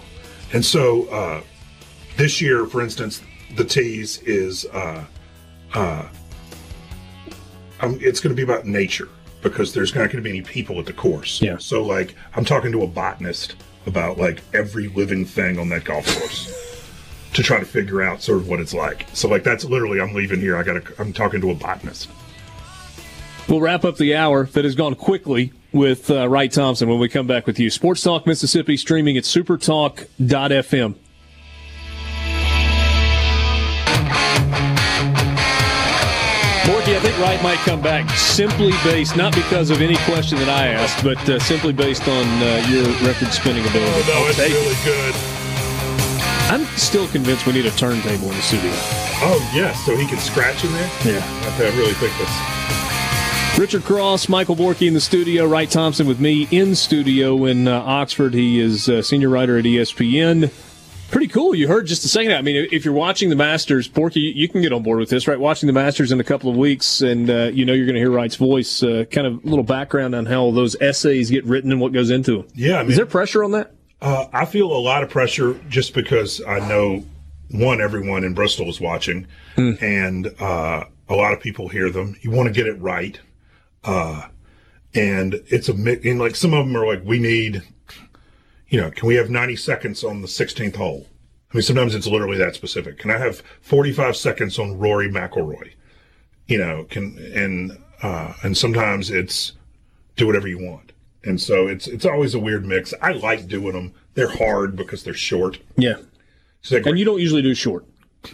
And 0.53 0.65
so, 0.65 1.07
uh, 1.09 1.43
this 2.17 2.41
year, 2.41 2.67
for 2.67 2.81
instance, 2.83 3.23
the 3.57 3.65
tease 3.65 4.19
is 4.23 4.67
uh, 4.67 5.05
uh, 5.75 6.09
um, 7.81 7.99
it's 8.01 8.21
going 8.21 8.35
to 8.35 8.37
be 8.37 8.43
about 8.43 8.67
nature 8.67 9.09
because 9.43 9.73
there's 9.73 9.95
not 9.95 10.05
going 10.05 10.17
to 10.17 10.23
be 10.23 10.31
any 10.31 10.43
people 10.43 10.79
at 10.79 10.87
the 10.87 10.93
course. 10.93 11.41
Yeah. 11.41 11.57
So 11.59 11.83
like 11.83 12.15
I'm 12.35 12.45
talking 12.45 12.73
to 12.73 12.83
a 12.83 12.87
botanist 12.87 13.57
about 13.87 14.19
like 14.19 14.43
every 14.53 14.89
living 14.89 15.25
thing 15.25 15.59
on 15.59 15.69
that 15.71 15.85
golf 15.85 16.07
course 16.19 16.87
to 17.33 17.43
try 17.43 17.59
to 17.59 17.65
figure 17.65 18.03
out 18.03 18.21
sort 18.21 18.39
of 18.39 18.49
what 18.49 18.61
it's 18.61 18.75
like. 18.75 19.07
So 19.15 19.29
like 19.29 19.45
that's 19.45 19.65
literally 19.65 20.01
I'm 20.01 20.15
leaving 20.15 20.41
here. 20.41 20.57
I 20.57 20.63
got 20.63 20.85
to 20.85 21.01
I'm 21.01 21.13
talking 21.13 21.41
to 21.41 21.51
a 21.51 21.55
botanist. 21.55 22.11
We'll 23.49 23.61
wrap 23.61 23.85
up 23.85 23.97
the 23.97 24.15
hour 24.15 24.45
that 24.47 24.65
has 24.65 24.75
gone 24.75 24.95
quickly 24.95 25.53
with 25.73 26.11
uh, 26.11 26.29
Wright 26.29 26.51
Thompson 26.51 26.89
when 26.89 26.99
we 26.99 27.09
come 27.09 27.27
back 27.27 27.47
with 27.47 27.59
you. 27.59 27.71
Sports 27.71 28.03
Talk 28.03 28.27
Mississippi 28.27 28.77
streaming 28.77 29.17
at 29.17 29.25
supertalk.fm. 29.25 30.95
I 36.91 36.99
think 36.99 37.19
Wright 37.21 37.43
might 37.43 37.59
come 37.59 37.81
back 37.81 38.11
simply 38.11 38.73
based, 38.83 39.17
not 39.17 39.33
because 39.35 39.71
of 39.71 39.81
any 39.81 39.97
question 40.05 40.39
that 40.39 40.49
I 40.49 40.67
asked, 40.67 41.05
but 41.05 41.17
uh, 41.29 41.39
simply 41.39 41.73
based 41.73 42.09
on 42.09 42.27
uh, 42.43 42.67
your 42.69 42.85
record 43.07 43.33
spinning 43.33 43.65
ability. 43.65 43.89
Oh, 43.89 44.11
no, 44.11 44.27
it's 44.29 44.39
really 44.39 44.77
good. 44.85 45.15
I'm 46.51 46.67
still 46.77 47.07
convinced 47.09 47.47
we 47.47 47.53
need 47.53 47.67
a 47.67 47.71
turntable 47.71 48.29
in 48.29 48.37
the 48.37 48.43
studio. 48.43 48.73
Oh, 49.23 49.39
yes, 49.55 49.79
so 49.87 49.97
he 49.97 50.05
can 50.05 50.19
scratch 50.19 50.65
in 50.65 50.73
there? 50.73 50.91
Yeah. 51.05 51.23
I, 51.23 51.65
I 51.65 51.77
really 51.79 51.95
think 51.95 52.13
this. 52.19 52.80
Richard 53.61 53.85
Cross, 53.85 54.31
Michael 54.31 54.57
Borky 54.57 54.89
in 54.89 54.95
the 54.95 55.03
studio, 55.03 55.47
Wright 55.47 55.71
Thompson 55.71 56.07
with 56.07 56.19
me 56.19 56.49
in 56.51 56.75
studio 56.75 57.45
in 57.45 57.69
uh, 57.69 57.83
Oxford. 57.83 58.33
He 58.33 58.59
is 58.59 58.89
a 58.89 59.03
senior 59.03 59.29
writer 59.29 59.59
at 59.59 59.67
ESPN. 59.67 60.51
Pretty 61.11 61.29
cool. 61.29 61.55
You 61.55 61.69
heard 61.69 61.87
just 61.87 62.03
a 62.07 62.09
second. 62.09 62.33
I 62.33 62.41
mean, 62.41 62.69
if 62.73 62.87
you're 62.87 62.95
watching 62.95 63.29
the 63.29 63.37
Masters, 63.37 63.87
Borky, 63.87 64.35
you, 64.35 64.49
can 64.49 64.63
get 64.63 64.73
on 64.73 64.83
board 64.83 64.99
with 64.99 65.11
this, 65.11 65.29
right? 65.29 65.39
Watching 65.39 65.67
the 65.67 65.75
Masters 65.75 66.11
in 66.11 66.19
a 66.21 66.25
couple 66.25 66.49
of 66.51 66.57
weeks, 66.57 67.03
and 67.03 67.29
uh, 67.29 67.51
you 67.53 67.67
know 67.67 67.75
you're 67.75 67.85
going 67.85 67.97
to 67.97 68.01
hear 68.01 68.11
Wright's 68.11 68.37
voice. 68.37 68.83
Uh, 68.83 69.05
kind 69.11 69.27
of 69.27 69.45
a 69.45 69.47
little 69.47 69.63
background 69.63 70.15
on 70.15 70.25
how 70.25 70.51
those 70.53 70.75
essays 70.81 71.31
get 71.31 71.45
written 71.45 71.71
and 71.71 71.83
what 71.83 71.93
goes 71.93 72.09
into 72.09 72.39
them. 72.39 72.49
Yeah, 72.55 72.77
I 72.77 72.83
mean, 72.83 72.93
is 72.93 72.97
there 72.97 73.05
pressure 73.05 73.45
on 73.45 73.51
that? 73.51 73.75
Uh, 74.01 74.25
I 74.33 74.47
feel 74.47 74.73
a 74.73 74.81
lot 74.81 75.03
of 75.03 75.11
pressure 75.11 75.61
just 75.69 75.93
because 75.93 76.41
I 76.49 76.67
know 76.67 77.05
one, 77.51 77.83
everyone 77.83 78.25
in 78.25 78.33
Bristol 78.33 78.71
is 78.71 78.81
watching, 78.81 79.27
Hmm. 79.57 79.73
and 79.83 80.35
uh, 80.41 80.85
a 81.11 81.15
lot 81.15 81.35
of 81.35 81.41
people 81.41 81.69
hear 81.69 81.91
them. 81.91 82.17
You 82.23 82.31
want 82.31 82.47
to 82.47 82.55
get 82.55 82.67
it 82.67 82.81
right, 82.81 83.21
uh, 83.85 84.29
and 84.95 85.35
it's 85.47 85.69
a 85.69 85.75
mix. 85.75 86.05
And 86.05 86.19
like 86.19 86.37
some 86.37 86.55
of 86.55 86.67
them 86.67 86.77
are 86.77 86.87
like, 86.87 87.05
we 87.05 87.19
need, 87.19 87.63
you 88.69 88.81
know, 88.81 88.91
can 88.91 89.09
we 89.09 89.17
have 89.17 89.31
ninety 89.31 89.57
seconds 89.57 90.05
on 90.05 90.23
the 90.23 90.29
sixteenth 90.29 90.77
hole? 90.77 91.07
I 91.53 91.57
mean, 91.57 91.63
sometimes 91.63 91.95
it's 91.95 92.07
literally 92.07 92.39
that 92.39 92.55
specific. 92.55 92.99
Can 92.99 93.11
I 93.11 93.19
have 93.19 93.43
forty-five 93.61 94.17
seconds 94.17 94.59
on 94.59 94.79
Rory 94.79 95.09
McIlroy? 95.09 95.73
You 96.47 96.59
know, 96.59 96.85
can 96.89 97.19
and 97.35 97.79
uh, 98.03 98.35
and 98.43 98.57
sometimes 98.57 99.11
it's 99.11 99.53
do 100.17 100.27
whatever 100.27 100.49
you 100.49 100.59
want. 100.59 100.93
And 101.23 101.41
so 101.41 101.67
it's 101.67 101.87
it's 101.87 102.07
always 102.07 102.35
a 102.35 102.39
weird 102.39 102.65
mix. 102.65 102.95
I 103.03 103.13
like 103.13 103.47
doing 103.47 103.73
them. 103.73 103.93
They're 104.15 104.37
hard 104.37 104.75
because 104.75 105.05
they're 105.05 105.15
short. 105.15 105.59
Yeah. 105.77 105.97
Like, 106.71 106.87
And 106.87 106.99
you 106.99 107.05
don't 107.05 107.21
usually 107.21 107.43
do 107.43 107.55
short. 107.55 107.87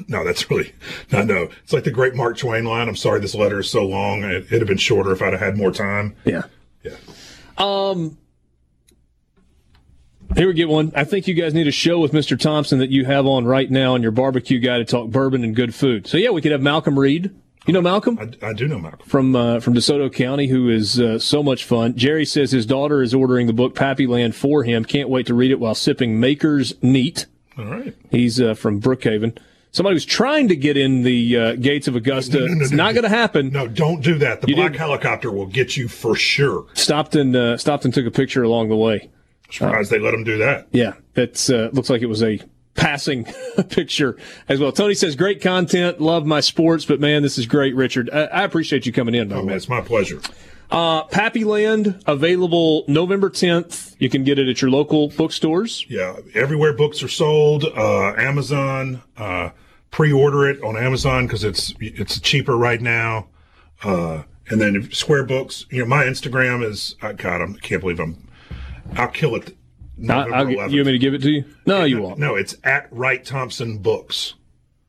No, 0.09 0.25
that's 0.25 0.51
really 0.51 0.73
no, 1.13 1.23
no. 1.23 1.49
It's 1.63 1.73
like 1.73 1.85
the 1.85 1.91
great 1.91 2.15
Mark 2.15 2.37
Twain 2.39 2.65
line. 2.65 2.89
I'm 2.89 2.97
sorry 2.97 3.21
this 3.21 3.35
letter 3.35 3.61
is 3.61 3.71
so 3.71 3.85
long. 3.85 4.25
It, 4.25 4.47
it'd 4.47 4.61
have 4.61 4.69
been 4.69 4.77
shorter 4.79 5.13
if 5.13 5.23
I'd 5.23 5.33
have 5.33 5.41
had 5.41 5.57
more 5.57 5.71
time. 5.71 6.17
Yeah. 6.25 6.43
Yeah. 6.83 6.97
Um 7.57 8.19
here 10.37 10.49
we 10.49 10.55
get 10.55 10.69
one. 10.69 10.93
I 10.97 11.05
think 11.05 11.29
you 11.29 11.35
guys 11.35 11.55
need 11.55 11.69
a 11.69 11.73
show 11.73 12.01
with 12.01 12.13
Mr. 12.13 12.39
Thompson 12.39 12.81
that 12.81 12.91
you 12.91 13.05
have 13.05 13.27
on 13.27 13.45
right 13.47 13.71
now 13.71 13.95
on 13.95 14.03
your 14.03 14.11
barbecue 14.11 14.59
guy 14.59 14.79
to 14.79 14.85
talk 14.85 15.09
bourbon 15.11 15.45
and 15.45 15.55
good 15.55 15.75
food. 15.75 16.07
So 16.09 16.17
yeah, 16.19 16.31
we 16.31 16.43
could 16.43 16.53
have 16.53 16.61
Malcolm 16.63 16.99
Reed. 16.99 17.31
You 17.67 17.73
know 17.73 17.81
Malcolm 17.83 18.17
I, 18.21 18.47
I 18.47 18.53
do 18.53 18.69
know 18.69 18.79
Malcolm. 18.79 19.09
from 19.09 19.35
uh, 19.35 19.59
from 19.61 19.75
DeSoto 19.75 20.13
County, 20.13 20.47
who 20.47 20.69
is 20.69 21.01
uh, 21.01 21.19
so 21.19 21.43
much 21.43 21.65
fun. 21.65 21.97
Jerry 21.97 22.25
says 22.25 22.53
his 22.53 22.65
daughter 22.67 23.03
is 23.03 23.13
ordering 23.15 23.47
the 23.49 23.53
book 23.53 23.75
Pappyland 23.75 24.35
for 24.35 24.63
him. 24.63 24.85
Can't 24.85 25.09
wait 25.09 25.27
to 25.27 25.35
read 25.35 25.51
it 25.51 25.59
while 25.59 25.75
sipping 25.75 26.21
Maker's 26.21 26.75
Neat. 26.83 27.27
All 27.59 27.65
right. 27.65 27.97
He's 28.11 28.41
uh, 28.41 28.55
from 28.55 28.81
Brookhaven. 28.81 29.37
Somebody 29.77 29.93
was 29.93 30.07
trying 30.07 30.49
to 30.49 30.57
get 30.57 30.79
in 30.79 31.03
the 31.03 31.37
uh, 31.37 31.55
gates 31.57 31.87
of 31.87 31.97
Augusta. 31.97 32.39
No, 32.41 32.47
no, 32.47 32.55
no, 32.55 32.63
it's 32.63 32.71
no, 32.71 32.77
not 32.79 32.95
no. 32.95 33.03
going 33.03 33.13
to 33.13 33.17
happen. 33.19 33.51
No, 33.51 33.69
don't 33.69 34.03
do 34.03 34.17
that. 34.21 34.41
The 34.41 34.49
You 34.49 34.55
black 34.57 34.73
didn't- 34.73 34.81
helicopter 34.81 35.31
will 35.31 35.45
get 35.47 35.77
you 35.77 35.87
for 35.87 36.17
sure. 36.17 36.65
Stopped 36.73 37.15
and 37.15 37.37
uh, 37.37 37.59
stopped 37.59 37.85
and 37.85 37.93
took 37.93 38.07
a 38.07 38.11
picture 38.11 38.43
along 38.43 38.71
the 38.71 38.77
way. 38.77 39.11
Surprised 39.51 39.91
they 39.91 39.99
let 39.99 40.15
him 40.15 40.25
do 40.25 40.39
that. 40.39 40.69
Yeah, 40.73 40.95
that 41.13 41.51
uh, 41.51 41.69
looks 41.77 41.91
like 41.91 42.01
it 42.01 42.07
was 42.07 42.23
a 42.23 42.41
passing 42.75 43.25
picture 43.69 44.17
as 44.49 44.59
well. 44.61 44.73
Tony 44.73 44.95
says, 44.95 45.15
"Great 45.15 45.43
content, 45.43 46.01
love 46.01 46.25
my 46.25 46.41
sports, 46.41 46.87
but 46.87 46.99
man, 46.99 47.23
this 47.23 47.37
is 47.37 47.45
great, 47.45 47.75
Richard. 47.77 48.09
I, 48.11 48.23
I 48.25 48.43
appreciate 48.45 48.87
you 48.87 48.93
coming 48.95 49.15
in. 49.15 49.29
By 49.29 49.37
Oh, 49.37 49.43
man, 49.43 49.57
it's 49.57 49.69
my 49.69 49.83
pleasure. 49.83 50.21
uh, 50.71 51.05
Pappyland 51.05 52.03
available 52.07 52.85
November 52.89 53.29
10th. 53.31 53.95
You 53.99 54.09
can 54.09 54.25
get 54.25 54.39
it 54.39 54.49
at 54.49 54.63
your 54.63 54.71
local 54.71 55.09
bookstores. 55.11 55.85
Yeah, 55.89 56.17
everywhere 56.35 56.73
books 56.73 57.03
are 57.03 57.09
sold. 57.09 57.65
Uh, 57.67 58.15
Amazon, 58.17 59.03
uh, 59.19 59.51
pre-order 59.91 60.49
it 60.49 60.63
on 60.63 60.77
Amazon 60.77 61.27
because 61.27 61.45
it's 61.45 61.75
it's 61.81 62.21
cheaper 62.21 62.57
right 62.57 62.81
now. 62.81 63.29
Uh, 63.83 64.23
and 64.49 64.61
then 64.61 64.91
Square 64.93 65.25
Books, 65.25 65.67
you 65.71 65.81
know, 65.81 65.87
my 65.87 66.05
Instagram 66.05 66.65
is 66.65 66.95
I 67.03 67.13
God, 67.13 67.41
I'm, 67.41 67.55
I 67.55 67.59
can't 67.59 67.81
believe 67.81 68.01
I'm. 68.01 68.29
I'll 68.95 69.09
kill 69.09 69.35
it. 69.35 69.51
I, 69.51 69.55
November 69.99 70.35
I'll 70.37 70.45
11th. 70.45 70.71
you 70.71 70.79
want 70.79 70.87
me 70.87 70.93
to 70.93 70.99
give 70.99 71.15
it 71.15 71.23
to 71.23 71.31
you? 71.31 71.45
No, 71.65 71.85
you 71.85 72.01
won't. 72.03 72.19
No, 72.19 72.35
it's 72.37 72.55
at 72.63 72.87
Wright 72.93 73.25
Thompson 73.25 73.79
Books. 73.79 74.35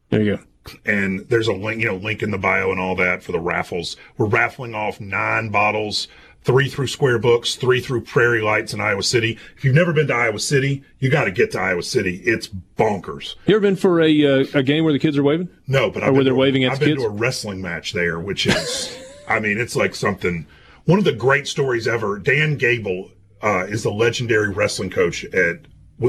There 0.09 0.21
you 0.21 0.37
go. 0.37 0.43
and 0.85 1.27
there's 1.29 1.47
a 1.47 1.53
link, 1.53 1.81
you 1.81 1.87
know, 1.87 1.95
link 1.95 2.21
in 2.21 2.31
the 2.31 2.37
bio 2.37 2.71
and 2.71 2.79
all 2.79 2.95
that 2.97 3.23
for 3.23 3.31
the 3.31 3.39
raffles. 3.39 3.95
We're 4.17 4.27
raffling 4.27 4.75
off 4.75 4.99
nine 4.99 5.49
bottles, 5.49 6.07
three 6.43 6.69
through 6.69 6.87
Square 6.87 7.19
Books, 7.19 7.55
three 7.55 7.81
through 7.81 8.01
Prairie 8.01 8.41
Lights 8.41 8.73
in 8.73 8.79
Iowa 8.81 9.03
City. 9.03 9.37
If 9.57 9.63
you've 9.65 9.75
never 9.75 9.93
been 9.93 10.07
to 10.07 10.13
Iowa 10.13 10.39
City, 10.39 10.83
you 10.99 11.09
got 11.09 11.25
to 11.25 11.31
get 11.31 11.51
to 11.51 11.59
Iowa 11.59 11.83
City. 11.83 12.21
It's 12.23 12.47
bonkers. 12.77 13.35
You 13.45 13.55
ever 13.55 13.61
been 13.61 13.75
for 13.75 14.01
a 14.01 14.25
uh, 14.41 14.45
a 14.53 14.63
game 14.63 14.83
where 14.83 14.93
the 14.93 14.99
kids 14.99 15.17
are 15.17 15.23
waving? 15.23 15.49
No, 15.67 15.89
but 15.89 16.03
I've 16.03 16.13
where 16.13 16.19
been 16.19 16.25
they're 16.25 16.33
to, 16.33 16.39
waving 16.39 16.63
at 16.63 16.73
I've 16.73 16.79
been 16.79 16.89
kids? 16.89 17.01
to 17.03 17.07
a 17.07 17.11
wrestling 17.11 17.61
match 17.61 17.93
there, 17.93 18.19
which 18.19 18.47
is, 18.47 18.97
I 19.27 19.39
mean, 19.39 19.57
it's 19.57 19.75
like 19.75 19.93
something. 19.95 20.47
One 20.85 20.99
of 20.99 21.05
the 21.05 21.13
great 21.13 21.47
stories 21.47 21.87
ever. 21.87 22.17
Dan 22.17 22.55
Gable 22.55 23.11
uh, 23.43 23.65
is 23.65 23.83
the 23.83 23.91
legendary 23.91 24.49
wrestling 24.49 24.89
coach 24.89 25.25
at 25.25 25.59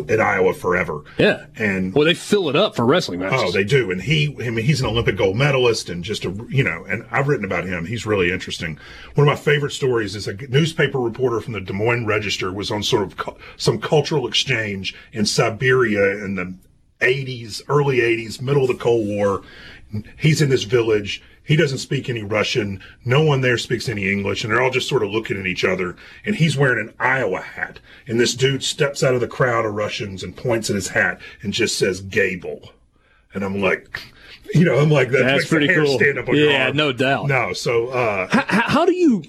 at 0.08 0.20
Iowa 0.20 0.52
forever. 0.52 1.02
Yeah. 1.16 1.46
and 1.56 1.94
Well, 1.94 2.04
they 2.04 2.14
fill 2.14 2.48
it 2.48 2.56
up 2.56 2.76
for 2.76 2.84
wrestling 2.84 3.20
matches. 3.20 3.42
Oh, 3.42 3.50
they 3.52 3.64
do, 3.64 3.90
and 3.90 4.02
he, 4.02 4.36
I 4.40 4.50
mean, 4.50 4.64
he's 4.64 4.80
an 4.80 4.86
Olympic 4.86 5.16
gold 5.16 5.36
medalist, 5.36 5.88
and 5.88 6.04
just 6.04 6.24
a, 6.24 6.46
you 6.50 6.62
know, 6.62 6.84
and 6.84 7.06
I've 7.10 7.26
written 7.28 7.44
about 7.44 7.64
him. 7.64 7.86
He's 7.86 8.04
really 8.04 8.30
interesting. 8.30 8.78
One 9.14 9.26
of 9.26 9.32
my 9.32 9.40
favorite 9.40 9.72
stories 9.72 10.14
is 10.14 10.28
a 10.28 10.34
newspaper 10.48 10.98
reporter 10.98 11.40
from 11.40 11.54
the 11.54 11.60
Des 11.60 11.72
Moines 11.72 12.06
Register 12.06 12.52
was 12.52 12.70
on 12.70 12.82
sort 12.82 13.02
of 13.04 13.16
cu- 13.16 13.36
some 13.56 13.80
cultural 13.80 14.26
exchange 14.28 14.94
in 15.12 15.24
Siberia 15.24 16.22
in 16.24 16.34
the 16.34 16.54
80s, 17.00 17.62
early 17.68 17.98
80s, 18.00 18.40
middle 18.42 18.62
of 18.62 18.68
the 18.68 18.74
Cold 18.74 19.06
War. 19.08 19.42
He's 20.18 20.42
in 20.42 20.50
this 20.50 20.64
village. 20.64 21.22
He 21.48 21.56
doesn't 21.56 21.78
speak 21.78 22.10
any 22.10 22.22
Russian. 22.22 22.80
No 23.06 23.22
one 23.24 23.40
there 23.40 23.56
speaks 23.56 23.88
any 23.88 24.12
English, 24.12 24.44
and 24.44 24.52
they're 24.52 24.60
all 24.60 24.70
just 24.70 24.86
sort 24.88 25.02
of 25.02 25.10
looking 25.10 25.40
at 25.40 25.46
each 25.46 25.64
other. 25.64 25.96
And 26.26 26.36
he's 26.36 26.58
wearing 26.58 26.86
an 26.88 26.94
Iowa 27.00 27.40
hat. 27.40 27.80
And 28.06 28.20
this 28.20 28.34
dude 28.34 28.62
steps 28.62 29.02
out 29.02 29.14
of 29.14 29.20
the 29.22 29.26
crowd 29.28 29.64
of 29.64 29.72
Russians 29.74 30.22
and 30.22 30.36
points 30.36 30.68
at 30.68 30.76
his 30.76 30.88
hat 30.88 31.20
and 31.40 31.54
just 31.54 31.78
says 31.78 32.02
Gable. 32.02 32.72
And 33.32 33.42
I'm 33.42 33.62
like, 33.62 34.02
you 34.54 34.64
know, 34.64 34.78
I'm 34.78 34.90
like, 34.90 35.10
that 35.10 35.22
That's 35.24 35.32
makes 35.38 35.44
the 35.44 35.48
pretty 35.56 35.66
hair 35.68 35.84
cool. 35.84 35.98
Stand 35.98 36.18
up 36.18 36.28
on 36.28 36.36
Yeah, 36.36 36.66
arm. 36.66 36.76
no 36.76 36.92
doubt. 36.92 37.28
No, 37.28 37.54
so 37.54 37.88
uh, 37.88 38.28
How, 38.30 38.44
how 38.68 38.84
do 38.84 38.92
you 38.94 39.24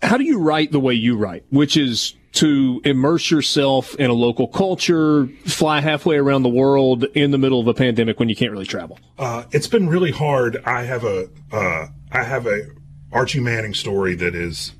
how 0.00 0.16
do 0.16 0.24
you 0.24 0.38
write 0.38 0.70
the 0.72 0.80
way 0.80 0.94
you 0.94 1.16
write, 1.16 1.44
which 1.50 1.76
is 1.76 2.14
to 2.32 2.80
immerse 2.84 3.30
yourself 3.30 3.94
in 3.96 4.08
a 4.10 4.14
local 4.14 4.48
culture, 4.48 5.26
fly 5.44 5.80
halfway 5.80 6.16
around 6.16 6.42
the 6.42 6.48
world 6.48 7.04
in 7.14 7.30
the 7.30 7.38
middle 7.38 7.60
of 7.60 7.66
a 7.68 7.74
pandemic 7.74 8.18
when 8.18 8.28
you 8.28 8.36
can't 8.36 8.50
really 8.52 8.66
travel? 8.66 8.98
Uh, 9.18 9.44
it's 9.50 9.66
been 9.66 9.88
really 9.88 10.10
hard. 10.12 10.56
I 10.64 10.82
have 10.84 11.04
a 11.04 11.28
uh, 11.52 11.86
I 12.10 12.22
have 12.22 12.46
a 12.46 12.68
Archie 13.12 13.40
Manning 13.40 13.74
story 13.74 14.14
that 14.16 14.34
is 14.34 14.72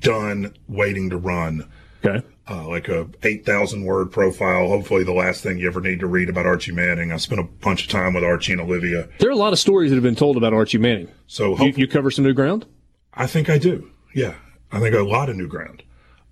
done, 0.00 0.54
waiting 0.68 1.10
to 1.10 1.16
run. 1.16 1.68
Okay. 2.04 2.24
Uh, 2.50 2.66
like 2.68 2.88
a 2.88 3.06
eight 3.24 3.44
thousand 3.44 3.84
word 3.84 4.10
profile. 4.10 4.68
Hopefully, 4.68 5.04
the 5.04 5.12
last 5.12 5.42
thing 5.42 5.58
you 5.58 5.66
ever 5.66 5.80
need 5.80 6.00
to 6.00 6.06
read 6.06 6.28
about 6.28 6.46
Archie 6.46 6.72
Manning. 6.72 7.12
I 7.12 7.16
spent 7.16 7.40
a 7.40 7.44
bunch 7.44 7.84
of 7.84 7.90
time 7.90 8.14
with 8.14 8.24
Archie 8.24 8.52
and 8.52 8.60
Olivia, 8.60 9.08
There 9.18 9.28
are 9.28 9.32
a 9.32 9.36
lot 9.36 9.52
of 9.52 9.58
stories 9.58 9.90
that 9.90 9.96
have 9.96 10.02
been 10.04 10.14
told 10.14 10.36
about 10.36 10.52
Archie 10.54 10.78
Manning. 10.78 11.08
so 11.26 11.58
You, 11.62 11.72
you 11.76 11.86
cover 11.88 12.10
some 12.10 12.24
new 12.24 12.32
ground. 12.34 12.66
I 13.14 13.26
think 13.26 13.50
I 13.50 13.58
do. 13.58 13.90
Yeah, 14.14 14.34
I 14.72 14.80
think 14.80 14.94
a 14.94 15.00
lot 15.02 15.28
of 15.28 15.36
new 15.36 15.48
ground. 15.48 15.82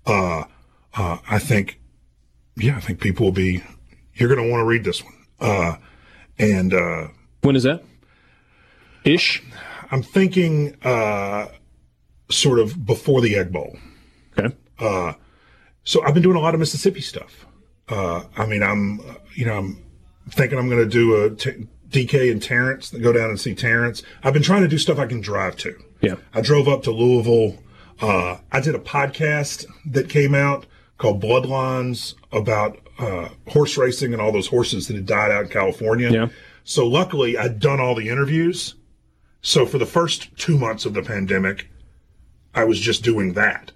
Uh, 0.05 0.45
uh, 0.97 1.17
I 1.29 1.39
think, 1.39 1.79
yeah, 2.55 2.75
I 2.77 2.79
think 2.79 2.99
people 2.99 3.25
will 3.25 3.33
be. 3.33 3.63
You're 4.13 4.29
going 4.33 4.43
to 4.43 4.51
want 4.51 4.61
to 4.61 4.65
read 4.65 4.83
this 4.83 5.03
one. 5.03 5.13
Uh, 5.39 5.75
and 6.39 6.73
uh, 6.73 7.07
When 7.41 7.55
is 7.55 7.63
that? 7.63 7.83
Ish. 9.03 9.43
I'm 9.91 10.01
thinking 10.01 10.75
uh, 10.83 11.47
sort 12.29 12.59
of 12.59 12.85
before 12.85 13.21
the 13.21 13.37
Egg 13.37 13.51
Bowl. 13.53 13.77
Okay. 14.37 14.55
So 15.87 16.03
I've 16.03 16.13
been 16.13 16.21
doing 16.23 16.35
a 16.35 16.41
lot 16.41 16.53
of 16.53 16.59
Mississippi 16.59 16.99
stuff. 16.99 17.45
Uh, 17.87 18.23
I 18.35 18.45
mean, 18.45 18.61
I'm, 18.61 18.99
uh, 18.99 19.13
you 19.33 19.45
know, 19.45 19.53
I'm 19.57 19.81
thinking 20.29 20.59
I'm 20.59 20.67
going 20.67 20.83
to 20.83 20.89
do 20.89 21.23
a 21.23 21.29
t- 21.33 21.65
DK 21.87 22.29
and 22.29 22.43
Terrence, 22.43 22.91
go 22.91 23.13
down 23.13 23.29
and 23.29 23.39
see 23.39 23.55
Terrence. 23.55 24.03
I've 24.21 24.33
been 24.33 24.43
trying 24.43 24.63
to 24.63 24.67
do 24.67 24.77
stuff 24.77 24.99
I 24.99 25.05
can 25.05 25.21
drive 25.21 25.55
to. 25.57 25.81
Yeah. 26.01 26.15
I 26.33 26.41
drove 26.41 26.67
up 26.67 26.83
to 26.83 26.91
Louisville. 26.91 27.59
Uh, 28.01 28.39
I 28.51 28.59
did 28.59 28.75
a 28.75 28.79
podcast 28.79 29.65
that 29.85 30.09
came 30.09 30.35
out 30.35 30.65
called 30.97 31.21
Bloodlines 31.21 32.15
about 32.31 32.79
uh, 32.99 33.29
horse 33.47 33.77
racing 33.77 34.13
and 34.13 34.21
all 34.21 34.31
those 34.31 34.47
horses 34.47 34.87
that 34.87 34.95
had 34.95 35.05
died 35.05 35.31
out 35.31 35.43
in 35.43 35.49
California. 35.49 36.11
Yeah. 36.11 36.27
So 36.63 36.87
luckily, 36.87 37.37
I'd 37.37 37.59
done 37.59 37.79
all 37.79 37.95
the 37.95 38.09
interviews. 38.09 38.75
So 39.41 39.65
for 39.65 39.77
the 39.77 39.85
first 39.85 40.35
two 40.37 40.57
months 40.57 40.85
of 40.85 40.93
the 40.93 41.03
pandemic, 41.03 41.69
I 42.53 42.63
was 42.63 42.79
just 42.79 43.03
doing 43.03 43.33
that. 43.33 43.71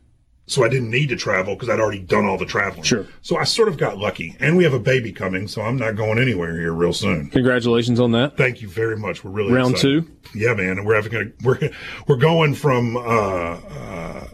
So 0.48 0.66
I 0.66 0.70
didn't 0.70 0.90
need 0.90 1.08
to 1.10 1.16
travel 1.16 1.56
because 1.56 1.70
I'd 1.70 1.80
already 1.80 2.02
done 2.02 2.26
all 2.26 2.38
the 2.38 2.46
traveling. 2.46 2.84
Sure. 2.84 3.06
So 3.22 3.38
I 3.38 3.46
sort 3.46 3.70
of 3.70 3.78
got 3.78 3.98
lucky. 3.98 4.36
And 4.40 4.58
we 4.58 4.66
have 4.66 4.74
a 4.74 4.80
baby 4.80 5.14
coming, 5.14 5.48
so 5.48 5.62
I'm 5.62 5.78
not 5.78 5.96
going 5.96 6.20
anywhere 6.20 6.60
here 6.60 6.74
real 6.74 6.92
soon. 6.92 7.30
Congratulations 7.30 8.02
on 8.02 8.12
that. 8.12 8.36
Thank 8.36 8.62
you 8.62 8.68
very 8.68 8.98
much. 8.98 9.24
We're 9.24 9.32
really 9.32 9.54
Round 9.54 9.76
excited. 9.76 10.08
two? 10.08 10.38
Yeah, 10.38 10.54
man. 10.54 10.72
And 10.78 10.86
we're 10.86 10.96
having 10.96 11.16
a, 11.16 11.32
we're 11.46 11.70
we're 12.08 12.18
going 12.18 12.56
from 12.56 12.98
uh, 12.98 13.00
uh 13.00 14.28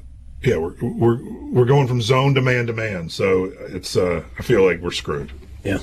yeah 0.43 0.57
we're 0.57 0.76
we're 0.81 1.19
we're 1.51 1.65
going 1.65 1.88
from 1.88 2.01
zone 2.01 2.34
to 2.35 2.41
man 2.41 2.68
to 2.68 2.73
man. 2.73 3.09
So 3.09 3.45
it's 3.59 3.95
uh 3.95 4.23
I 4.38 4.43
feel 4.43 4.65
like 4.65 4.81
we're 4.81 4.91
screwed. 4.91 5.31
Yeah. 5.64 5.80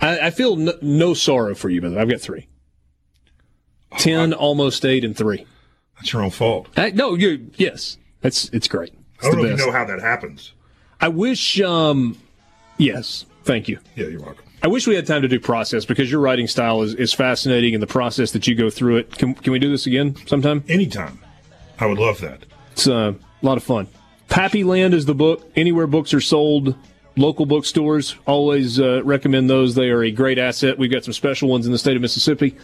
I, 0.00 0.26
I 0.26 0.30
feel 0.30 0.56
no, 0.56 0.74
no 0.82 1.14
sorrow 1.14 1.54
for 1.54 1.70
you, 1.70 1.80
but 1.80 1.96
I've 1.96 2.08
got 2.08 2.20
three. 2.20 2.48
Ten, 3.98 4.32
almost 4.32 4.84
eight, 4.84 5.04
and 5.04 5.16
three. 5.16 5.46
That's 5.96 6.12
your 6.12 6.22
own 6.22 6.30
fault. 6.30 6.68
I, 6.76 6.90
no, 6.90 7.14
you. 7.14 7.50
Yes, 7.56 7.96
it's 8.22 8.48
it's 8.50 8.66
great. 8.66 8.92
It's 9.16 9.26
I 9.26 9.30
don't 9.30 9.36
the 9.36 9.42
know 9.44 9.50
you 9.50 9.66
know 9.66 9.72
how 9.72 9.84
that 9.84 10.00
happens. 10.00 10.52
I 11.00 11.08
wish. 11.08 11.60
Um, 11.60 12.18
yes, 12.76 13.24
thank 13.44 13.68
you. 13.68 13.78
Yeah, 13.94 14.08
you're 14.08 14.20
welcome. 14.20 14.44
I 14.62 14.66
wish 14.66 14.86
we 14.86 14.94
had 14.94 15.06
time 15.06 15.22
to 15.22 15.28
do 15.28 15.38
process 15.38 15.84
because 15.84 16.10
your 16.10 16.20
writing 16.20 16.48
style 16.48 16.80
is, 16.82 16.94
is 16.94 17.12
fascinating 17.12 17.74
and 17.74 17.82
the 17.82 17.86
process 17.86 18.32
that 18.32 18.46
you 18.46 18.54
go 18.54 18.70
through 18.70 18.96
it. 18.96 19.16
Can, 19.18 19.34
can 19.34 19.52
we 19.52 19.58
do 19.58 19.70
this 19.70 19.86
again 19.86 20.16
sometime? 20.26 20.64
Anytime. 20.68 21.18
I 21.78 21.84
would 21.84 21.98
love 21.98 22.20
that. 22.22 22.46
It's 22.72 22.88
uh, 22.88 23.12
a 23.44 23.46
lot 23.46 23.56
of 23.56 23.62
fun. 23.62 23.86
Pappyland 24.28 24.94
is 24.94 25.06
the 25.06 25.14
book. 25.14 25.48
Anywhere 25.54 25.86
books 25.86 26.12
are 26.14 26.20
sold, 26.20 26.74
local 27.16 27.46
bookstores, 27.46 28.16
always 28.26 28.80
uh, 28.80 29.02
recommend 29.04 29.48
those. 29.48 29.74
They 29.74 29.90
are 29.90 30.02
a 30.02 30.10
great 30.10 30.38
asset. 30.38 30.78
We've 30.78 30.90
got 30.90 31.04
some 31.04 31.12
special 31.12 31.48
ones 31.48 31.66
in 31.66 31.72
the 31.72 31.78
state 31.78 31.96
of 31.96 32.02
Mississippi, 32.02 32.56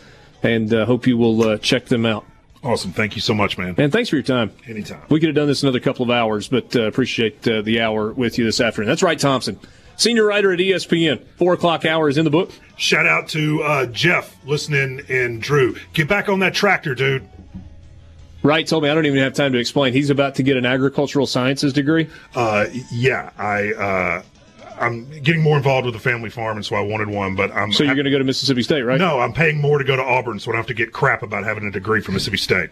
and 0.42 0.72
uh, 0.72 0.86
hope 0.86 1.06
you 1.06 1.16
will 1.16 1.42
uh, 1.42 1.58
check 1.58 1.86
them 1.86 2.06
out. 2.06 2.24
Awesome. 2.62 2.92
Thank 2.92 3.14
you 3.14 3.22
so 3.22 3.32
much, 3.32 3.56
man. 3.56 3.74
And 3.78 3.90
thanks 3.90 4.10
for 4.10 4.16
your 4.16 4.22
time. 4.22 4.52
Anytime. 4.66 5.00
We 5.08 5.18
could 5.18 5.28
have 5.28 5.36
done 5.36 5.48
this 5.48 5.62
another 5.62 5.80
couple 5.80 6.02
of 6.02 6.10
hours, 6.10 6.48
but 6.48 6.76
uh, 6.76 6.82
appreciate 6.82 7.46
uh, 7.48 7.62
the 7.62 7.80
hour 7.80 8.12
with 8.12 8.36
you 8.38 8.44
this 8.44 8.60
afternoon. 8.60 8.88
That's 8.88 9.02
Wright, 9.02 9.18
Thompson. 9.18 9.58
Senior 9.96 10.26
writer 10.26 10.52
at 10.52 10.58
ESPN. 10.58 11.22
Four 11.36 11.54
o'clock 11.54 11.84
hour 11.84 12.08
is 12.08 12.18
in 12.18 12.24
the 12.24 12.30
book. 12.30 12.50
Shout 12.76 13.06
out 13.06 13.28
to 13.28 13.62
uh, 13.62 13.86
Jeff 13.86 14.34
listening 14.46 15.02
and 15.08 15.40
Drew. 15.42 15.76
Get 15.92 16.08
back 16.08 16.28
on 16.28 16.40
that 16.40 16.54
tractor, 16.54 16.94
dude. 16.94 17.26
Wright 18.42 18.66
told 18.66 18.82
me 18.82 18.88
I 18.88 18.94
don't 18.94 19.06
even 19.06 19.18
have 19.18 19.34
time 19.34 19.52
to 19.52 19.58
explain. 19.58 19.92
He's 19.92 20.10
about 20.10 20.34
to 20.36 20.42
get 20.42 20.56
an 20.56 20.64
agricultural 20.64 21.26
sciences 21.26 21.72
degree. 21.72 22.08
Uh, 22.34 22.66
yeah, 22.90 23.30
I 23.36 23.72
uh, 23.72 24.22
I'm 24.80 25.08
getting 25.22 25.42
more 25.42 25.58
involved 25.58 25.84
with 25.84 25.94
the 25.94 26.00
family 26.00 26.30
farm, 26.30 26.56
and 26.56 26.64
so 26.64 26.74
I 26.74 26.80
wanted 26.80 27.08
one. 27.08 27.36
But 27.36 27.52
I'm 27.52 27.70
so 27.72 27.84
you're 27.84 27.94
going 27.94 28.06
to 28.06 28.10
go 28.10 28.18
to 28.18 28.24
Mississippi 28.24 28.62
State, 28.62 28.82
right? 28.82 28.98
No, 28.98 29.20
I'm 29.20 29.34
paying 29.34 29.60
more 29.60 29.78
to 29.78 29.84
go 29.84 29.94
to 29.94 30.02
Auburn, 30.02 30.38
so 30.38 30.50
I 30.50 30.52
don't 30.52 30.60
have 30.60 30.66
to 30.68 30.74
get 30.74 30.92
crap 30.92 31.22
about 31.22 31.44
having 31.44 31.64
a 31.66 31.70
degree 31.70 32.00
from 32.00 32.14
Mississippi 32.14 32.38
State. 32.38 32.70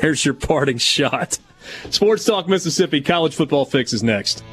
There's 0.00 0.24
your 0.24 0.34
parting 0.34 0.78
shot. 0.78 1.38
Sports 1.90 2.24
Talk 2.24 2.48
Mississippi 2.48 3.00
College 3.00 3.34
Football 3.34 3.64
Fix 3.64 3.92
is 3.92 4.02
next. 4.02 4.44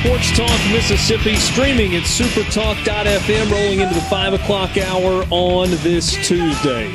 Sports 0.00 0.36
Talk 0.36 0.60
Mississippi, 0.70 1.34
streaming 1.34 1.96
at 1.96 2.04
supertalk.fm, 2.04 3.50
rolling 3.50 3.80
into 3.80 3.94
the 3.94 4.00
5 4.02 4.34
o'clock 4.34 4.78
hour 4.78 5.24
on 5.30 5.70
this 5.82 6.14
Tuesday. 6.24 6.92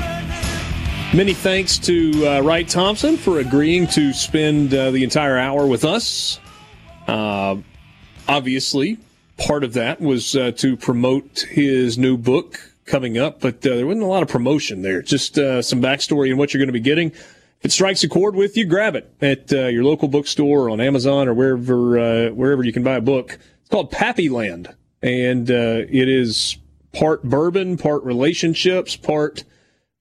Many 1.13 1.33
thanks 1.33 1.77
to 1.79 2.25
uh, 2.25 2.41
Wright 2.41 2.67
Thompson 2.67 3.17
for 3.17 3.39
agreeing 3.39 3.87
to 3.87 4.13
spend 4.13 4.73
uh, 4.73 4.91
the 4.91 5.03
entire 5.03 5.37
hour 5.37 5.67
with 5.67 5.83
us. 5.83 6.39
Uh, 7.05 7.57
obviously, 8.29 8.97
part 9.37 9.65
of 9.65 9.73
that 9.73 9.99
was 9.99 10.37
uh, 10.37 10.51
to 10.51 10.77
promote 10.77 11.45
his 11.49 11.97
new 11.97 12.15
book 12.15 12.57
coming 12.85 13.17
up, 13.17 13.41
but 13.41 13.55
uh, 13.65 13.75
there 13.75 13.85
wasn't 13.85 14.03
a 14.03 14.07
lot 14.07 14.23
of 14.23 14.29
promotion 14.29 14.81
there. 14.81 15.01
Just 15.01 15.37
uh, 15.37 15.61
some 15.61 15.81
backstory 15.81 16.29
and 16.29 16.39
what 16.39 16.53
you're 16.53 16.59
going 16.59 16.67
to 16.67 16.73
be 16.73 16.79
getting. 16.79 17.11
If 17.63 17.67
it 17.67 17.71
strikes 17.71 18.03
a 18.03 18.09
chord 18.09 18.35
with 18.35 18.57
you, 18.57 18.65
grab 18.65 18.93
it 18.93 19.09
at 19.21 19.49
your 19.49 19.85
local 19.85 20.09
bookstore 20.09 20.65
or 20.65 20.69
on 20.69 20.81
Amazon 20.81 21.29
or 21.29 21.33
wherever 21.33 22.29
wherever 22.33 22.61
you 22.61 22.73
can 22.73 22.83
buy 22.83 22.95
a 22.95 23.01
book. 23.01 23.39
It's 23.61 23.69
called 23.69 23.89
Pappyland, 23.89 24.75
and 25.01 25.49
it 25.49 26.09
is 26.09 26.57
part 26.91 27.23
bourbon, 27.23 27.77
part 27.77 28.03
relationships, 28.03 28.97
part 28.97 29.45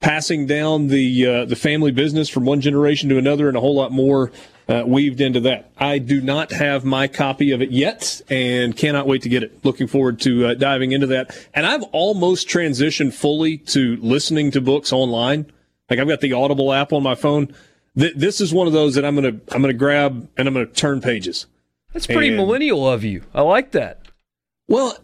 passing 0.00 0.44
down 0.46 0.88
the 0.88 1.24
uh, 1.24 1.44
the 1.44 1.54
family 1.54 1.92
business 1.92 2.28
from 2.28 2.44
one 2.44 2.60
generation 2.60 3.08
to 3.10 3.16
another, 3.16 3.46
and 3.46 3.56
a 3.56 3.60
whole 3.60 3.76
lot 3.76 3.92
more 3.92 4.32
uh, 4.68 4.82
weaved 4.84 5.20
into 5.20 5.38
that. 5.38 5.70
I 5.78 5.98
do 5.98 6.20
not 6.20 6.50
have 6.50 6.84
my 6.84 7.06
copy 7.06 7.52
of 7.52 7.62
it 7.62 7.70
yet, 7.70 8.22
and 8.28 8.76
cannot 8.76 9.06
wait 9.06 9.22
to 9.22 9.28
get 9.28 9.44
it. 9.44 9.64
Looking 9.64 9.86
forward 9.86 10.18
to 10.22 10.46
uh, 10.46 10.54
diving 10.54 10.90
into 10.90 11.06
that. 11.06 11.36
And 11.54 11.64
I've 11.64 11.84
almost 11.92 12.48
transitioned 12.48 13.14
fully 13.14 13.58
to 13.58 13.98
listening 13.98 14.50
to 14.50 14.60
books 14.60 14.92
online. 14.92 15.46
Like 15.92 16.00
I've 16.00 16.08
got 16.08 16.20
the 16.20 16.32
Audible 16.32 16.72
app 16.72 16.92
on 16.92 17.02
my 17.02 17.14
phone. 17.14 17.54
Th- 17.98 18.14
this 18.14 18.40
is 18.40 18.52
one 18.52 18.66
of 18.66 18.72
those 18.72 18.94
that 18.94 19.04
I'm 19.04 19.14
gonna 19.14 19.40
I'm 19.50 19.60
gonna 19.60 19.72
grab 19.72 20.28
and 20.36 20.48
I'm 20.48 20.54
gonna 20.54 20.66
turn 20.66 21.00
pages. 21.00 21.46
That's 21.92 22.06
pretty 22.06 22.28
and, 22.28 22.36
millennial 22.36 22.88
of 22.88 23.04
you. 23.04 23.22
I 23.34 23.42
like 23.42 23.72
that. 23.72 24.00
Well, 24.68 24.96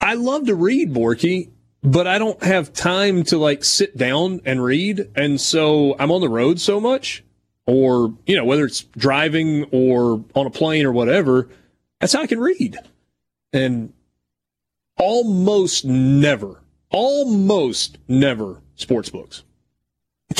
I 0.00 0.14
love 0.14 0.46
to 0.46 0.54
read, 0.54 0.94
Borky 0.94 1.50
but 1.82 2.06
I 2.06 2.18
don't 2.18 2.42
have 2.42 2.72
time 2.72 3.22
to 3.24 3.38
like 3.38 3.64
sit 3.64 3.96
down 3.96 4.40
and 4.44 4.62
read. 4.62 5.10
And 5.14 5.40
so 5.40 5.96
I'm 5.98 6.10
on 6.10 6.20
the 6.20 6.28
road 6.28 6.60
so 6.60 6.80
much, 6.80 7.24
or, 7.66 8.14
you 8.26 8.36
know, 8.36 8.44
whether 8.44 8.64
it's 8.64 8.82
driving 8.82 9.64
or 9.72 10.24
on 10.34 10.46
a 10.46 10.50
plane 10.50 10.84
or 10.84 10.92
whatever, 10.92 11.48
that's 12.00 12.12
how 12.12 12.22
I 12.22 12.26
can 12.26 12.40
read. 12.40 12.76
And 13.52 13.92
almost 14.98 15.84
never, 15.84 16.62
almost 16.90 17.98
never 18.08 18.62
sports 18.76 19.10
books. 19.10 19.44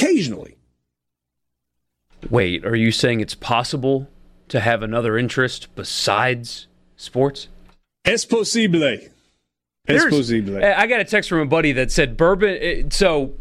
Occasionally. 0.01 0.57
Wait, 2.29 2.65
are 2.65 2.77
you 2.77 2.93
saying 2.93 3.21
it's 3.21 3.35
possible 3.35 4.09
to 4.49 4.61
have 4.61 4.83
another 4.83 5.17
interest 5.17 5.69
besides 5.75 6.67
sports? 6.97 7.49
Es 8.05 8.25
posible. 8.25 8.99
Es 9.87 10.05
posible. 10.05 10.63
I 10.63 10.87
got 10.87 11.01
a 11.01 11.05
text 11.05 11.29
from 11.29 11.41
a 11.41 11.47
buddy 11.47 11.73
that 11.73 11.91
said 11.91 12.17
bourbon. 12.17 12.91
So 12.91 13.35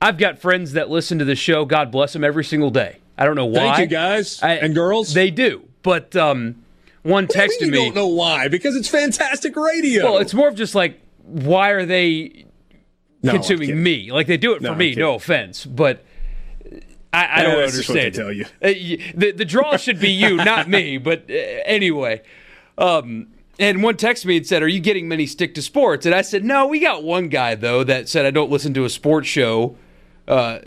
I've 0.00 0.18
got 0.18 0.38
friends 0.38 0.72
that 0.72 0.90
listen 0.90 1.18
to 1.18 1.24
the 1.24 1.36
show. 1.36 1.64
God 1.64 1.90
bless 1.90 2.12
them 2.12 2.24
every 2.24 2.44
single 2.44 2.70
day. 2.70 2.98
I 3.16 3.24
don't 3.24 3.36
know 3.36 3.46
why. 3.46 3.76
Thank 3.76 3.78
you, 3.78 3.86
guys 3.96 4.42
I, 4.42 4.54
and 4.54 4.74
girls. 4.74 5.14
They 5.14 5.30
do, 5.30 5.68
but 5.82 6.16
um, 6.16 6.64
one 7.02 7.26
texted 7.26 7.70
me. 7.70 7.80
I 7.80 7.84
don't 7.86 7.94
know 7.94 8.08
why 8.08 8.48
because 8.48 8.74
it's 8.74 8.88
fantastic 8.88 9.56
radio. 9.56 10.04
Well, 10.04 10.18
it's 10.18 10.34
more 10.34 10.48
of 10.48 10.56
just 10.56 10.74
like 10.74 11.00
why 11.22 11.70
are 11.70 11.86
they 11.86 12.46
no, 13.24 13.32
consuming 13.32 13.82
me? 13.82 14.12
Like 14.12 14.26
they 14.26 14.36
do 14.36 14.52
it 14.54 14.58
for 14.58 14.64
no, 14.64 14.74
me. 14.74 14.94
No 14.94 15.14
offense, 15.14 15.64
but. 15.64 16.04
I, 17.12 17.42
I 17.42 17.42
don't 17.44 17.62
understand. 17.62 18.12
tell 18.12 18.32
you, 18.32 18.44
uh, 18.60 18.72
the 19.14 19.32
the 19.36 19.44
draw 19.44 19.76
should 19.76 20.00
be 20.00 20.10
you, 20.10 20.34
not 20.34 20.68
me. 20.68 20.98
But 20.98 21.26
uh, 21.30 21.34
anyway, 21.64 22.22
um, 22.76 23.28
and 23.58 23.82
one 23.82 23.94
texted 23.94 24.26
me 24.26 24.38
and 24.38 24.46
said, 24.46 24.62
Are 24.62 24.68
you 24.68 24.80
getting 24.80 25.08
many 25.08 25.26
stick 25.26 25.54
to 25.54 25.62
sports? 25.62 26.06
And 26.06 26.14
I 26.14 26.22
said, 26.22 26.44
No, 26.44 26.66
we 26.66 26.80
got 26.80 27.04
one 27.04 27.28
guy, 27.28 27.54
though, 27.54 27.84
that 27.84 28.08
said, 28.08 28.26
I 28.26 28.30
don't 28.30 28.50
listen 28.50 28.74
to 28.74 28.84
a 28.84 28.90
sports 28.90 29.28
show 29.28 29.76
uh, 30.26 30.58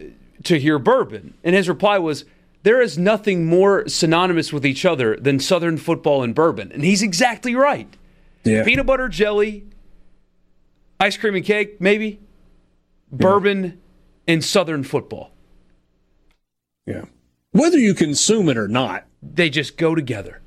to 0.43 0.59
hear 0.59 0.79
bourbon. 0.79 1.33
And 1.43 1.55
his 1.55 1.67
reply 1.67 1.97
was, 1.97 2.25
There 2.63 2.81
is 2.81 2.97
nothing 2.97 3.45
more 3.45 3.87
synonymous 3.87 4.53
with 4.53 4.65
each 4.65 4.85
other 4.85 5.17
than 5.17 5.39
Southern 5.39 5.77
football 5.77 6.23
and 6.23 6.33
bourbon. 6.33 6.71
And 6.71 6.83
he's 6.83 7.01
exactly 7.01 7.55
right. 7.55 7.93
Yeah. 8.43 8.63
Peanut 8.63 8.85
butter 8.85 9.09
jelly, 9.09 9.65
ice 10.99 11.17
cream 11.17 11.35
and 11.35 11.43
cake, 11.43 11.81
maybe, 11.81 12.21
yeah. 13.11 13.17
bourbon, 13.17 13.81
and 14.27 14.43
Southern 14.43 14.83
football. 14.83 15.31
Yeah. 16.85 17.05
Whether 17.51 17.77
you 17.77 17.93
consume 17.93 18.49
it 18.49 18.57
or 18.57 18.67
not, 18.67 19.05
they 19.21 19.49
just 19.49 19.77
go 19.77 19.95
together. 19.95 20.41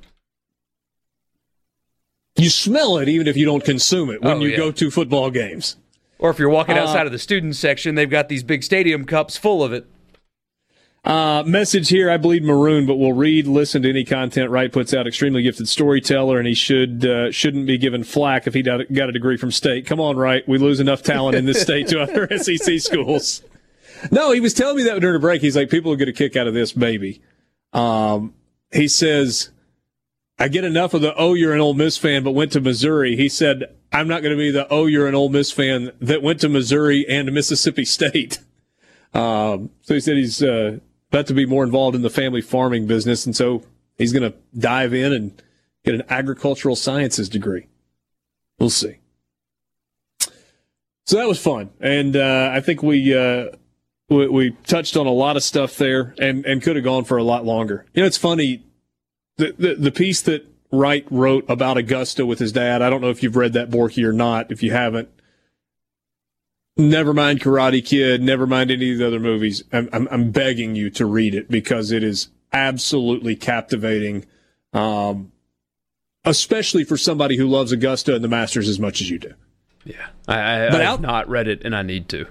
You 2.37 2.49
smell 2.49 2.97
it 2.97 3.09
even 3.09 3.27
if 3.27 3.35
you 3.35 3.45
don't 3.45 3.63
consume 3.63 4.09
it 4.09 4.21
when 4.21 4.37
oh, 4.37 4.39
you 4.39 4.49
yeah. 4.49 4.57
go 4.57 4.71
to 4.71 4.89
football 4.89 5.29
games. 5.29 5.77
Or 6.17 6.29
if 6.29 6.39
you're 6.39 6.49
walking 6.49 6.77
uh, 6.77 6.81
outside 6.81 7.03
uh, 7.03 7.05
of 7.07 7.11
the 7.11 7.19
student 7.19 7.55
section, 7.55 7.95
they've 7.95 8.09
got 8.09 8.29
these 8.29 8.43
big 8.43 8.63
stadium 8.63 9.05
cups 9.05 9.37
full 9.37 9.63
of 9.63 9.73
it. 9.73 9.87
Uh, 11.03 11.41
message 11.47 11.89
here, 11.89 12.11
I 12.11 12.17
bleed 12.17 12.43
maroon, 12.43 12.85
but 12.85 12.95
we'll 12.95 13.13
read, 13.13 13.47
listen 13.47 13.81
to 13.81 13.89
any 13.89 14.05
content 14.05 14.51
Wright 14.51 14.71
puts 14.71 14.93
out. 14.93 15.07
Extremely 15.07 15.41
gifted 15.41 15.67
storyteller, 15.67 16.37
and 16.37 16.47
he 16.47 16.53
should 16.53 17.05
uh, 17.05 17.31
shouldn't 17.31 17.65
be 17.65 17.79
given 17.79 18.03
flack 18.03 18.45
if 18.45 18.53
he 18.53 18.61
got 18.61 18.81
a 18.81 19.11
degree 19.11 19.37
from 19.37 19.51
state. 19.51 19.87
Come 19.87 19.99
on, 19.99 20.15
Wright, 20.15 20.47
we 20.47 20.59
lose 20.59 20.79
enough 20.79 21.01
talent 21.01 21.35
in 21.35 21.45
this 21.45 21.61
state 21.61 21.87
to 21.87 22.01
other 22.01 22.27
SEC 22.37 22.79
schools. 22.79 23.41
No, 24.11 24.31
he 24.31 24.39
was 24.39 24.53
telling 24.53 24.77
me 24.77 24.83
that 24.83 24.99
during 24.99 25.15
a 25.15 25.19
break. 25.19 25.41
He's 25.41 25.55
like, 25.55 25.69
people 25.69 25.89
will 25.89 25.97
get 25.97 26.07
a 26.07 26.13
kick 26.13 26.35
out 26.35 26.47
of 26.47 26.53
this, 26.53 26.75
maybe. 26.75 27.21
Um, 27.73 28.35
he 28.71 28.87
says 28.87 29.49
I 30.37 30.47
get 30.47 30.63
enough 30.63 30.93
of 30.93 31.01
the 31.01 31.13
oh 31.15 31.33
you're 31.33 31.53
an 31.53 31.59
Ole 31.59 31.73
Miss 31.73 31.97
fan 31.97 32.23
but 32.23 32.31
went 32.31 32.51
to 32.53 32.61
Missouri. 32.61 33.15
He 33.15 33.29
said 33.29 33.75
I'm 33.91 34.07
not 34.07 34.21
going 34.21 34.35
to 34.35 34.37
be 34.37 34.51
the 34.51 34.67
oh 34.69 34.85
you're 34.85 35.07
an 35.07 35.15
Ole 35.15 35.29
Miss 35.29 35.51
fan 35.51 35.91
that 35.99 36.21
went 36.21 36.39
to 36.41 36.49
Missouri 36.49 37.05
and 37.07 37.31
Mississippi 37.31 37.85
State. 37.85 38.39
Um, 39.13 39.71
so 39.81 39.95
he 39.95 39.99
said 39.99 40.15
he's 40.15 40.41
uh, 40.41 40.79
about 41.11 41.27
to 41.27 41.33
be 41.33 41.45
more 41.45 41.63
involved 41.63 41.95
in 41.95 42.01
the 42.01 42.09
family 42.09 42.41
farming 42.41 42.87
business, 42.87 43.25
and 43.25 43.35
so 43.35 43.63
he's 43.97 44.13
going 44.13 44.31
to 44.31 44.37
dive 44.57 44.93
in 44.93 45.11
and 45.13 45.41
get 45.83 45.93
an 45.93 46.03
agricultural 46.09 46.75
sciences 46.75 47.27
degree. 47.27 47.67
We'll 48.59 48.69
see. 48.69 48.97
So 51.05 51.17
that 51.17 51.27
was 51.27 51.41
fun, 51.41 51.71
and 51.79 52.15
uh, 52.15 52.51
I 52.53 52.61
think 52.61 52.81
we, 52.81 53.17
uh, 53.17 53.47
we, 54.07 54.27
we 54.27 54.51
touched 54.65 54.95
on 54.95 55.07
a 55.07 55.11
lot 55.11 55.35
of 55.35 55.43
stuff 55.43 55.77
there, 55.77 56.15
and 56.19 56.45
and 56.45 56.61
could 56.61 56.75
have 56.75 56.85
gone 56.85 57.03
for 57.03 57.17
a 57.17 57.23
lot 57.23 57.43
longer. 57.43 57.85
You 57.93 58.01
know, 58.01 58.07
it's 58.07 58.17
funny 58.17 58.63
the, 59.37 59.53
the, 59.57 59.75
the 59.75 59.91
piece 59.91 60.21
that 60.21 60.47
Wright 60.71 61.05
wrote 61.09 61.49
about 61.49 61.77
Augusta 61.77 62.25
with 62.25 62.39
his 62.39 62.51
dad. 62.51 62.81
I 62.81 62.89
don't 62.89 63.01
know 63.01 63.09
if 63.09 63.23
you've 63.23 63.35
read 63.35 63.53
that 63.53 63.69
Borky 63.69 64.05
or 64.05 64.13
not. 64.13 64.51
If 64.51 64.63
you 64.63 64.71
haven't, 64.71 65.09
never 66.89 67.13
mind 67.13 67.39
Karate 67.39 67.85
Kid. 67.85 68.21
Never 68.21 68.45
mind 68.45 68.71
any 68.71 68.91
of 68.91 68.97
the 68.97 69.07
other 69.07 69.19
movies. 69.19 69.63
I'm, 69.71 69.89
I'm, 69.93 70.07
I'm 70.11 70.31
begging 70.31 70.75
you 70.75 70.89
to 70.91 71.05
read 71.05 71.35
it 71.35 71.49
because 71.49 71.91
it 71.91 72.03
is 72.03 72.29
absolutely 72.51 73.35
captivating. 73.35 74.25
Um, 74.73 75.31
especially 76.25 76.83
for 76.83 76.97
somebody 76.97 77.37
who 77.37 77.47
loves 77.47 77.71
Augusta 77.71 78.15
and 78.15 78.23
the 78.23 78.27
Masters 78.27 78.69
as 78.69 78.79
much 78.79 79.01
as 79.01 79.09
you 79.09 79.19
do. 79.19 79.33
Yeah, 79.83 80.07
I, 80.27 80.67
I, 80.67 80.69
but 80.69 80.81
I've 80.81 81.01
not 81.01 81.27
read 81.27 81.47
it, 81.47 81.63
and 81.65 81.75
I 81.75 81.81
need 81.81 82.07
to. 82.09 82.27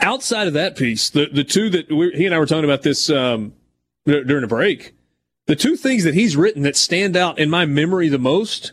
Outside 0.00 0.46
of 0.46 0.52
that 0.54 0.76
piece, 0.76 1.10
the 1.10 1.26
the 1.26 1.44
two 1.44 1.68
that 1.70 1.88
he 1.88 2.24
and 2.24 2.34
I 2.34 2.38
were 2.38 2.46
talking 2.46 2.64
about 2.64 2.82
this 2.82 3.10
um, 3.10 3.54
during 4.06 4.44
a 4.44 4.48
break, 4.48 4.94
the 5.46 5.56
two 5.56 5.76
things 5.76 6.04
that 6.04 6.14
he's 6.14 6.36
written 6.36 6.62
that 6.62 6.76
stand 6.76 7.16
out 7.16 7.38
in 7.38 7.50
my 7.50 7.66
memory 7.66 8.08
the 8.08 8.18
most 8.18 8.72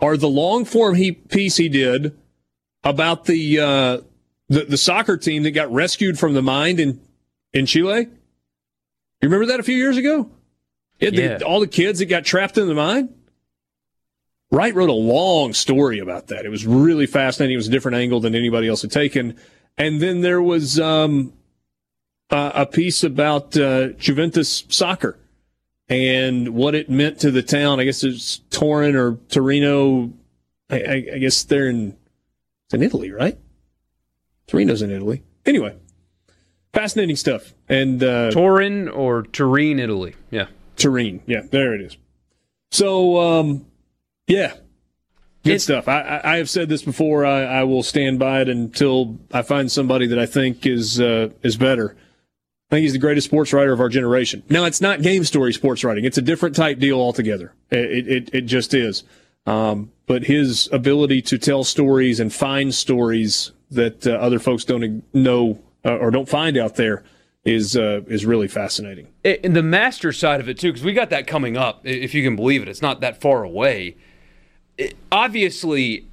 are 0.00 0.16
the 0.16 0.28
long 0.28 0.64
form 0.64 0.94
he 0.94 1.12
piece 1.12 1.56
he 1.56 1.68
did 1.68 2.16
about 2.84 3.24
the 3.24 3.58
uh, 3.58 4.00
the 4.48 4.64
the 4.64 4.76
soccer 4.76 5.16
team 5.16 5.42
that 5.44 5.52
got 5.52 5.72
rescued 5.72 6.18
from 6.18 6.34
the 6.34 6.42
mine 6.42 6.78
in 6.78 7.00
in 7.52 7.66
Chile. 7.66 8.08
You 9.20 9.28
remember 9.28 9.46
that 9.46 9.60
a 9.60 9.64
few 9.64 9.76
years 9.76 9.96
ago? 9.96 10.30
yeah. 11.10 11.38
The, 11.38 11.44
all 11.44 11.60
the 11.60 11.66
kids 11.66 11.98
that 11.98 12.06
got 12.06 12.24
trapped 12.24 12.58
in 12.58 12.68
the 12.68 12.74
mine. 12.74 13.14
Wright 14.50 14.74
wrote 14.74 14.88
a 14.88 14.94
long 14.94 15.52
story 15.52 15.98
about 15.98 16.28
that. 16.28 16.46
It 16.46 16.48
was 16.48 16.66
really 16.66 17.06
fascinating. 17.06 17.54
It 17.54 17.58
was 17.58 17.68
a 17.68 17.70
different 17.70 17.98
angle 17.98 18.20
than 18.20 18.34
anybody 18.34 18.66
else 18.66 18.80
had 18.80 18.90
taken. 18.90 19.36
And 19.76 20.00
then 20.00 20.22
there 20.22 20.40
was 20.40 20.80
um, 20.80 21.34
uh, 22.30 22.52
a 22.54 22.64
piece 22.64 23.04
about 23.04 23.56
uh, 23.58 23.88
Juventus 23.88 24.64
soccer 24.70 25.18
and 25.88 26.54
what 26.54 26.74
it 26.74 26.88
meant 26.88 27.20
to 27.20 27.30
the 27.30 27.42
town. 27.42 27.78
I 27.78 27.84
guess 27.84 28.02
it's 28.02 28.38
Turin 28.50 28.96
or 28.96 29.18
Torino. 29.28 30.12
I, 30.70 30.76
I, 30.76 30.94
I 31.14 31.18
guess 31.18 31.44
they're 31.44 31.68
in, 31.68 31.96
in 32.72 32.82
Italy, 32.82 33.10
right? 33.10 33.38
Torino's 34.48 34.82
in 34.82 34.90
Italy. 34.90 35.22
Anyway, 35.46 35.76
fascinating 36.72 37.16
stuff. 37.16 37.54
And 37.68 38.02
uh, 38.02 38.30
Turin 38.32 38.88
or 38.88 39.22
Turin, 39.22 39.78
Italy. 39.78 40.16
Yeah. 40.30 40.46
Turin. 40.76 41.22
Yeah, 41.26 41.42
there 41.50 41.74
it 41.74 41.80
is. 41.82 41.96
So, 42.70 43.20
um, 43.20 43.66
yeah, 44.26 44.54
good 45.44 45.54
it, 45.54 45.60
stuff. 45.60 45.88
I, 45.88 46.20
I, 46.22 46.36
have 46.36 46.50
said 46.50 46.68
this 46.68 46.82
before. 46.82 47.24
I, 47.24 47.44
I, 47.44 47.64
will 47.64 47.82
stand 47.82 48.18
by 48.18 48.42
it 48.42 48.48
until 48.48 49.18
I 49.32 49.42
find 49.42 49.72
somebody 49.72 50.06
that 50.08 50.18
I 50.18 50.26
think 50.26 50.66
is 50.66 51.00
uh, 51.00 51.30
is 51.42 51.56
better. 51.56 51.96
I 52.70 52.74
think 52.74 52.82
he's 52.82 52.92
the 52.92 52.98
greatest 52.98 53.26
sports 53.26 53.54
writer 53.54 53.72
of 53.72 53.80
our 53.80 53.88
generation. 53.88 54.42
Now, 54.50 54.64
it's 54.64 54.82
not 54.82 55.00
game 55.00 55.24
story 55.24 55.54
sports 55.54 55.82
writing. 55.82 56.04
It's 56.04 56.18
a 56.18 56.22
different 56.22 56.54
type 56.54 56.78
deal 56.78 57.00
altogether. 57.00 57.54
It, 57.70 58.08
it, 58.08 58.30
it 58.34 58.40
just 58.42 58.74
is. 58.74 59.04
Um, 59.46 59.90
but 60.06 60.24
his 60.24 60.68
ability 60.70 61.22
to 61.22 61.38
tell 61.38 61.64
stories 61.64 62.20
and 62.20 62.30
find 62.30 62.74
stories 62.74 63.52
that 63.70 64.06
uh, 64.06 64.12
other 64.12 64.38
folks 64.38 64.64
don't 64.64 65.02
know 65.14 65.60
uh, 65.84 65.96
or 65.96 66.10
don't 66.10 66.28
find 66.28 66.56
out 66.56 66.76
there 66.76 67.04
is 67.44 67.76
uh, 67.76 68.00
is 68.08 68.26
really 68.26 68.48
fascinating. 68.48 69.08
And 69.24 69.56
the 69.56 69.62
master 69.62 70.12
side 70.12 70.40
of 70.40 70.48
it 70.48 70.58
too, 70.58 70.70
because 70.70 70.84
we 70.84 70.92
got 70.92 71.10
that 71.10 71.26
coming 71.26 71.56
up. 71.56 71.86
If 71.86 72.14
you 72.14 72.22
can 72.22 72.36
believe 72.36 72.62
it, 72.62 72.68
it's 72.68 72.82
not 72.82 73.00
that 73.00 73.20
far 73.20 73.42
away. 73.42 73.96
It, 74.76 74.96
obviously, 75.10 76.06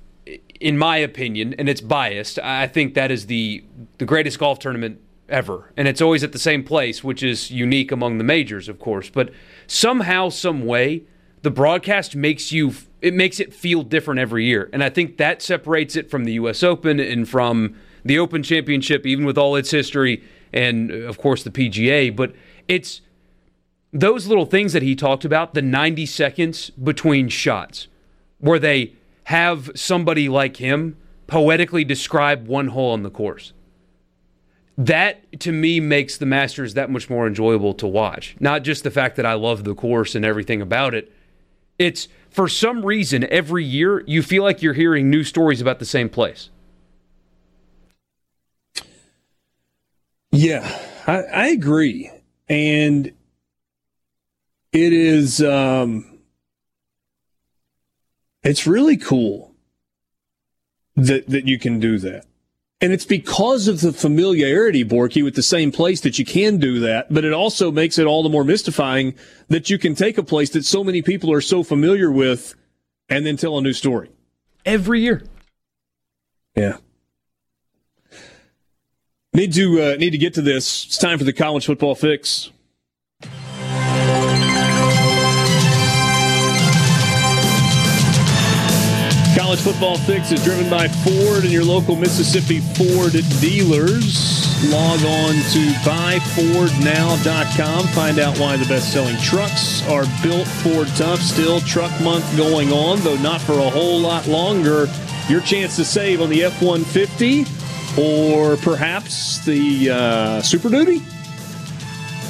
in 0.59 0.77
my 0.77 0.97
opinion, 0.97 1.53
and 1.57 1.67
it's 1.67 1.81
biased, 1.81 2.39
I 2.39 2.67
think 2.67 2.93
that 2.93 3.11
is 3.11 3.27
the 3.27 3.63
the 3.97 4.05
greatest 4.05 4.39
golf 4.39 4.59
tournament 4.59 5.01
ever, 5.27 5.71
and 5.75 5.87
it's 5.87 6.01
always 6.01 6.23
at 6.23 6.31
the 6.31 6.39
same 6.39 6.63
place, 6.63 7.03
which 7.03 7.23
is 7.23 7.51
unique 7.51 7.91
among 7.91 8.17
the 8.17 8.23
majors, 8.23 8.69
of 8.69 8.79
course. 8.79 9.09
But 9.09 9.31
somehow, 9.67 10.29
some 10.29 10.65
way, 10.65 11.03
the 11.41 11.51
broadcast 11.51 12.15
makes 12.15 12.51
you 12.51 12.73
it 13.05 13.13
makes 13.13 13.39
it 13.39 13.53
feel 13.53 13.83
different 13.83 14.19
every 14.19 14.45
year, 14.45 14.67
and 14.73 14.83
I 14.83 14.89
think 14.89 15.17
that 15.17 15.39
separates 15.43 15.95
it 15.95 16.09
from 16.09 16.25
the 16.25 16.33
U.S. 16.33 16.63
Open 16.63 16.99
and 16.99 17.29
from 17.29 17.75
the 18.03 18.17
Open 18.17 18.41
Championship, 18.41 19.05
even 19.05 19.25
with 19.25 19.37
all 19.37 19.55
its 19.55 19.69
history, 19.69 20.23
and 20.51 20.91
uh, 20.91 20.95
of 20.95 21.19
course 21.19 21.43
the 21.43 21.51
PGA. 21.51 22.15
But 22.15 22.33
it's 22.67 23.01
those 23.93 24.25
little 24.25 24.47
things 24.47 24.73
that 24.73 24.81
he 24.81 24.95
talked 24.95 25.23
about, 25.23 25.53
the 25.53 25.61
90 25.61 26.07
seconds 26.07 26.71
between 26.71 27.29
shots, 27.29 27.87
where 28.39 28.57
they 28.57 28.93
have 29.25 29.69
somebody 29.75 30.27
like 30.27 30.57
him 30.57 30.97
poetically 31.27 31.83
describe 31.83 32.47
one 32.47 32.69
hole 32.69 32.91
on 32.91 33.03
the 33.03 33.11
course 33.11 33.53
that 34.77 35.39
to 35.39 35.51
me 35.51 35.79
makes 35.79 36.17
the 36.17 36.25
Masters 36.25 36.73
that 36.73 36.89
much 36.89 37.09
more 37.09 37.25
enjoyable 37.27 37.73
to 37.75 37.87
watch. 37.87 38.35
Not 38.41 38.63
just 38.63 38.83
the 38.83 38.91
fact 38.91 39.15
that 39.15 39.25
I 39.25 39.33
love 39.33 39.63
the 39.63 39.73
course 39.73 40.15
and 40.15 40.25
everything 40.25 40.61
about 40.61 40.93
it. 40.93 41.13
It's 41.79 42.09
for 42.35 42.49
some 42.49 42.85
reason 42.85 43.25
every 43.31 43.63
year 43.63 44.03
you 44.05 44.21
feel 44.21 44.43
like 44.43 44.61
you're 44.61 44.73
hearing 44.73 45.09
new 45.09 45.23
stories 45.23 45.61
about 45.61 45.79
the 45.79 45.85
same 45.85 46.09
place. 46.09 46.49
Yeah, 50.33 50.69
I, 51.07 51.21
I 51.21 51.47
agree. 51.47 52.11
And 52.49 53.07
it 54.73 54.91
is 54.91 55.41
um 55.41 56.19
it's 58.43 58.67
really 58.67 58.97
cool 58.97 59.55
that 60.97 61.29
that 61.29 61.47
you 61.47 61.57
can 61.57 61.79
do 61.79 61.97
that. 61.99 62.25
And 62.85 62.93
it's 62.93 63.03
because 63.03 63.67
of 63.67 63.81
the 63.81 63.91
familiarity, 63.91 64.85
Borky, 64.85 65.23
with 65.23 65.33
the 65.33 65.41
same 65.41 65.71
place 65.71 66.01
that 66.01 66.19
you 66.19 66.23
can 66.23 66.59
do 66.59 66.79
that. 66.81 67.11
But 67.11 67.25
it 67.25 67.33
also 67.33 67.71
makes 67.71 67.97
it 67.97 68.05
all 68.05 68.21
the 68.21 68.29
more 68.29 68.43
mystifying 68.43 69.15
that 69.47 69.71
you 69.71 69.79
can 69.79 69.95
take 69.95 70.19
a 70.19 70.23
place 70.23 70.51
that 70.51 70.65
so 70.65 70.83
many 70.83 71.01
people 71.01 71.31
are 71.31 71.41
so 71.41 71.63
familiar 71.63 72.11
with 72.11 72.53
and 73.09 73.25
then 73.25 73.37
tell 73.37 73.57
a 73.57 73.61
new 73.63 73.73
story. 73.73 74.11
Every 74.67 75.01
year. 75.01 75.23
Yeah. 76.55 76.77
Need 79.33 79.53
to 79.55 79.81
uh, 79.81 79.95
need 79.95 80.11
to 80.11 80.19
get 80.19 80.35
to 80.35 80.43
this. 80.43 80.85
It's 80.85 80.99
time 80.99 81.17
for 81.17 81.23
the 81.23 81.33
college 81.33 81.65
football 81.65 81.95
fix. 81.95 82.51
College 89.55 89.73
Football 89.73 89.97
Fix 89.99 90.33
is 90.33 90.43
driven 90.43 90.69
by 90.69 90.89
Ford 90.89 91.43
and 91.43 91.51
your 91.51 91.63
local 91.63 91.95
Mississippi 91.95 92.59
Ford 92.59 93.13
dealers. 93.39 94.69
Log 94.69 94.99
on 94.99 95.33
to 95.53 95.71
buyfordnow.com. 95.85 97.87
Find 97.87 98.19
out 98.19 98.37
why 98.37 98.57
the 98.57 98.65
best 98.65 98.91
selling 98.91 99.15
trucks 99.21 99.81
are 99.87 100.03
built 100.21 100.45
Ford 100.45 100.89
tough. 100.97 101.21
Still 101.21 101.61
truck 101.61 101.89
month 102.01 102.25
going 102.35 102.73
on, 102.73 102.99
though 102.99 103.15
not 103.17 103.39
for 103.39 103.53
a 103.53 103.69
whole 103.69 103.97
lot 103.97 104.27
longer. 104.27 104.89
Your 105.29 105.39
chance 105.39 105.77
to 105.77 105.85
save 105.85 106.21
on 106.21 106.29
the 106.29 106.43
F 106.43 106.61
150 106.61 107.45
or 107.97 108.57
perhaps 108.57 109.39
the 109.45 109.89
uh, 109.89 110.41
Super 110.41 110.69
Duty, 110.69 111.01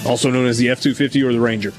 also 0.05 0.29
known 0.29 0.45
as 0.45 0.59
the 0.59 0.69
F 0.69 0.79
250 0.79 1.23
or 1.23 1.33
the 1.33 1.39
Ranger. 1.39 1.73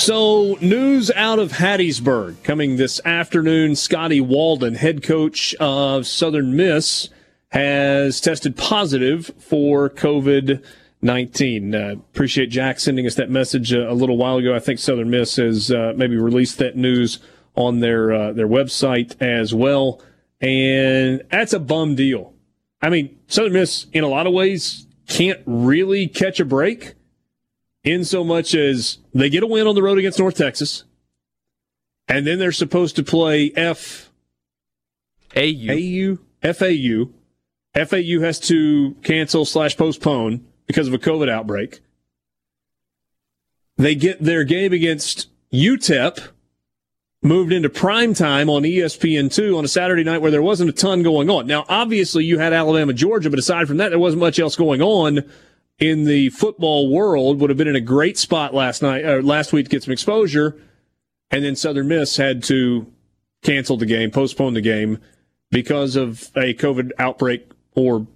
So, 0.00 0.56
news 0.60 1.10
out 1.10 1.40
of 1.40 1.50
Hattiesburg 1.50 2.44
coming 2.44 2.76
this 2.76 3.00
afternoon. 3.04 3.74
Scotty 3.74 4.20
Walden, 4.20 4.76
head 4.76 5.02
coach 5.02 5.56
of 5.56 6.06
Southern 6.06 6.54
Miss, 6.54 7.08
has 7.48 8.20
tested 8.20 8.56
positive 8.56 9.32
for 9.40 9.90
COVID 9.90 10.64
19. 11.02 11.74
Uh, 11.74 11.94
appreciate 11.96 12.46
Jack 12.46 12.78
sending 12.78 13.06
us 13.06 13.16
that 13.16 13.28
message 13.28 13.72
a, 13.72 13.90
a, 13.90 13.92
little 13.92 14.16
while 14.16 14.36
ago. 14.36 14.54
I 14.54 14.60
think 14.60 14.78
Southern 14.78 15.10
Miss 15.10 15.34
has 15.34 15.72
uh, 15.72 15.94
maybe 15.96 16.16
released 16.16 16.58
that 16.58 16.76
news 16.76 17.18
on 17.56 17.80
their 17.80 18.12
uh, 18.12 18.32
their 18.32 18.48
website 18.48 19.20
as 19.20 19.52
well, 19.52 20.00
and 20.40 21.24
that's 21.28 21.52
a 21.52 21.60
bum 21.60 21.96
deal. 21.96 22.34
I 22.80 22.88
mean, 22.88 23.18
Southern 23.26 23.52
Miss 23.52 23.86
in 23.92 24.04
a 24.04 24.08
lot 24.08 24.28
of 24.28 24.32
ways 24.32 24.86
can't 25.08 25.40
really 25.44 26.06
catch 26.06 26.38
a 26.38 26.44
break 26.44 26.94
in 27.88 28.04
so 28.04 28.22
much 28.22 28.54
as 28.54 28.98
they 29.14 29.30
get 29.30 29.42
a 29.42 29.46
win 29.46 29.66
on 29.66 29.74
the 29.74 29.82
road 29.82 29.98
against 29.98 30.18
North 30.18 30.36
Texas, 30.36 30.84
and 32.06 32.26
then 32.26 32.38
they're 32.38 32.52
supposed 32.52 32.96
to 32.96 33.02
play 33.02 33.52
F 33.56 34.10
AU 35.36 35.70
AU 35.70 36.18
FAU. 36.52 37.10
FAU 37.74 38.20
has 38.20 38.40
to 38.40 38.94
cancel 39.02 39.44
slash 39.44 39.76
postpone 39.76 40.44
because 40.66 40.88
of 40.88 40.94
a 40.94 40.98
COVID 40.98 41.28
outbreak. 41.28 41.80
They 43.76 43.94
get 43.94 44.20
their 44.20 44.44
game 44.44 44.72
against 44.72 45.28
UTEP 45.52 46.28
moved 47.22 47.52
into 47.52 47.68
prime 47.68 48.14
time 48.14 48.48
on 48.48 48.62
ESPN2 48.62 49.56
on 49.56 49.64
a 49.64 49.68
Saturday 49.68 50.04
night 50.04 50.22
where 50.22 50.30
there 50.30 50.42
wasn't 50.42 50.70
a 50.70 50.72
ton 50.72 51.02
going 51.02 51.28
on. 51.30 51.46
Now, 51.46 51.64
obviously, 51.68 52.24
you 52.24 52.38
had 52.38 52.52
Alabama, 52.52 52.92
Georgia, 52.92 53.30
but 53.30 53.38
aside 53.38 53.66
from 53.66 53.78
that, 53.78 53.90
there 53.90 53.98
wasn't 53.98 54.20
much 54.20 54.38
else 54.38 54.56
going 54.56 54.82
on 54.82 55.28
in 55.78 56.04
the 56.04 56.30
football 56.30 56.90
world 56.90 57.40
would 57.40 57.50
have 57.50 57.56
been 57.56 57.68
in 57.68 57.76
a 57.76 57.80
great 57.80 58.18
spot 58.18 58.52
last 58.52 58.82
night, 58.82 59.04
or 59.04 59.20
uh, 59.20 59.22
last 59.22 59.52
week 59.52 59.66
to 59.66 59.70
get 59.70 59.82
some 59.82 59.92
exposure, 59.92 60.56
and 61.30 61.44
then 61.44 61.54
Southern 61.54 61.88
Miss 61.88 62.16
had 62.16 62.42
to 62.44 62.92
cancel 63.42 63.76
the 63.76 63.86
game, 63.86 64.10
postpone 64.10 64.54
the 64.54 64.60
game 64.60 64.98
because 65.50 65.96
of 65.96 66.30
a 66.36 66.54
COVID 66.54 66.90
outbreak 66.98 67.50
or 67.74 68.06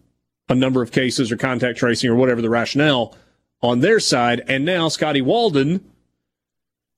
a 0.49 0.55
number 0.55 0.83
of 0.83 0.93
cases 0.93 1.31
or 1.31 1.37
contact 1.37 1.79
tracing 1.79 2.11
or 2.11 2.17
whatever 2.17 2.43
the 2.43 2.51
rationale 2.51 3.17
on 3.63 3.81
their 3.81 4.01
side. 4.01 4.43
And 4.49 4.65
now 4.65 4.89
Scotty 4.89 5.23
Walden, 5.23 5.85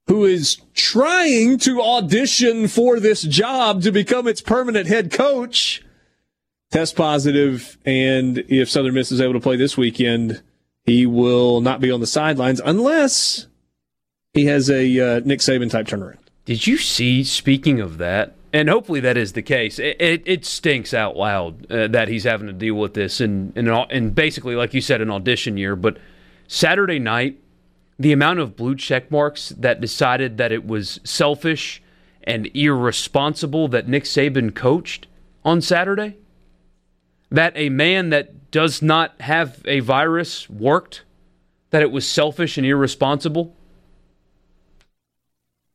who 0.07 0.25
is 0.25 0.59
trying 0.73 1.59
to 1.59 1.81
audition 1.83 2.69
for 2.69 2.99
this 2.99 3.23
job 3.23 3.83
to 3.83 3.93
become 3.93 4.27
its 4.27 4.41
permanent 4.41 4.89
head 4.89 5.13
coach, 5.13 5.83
test 6.71 6.97
positive, 6.97 7.79
and 7.85 8.39
if 8.49 8.71
Southern 8.71 8.95
Miss 8.95 9.13
is 9.13 9.21
able 9.21 9.35
to 9.35 9.41
play 9.41 9.57
this 9.57 9.77
weekend, 9.77 10.43
he 10.85 11.07
will 11.07 11.61
not 11.61 11.81
be 11.81 11.91
on 11.91 12.01
the 12.01 12.07
sidelines 12.07 12.61
unless 12.65 13.47
he 14.33 14.47
has 14.47 14.69
a 14.69 15.17
uh, 15.17 15.21
Nick 15.25 15.41
Saban 15.41 15.71
type 15.71 15.87
turnaround. 15.87 16.19
Did 16.45 16.67
you 16.67 16.77
see? 16.77 17.25
Speaking 17.25 17.81
of 17.81 17.99
that, 17.99 18.35
and 18.53 18.69
hopefully 18.69 19.01
that 19.01 19.17
is 19.17 19.33
the 19.33 19.43
case. 19.43 19.79
It, 19.79 19.97
it, 19.99 20.23
it 20.27 20.45
stinks 20.45 20.93
out 20.93 21.17
loud 21.17 21.71
uh, 21.71 21.89
that 21.89 22.09
he's 22.09 22.25
having 22.25 22.47
to 22.49 22.53
deal 22.53 22.75
with 22.75 22.95
this, 22.95 23.21
and 23.21 23.57
and 23.57 23.69
and 23.69 24.15
basically, 24.15 24.55
like 24.55 24.75
you 24.75 24.81
said, 24.81 25.01
an 25.01 25.11
audition 25.11 25.57
year. 25.57 25.75
But 25.75 25.97
Saturday 26.47 26.99
night, 26.99 27.41
the 27.99 28.13
amount 28.13 28.41
of 28.41 28.57
blue 28.57 28.77
check 28.77 29.11
marks 29.11 29.51
that 29.51 29.81
decided 29.81 30.37
that 30.37 30.53
it 30.53 30.67
was 30.67 31.01
selfish 31.03 31.83
and 32.25 32.49
irresponsible 32.55 33.69
that 33.69 33.89
Nick 33.89 34.05
Saban 34.05 34.55
coached 34.55 35.07
on 35.45 35.61
Saturday, 35.61 36.17
that 37.31 37.53
a 37.57 37.69
man 37.71 38.11
that 38.11 38.44
does 38.55 38.81
not 38.81 39.21
have 39.21 39.61
a 39.67 39.81
virus 39.81 40.49
worked, 40.49 41.03
that 41.71 41.83
it 41.83 41.91
was 41.91 42.09
selfish 42.09 42.57
and 42.57 42.65
irresponsible 42.65 43.53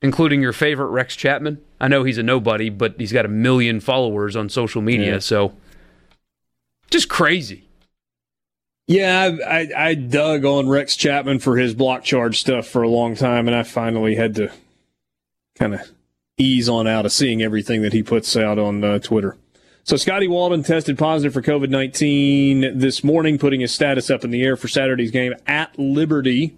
including 0.01 0.41
your 0.41 0.53
favorite 0.53 0.87
Rex 0.87 1.15
Chapman. 1.15 1.59
I 1.79 1.87
know 1.87 2.03
he's 2.03 2.17
a 2.17 2.23
nobody, 2.23 2.69
but 2.69 2.95
he's 2.97 3.11
got 3.11 3.25
a 3.25 3.29
million 3.29 3.79
followers 3.79 4.35
on 4.35 4.49
social 4.49 4.81
media, 4.81 5.13
yeah. 5.13 5.19
so 5.19 5.53
just 6.89 7.09
crazy. 7.09 7.65
Yeah, 8.87 9.37
I, 9.45 9.59
I, 9.59 9.89
I, 9.89 9.93
dug 9.93 10.45
on 10.45 10.67
Rex 10.67 10.95
Chapman 10.95 11.39
for 11.39 11.57
his 11.57 11.75
block 11.75 12.03
charge 12.03 12.39
stuff 12.39 12.65
for 12.65 12.81
a 12.81 12.89
long 12.89 13.15
time, 13.15 13.47
and 13.47 13.55
I 13.55 13.63
finally 13.63 14.15
had 14.15 14.35
to 14.35 14.51
kind 15.55 15.75
of 15.75 15.81
ease 16.37 16.67
on 16.67 16.87
out 16.87 17.05
of 17.05 17.11
seeing 17.11 17.43
everything 17.43 17.83
that 17.83 17.93
he 17.93 18.01
puts 18.01 18.35
out 18.35 18.57
on 18.57 18.83
uh, 18.83 18.97
Twitter. 18.97 19.35
So 19.89 19.97
Scotty 19.97 20.27
Walden 20.27 20.61
tested 20.61 20.99
positive 20.99 21.33
for 21.33 21.41
COVID 21.41 21.71
19 21.71 22.77
this 22.77 23.03
morning, 23.03 23.39
putting 23.39 23.61
his 23.61 23.73
status 23.73 24.11
up 24.11 24.23
in 24.23 24.29
the 24.29 24.43
air 24.43 24.55
for 24.55 24.67
Saturday's 24.67 25.09
game 25.09 25.33
at 25.47 25.79
Liberty 25.79 26.55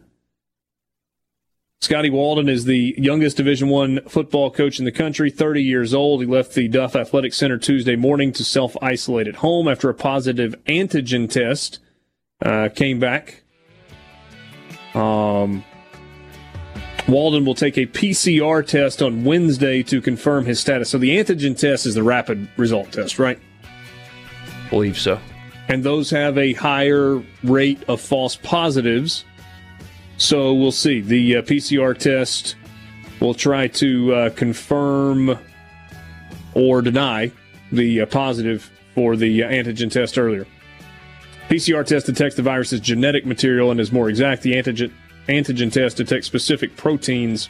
Scotty 1.80 2.10
Walden 2.10 2.50
is 2.50 2.66
the 2.66 2.94
youngest 2.98 3.38
Division 3.38 3.70
One 3.70 4.02
football 4.02 4.52
coach 4.52 4.80
in 4.80 4.86
the 4.86 4.92
country, 4.92 5.32
30 5.32 5.64
years 5.64 5.94
old. 5.94 6.20
He 6.20 6.28
left 6.28 6.56
the 6.56 6.68
Duff 6.68 6.94
Athletic 6.94 7.34
Center 7.34 7.58
Tuesday 7.58 7.96
morning 7.96 8.34
to 8.34 8.44
self 8.44 8.76
isolate 8.82 9.30
at 9.30 9.36
home 9.36 9.70
after 9.70 9.90
a 9.90 9.94
positive 9.94 10.54
antigen 10.66 11.30
test 11.30 11.80
uh, 12.42 12.68
came 12.76 13.00
back. 13.00 13.44
Um, 14.94 15.64
Walden 17.08 17.46
will 17.46 17.56
take 17.56 17.78
a 17.78 17.86
PCR 17.86 18.66
test 18.66 19.02
on 19.02 19.24
Wednesday 19.24 19.84
to 19.84 20.02
confirm 20.02 20.46
his 20.46 20.60
status. 20.60 20.90
So 20.90 20.98
the 20.98 21.18
antigen 21.18 21.58
test 21.58 21.86
is 21.86 21.96
the 21.96 22.04
rapid 22.04 22.48
result 22.58 22.92
test, 22.92 23.20
right? 23.20 23.40
Believe 24.70 24.98
so. 24.98 25.20
And 25.68 25.84
those 25.84 26.10
have 26.12 26.38
a 26.38 26.54
higher 26.54 27.22
rate 27.44 27.84
of 27.88 28.02
false 28.02 28.36
positives 28.36 29.26
so 30.22 30.54
we'll 30.54 30.72
see. 30.72 31.02
The 31.02 31.38
uh, 31.38 31.42
PCR 31.42 31.98
test 31.98 32.56
will 33.20 33.34
try 33.34 33.68
to 33.70 34.14
uh, 34.14 34.30
confirm 34.30 35.36
or 36.54 36.84
deny 36.84 37.32
the 37.72 38.02
uh, 38.02 38.06
positive 38.06 38.70
for 38.94 39.16
the 39.16 39.44
uh, 39.44 39.50
antigen 39.50 39.90
test 39.90 40.20
earlier. 40.20 40.46
PCR 41.50 41.84
test 41.84 42.06
detects 42.06 42.36
the 42.36 42.44
virus's 42.44 42.80
genetic 42.80 43.26
material 43.26 43.72
and 43.72 43.80
is 43.80 43.92
more 43.92 44.10
exact. 44.10 44.44
The 44.44 44.54
antigen 44.54 44.92
antigen 45.32 45.72
test 45.72 45.98
detects 45.98 46.28
specific 46.28 46.76
proteins 46.76 47.50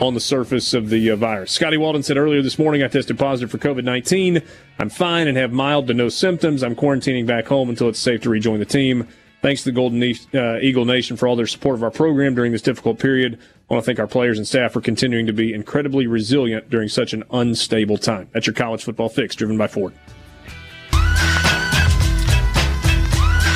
on 0.00 0.14
the 0.14 0.20
surface 0.20 0.74
of 0.74 0.90
the 0.90 1.10
uh, 1.10 1.16
virus. 1.16 1.52
Scotty 1.52 1.76
Walden 1.76 2.02
said 2.02 2.16
earlier 2.16 2.42
this 2.42 2.58
morning, 2.58 2.82
I 2.82 2.88
tested 2.88 3.18
positive 3.18 3.50
for 3.50 3.58
COVID 3.58 3.84
19. 3.84 4.42
I'm 4.78 4.90
fine 4.90 5.26
and 5.26 5.36
have 5.36 5.52
mild 5.52 5.88
to 5.88 5.94
no 5.94 6.08
symptoms. 6.08 6.62
I'm 6.62 6.76
quarantining 6.76 7.26
back 7.26 7.46
home 7.46 7.68
until 7.68 7.88
it's 7.88 7.98
safe 7.98 8.22
to 8.22 8.30
rejoin 8.30 8.60
the 8.60 8.64
team. 8.64 9.08
Thanks 9.40 9.62
to 9.62 9.70
the 9.70 9.74
Golden 9.74 10.02
uh, 10.02 10.58
Eagle 10.60 10.84
Nation 10.84 11.16
for 11.16 11.28
all 11.28 11.36
their 11.36 11.46
support 11.46 11.76
of 11.76 11.84
our 11.84 11.92
program 11.92 12.34
during 12.34 12.50
this 12.50 12.62
difficult 12.62 12.98
period. 12.98 13.38
I 13.70 13.74
want 13.74 13.84
to 13.84 13.86
thank 13.86 14.00
our 14.00 14.08
players 14.08 14.36
and 14.36 14.46
staff 14.46 14.72
for 14.72 14.80
continuing 14.80 15.26
to 15.26 15.32
be 15.32 15.52
incredibly 15.52 16.06
resilient 16.06 16.70
during 16.70 16.88
such 16.88 17.12
an 17.12 17.22
unstable 17.30 17.98
time. 17.98 18.28
That's 18.32 18.46
your 18.46 18.54
college 18.54 18.82
football 18.82 19.08
fix, 19.08 19.36
driven 19.36 19.56
by 19.56 19.68
Ford. 19.68 19.94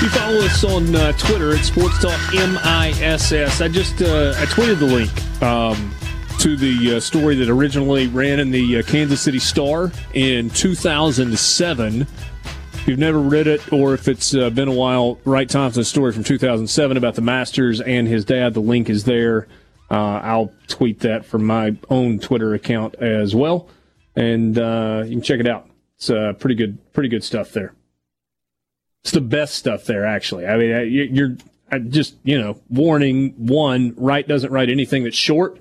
You 0.03 0.09
follow 0.09 0.39
us 0.39 0.65
on 0.65 0.97
uh, 0.97 1.13
Twitter 1.13 1.55
at 1.55 1.65
Sports 1.65 2.03
Talk 2.03 2.19
MISS. 2.33 3.61
I 3.61 3.69
just 3.69 4.03
uh, 4.03 4.35
I 4.37 4.47
tweeted 4.47 4.81
the 4.81 4.87
link 4.87 5.41
um, 5.41 5.95
to 6.41 6.57
the 6.57 6.97
uh, 6.97 7.01
story 7.01 7.37
that 7.37 7.49
originally 7.49 8.09
ran 8.09 8.41
in 8.41 8.51
the 8.51 8.79
uh, 8.79 8.83
Kansas 8.83 9.21
City 9.21 9.39
Star 9.39 9.93
in 10.15 10.51
2007 10.51 12.01
if 12.01 12.89
you've 12.89 12.99
never 12.99 13.21
read 13.21 13.47
it, 13.47 13.73
or 13.73 13.95
if 13.95 14.09
it's 14.09 14.35
uh, 14.35 14.51
been 14.51 14.67
a 14.67 14.75
while, 14.75 15.21
Wright 15.25 15.49
Thompson's 15.49 15.87
story 15.87 16.11
from 16.11 16.25
2007 16.25 16.97
about 16.97 17.15
the 17.15 17.23
Masters 17.23 17.81
and 17.81 18.09
his 18.09 18.25
dad, 18.25 18.55
the 18.55 18.61
link 18.61 18.91
is 18.91 19.05
there. 19.05 19.47
Uh, 19.89 20.19
I'll 20.19 20.53
tweet 20.67 20.99
that 21.01 21.25
from 21.25 21.45
my 21.45 21.77
own 21.91 22.19
Twitter 22.19 22.55
account 22.55 22.97
as 22.97 23.37
well, 23.37 23.69
and 24.17 24.57
you 24.57 25.13
can 25.13 25.23
check 25.23 25.39
it 25.39 25.47
out. 25.47 25.71
It's 25.95 26.09
pretty 26.41 26.57
good, 26.57 26.93
pretty 26.93 27.09
good 27.09 27.23
stuff 27.23 27.53
there. 27.53 27.73
It's 29.03 29.13
the 29.13 29.21
best 29.21 29.55
stuff 29.55 29.85
there, 29.85 30.07
actually. 30.07 30.47
I 30.47 30.57
mean, 30.57 30.93
you're 31.13 31.37
I 31.71 31.79
just 31.79 32.17
you 32.23 32.39
know 32.41 32.61
warning 32.69 33.35
one, 33.37 33.95
Wright 33.97 34.29
doesn't 34.29 34.53
write 34.53 34.69
anything 34.69 35.05
that's 35.05 35.17
short, 35.17 35.59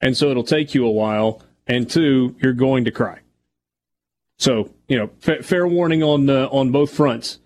and 0.00 0.16
so 0.16 0.30
it'll 0.30 0.44
take 0.44 0.74
you 0.74 0.86
a 0.86 0.90
while, 0.90 1.42
and 1.66 1.88
two, 1.90 2.36
you're 2.40 2.52
going 2.52 2.84
to 2.84 2.90
cry. 2.90 3.20
So 4.38 4.70
you 4.86 4.98
know, 4.98 5.10
fa- 5.20 5.42
fair 5.42 5.66
warning 5.66 6.02
on 6.02 6.28
uh, 6.28 6.48
on 6.52 6.70
both 6.70 6.92
fronts. 6.92 7.38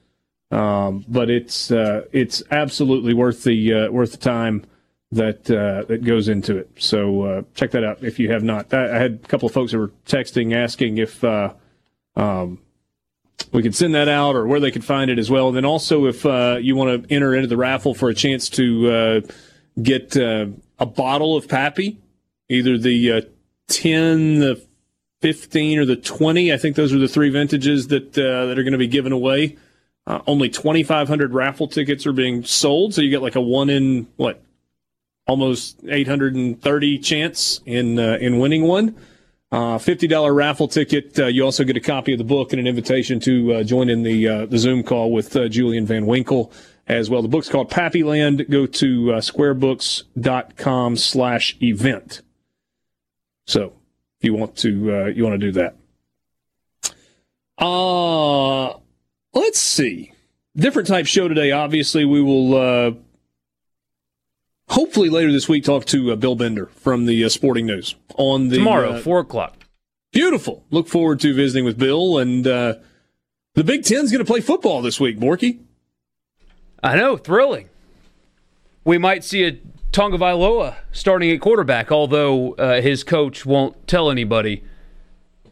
Um, 0.51 1.05
but 1.07 1.31
it's 1.31 1.71
uh, 1.71 2.03
it's 2.11 2.43
absolutely 2.51 3.15
worth 3.15 3.45
the 3.45 3.73
uh, 3.73 3.91
worth 3.91 4.11
the 4.11 4.19
time 4.19 4.65
that 5.13 5.49
uh, 5.49 5.85
that 5.87 6.05
goes 6.05 6.29
into 6.29 6.57
it. 6.57 6.71
So 6.77 7.23
uh, 7.23 7.43
check 7.55 7.71
that 7.71 7.85
out 7.85 8.03
if 8.03 8.19
you 8.19 8.33
have 8.33 8.43
not. 8.43 8.75
I, 8.75 8.97
I, 8.97 8.99
had 8.99 9.21
a 9.25 9.29
couple 9.29 9.47
of 9.47 9.53
folks 9.53 9.71
that 9.71 9.79
were 9.79 9.93
texting 10.07 10.55
asking 10.55 10.99
if 10.99 11.23
uh, 11.23 11.55
um, 12.17 12.59
we 13.53 13.63
could 13.63 13.75
send 13.75 13.95
that 13.95 14.09
out 14.09 14.37
or 14.37 14.47
where 14.47 14.61
they 14.61 14.71
could 14.71 14.85
find 14.85 15.11
it 15.11 15.19
as 15.19 15.31
well. 15.31 15.49
And 15.49 15.57
then 15.57 15.65
also 15.65 16.07
if 16.07 16.25
you 16.25 16.77
want 16.77 17.09
to 17.09 17.15
enter 17.15 17.35
into 17.35 17.49
the 17.49 17.57
raffle 17.57 17.95
for 17.95 18.09
a 18.09 18.15
chance 18.15 18.49
to 18.51 19.23
get 19.83 20.17
a 20.17 20.87
bottle 20.87 21.37
of 21.37 21.49
Pappy, 21.49 21.99
either 22.49 22.79
the 22.79 23.29
ten, 23.69 24.41
the 24.41 24.63
15 25.21 25.79
or 25.79 25.85
the 25.85 25.97
20. 25.97 26.53
I 26.53 26.57
think 26.57 26.77
those 26.77 26.93
are 26.93 26.99
the 26.99 27.09
three 27.09 27.29
vintages 27.29 27.89
that 27.89 28.17
uh, 28.17 28.47
that 28.47 28.59
are 28.59 28.63
going 28.63 28.73
to 28.73 28.79
be 28.79 28.87
given 28.87 29.13
away. 29.13 29.57
Uh, 30.07 30.21
only 30.27 30.49
2,500 30.49 31.35
raffle 31.35 31.69
tickets 31.69 32.07
are 32.07 32.13
being 32.13 32.43
sold, 32.43 32.95
so 32.95 33.03
you 33.03 33.11
get 33.11 33.23
like 33.23 33.37
a 33.37 33.41
one 33.41 33.69
in 33.69 34.09
what, 34.17 34.43
almost 35.27 35.79
830 35.87 36.99
chance 36.99 37.61
in 37.67 37.99
uh, 37.99 38.17
in 38.21 38.39
winning 38.39 38.63
one. 38.63 38.97
Uh, 39.53 39.79
$50 39.79 40.35
raffle 40.35 40.69
ticket. 40.69 41.19
Uh, 41.19 41.27
you 41.27 41.45
also 41.45 41.65
get 41.65 41.77
a 41.77 41.81
copy 41.81 42.13
of 42.13 42.19
the 42.19 42.25
book 42.25 42.53
and 42.53 42.61
an 42.61 42.69
invitation 42.69 43.19
to 43.21 43.55
uh, 43.55 43.63
join 43.65 43.89
in 43.89 44.03
the 44.05 44.47
the 44.49 44.59
Zoom 44.59 44.85
call 44.85 45.13
with 45.13 45.33
Julian 45.51 45.87
Van 45.87 46.07
Winkle 46.07 46.53
as 46.87 47.11
well. 47.11 47.21
The 47.21 47.29
book's 47.29 47.49
called 47.49 47.69
Pappyland. 47.69 48.49
Go 48.49 48.67
to 48.67 48.87
squarebooks.com 49.07 50.97
slash 50.97 51.57
event. 51.61 52.23
So 53.47 53.73
if 54.21 54.25
you 54.25 54.35
want 54.35 54.57
to 54.59 54.95
uh, 54.95 55.07
you 55.07 55.25
want 55.25 55.41
to 55.41 55.51
do 55.51 55.53
that. 55.53 55.77
Uh 57.59 58.79
let's 59.33 59.59
see. 59.59 60.13
Different 60.57 60.89
type 60.89 61.07
show 61.07 61.29
today. 61.29 61.53
Obviously, 61.53 62.05
we 62.05 62.23
will 62.23 62.55
uh, 62.57 62.93
hopefully 64.71 65.09
later 65.09 65.31
this 65.31 65.49
week 65.49 65.65
talk 65.65 65.85
to 65.87 66.13
uh, 66.13 66.17
Bill 66.17 66.35
Bender 66.35 66.67
from 66.67 67.07
the 67.07 67.25
uh, 67.25 67.29
Sporting 67.29 67.67
News 67.67 67.95
on 68.17 68.49
the 68.49 68.57
tomorrow 68.57 68.93
uh, 68.93 69.01
four 69.01 69.21
o'clock. 69.21 69.57
Beautiful. 70.13 70.65
Look 70.71 70.89
forward 70.89 71.21
to 71.21 71.35
visiting 71.35 71.65
with 71.65 71.79
Bill 71.79 72.19
and 72.19 72.47
uh, 72.47 72.75
the 73.55 73.65
Big 73.65 73.85
Ten's 73.85 74.11
going 74.11 74.25
to 74.25 74.31
play 74.31 74.41
football 74.41 74.83
this 74.83 74.99
week. 74.99 75.19
Borky. 75.19 75.61
I 76.83 76.97
know, 76.97 77.17
thrilling. 77.17 77.69
We 78.85 78.97
might 78.97 79.23
see 79.23 79.45
a 79.45 79.61
Tagovailoa 79.93 80.77
starting 80.93 81.31
at 81.31 81.41
quarterback, 81.41 81.93
although 81.93 82.55
uh, 82.55 82.81
his 82.81 83.05
coach 83.05 83.45
won't 83.45 83.87
tell 83.87 84.11
anybody. 84.11 84.65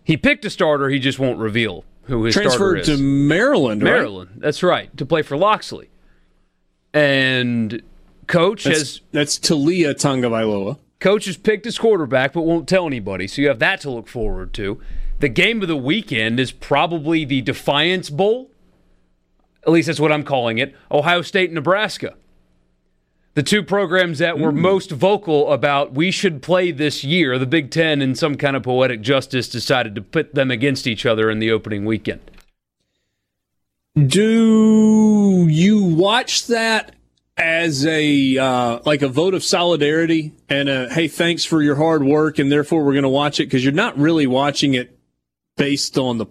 He 0.03 0.17
picked 0.17 0.45
a 0.45 0.51
starter, 0.51 0.89
he 0.89 0.99
just 0.99 1.19
won't 1.19 1.39
reveal 1.39 1.85
who 2.05 2.25
his 2.25 2.35
Transferred 2.35 2.85
starter 2.85 2.95
is. 2.95 2.99
to 2.99 3.03
Maryland, 3.03 3.83
right? 3.83 3.91
Maryland, 3.91 4.31
that's 4.37 4.63
right, 4.63 4.97
to 4.97 5.05
play 5.05 5.23
for 5.23 5.37
Locksley. 5.37 5.91
And 6.95 7.83
coach 8.29 8.65
that's, 8.65 8.79
has 8.79 9.01
that's 9.11 9.39
Taulia 9.39 9.95
Tagovailoa. 9.95 10.79
Coach 11.01 11.27
has 11.27 11.37
picked 11.37 11.65
his 11.65 11.79
quarterback, 11.79 12.33
but 12.33 12.43
won't 12.43 12.69
tell 12.69 12.87
anybody. 12.87 13.27
So 13.27 13.43
you 13.43 13.49
have 13.49 13.59
that 13.59 13.81
to 13.83 13.91
look 13.91 14.09
forward 14.09 14.53
to. 14.55 14.81
The 15.19 15.29
game 15.29 15.63
of 15.63 15.69
the 15.69 15.77
weekend 15.77 16.39
is 16.39 16.53
probably 16.53 17.25
the 17.25 17.41
Defiance 17.41 18.11
Bowl. 18.11 18.51
At 19.65 19.73
least 19.73 19.87
that's 19.87 20.01
what 20.01 20.13
I'm 20.13 20.23
calling 20.23 20.59
it. 20.59 20.75
Ohio 20.91 21.23
State, 21.23 21.53
Nebraska 21.53 22.15
the 23.39 23.43
two 23.45 23.63
programs 23.63 24.19
that 24.19 24.37
were 24.37 24.51
mm. 24.51 24.57
most 24.57 24.91
vocal 24.91 25.53
about 25.53 25.95
we 25.95 26.11
should 26.11 26.43
play 26.43 26.73
this 26.73 27.05
year, 27.05 27.39
the 27.39 27.47
Big 27.47 27.71
Ten, 27.71 28.03
in 28.03 28.17
some 28.17 28.35
kind 28.35 28.57
of 28.57 28.65
poetic 28.65 29.01
justice, 29.01 29.49
decided 29.49 29.95
to 29.95 30.03
put 30.03 30.35
them 30.35 30.51
against 30.51 30.89
each 30.89 31.07
other 31.07 31.31
in 31.31 31.39
the 31.39 31.53
opening 31.53 31.85
weekend. 31.85 32.33
Do 33.95 35.47
you 35.49 35.85
watch 35.85 36.49
that 36.49 36.97
as 37.39 37.87
a 37.87 38.37
uh, 38.37 38.81
like 38.85 39.03
a 39.03 39.09
vote 39.09 39.33
of 39.33 39.45
solidarity 39.45 40.33
and 40.49 40.69
a 40.69 40.93
hey 40.93 41.09
thanks 41.09 41.45
for 41.45 41.63
your 41.63 41.77
hard 41.77 42.03
work 42.03 42.39
and 42.39 42.51
therefore 42.51 42.85
we're 42.85 42.93
going 42.93 43.05
to 43.05 43.09
watch 43.09 43.39
it 43.39 43.45
because 43.45 43.65
you're 43.65 43.73
not 43.73 43.97
really 43.97 44.27
watching 44.27 44.75
it 44.75 44.99
based 45.57 45.97
on 45.97 46.19
the 46.19 46.27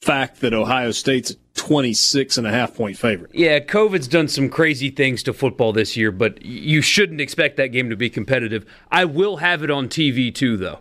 fact 0.00 0.40
that 0.40 0.54
Ohio 0.54 0.90
State's 0.90 1.36
26 1.54 2.38
and 2.38 2.46
a 2.46 2.50
half 2.50 2.74
point 2.74 2.96
favorite. 2.96 3.30
Yeah, 3.34 3.60
COVID's 3.60 4.08
done 4.08 4.28
some 4.28 4.48
crazy 4.48 4.90
things 4.90 5.22
to 5.24 5.32
football 5.32 5.72
this 5.72 5.96
year, 5.96 6.10
but 6.10 6.42
you 6.44 6.80
shouldn't 6.82 7.20
expect 7.20 7.56
that 7.58 7.68
game 7.68 7.90
to 7.90 7.96
be 7.96 8.10
competitive. 8.10 8.64
I 8.90 9.04
will 9.04 9.36
have 9.36 9.62
it 9.62 9.70
on 9.70 9.88
TV 9.88 10.34
too, 10.34 10.56
though. 10.56 10.80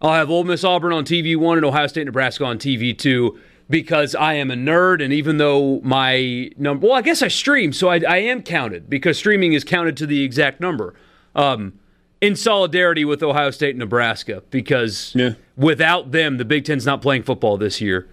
I'll 0.00 0.12
have 0.12 0.30
Ole 0.30 0.44
Miss 0.44 0.62
Auburn 0.62 0.92
on 0.92 1.04
TV 1.04 1.36
one 1.36 1.58
and 1.58 1.64
Ohio 1.64 1.86
State 1.86 2.06
Nebraska 2.06 2.44
on 2.44 2.58
TV 2.58 2.96
two 2.96 3.38
because 3.68 4.14
I 4.14 4.34
am 4.34 4.50
a 4.50 4.54
nerd, 4.54 5.02
and 5.02 5.12
even 5.12 5.38
though 5.38 5.80
my 5.82 6.50
number, 6.56 6.86
well, 6.86 6.96
I 6.96 7.02
guess 7.02 7.22
I 7.22 7.28
stream, 7.28 7.72
so 7.72 7.88
I, 7.88 8.00
I 8.08 8.18
am 8.18 8.42
counted 8.42 8.88
because 8.88 9.18
streaming 9.18 9.52
is 9.52 9.64
counted 9.64 9.96
to 9.98 10.06
the 10.06 10.22
exact 10.22 10.60
number. 10.60 10.94
Um, 11.34 11.78
in 12.20 12.36
solidarity 12.36 13.04
with 13.04 13.22
Ohio 13.22 13.50
State 13.50 13.70
and 13.70 13.78
Nebraska 13.78 14.42
because 14.50 15.12
yeah. 15.14 15.34
without 15.56 16.12
them, 16.12 16.38
the 16.38 16.44
Big 16.44 16.64
Ten's 16.64 16.86
not 16.86 17.02
playing 17.02 17.22
football 17.22 17.56
this 17.56 17.80
year. 17.80 18.08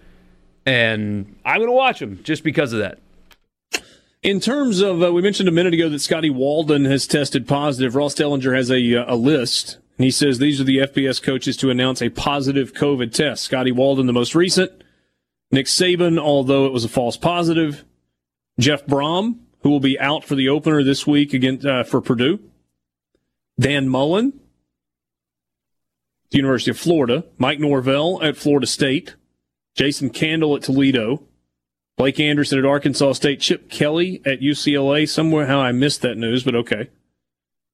And 0.66 1.36
I'm 1.44 1.56
going 1.58 1.68
to 1.68 1.72
watch 1.72 2.00
them 2.00 2.20
just 2.22 2.42
because 2.42 2.72
of 2.72 2.80
that. 2.80 2.98
In 4.22 4.40
terms 4.40 4.80
of, 4.80 5.02
uh, 5.02 5.12
we 5.12 5.20
mentioned 5.20 5.48
a 5.48 5.52
minute 5.52 5.74
ago 5.74 5.88
that 5.90 5.98
Scotty 5.98 6.30
Walden 6.30 6.86
has 6.86 7.06
tested 7.06 7.46
positive. 7.46 7.94
Ross 7.94 8.14
Dellenger 8.14 8.56
has 8.56 8.70
a, 8.70 8.96
uh, 8.96 9.14
a 9.14 9.16
list, 9.16 9.78
and 9.98 10.04
he 10.04 10.10
says 10.10 10.38
these 10.38 10.60
are 10.60 10.64
the 10.64 10.78
FBS 10.78 11.22
coaches 11.22 11.58
to 11.58 11.68
announce 11.68 12.00
a 12.00 12.08
positive 12.08 12.72
COVID 12.72 13.12
test. 13.12 13.42
Scotty 13.42 13.70
Walden, 13.70 14.06
the 14.06 14.14
most 14.14 14.34
recent. 14.34 14.83
Nick 15.50 15.66
Saban, 15.66 16.18
although 16.18 16.66
it 16.66 16.72
was 16.72 16.84
a 16.84 16.88
false 16.88 17.16
positive. 17.16 17.84
Jeff 18.58 18.86
Brohm, 18.86 19.38
who 19.60 19.70
will 19.70 19.80
be 19.80 19.98
out 19.98 20.24
for 20.24 20.34
the 20.34 20.48
opener 20.48 20.82
this 20.82 21.06
week 21.06 21.32
against, 21.32 21.66
uh, 21.66 21.84
for 21.84 22.00
Purdue. 22.00 22.40
Dan 23.58 23.88
Mullen, 23.88 24.32
the 26.30 26.38
University 26.38 26.70
of 26.70 26.78
Florida, 26.78 27.24
Mike 27.38 27.60
Norvell 27.60 28.20
at 28.22 28.36
Florida 28.36 28.66
State, 28.66 29.14
Jason 29.76 30.10
Candle 30.10 30.56
at 30.56 30.62
Toledo, 30.62 31.22
Blake 31.96 32.18
Anderson 32.18 32.58
at 32.58 32.64
Arkansas 32.64 33.12
State, 33.12 33.40
Chip 33.40 33.70
Kelly 33.70 34.20
at 34.26 34.40
UCLA. 34.40 35.08
Somewhere 35.08 35.46
how 35.46 35.60
I 35.60 35.70
missed 35.70 36.02
that 36.02 36.18
news, 36.18 36.42
but 36.42 36.56
okay. 36.56 36.90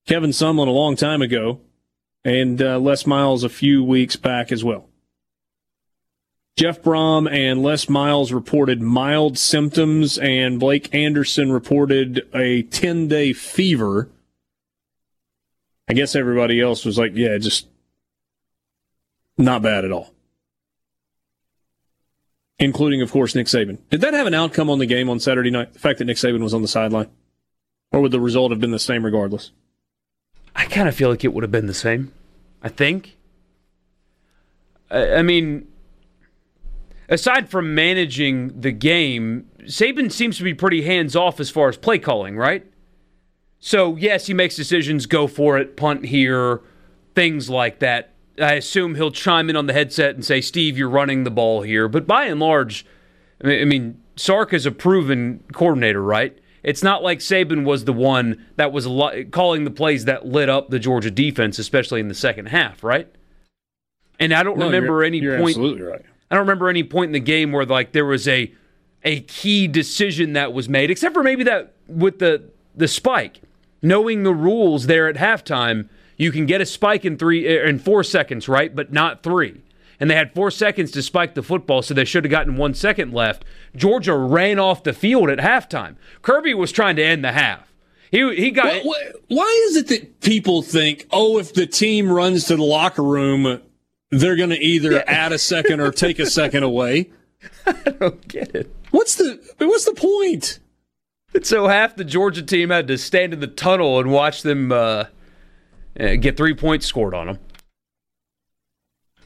Kevin 0.06 0.30
Sumlin 0.30 0.68
a 0.68 0.72
long 0.72 0.96
time 0.96 1.22
ago, 1.22 1.60
and 2.22 2.60
uh, 2.60 2.78
Les 2.78 3.06
Miles 3.06 3.44
a 3.44 3.48
few 3.48 3.82
weeks 3.82 4.16
back 4.16 4.52
as 4.52 4.62
well. 4.62 4.89
Jeff 6.56 6.82
Brohm 6.82 7.30
and 7.30 7.62
Les 7.62 7.88
Miles 7.88 8.32
reported 8.32 8.82
mild 8.82 9.38
symptoms, 9.38 10.18
and 10.18 10.60
Blake 10.60 10.94
Anderson 10.94 11.52
reported 11.52 12.28
a 12.34 12.62
10 12.62 13.08
day 13.08 13.32
fever 13.32 14.10
I 15.90 15.92
guess 15.92 16.14
everybody 16.14 16.60
else 16.60 16.84
was 16.84 16.96
like, 16.96 17.16
yeah, 17.16 17.36
just 17.38 17.66
not 19.36 19.60
bad 19.60 19.84
at 19.84 19.90
all. 19.90 20.14
Including, 22.60 23.02
of 23.02 23.10
course, 23.10 23.34
Nick 23.34 23.48
Saban. 23.48 23.78
Did 23.90 24.00
that 24.02 24.14
have 24.14 24.28
an 24.28 24.34
outcome 24.34 24.70
on 24.70 24.78
the 24.78 24.86
game 24.86 25.10
on 25.10 25.18
Saturday 25.18 25.50
night? 25.50 25.72
The 25.72 25.80
fact 25.80 25.98
that 25.98 26.04
Nick 26.04 26.16
Saban 26.16 26.44
was 26.44 26.54
on 26.54 26.62
the 26.62 26.68
sideline? 26.68 27.08
Or 27.90 28.00
would 28.00 28.12
the 28.12 28.20
result 28.20 28.52
have 28.52 28.60
been 28.60 28.70
the 28.70 28.78
same 28.78 29.04
regardless? 29.04 29.50
I 30.54 30.66
kind 30.66 30.88
of 30.88 30.94
feel 30.94 31.10
like 31.10 31.24
it 31.24 31.34
would 31.34 31.42
have 31.42 31.50
been 31.50 31.66
the 31.66 31.74
same. 31.74 32.12
I 32.62 32.68
think. 32.68 33.16
I 34.92 35.22
mean, 35.22 35.66
aside 37.10 37.50
from 37.50 37.74
managing 37.74 38.58
the 38.60 38.72
game, 38.72 39.50
Saban 39.64 40.10
seems 40.10 40.38
to 40.38 40.44
be 40.44 40.54
pretty 40.54 40.82
hands 40.82 41.14
off 41.14 41.40
as 41.40 41.50
far 41.50 41.68
as 41.68 41.76
play 41.76 41.98
calling, 41.98 42.36
right? 42.36 42.64
So, 43.58 43.96
yes, 43.96 44.26
he 44.26 44.32
makes 44.32 44.56
decisions, 44.56 45.04
go 45.04 45.26
for 45.26 45.58
it, 45.58 45.76
punt 45.76 46.06
here, 46.06 46.62
things 47.14 47.50
like 47.50 47.80
that. 47.80 48.14
I 48.40 48.54
assume 48.54 48.94
he'll 48.94 49.10
chime 49.10 49.50
in 49.50 49.56
on 49.56 49.66
the 49.66 49.74
headset 49.74 50.14
and 50.14 50.24
say, 50.24 50.40
Steve, 50.40 50.78
you're 50.78 50.88
running 50.88 51.24
the 51.24 51.30
ball 51.30 51.60
here. 51.60 51.86
But 51.88 52.06
by 52.06 52.24
and 52.24 52.40
large, 52.40 52.86
I 53.44 53.64
mean, 53.66 54.00
Sark 54.16 54.54
is 54.54 54.64
a 54.64 54.70
proven 54.70 55.44
coordinator, 55.52 56.02
right? 56.02 56.38
It's 56.62 56.82
not 56.82 57.02
like 57.02 57.18
Saban 57.18 57.64
was 57.64 57.84
the 57.84 57.92
one 57.92 58.46
that 58.56 58.72
was 58.72 58.86
calling 59.30 59.64
the 59.64 59.70
plays 59.70 60.06
that 60.06 60.26
lit 60.26 60.48
up 60.48 60.70
the 60.70 60.78
Georgia 60.78 61.10
defense, 61.10 61.58
especially 61.58 62.00
in 62.00 62.08
the 62.08 62.14
second 62.14 62.46
half, 62.46 62.82
right? 62.82 63.08
And 64.18 64.32
I 64.32 64.42
don't 64.42 64.58
no, 64.58 64.66
remember 64.66 64.86
you're, 64.86 65.04
any 65.04 65.18
you're 65.18 65.38
point. 65.38 65.50
Absolutely 65.50 65.82
right. 65.82 66.04
I 66.30 66.36
don't 66.36 66.42
remember 66.42 66.68
any 66.68 66.84
point 66.84 67.08
in 67.08 67.12
the 67.12 67.20
game 67.20 67.52
where 67.52 67.66
like 67.66 67.92
there 67.92 68.06
was 68.06 68.28
a 68.28 68.52
a 69.02 69.20
key 69.20 69.66
decision 69.66 70.34
that 70.34 70.52
was 70.52 70.68
made, 70.68 70.90
except 70.90 71.14
for 71.14 71.22
maybe 71.22 71.44
that 71.44 71.72
with 71.88 72.18
the 72.18 72.44
the 72.76 72.88
spike 72.88 73.40
knowing 73.82 74.22
the 74.22 74.34
rules 74.34 74.86
there 74.86 75.08
at 75.08 75.16
halftime, 75.16 75.88
you 76.16 76.30
can 76.32 76.46
get 76.46 76.60
a 76.60 76.66
spike 76.66 77.04
in 77.04 77.16
three 77.16 77.48
er, 77.48 77.64
in 77.64 77.78
four 77.78 78.04
seconds, 78.04 78.48
right? 78.48 78.74
But 78.74 78.92
not 78.92 79.22
three. 79.22 79.62
And 79.98 80.10
they 80.10 80.14
had 80.14 80.34
four 80.34 80.50
seconds 80.50 80.90
to 80.92 81.02
spike 81.02 81.34
the 81.34 81.42
football, 81.42 81.82
so 81.82 81.92
they 81.92 82.06
should 82.06 82.24
have 82.24 82.30
gotten 82.30 82.56
one 82.56 82.72
second 82.72 83.12
left. 83.12 83.44
Georgia 83.76 84.16
ran 84.16 84.58
off 84.58 84.82
the 84.82 84.94
field 84.94 85.28
at 85.28 85.38
halftime. 85.38 85.96
Kirby 86.22 86.54
was 86.54 86.72
trying 86.72 86.96
to 86.96 87.04
end 87.04 87.22
the 87.22 87.32
half. 87.32 87.72
He 88.10 88.34
he 88.34 88.50
got. 88.50 88.82
Why, 88.82 89.10
why 89.28 89.64
is 89.68 89.76
it 89.76 89.88
that 89.88 90.20
people 90.20 90.62
think, 90.62 91.06
oh, 91.12 91.38
if 91.38 91.52
the 91.52 91.66
team 91.66 92.10
runs 92.10 92.46
to 92.46 92.56
the 92.56 92.62
locker 92.62 93.02
room, 93.02 93.60
they're 94.10 94.36
going 94.36 94.50
to 94.50 94.62
either 94.62 94.92
yeah. 94.92 95.04
add 95.06 95.32
a 95.32 95.38
second 95.38 95.80
or 95.80 95.90
take 95.90 96.18
a 96.18 96.26
second 96.26 96.62
away? 96.62 97.10
I 97.66 97.72
don't 97.72 98.26
get 98.28 98.54
it. 98.54 98.74
What's 98.90 99.14
the 99.16 99.40
what's 99.58 99.84
the 99.84 99.94
point? 99.94 100.60
so 101.42 101.68
half 101.68 101.96
the 101.96 102.04
Georgia 102.04 102.42
team 102.42 102.70
had 102.70 102.88
to 102.88 102.98
stand 102.98 103.32
in 103.32 103.40
the 103.40 103.46
tunnel 103.46 104.00
and 104.00 104.10
watch 104.10 104.42
them 104.42 104.72
uh, 104.72 105.04
uh, 105.98 106.16
get 106.16 106.36
three 106.36 106.54
points 106.54 106.86
scored 106.86 107.14
on 107.14 107.26
them. 107.28 107.38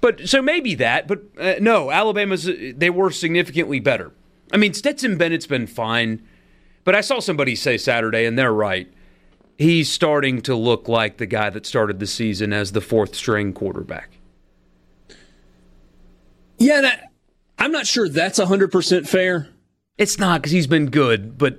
But 0.00 0.28
so 0.28 0.42
maybe 0.42 0.74
that, 0.74 1.08
but 1.08 1.22
uh, 1.38 1.54
no, 1.60 1.90
Alabama's 1.90 2.46
uh, 2.46 2.72
they 2.76 2.90
were 2.90 3.10
significantly 3.10 3.80
better. 3.80 4.12
I 4.52 4.58
mean, 4.58 4.74
Stetson 4.74 5.16
Bennett's 5.16 5.46
been 5.46 5.66
fine, 5.66 6.22
but 6.84 6.94
I 6.94 7.00
saw 7.00 7.20
somebody 7.20 7.56
say 7.56 7.78
Saturday, 7.78 8.26
and 8.26 8.38
they're 8.38 8.52
right. 8.52 8.92
He's 9.56 9.90
starting 9.90 10.42
to 10.42 10.54
look 10.54 10.88
like 10.88 11.16
the 11.16 11.26
guy 11.26 11.48
that 11.48 11.64
started 11.64 12.00
the 12.00 12.06
season 12.06 12.52
as 12.52 12.72
the 12.72 12.82
fourth 12.82 13.14
string 13.14 13.54
quarterback. 13.54 14.13
Yeah, 16.58 16.80
that, 16.82 17.12
I'm 17.58 17.72
not 17.72 17.86
sure 17.86 18.08
that's 18.08 18.38
100% 18.38 19.08
fair. 19.08 19.48
It's 19.96 20.18
not 20.18 20.40
because 20.40 20.52
he's 20.52 20.66
been 20.66 20.90
good, 20.90 21.38
but 21.38 21.58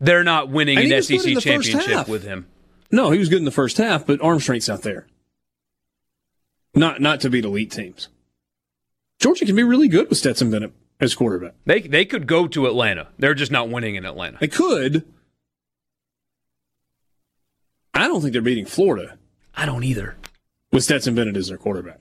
they're 0.00 0.24
not 0.24 0.48
winning 0.48 0.78
and 0.78 0.92
an 0.92 1.02
SEC 1.02 1.38
championship 1.38 2.08
with 2.08 2.24
him. 2.24 2.46
No, 2.90 3.10
he 3.10 3.18
was 3.18 3.28
good 3.28 3.38
in 3.38 3.44
the 3.44 3.50
first 3.50 3.78
half, 3.78 4.06
but 4.06 4.20
arm 4.20 4.40
strength's 4.40 4.68
not 4.68 4.82
there. 4.82 5.06
Not 6.74 7.00
not 7.00 7.20
to 7.20 7.30
beat 7.30 7.44
elite 7.44 7.70
teams. 7.70 8.08
Georgia 9.18 9.44
can 9.44 9.56
be 9.56 9.62
really 9.62 9.88
good 9.88 10.08
with 10.08 10.18
Stetson 10.18 10.50
Bennett 10.50 10.72
as 11.00 11.14
quarterback. 11.14 11.54
They 11.64 11.80
they 11.80 12.04
could 12.04 12.26
go 12.26 12.46
to 12.48 12.66
Atlanta. 12.66 13.08
They're 13.18 13.34
just 13.34 13.52
not 13.52 13.68
winning 13.68 13.94
in 13.94 14.04
Atlanta. 14.04 14.38
They 14.40 14.48
could. 14.48 15.04
I 17.94 18.08
don't 18.08 18.20
think 18.20 18.32
they're 18.32 18.42
beating 18.42 18.66
Florida. 18.66 19.18
I 19.54 19.66
don't 19.66 19.84
either. 19.84 20.16
With 20.72 20.84
Stetson 20.84 21.14
Bennett 21.14 21.36
as 21.36 21.48
their 21.48 21.58
quarterback. 21.58 22.00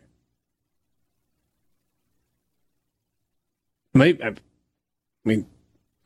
Maybe 3.93 4.23
I 4.23 4.33
mean 5.25 5.45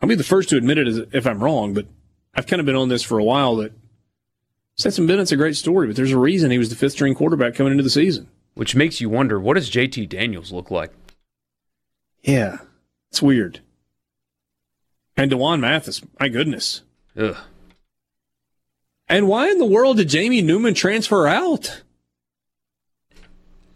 I'll 0.02 0.10
be 0.10 0.16
the 0.16 0.24
first 0.24 0.50
to 0.50 0.58
admit 0.58 0.78
it 0.78 1.10
if 1.14 1.26
I'm 1.26 1.44
wrong, 1.44 1.74
but 1.74 1.88
I've 2.34 2.48
kind 2.48 2.60
of 2.60 2.66
been 2.66 2.76
on 2.76 2.90
this 2.90 3.04
for 3.04 3.18
a 3.18 3.24
while 3.24 3.56
that 3.58 3.74
Stetson 4.76 5.08
Bennett's 5.08 5.32
a 5.32 5.38
great 5.38 5.56
story, 5.56 5.88
but 5.88 5.96
there's 5.96 6.12
a 6.12 6.20
reason 6.20 6.52
he 6.52 6.58
was 6.58 6.70
the 6.70 6.76
fifth 6.76 6.94
string 6.94 7.16
quarterback 7.16 7.56
coming 7.56 7.72
into 7.72 7.84
the 7.84 7.90
season. 7.90 8.28
Which 8.56 8.76
makes 8.76 9.02
you 9.02 9.10
wonder 9.10 9.40
what 9.40 9.56
does 9.56 9.70
JT 9.70 10.10
Daniels 10.10 10.52
look 10.52 10.72
like? 10.72 10.92
Yeah, 12.24 12.60
it's 13.12 13.22
weird. 13.22 13.60
And 15.18 15.32
D'Wan 15.32 15.62
Mathis, 15.62 16.02
my 16.20 16.30
goodness. 16.30 16.82
Ugh. 17.18 17.38
And 19.08 19.28
why 19.28 19.50
in 19.50 19.60
the 19.60 19.66
world 19.66 19.98
did 19.98 20.10
Jamie 20.10 20.42
Newman 20.42 20.74
transfer 20.74 21.28
out? 21.28 21.84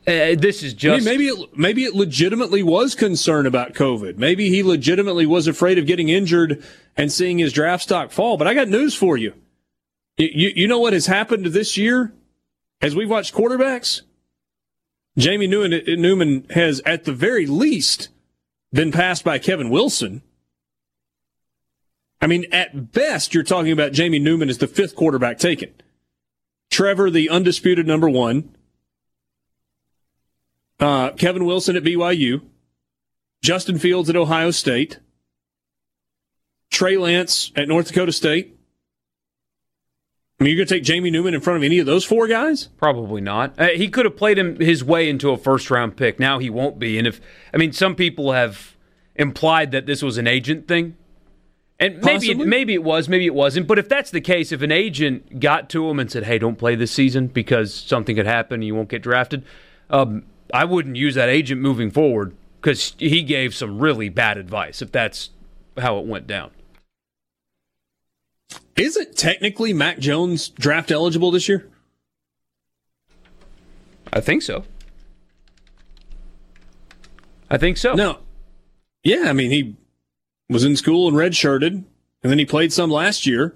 Uh, 0.07 0.33
this 0.35 0.63
is 0.63 0.73
just 0.73 0.93
I 0.93 0.97
mean, 0.97 1.05
maybe 1.05 1.27
it, 1.27 1.57
maybe 1.57 1.83
it 1.83 1.93
legitimately 1.93 2.63
was 2.63 2.95
concern 2.95 3.45
about 3.45 3.73
COVID. 3.73 4.17
Maybe 4.17 4.49
he 4.49 4.63
legitimately 4.63 5.25
was 5.25 5.45
afraid 5.45 5.77
of 5.77 5.85
getting 5.85 6.09
injured 6.09 6.63
and 6.97 7.11
seeing 7.11 7.37
his 7.37 7.53
draft 7.53 7.83
stock 7.83 8.11
fall. 8.11 8.37
But 8.37 8.47
I 8.47 8.53
got 8.53 8.69
news 8.69 8.95
for 8.95 9.17
you. 9.17 9.33
You, 10.17 10.51
you 10.55 10.67
know 10.67 10.79
what 10.79 10.93
has 10.93 11.05
happened 11.05 11.45
this 11.47 11.77
year 11.77 12.13
as 12.81 12.95
we've 12.95 13.09
watched 13.09 13.33
quarterbacks? 13.33 14.01
Jamie 15.17 15.47
Newman, 15.47 15.81
Newman 16.01 16.45
has, 16.51 16.81
at 16.85 17.03
the 17.03 17.13
very 17.13 17.45
least, 17.45 18.09
been 18.71 18.91
passed 18.91 19.23
by 19.23 19.37
Kevin 19.37 19.69
Wilson. 19.69 20.21
I 22.21 22.27
mean, 22.27 22.45
at 22.51 22.91
best, 22.91 23.33
you're 23.33 23.43
talking 23.43 23.71
about 23.71 23.93
Jamie 23.93 24.19
Newman 24.19 24.49
as 24.49 24.57
the 24.57 24.67
fifth 24.67 24.95
quarterback 24.95 25.39
taken. 25.39 25.73
Trevor, 26.69 27.09
the 27.09 27.29
undisputed 27.29 27.87
number 27.87 28.09
one. 28.09 28.55
Uh, 30.79 31.11
Kevin 31.11 31.45
Wilson 31.45 31.75
at 31.75 31.83
BYU, 31.83 32.41
Justin 33.41 33.77
Fields 33.79 34.09
at 34.09 34.15
Ohio 34.15 34.51
State, 34.51 34.99
Trey 36.71 36.97
Lance 36.97 37.51
at 37.55 37.67
North 37.67 37.87
Dakota 37.87 38.11
State, 38.11 38.59
I 40.39 40.45
mean, 40.45 40.55
you're 40.55 40.65
going 40.65 40.67
to 40.67 40.75
take 40.75 40.83
Jamie 40.83 41.11
Newman 41.11 41.33
in 41.33 41.41
front 41.41 41.57
of 41.57 41.63
any 41.63 41.79
of 41.79 41.85
those 41.85 42.05
four 42.05 42.25
guys? 42.25 42.67
Probably 42.77 43.19
not. 43.19 43.59
Uh, 43.59 43.67
he 43.69 43.89
could 43.89 44.05
have 44.05 44.15
played 44.15 44.37
him 44.37 44.57
his 44.57 44.83
way 44.83 45.09
into 45.09 45.31
a 45.31 45.37
first 45.37 45.69
round 45.69 45.97
pick. 45.97 46.17
Now 46.17 46.39
he 46.39 46.49
won't 46.49 46.79
be. 46.79 46.97
And 46.97 47.05
if 47.05 47.19
I 47.53 47.57
mean, 47.57 47.73
some 47.73 47.93
people 47.93 48.31
have 48.31 48.77
implied 49.15 49.71
that 49.71 49.85
this 49.85 50.01
was 50.01 50.17
an 50.17 50.27
agent 50.27 50.65
thing, 50.69 50.95
and 51.77 52.01
maybe 52.01 52.31
it, 52.31 52.37
maybe 52.37 52.73
it 52.73 52.83
was, 52.83 53.09
maybe 53.09 53.25
it 53.25 53.33
wasn't. 53.33 53.67
But 53.67 53.79
if 53.79 53.89
that's 53.89 54.11
the 54.11 54.21
case, 54.21 54.53
if 54.53 54.61
an 54.61 54.71
agent 54.71 55.41
got 55.41 55.69
to 55.71 55.89
him 55.89 55.99
and 55.99 56.09
said, 56.09 56.23
"Hey, 56.23 56.39
don't 56.39 56.57
play 56.57 56.75
this 56.75 56.91
season 56.91 57.27
because 57.27 57.73
something 57.73 58.15
could 58.15 58.25
happen, 58.25 58.55
and 58.55 58.63
you 58.63 58.75
won't 58.75 58.89
get 58.89 59.01
drafted," 59.01 59.43
um, 59.89 60.23
I 60.53 60.65
wouldn't 60.65 60.95
use 60.95 61.15
that 61.15 61.29
agent 61.29 61.61
moving 61.61 61.91
forward 61.91 62.35
because 62.61 62.93
he 62.97 63.23
gave 63.23 63.53
some 63.55 63.79
really 63.79 64.09
bad 64.09 64.37
advice. 64.37 64.81
If 64.81 64.91
that's 64.91 65.29
how 65.77 65.99
it 65.99 66.05
went 66.05 66.27
down. 66.27 66.51
Isn't 68.75 69.15
technically 69.15 69.73
Mac 69.73 69.99
Jones 69.99 70.49
draft 70.49 70.91
eligible 70.91 71.31
this 71.31 71.49
year? 71.49 71.69
I 74.11 74.21
think 74.21 74.41
so. 74.41 74.63
I 77.49 77.57
think 77.57 77.77
so. 77.77 77.93
No. 77.93 78.19
Yeah, 79.03 79.25
I 79.27 79.33
mean, 79.33 79.51
he 79.51 79.75
was 80.49 80.63
in 80.63 80.75
school 80.75 81.07
and 81.07 81.17
redshirted, 81.17 81.71
and 81.71 81.85
then 82.31 82.39
he 82.39 82.45
played 82.45 82.73
some 82.73 82.89
last 82.89 83.25
year. 83.25 83.55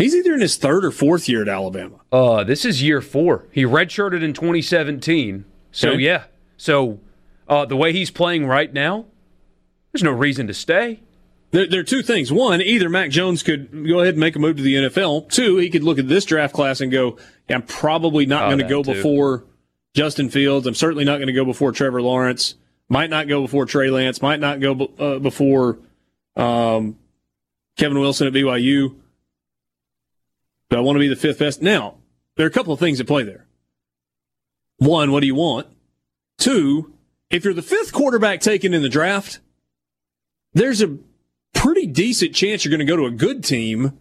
He's 0.00 0.14
either 0.14 0.32
in 0.34 0.40
his 0.40 0.56
third 0.56 0.84
or 0.84 0.90
fourth 0.90 1.28
year 1.28 1.42
at 1.42 1.48
Alabama. 1.48 1.96
Uh, 2.10 2.42
this 2.44 2.64
is 2.64 2.82
year 2.82 3.00
four. 3.00 3.46
He 3.52 3.64
redshirted 3.64 4.22
in 4.22 4.32
2017. 4.32 5.44
So, 5.72 5.90
Okay. 5.90 6.00
yeah. 6.02 6.24
So, 6.56 7.00
uh, 7.48 7.64
the 7.66 7.76
way 7.76 7.92
he's 7.92 8.10
playing 8.10 8.46
right 8.46 8.72
now, 8.72 9.06
there's 9.92 10.02
no 10.02 10.12
reason 10.12 10.46
to 10.46 10.54
stay. 10.54 11.00
There, 11.52 11.66
there 11.66 11.80
are 11.80 11.84
two 11.84 12.02
things. 12.02 12.30
One, 12.32 12.62
either 12.62 12.88
Mac 12.88 13.10
Jones 13.10 13.42
could 13.42 13.70
go 13.86 14.00
ahead 14.00 14.14
and 14.14 14.20
make 14.20 14.36
a 14.36 14.38
move 14.38 14.56
to 14.56 14.62
the 14.62 14.74
NFL. 14.76 15.28
Two, 15.30 15.56
he 15.56 15.68
could 15.68 15.82
look 15.82 15.98
at 15.98 16.08
this 16.08 16.24
draft 16.24 16.54
class 16.54 16.80
and 16.80 16.92
go, 16.92 17.16
yeah, 17.48 17.56
I'm 17.56 17.62
probably 17.62 18.24
not 18.24 18.44
Oh, 18.44 18.48
going 18.48 18.58
to 18.60 18.68
go 18.68 18.82
too. 18.82 18.94
before 18.94 19.44
Justin 19.94 20.28
Fields. 20.30 20.66
I'm 20.66 20.74
certainly 20.74 21.04
not 21.04 21.16
going 21.16 21.26
to 21.26 21.32
go 21.32 21.44
before 21.44 21.72
Trevor 21.72 22.00
Lawrence. 22.02 22.54
Might 22.88 23.10
not 23.10 23.26
go 23.28 23.42
before 23.42 23.66
Trey 23.66 23.90
Lance. 23.90 24.22
Might 24.22 24.38
not 24.40 24.60
go 24.60 24.90
uh, 24.98 25.18
before 25.18 25.78
um, 26.36 26.96
Kevin 27.76 27.98
Wilson 27.98 28.28
at 28.28 28.32
BYU. 28.32 28.94
But 30.70 30.78
I 30.78 30.82
want 30.82 30.96
to 30.96 31.00
be 31.00 31.08
the 31.08 31.16
fifth 31.16 31.40
best. 31.40 31.60
Now, 31.60 31.96
there 32.36 32.46
are 32.46 32.48
a 32.48 32.52
couple 32.52 32.72
of 32.72 32.80
things 32.80 32.98
at 33.00 33.06
play 33.06 33.24
there. 33.24 33.46
One, 34.78 35.12
what 35.12 35.20
do 35.20 35.26
you 35.26 35.34
want? 35.34 35.66
Two, 36.38 36.94
if 37.28 37.44
you're 37.44 37.52
the 37.52 37.60
fifth 37.60 37.92
quarterback 37.92 38.40
taken 38.40 38.72
in 38.72 38.80
the 38.80 38.88
draft, 38.88 39.40
there's 40.54 40.80
a 40.80 40.96
pretty 41.52 41.86
decent 41.86 42.34
chance 42.34 42.64
you're 42.64 42.70
going 42.70 42.86
to 42.86 42.90
go 42.90 42.96
to 42.96 43.04
a 43.04 43.10
good 43.10 43.44
team 43.44 43.98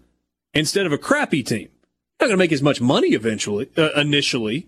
instead 0.54 0.86
of 0.86 0.94
a 0.94 0.98
crappy 0.98 1.44
team. 1.44 1.68
Not 2.20 2.28
going 2.28 2.32
to 2.32 2.38
make 2.38 2.52
as 2.52 2.62
much 2.62 2.80
money 2.80 3.10
eventually, 3.10 3.70
uh, 3.78 3.90
initially, 3.96 4.68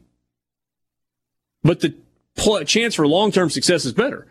but 1.64 1.82
the 1.82 1.96
pl- 2.36 2.64
chance 2.64 2.96
for 2.96 3.08
long 3.08 3.32
term 3.32 3.50
success 3.50 3.86
is 3.86 3.94
better. 3.94 4.28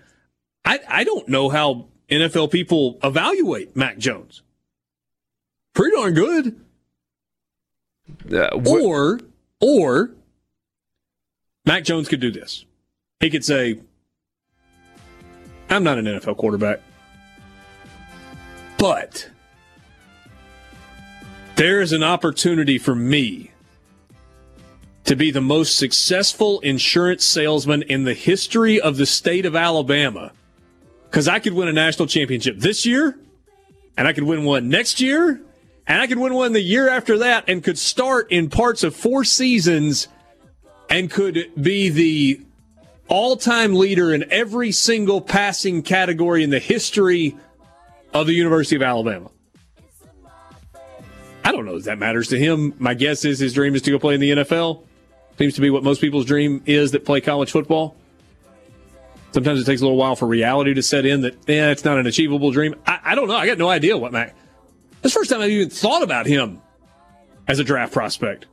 I, 0.64 0.80
I 0.88 1.04
don't 1.04 1.28
know 1.28 1.48
how 1.48 1.86
NFL 2.10 2.50
people 2.50 2.98
evaluate 3.02 3.76
Mac 3.76 3.98
Jones. 3.98 4.42
Pretty 5.74 5.96
darn 5.96 6.14
good. 6.14 6.60
Uh, 8.32 8.50
wh- 8.58 8.82
Or, 8.82 9.20
or 9.60 10.10
Mac 11.64 11.84
Jones 11.84 12.08
could 12.08 12.20
do 12.20 12.30
this. 12.30 12.64
He 13.20 13.30
could 13.30 13.44
say, 13.44 13.78
I'm 15.68 15.84
not 15.84 15.98
an 15.98 16.06
NFL 16.06 16.36
quarterback, 16.36 16.80
but 18.78 19.28
there 21.56 21.80
is 21.80 21.92
an 21.92 22.02
opportunity 22.02 22.78
for 22.78 22.94
me 22.94 23.50
to 25.04 25.14
be 25.16 25.30
the 25.30 25.40
most 25.40 25.76
successful 25.76 26.60
insurance 26.60 27.24
salesman 27.24 27.82
in 27.82 28.04
the 28.04 28.14
history 28.14 28.80
of 28.80 28.96
the 28.96 29.06
state 29.06 29.44
of 29.44 29.54
Alabama 29.54 30.32
because 31.10 31.28
I 31.28 31.38
could 31.40 31.52
win 31.52 31.68
a 31.68 31.72
national 31.72 32.06
championship 32.08 32.58
this 32.58 32.86
year, 32.86 33.18
and 33.96 34.06
I 34.06 34.12
could 34.12 34.22
win 34.24 34.44
one 34.44 34.68
next 34.68 35.00
year, 35.00 35.40
and 35.90 36.00
I 36.00 36.06
could 36.06 36.20
win 36.20 36.34
one 36.34 36.52
the 36.52 36.62
year 36.62 36.88
after 36.88 37.18
that, 37.18 37.48
and 37.48 37.64
could 37.64 37.76
start 37.76 38.30
in 38.30 38.48
parts 38.48 38.84
of 38.84 38.94
four 38.94 39.24
seasons 39.24 40.06
and 40.88 41.10
could 41.10 41.50
be 41.60 41.88
the 41.88 42.40
all 43.08 43.36
time 43.36 43.74
leader 43.74 44.14
in 44.14 44.24
every 44.30 44.70
single 44.70 45.20
passing 45.20 45.82
category 45.82 46.44
in 46.44 46.50
the 46.50 46.60
history 46.60 47.36
of 48.14 48.28
the 48.28 48.34
University 48.34 48.76
of 48.76 48.82
Alabama. 48.82 49.32
I 51.42 51.50
don't 51.50 51.64
know 51.64 51.74
if 51.74 51.84
that 51.84 51.98
matters 51.98 52.28
to 52.28 52.38
him. 52.38 52.72
My 52.78 52.94
guess 52.94 53.24
is 53.24 53.40
his 53.40 53.52
dream 53.52 53.74
is 53.74 53.82
to 53.82 53.90
go 53.90 53.98
play 53.98 54.14
in 54.14 54.20
the 54.20 54.30
NFL. 54.30 54.84
Seems 55.38 55.54
to 55.56 55.60
be 55.60 55.70
what 55.70 55.82
most 55.82 56.00
people's 56.00 56.24
dream 56.24 56.62
is 56.66 56.92
that 56.92 57.04
play 57.04 57.20
college 57.20 57.50
football. 57.50 57.96
Sometimes 59.32 59.60
it 59.60 59.64
takes 59.64 59.80
a 59.80 59.84
little 59.84 59.98
while 59.98 60.14
for 60.14 60.26
reality 60.26 60.72
to 60.74 60.82
set 60.84 61.04
in 61.04 61.22
that, 61.22 61.34
yeah, 61.48 61.70
it's 61.70 61.84
not 61.84 61.98
an 61.98 62.06
achievable 62.06 62.52
dream. 62.52 62.76
I, 62.86 63.00
I 63.02 63.14
don't 63.16 63.26
know. 63.26 63.36
I 63.36 63.48
got 63.48 63.58
no 63.58 63.68
idea 63.68 63.98
what 63.98 64.12
Mac. 64.12 64.36
This 65.02 65.14
the 65.14 65.18
first 65.18 65.30
time 65.30 65.40
I've 65.40 65.50
even 65.50 65.70
thought 65.70 66.02
about 66.02 66.26
him 66.26 66.60
as 67.48 67.58
a 67.58 67.64
draft 67.64 67.92
prospect. 67.92 68.46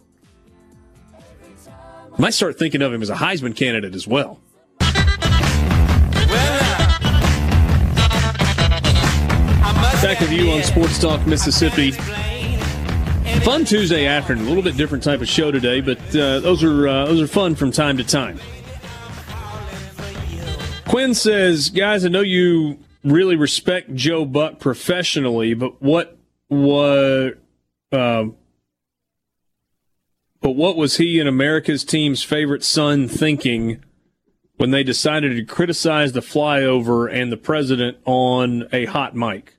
I 2.17 2.21
Might 2.21 2.33
start 2.33 2.57
thinking 2.57 2.81
of 2.81 2.93
him 2.93 3.01
as 3.01 3.09
a 3.09 3.15
Heisman 3.15 3.53
candidate 3.53 3.93
as 3.93 4.07
well. 4.07 4.39
Back 10.01 10.19
with 10.21 10.31
you 10.31 10.51
on 10.51 10.63
Sports 10.63 10.99
Talk 10.99 11.25
Mississippi. 11.27 11.91
Fun 13.41 13.65
Tuesday 13.65 14.05
afternoon. 14.05 14.45
A 14.45 14.47
little 14.47 14.63
bit 14.63 14.77
different 14.77 15.03
type 15.03 15.19
of 15.21 15.27
show 15.27 15.51
today, 15.51 15.81
but 15.81 15.99
uh, 16.15 16.39
those 16.39 16.63
are 16.63 16.87
uh, 16.87 17.05
those 17.07 17.21
are 17.21 17.27
fun 17.27 17.55
from 17.55 17.71
time 17.71 17.97
to 17.97 18.03
time. 18.05 18.39
Quinn 20.87 21.13
says, 21.13 21.69
"Guys, 21.71 22.05
I 22.05 22.09
know 22.09 22.21
you 22.21 22.77
really 23.03 23.35
respect 23.35 23.93
Joe 23.95 24.23
Buck 24.23 24.59
professionally, 24.59 25.53
but 25.53 25.81
what 25.81 26.16
what 26.47 27.37
um, 27.91 28.35
but 30.41 30.51
what 30.51 30.75
was 30.77 30.97
he 30.97 31.19
and 31.19 31.27
America's 31.27 31.83
team's 31.83 32.23
favorite 32.23 32.63
son 32.63 33.07
thinking 33.07 33.83
when 34.57 34.71
they 34.71 34.83
decided 34.83 35.35
to 35.35 35.43
criticize 35.43 36.13
the 36.13 36.21
flyover 36.21 37.11
and 37.11 37.31
the 37.31 37.37
president 37.37 37.97
on 38.05 38.67
a 38.71 38.85
hot 38.85 39.15
mic?" 39.15 39.57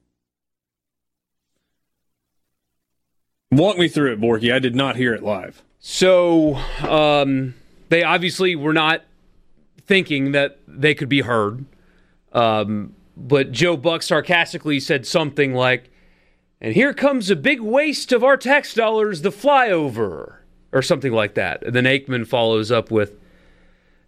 Walk 3.51 3.79
me 3.79 3.89
through 3.89 4.13
it, 4.13 4.21
Borky. 4.21 4.53
I 4.53 4.59
did 4.59 4.75
not 4.75 4.97
hear 4.97 5.15
it 5.15 5.23
live. 5.23 5.63
So 5.79 6.57
um, 6.87 7.55
they 7.89 8.03
obviously 8.03 8.55
were 8.55 8.75
not 8.75 9.05
thinking 9.87 10.33
that 10.33 10.59
they 10.67 10.95
could 10.95 11.09
be 11.09 11.23
heard. 11.23 11.65
Um, 12.33 12.95
but 13.17 13.51
Joe 13.53 13.77
Buck 13.77 14.03
sarcastically 14.03 14.81
said 14.81 15.07
something 15.07 15.55
like, 15.55 15.91
and 16.61 16.75
here 16.75 16.93
comes 16.93 17.31
a 17.31 17.37
big 17.37 17.61
waste 17.61 18.13
of 18.13 18.25
our 18.25 18.37
tax 18.37 18.75
dollars, 18.75 19.23
the 19.23 19.31
flyover, 19.31 20.37
or 20.73 20.83
something 20.83 21.13
like 21.13 21.35
that. 21.35 21.63
And 21.63 21.75
then 21.75 21.85
Aikman 21.85 22.27
follows 22.27 22.73
up 22.73 22.91
with, 22.91 23.19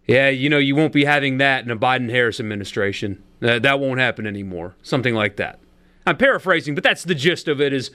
yeah, 0.07 0.29
you 0.29 0.49
know, 0.49 0.57
you 0.57 0.75
won't 0.75 0.93
be 0.93 1.05
having 1.05 1.37
that 1.37 1.63
in 1.63 1.71
a 1.71 1.77
Biden 1.77 2.09
Harris 2.09 2.39
administration. 2.39 3.23
Uh, 3.41 3.59
that 3.59 3.79
won't 3.79 3.99
happen 3.99 4.27
anymore. 4.27 4.75
Something 4.83 5.15
like 5.15 5.37
that. 5.37 5.59
I'm 6.05 6.17
paraphrasing, 6.17 6.75
but 6.75 6.83
that's 6.83 7.03
the 7.03 7.15
gist 7.15 7.47
of 7.47 7.61
it 7.61 7.73
is 7.73 7.91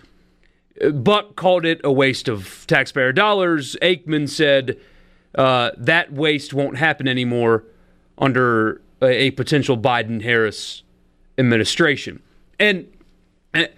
Buck 0.93 1.37
called 1.37 1.65
it 1.65 1.81
a 1.85 1.93
waste 1.93 2.29
of 2.29 2.65
taxpayer 2.67 3.13
dollars. 3.13 3.77
Aikman 3.83 4.29
said 4.29 4.79
uh, 5.35 5.71
that 5.77 6.13
waste 6.13 6.55
won't 6.55 6.77
happen 6.77 7.09
anymore 7.09 7.65
under 8.19 8.81
a, 9.03 9.27
a 9.27 9.31
potential 9.33 9.77
Biden 9.77 10.23
Harris 10.23 10.83
administration. 11.39 12.23
And, 12.59 12.87
and 13.53 13.69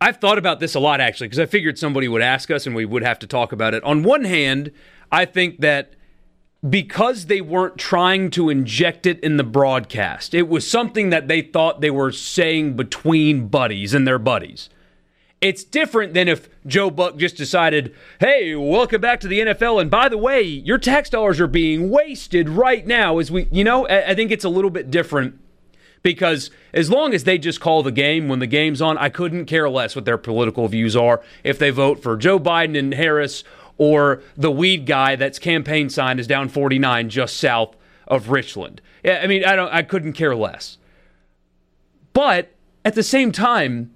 I've 0.00 0.18
thought 0.18 0.38
about 0.38 0.60
this 0.60 0.74
a 0.74 0.80
lot 0.80 1.00
actually 1.00 1.28
because 1.28 1.40
I 1.40 1.46
figured 1.46 1.78
somebody 1.78 2.06
would 2.06 2.22
ask 2.22 2.50
us 2.50 2.66
and 2.66 2.74
we 2.74 2.84
would 2.84 3.02
have 3.02 3.18
to 3.20 3.26
talk 3.26 3.52
about 3.52 3.74
it. 3.74 3.82
On 3.82 4.02
one 4.02 4.24
hand, 4.24 4.70
I 5.10 5.24
think 5.24 5.60
that 5.60 5.94
because 6.68 7.26
they 7.26 7.40
weren't 7.40 7.78
trying 7.78 8.30
to 8.30 8.48
inject 8.48 9.06
it 9.06 9.20
in 9.20 9.36
the 9.36 9.44
broadcast, 9.44 10.34
it 10.34 10.48
was 10.48 10.68
something 10.68 11.10
that 11.10 11.28
they 11.28 11.42
thought 11.42 11.80
they 11.80 11.90
were 11.90 12.12
saying 12.12 12.76
between 12.76 13.48
buddies 13.48 13.94
and 13.94 14.06
their 14.06 14.18
buddies. 14.18 14.68
It's 15.40 15.62
different 15.62 16.14
than 16.14 16.26
if 16.26 16.48
Joe 16.66 16.90
Buck 16.90 17.16
just 17.16 17.36
decided, 17.36 17.94
hey, 18.18 18.56
welcome 18.56 19.00
back 19.00 19.20
to 19.20 19.28
the 19.28 19.38
NFL. 19.38 19.80
And 19.80 19.88
by 19.88 20.08
the 20.08 20.18
way, 20.18 20.42
your 20.42 20.78
tax 20.78 21.10
dollars 21.10 21.40
are 21.40 21.46
being 21.46 21.90
wasted 21.90 22.48
right 22.48 22.84
now. 22.84 23.18
As 23.18 23.30
we, 23.30 23.46
you 23.52 23.62
know, 23.62 23.88
I 23.88 24.14
think 24.14 24.32
it's 24.32 24.44
a 24.44 24.48
little 24.48 24.70
bit 24.70 24.90
different 24.90 25.38
because 26.02 26.50
as 26.72 26.90
long 26.90 27.14
as 27.14 27.24
they 27.24 27.38
just 27.38 27.60
call 27.60 27.82
the 27.82 27.92
game 27.92 28.28
when 28.28 28.38
the 28.38 28.46
game's 28.46 28.80
on, 28.82 28.98
I 28.98 29.08
couldn't 29.08 29.46
care 29.46 29.68
less 29.68 29.96
what 29.96 30.04
their 30.04 30.18
political 30.18 30.68
views 30.68 30.96
are 30.96 31.22
if 31.44 31.58
they 31.58 31.70
vote 31.70 32.02
for 32.02 32.16
Joe 32.16 32.38
Biden 32.38 32.78
and 32.78 32.94
Harris 32.94 33.44
or 33.76 34.22
the 34.36 34.50
weed 34.50 34.86
guy 34.86 35.16
that's 35.16 35.38
campaign 35.38 35.88
sign 35.88 36.18
is 36.18 36.26
down 36.26 36.48
49 36.48 37.08
just 37.08 37.36
south 37.36 37.76
of 38.06 38.30
Richland. 38.30 38.80
I 39.04 39.26
mean, 39.26 39.44
I 39.44 39.54
don't 39.54 39.72
I 39.72 39.82
couldn't 39.82 40.14
care 40.14 40.34
less. 40.34 40.78
But 42.12 42.52
at 42.84 42.94
the 42.94 43.02
same 43.02 43.32
time, 43.32 43.92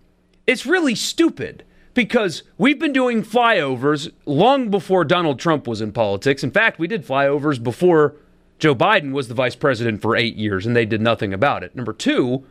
it's 0.46 0.66
really 0.66 0.94
stupid 0.94 1.64
because 1.94 2.42
we've 2.56 2.78
been 2.78 2.92
doing 2.92 3.22
flyovers 3.22 4.10
long 4.24 4.70
before 4.70 5.04
Donald 5.04 5.38
Trump 5.38 5.66
was 5.66 5.80
in 5.80 5.92
politics. 5.92 6.44
In 6.44 6.50
fact, 6.50 6.78
we 6.78 6.86
did 6.86 7.06
flyovers 7.06 7.62
before 7.62 8.14
Joe 8.62 8.76
Biden 8.76 9.10
was 9.10 9.26
the 9.26 9.34
vice 9.34 9.56
president 9.56 10.00
for 10.00 10.14
eight 10.14 10.36
years 10.36 10.66
and 10.66 10.76
they 10.76 10.86
did 10.86 11.00
nothing 11.00 11.34
about 11.34 11.64
it. 11.64 11.74
Number 11.74 11.92
two, 11.92 12.46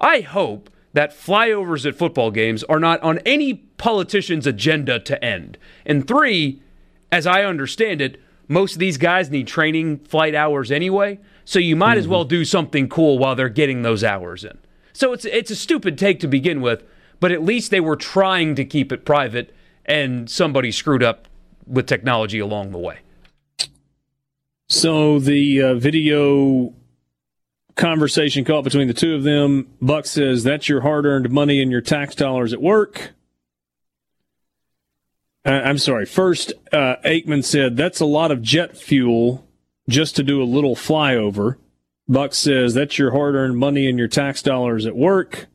I 0.00 0.20
hope 0.20 0.70
that 0.92 1.10
flyovers 1.10 1.84
at 1.84 1.96
football 1.96 2.30
games 2.30 2.62
are 2.62 2.78
not 2.78 3.02
on 3.02 3.18
any 3.26 3.54
politician's 3.54 4.46
agenda 4.46 5.00
to 5.00 5.24
end. 5.24 5.58
And 5.84 6.06
three, 6.06 6.62
as 7.10 7.26
I 7.26 7.42
understand 7.42 8.00
it, 8.00 8.22
most 8.46 8.74
of 8.74 8.78
these 8.78 8.96
guys 8.96 9.28
need 9.28 9.48
training 9.48 9.98
flight 10.04 10.36
hours 10.36 10.70
anyway, 10.70 11.18
so 11.44 11.58
you 11.58 11.74
might 11.74 11.94
mm-hmm. 11.94 11.98
as 11.98 12.06
well 12.06 12.22
do 12.22 12.44
something 12.44 12.88
cool 12.88 13.18
while 13.18 13.34
they're 13.34 13.48
getting 13.48 13.82
those 13.82 14.04
hours 14.04 14.44
in. 14.44 14.56
So 14.92 15.12
it's 15.12 15.24
it's 15.24 15.50
a 15.50 15.56
stupid 15.56 15.98
take 15.98 16.20
to 16.20 16.28
begin 16.28 16.60
with, 16.60 16.84
but 17.18 17.32
at 17.32 17.42
least 17.42 17.72
they 17.72 17.80
were 17.80 17.96
trying 17.96 18.54
to 18.54 18.64
keep 18.64 18.92
it 18.92 19.04
private 19.04 19.52
and 19.84 20.30
somebody 20.30 20.70
screwed 20.70 21.02
up 21.02 21.26
with 21.66 21.88
technology 21.88 22.38
along 22.38 22.70
the 22.70 22.78
way. 22.78 23.00
So 24.68 25.20
the 25.20 25.62
uh, 25.62 25.74
video 25.74 26.74
conversation 27.76 28.44
caught 28.44 28.64
between 28.64 28.88
the 28.88 28.94
two 28.94 29.14
of 29.14 29.22
them. 29.22 29.68
Buck 29.80 30.06
says, 30.06 30.42
That's 30.42 30.68
your 30.68 30.80
hard 30.80 31.06
earned 31.06 31.30
money 31.30 31.62
and 31.62 31.70
your 31.70 31.80
tax 31.80 32.14
dollars 32.14 32.52
at 32.52 32.60
work. 32.60 33.12
Uh, 35.44 35.50
I'm 35.50 35.78
sorry. 35.78 36.04
First, 36.04 36.52
uh, 36.72 36.96
Aikman 37.04 37.44
said, 37.44 37.76
That's 37.76 38.00
a 38.00 38.06
lot 38.06 38.32
of 38.32 38.42
jet 38.42 38.76
fuel 38.76 39.46
just 39.88 40.16
to 40.16 40.24
do 40.24 40.42
a 40.42 40.44
little 40.44 40.74
flyover. 40.74 41.58
Buck 42.08 42.34
says, 42.34 42.74
That's 42.74 42.98
your 42.98 43.12
hard 43.12 43.36
earned 43.36 43.58
money 43.58 43.88
and 43.88 43.98
your 43.98 44.08
tax 44.08 44.42
dollars 44.42 44.84
at 44.84 44.96
work. 44.96 45.46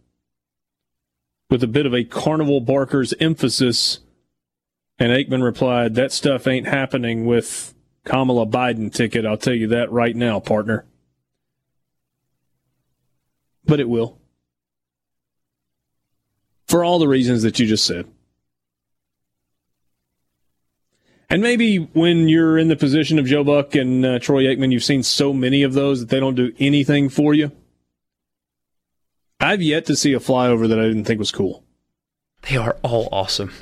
With 1.50 1.64
a 1.64 1.68
bit 1.68 1.86
of 1.86 1.94
a 1.94 2.06
carnival 2.06 2.62
barker's 2.62 3.14
emphasis. 3.20 4.00
And 4.98 5.12
Aikman 5.12 5.44
replied, 5.44 5.96
That 5.96 6.14
stuff 6.14 6.48
ain't 6.48 6.68
happening 6.68 7.26
with 7.26 7.74
Kamala 8.06 8.46
Biden 8.46 8.94
ticket. 8.94 9.26
I'll 9.26 9.38
tell 9.38 9.54
you 9.54 9.68
that 9.68 9.92
right 9.92 10.16
now, 10.16 10.40
partner 10.40 10.86
but 13.66 13.80
it 13.80 13.90
will. 13.90 14.20
For 16.68 16.84
all 16.84 17.00
the 17.00 17.08
reasons 17.08 17.44
that 17.44 17.60
you 17.60 17.68
just 17.68 17.86
said. 17.86 18.08
And 21.30 21.42
maybe 21.42 21.78
when 21.78 22.28
you're 22.28 22.58
in 22.58 22.68
the 22.68 22.76
position 22.76 23.18
of 23.18 23.26
Joe 23.26 23.44
Buck 23.44 23.76
and 23.76 24.06
uh, 24.06 24.20
Troy 24.20 24.44
Aikman, 24.44 24.72
you've 24.72 24.84
seen 24.84 25.04
so 25.04 25.32
many 25.32 25.64
of 25.64 25.74
those 25.74 26.02
that 26.02 26.10
they 26.10 26.20
don't 26.20 26.36
do 26.36 26.52
anything 26.60 27.08
for 27.08 27.34
you. 27.34 27.52
I've 29.40 29.62
yet 29.62 29.86
to 29.86 29.96
see 29.96 30.14
a 30.14 30.20
flyover 30.20 30.68
that 30.68 30.80
I 30.80 30.84
didn't 30.84 31.06
think 31.06 31.20
was 31.20 31.32
cool. 31.32 31.64
They 32.50 32.58
are 32.58 32.78
all 32.84 33.08
awesome. 33.12 33.54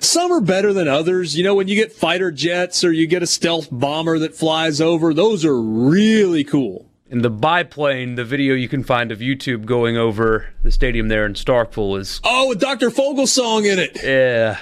Some 0.00 0.32
are 0.32 0.40
better 0.40 0.72
than 0.72 0.88
others. 0.88 1.36
You 1.36 1.44
know, 1.44 1.54
when 1.54 1.68
you 1.68 1.74
get 1.74 1.92
fighter 1.92 2.30
jets 2.30 2.84
or 2.84 2.92
you 2.92 3.06
get 3.06 3.22
a 3.22 3.26
stealth 3.26 3.68
bomber 3.70 4.18
that 4.18 4.34
flies 4.34 4.80
over, 4.80 5.12
those 5.14 5.44
are 5.44 5.60
really 5.60 6.44
cool 6.44 6.86
And 7.10 7.24
the 7.24 7.30
biplane, 7.30 8.14
the 8.16 8.24
video 8.24 8.54
you 8.54 8.68
can 8.68 8.84
find 8.84 9.10
of 9.10 9.18
YouTube 9.20 9.64
going 9.64 9.96
over 9.96 10.52
the 10.62 10.70
stadium 10.70 11.08
there 11.08 11.24
in 11.24 11.34
Starkville 11.34 11.98
is 11.98 12.20
oh, 12.24 12.48
with 12.48 12.60
Dr. 12.60 12.90
song 13.26 13.64
in 13.64 13.78
it. 13.78 13.98
Yeah. 14.02 14.58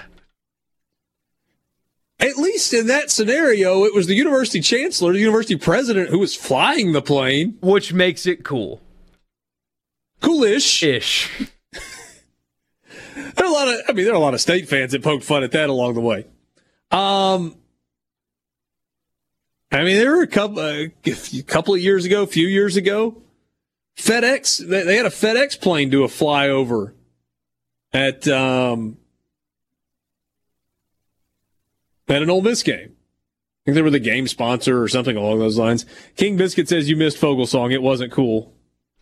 At 2.18 2.36
least 2.36 2.72
in 2.72 2.86
that 2.86 3.10
scenario, 3.10 3.84
it 3.84 3.94
was 3.94 4.06
the 4.06 4.14
university 4.14 4.60
chancellor, 4.60 5.12
the 5.12 5.18
university 5.18 5.56
president, 5.56 6.08
who 6.08 6.18
was 6.18 6.34
flying 6.34 6.92
the 6.92 7.02
plane, 7.02 7.58
which 7.60 7.92
makes 7.92 8.26
it 8.26 8.42
cool. 8.42 8.80
Coolish. 10.22 10.82
Ish. 10.82 11.30
are 13.46 13.50
a 13.50 13.52
lot 13.52 13.68
of, 13.68 13.80
I 13.88 13.92
mean, 13.92 14.04
there 14.04 14.14
are 14.14 14.16
a 14.16 14.20
lot 14.20 14.34
of 14.34 14.40
state 14.40 14.68
fans 14.68 14.92
that 14.92 15.02
poke 15.02 15.22
fun 15.22 15.42
at 15.42 15.52
that 15.52 15.68
along 15.70 15.94
the 15.94 16.00
way. 16.00 16.26
Um, 16.90 17.56
I 19.72 19.82
mean, 19.82 19.96
there 19.96 20.16
were 20.16 20.22
a 20.22 20.26
couple, 20.26 20.60
uh, 20.60 20.86
a 21.06 21.42
couple 21.42 21.74
of 21.74 21.80
years 21.80 22.04
ago, 22.04 22.22
a 22.22 22.26
few 22.26 22.46
years 22.46 22.76
ago, 22.76 23.22
FedEx, 23.96 24.66
they 24.68 24.96
had 24.96 25.06
a 25.06 25.10
FedEx 25.10 25.60
plane 25.60 25.90
do 25.90 26.04
a 26.04 26.08
flyover 26.08 26.92
at, 27.92 28.28
um, 28.28 28.98
at 32.08 32.22
an 32.22 32.30
Ole 32.30 32.42
Miss 32.42 32.62
game. 32.62 32.92
I 32.94 33.64
think 33.66 33.74
they 33.74 33.82
were 33.82 33.90
the 33.90 33.98
game 33.98 34.28
sponsor 34.28 34.80
or 34.80 34.86
something 34.86 35.16
along 35.16 35.40
those 35.40 35.58
lines. 35.58 35.86
King 36.16 36.36
Biscuit 36.36 36.68
says 36.68 36.88
you 36.88 36.96
missed 36.96 37.18
Fogel 37.18 37.46
Song. 37.46 37.72
It 37.72 37.82
wasn't 37.82 38.12
cool. 38.12 38.54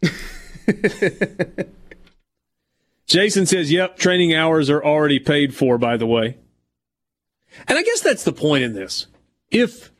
Jason 3.06 3.46
says, 3.46 3.70
yep, 3.70 3.96
training 3.96 4.34
hours 4.34 4.70
are 4.70 4.82
already 4.82 5.18
paid 5.18 5.54
for, 5.54 5.78
by 5.78 5.96
the 5.96 6.06
way. 6.06 6.38
And 7.68 7.78
I 7.78 7.82
guess 7.82 8.00
that's 8.00 8.24
the 8.24 8.32
point 8.32 8.64
in 8.64 8.72
this. 8.72 9.06
If 9.50 9.90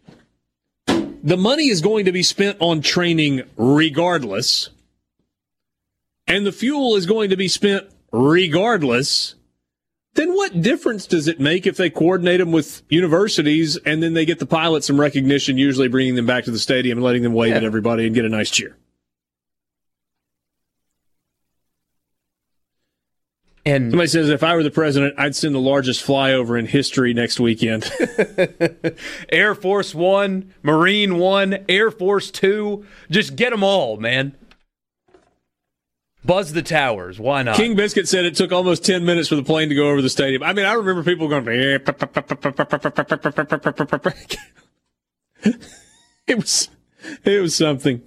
the 0.87 1.37
money 1.37 1.69
is 1.69 1.81
going 1.81 2.07
to 2.07 2.13
be 2.13 2.23
spent 2.23 2.57
on 2.61 2.81
training 2.81 3.43
regardless, 3.57 4.71
and 6.27 6.47
the 6.47 6.53
fuel 6.53 6.97
is 6.97 7.07
going 7.07 7.31
to 7.31 7.37
be 7.37 7.49
spent 7.49 7.87
regardless, 8.11 9.35
then 10.15 10.35
what 10.35 10.63
difference 10.63 11.07
does 11.07 11.29
it 11.29 11.41
make 11.41 11.67
if 11.67 11.77
they 11.77 11.91
coordinate 11.91 12.41
them 12.41 12.53
with 12.53 12.83
universities 12.89 13.77
and 13.85 14.03
then 14.03 14.15
they 14.15 14.25
get 14.25 14.39
the 14.39 14.47
pilots 14.47 14.87
some 14.87 15.01
recognition, 15.01 15.59
usually 15.59 15.89
bringing 15.89 16.15
them 16.15 16.27
back 16.27 16.45
to 16.45 16.51
the 16.51 16.59
stadium 16.59 16.99
and 16.99 17.05
letting 17.05 17.23
them 17.23 17.35
wave 17.35 17.51
yeah. 17.51 17.57
at 17.57 17.65
everybody 17.65 18.07
and 18.07 18.15
get 18.15 18.25
a 18.25 18.29
nice 18.29 18.51
cheer? 18.51 18.77
And 23.67 23.93
somebody 23.93 24.09
says 24.09 24.29
if 24.29 24.43
I 24.43 24.55
were 24.55 24.63
the 24.63 24.71
president, 24.71 25.15
I'd 25.17 25.35
send 25.35 25.55
the 25.55 25.61
largest 25.61 26.05
flyover 26.07 26.59
in 26.59 26.67
history 26.67 27.15
next 27.15 27.41
weekend. 27.41 27.91
Air 29.31 29.55
Force 29.55 29.95
One, 29.95 30.53
Marine 30.63 31.17
One, 31.19 31.65
Air 31.69 31.91
Force 31.91 32.31
Two, 32.31 32.85
just 33.11 33.37
get 33.37 33.51
them 33.51 33.65
all, 33.65 33.97
man. 33.97 34.37
Buzz 36.25 36.53
the 36.53 36.63
towers. 36.63 37.19
Why 37.19 37.43
not? 37.43 37.57
King 37.57 37.75
Biscuit 37.77 38.09
said 38.09 38.25
it 38.25 38.35
took 38.35 38.51
almost 38.51 38.85
10 38.85 39.05
minutes 39.05 39.29
for 39.29 39.37
the 39.37 39.43
plane 39.43 39.69
to 39.69 39.75
go 39.75 39.91
over 39.91 40.01
the 40.01 40.09
stadium. 40.09 40.43
I 40.43 40.55
mean, 40.55 40.65
I 40.65 40.73
remember 40.73 41.03
people 41.03 41.29
going, 41.29 41.47
it 46.27 46.37
was, 46.37 46.71
it 47.25 47.43
was 47.43 47.55
something. 47.55 48.03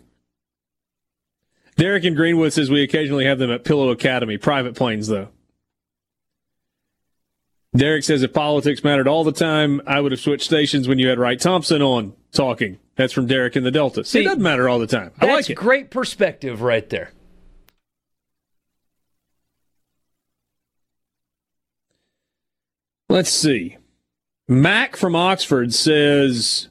Derek 1.76 2.06
in 2.06 2.16
Greenwood 2.16 2.54
says 2.54 2.72
we 2.72 2.82
occasionally 2.82 3.26
have 3.26 3.38
them 3.38 3.52
at 3.52 3.64
Pillow 3.64 3.90
Academy, 3.92 4.40
private 4.40 4.76
planes 4.76 5.08
though. 5.08 5.30
Derek 7.78 8.04
says 8.04 8.24
if 8.24 8.34
politics 8.34 8.84
mattered 8.84 9.08
all 9.08 9.24
the 9.24 9.32
time, 9.32 9.82
I 9.86 10.00
would 10.00 10.12
have 10.12 10.22
switched 10.22 10.46
stations 10.46 10.88
when 10.88 11.00
you 11.00 11.10
had 11.10 11.20
Wright 11.20 11.40
Thompson 11.40 11.82
on 11.82 12.14
talking. 12.32 12.80
That's 12.96 13.14
from 13.14 13.28
Derek 13.28 13.56
in 13.56 13.64
the 13.64 13.72
Delta. 13.72 14.04
See, 14.04 14.22
it 14.22 14.24
doesn't 14.24 14.42
matter 14.42 14.68
all 14.68 14.80
the 14.80 14.88
time. 14.88 15.12
I 15.20 15.28
like 15.28 15.50
it. 15.50 15.56
great 15.56 15.90
perspective 15.90 16.62
right 16.62 16.90
there. 16.90 17.12
Let's 23.10 23.30
see. 23.30 23.78
Mac 24.48 24.96
from 24.96 25.16
Oxford 25.16 25.74
says, 25.74 26.70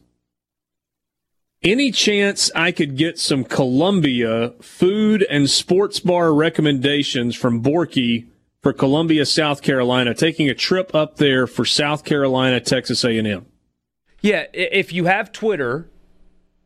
any 1.62 1.90
chance 1.90 2.50
I 2.54 2.72
could 2.72 2.96
get 2.96 3.18
some 3.18 3.44
Columbia 3.44 4.50
food 4.60 5.26
and 5.28 5.50
sports 5.50 6.00
bar 6.00 6.32
recommendations 6.32 7.34
from 7.34 7.62
Borky 7.62 8.26
for 8.66 8.72
Columbia, 8.72 9.24
South 9.24 9.62
Carolina, 9.62 10.12
taking 10.12 10.50
a 10.50 10.54
trip 10.54 10.92
up 10.92 11.18
there 11.18 11.46
for 11.46 11.64
South 11.64 12.02
Carolina, 12.04 12.58
Texas 12.58 13.04
A&M. 13.04 13.46
Yeah, 14.22 14.46
if 14.52 14.92
you 14.92 15.04
have 15.04 15.30
Twitter, 15.30 15.88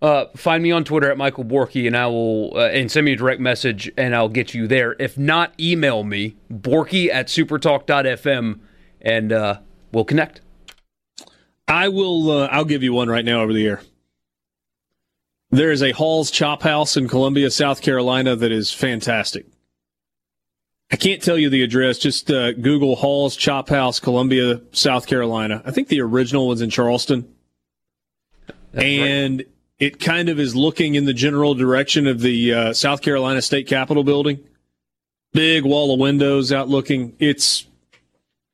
uh, 0.00 0.24
find 0.34 0.62
me 0.62 0.72
on 0.72 0.84
Twitter 0.84 1.10
at 1.10 1.18
Michael 1.18 1.44
Borky, 1.44 1.86
and 1.86 1.94
I 1.94 2.06
will 2.06 2.56
uh, 2.56 2.68
and 2.68 2.90
send 2.90 3.04
me 3.04 3.12
a 3.12 3.16
direct 3.16 3.38
message, 3.38 3.92
and 3.98 4.16
I'll 4.16 4.30
get 4.30 4.54
you 4.54 4.66
there. 4.66 4.96
If 4.98 5.18
not, 5.18 5.52
email 5.60 6.02
me 6.02 6.36
Borky 6.50 7.10
at 7.12 7.26
supertalk.fm, 7.26 8.60
and 9.02 9.30
uh, 9.30 9.58
we'll 9.92 10.06
connect. 10.06 10.40
I 11.68 11.88
will. 11.88 12.30
Uh, 12.30 12.46
I'll 12.46 12.64
give 12.64 12.82
you 12.82 12.94
one 12.94 13.10
right 13.10 13.26
now 13.26 13.42
over 13.42 13.52
the 13.52 13.66
air. 13.66 13.82
There 15.50 15.70
is 15.70 15.82
a 15.82 15.92
Hall's 15.92 16.30
Chop 16.30 16.62
House 16.62 16.96
in 16.96 17.08
Columbia, 17.08 17.50
South 17.50 17.82
Carolina, 17.82 18.36
that 18.36 18.52
is 18.52 18.72
fantastic. 18.72 19.44
I 20.92 20.96
can't 20.96 21.22
tell 21.22 21.38
you 21.38 21.48
the 21.48 21.62
address. 21.62 21.98
Just 21.98 22.30
uh, 22.30 22.52
Google 22.52 22.96
Hall's 22.96 23.36
Chop 23.36 23.68
House, 23.68 24.00
Columbia, 24.00 24.60
South 24.72 25.06
Carolina. 25.06 25.62
I 25.64 25.70
think 25.70 25.88
the 25.88 26.00
original 26.00 26.48
was 26.48 26.62
in 26.62 26.70
Charleston. 26.70 27.32
That's 28.72 28.84
and 28.84 29.38
right. 29.38 29.48
it 29.78 30.00
kind 30.00 30.28
of 30.28 30.40
is 30.40 30.56
looking 30.56 30.96
in 30.96 31.04
the 31.04 31.12
general 31.12 31.54
direction 31.54 32.06
of 32.06 32.20
the 32.20 32.52
uh, 32.52 32.72
South 32.72 33.02
Carolina 33.02 33.40
State 33.42 33.66
Capitol 33.66 34.04
building. 34.04 34.40
Big 35.32 35.64
wall 35.64 35.94
of 35.94 36.00
windows 36.00 36.52
out 36.52 36.68
looking. 36.68 37.14
It's 37.20 37.66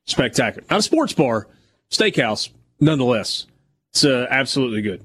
spectacular. 0.05 0.65
Not 0.69 0.79
a 0.79 0.83
sports 0.83 1.13
bar, 1.13 1.47
steakhouse, 1.89 2.49
nonetheless. 2.79 3.47
It's 3.91 4.05
uh, 4.05 4.27
absolutely 4.29 4.83
good. 4.83 5.03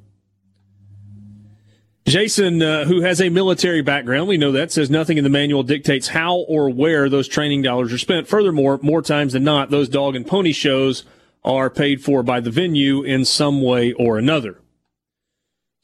Jason, 2.06 2.60
uh, 2.62 2.84
who 2.84 3.02
has 3.02 3.20
a 3.20 3.28
military 3.28 3.80
background, 3.80 4.26
we 4.28 4.36
know 4.36 4.52
that, 4.52 4.72
says 4.72 4.90
nothing 4.90 5.18
in 5.18 5.24
the 5.24 5.30
manual 5.30 5.62
dictates 5.62 6.08
how 6.08 6.38
or 6.48 6.68
where 6.68 7.08
those 7.08 7.28
training 7.28 7.62
dollars 7.62 7.92
are 7.92 7.98
spent. 7.98 8.26
Furthermore, 8.26 8.78
more 8.82 9.02
times 9.02 9.34
than 9.34 9.44
not, 9.44 9.70
those 9.70 9.88
dog 9.88 10.16
and 10.16 10.26
pony 10.26 10.52
shows 10.52 11.04
are 11.44 11.70
paid 11.70 12.02
for 12.02 12.22
by 12.22 12.40
the 12.40 12.50
venue 12.50 13.02
in 13.02 13.24
some 13.24 13.62
way 13.62 13.92
or 13.92 14.18
another. 14.18 14.58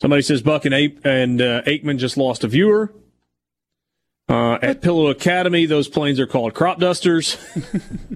Somebody 0.01 0.23
says 0.23 0.43
Buck 0.43 0.65
and, 0.65 0.75
Ape 0.75 1.05
and 1.05 1.41
uh, 1.41 1.63
Aikman 1.63 1.99
just 1.99 2.17
lost 2.17 2.45
a 2.45 2.49
viewer. 2.49 2.93
Uh, 4.29 4.59
at 4.61 4.83
Pillow 4.83 5.09
Academy, 5.09 5.67
those 5.67 5.89
planes 5.89 6.21
are 6.21 6.27
called 6.27 6.53
crop 6.53 6.79
dusters. 6.79 7.37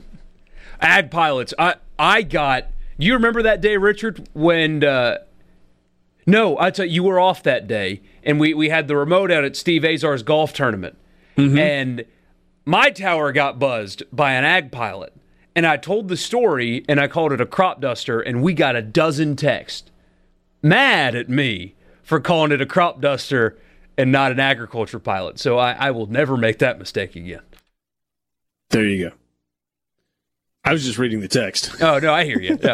Ag 0.81 1.11
pilots. 1.11 1.55
I 1.59 1.77
I 1.99 2.23
got. 2.23 2.67
You 2.99 3.15
remember 3.15 3.43
that 3.45 3.61
day, 3.61 3.77
Richard, 3.77 4.29
when? 4.35 4.85
Uh, 4.85 5.19
no, 6.27 6.59
I 6.59 6.71
tell 6.71 6.87
you, 6.87 6.93
you 6.93 7.03
were 7.03 7.21
off 7.21 7.43
that 7.43 7.67
day, 7.67 8.01
and 8.23 8.39
we 8.39 8.55
we 8.55 8.69
had 8.69 8.89
the 8.89 8.97
remote 8.97 9.31
out 9.31 9.45
at 9.45 9.57
Steve 9.57 9.85
Azar's 9.85 10.23
golf 10.23 10.53
tournament, 10.53 10.97
mm-hmm. 11.37 11.59
and 11.59 12.05
my 12.65 12.91
tower 12.91 13.33
got 13.33 13.59
buzzed 13.59 14.05
by 14.13 14.33
an 14.33 14.45
ag 14.45 14.71
pilot, 14.71 15.13
and 15.55 15.67
I 15.67 15.77
told 15.77 16.09
the 16.09 16.17
story, 16.17 16.85
and 16.89 17.01
I 17.01 17.09
called 17.09 17.33
it 17.33 17.41
a 17.41 17.47
crop 17.47 17.81
duster, 17.81 18.21
and 18.21 18.43
we 18.43 18.55
got 18.55 18.77
a 18.77 18.83
dozen 18.83 19.37
texts 19.37 19.91
mad 20.63 21.15
at 21.15 21.29
me 21.29 21.75
for 22.03 22.21
calling 22.21 22.53
it 22.53 22.61
a 22.61 22.67
crop 22.67 23.01
duster 23.01 23.59
and 23.99 24.13
not 24.13 24.33
an 24.33 24.41
agriculture 24.41 24.99
pilot. 24.99 25.39
So 25.39 25.59
I, 25.59 25.73
I 25.73 25.91
will 25.91 26.07
never 26.07 26.37
make 26.37 26.59
that 26.59 26.79
mistake 26.79 27.17
again. 27.17 27.43
There 28.71 28.85
you 28.85 29.11
go. 29.11 29.17
I 30.65 30.73
was 30.73 30.85
just 30.85 30.99
reading 30.99 31.21
the 31.21 31.29
text. 31.29 31.75
Oh 31.83 31.99
no, 31.99 32.13
I 32.15 32.25
hear 32.25 32.41
you. 32.41 32.59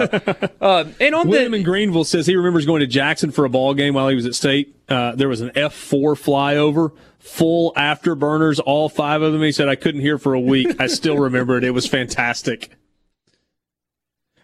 Uh, 0.60 0.84
and 1.00 1.14
on 1.14 1.26
the. 1.26 1.30
William 1.30 1.52
the, 1.52 1.58
in 1.58 1.64
Greenville 1.64 2.04
says 2.04 2.26
he 2.26 2.36
remembers 2.36 2.66
going 2.66 2.80
to 2.80 2.86
Jackson 2.86 3.30
for 3.30 3.44
a 3.44 3.48
ball 3.48 3.74
game 3.74 3.94
while 3.94 4.08
he 4.08 4.14
was 4.14 4.26
at 4.26 4.34
state. 4.34 4.76
Uh, 4.88 5.14
there 5.14 5.28
was 5.28 5.40
an 5.40 5.52
F 5.54 5.72
four 5.72 6.14
flyover, 6.14 6.92
full 7.18 7.72
afterburners, 7.74 8.60
all 8.64 8.88
five 8.88 9.22
of 9.22 9.32
them. 9.32 9.42
He 9.42 9.52
said 9.52 9.68
I 9.68 9.76
couldn't 9.76 10.00
hear 10.00 10.18
for 10.18 10.34
a 10.34 10.40
week. 10.40 10.80
I 10.80 10.88
still 10.88 11.16
remember 11.16 11.56
it. 11.56 11.64
It 11.64 11.70
was 11.70 11.86
fantastic. 11.86 12.70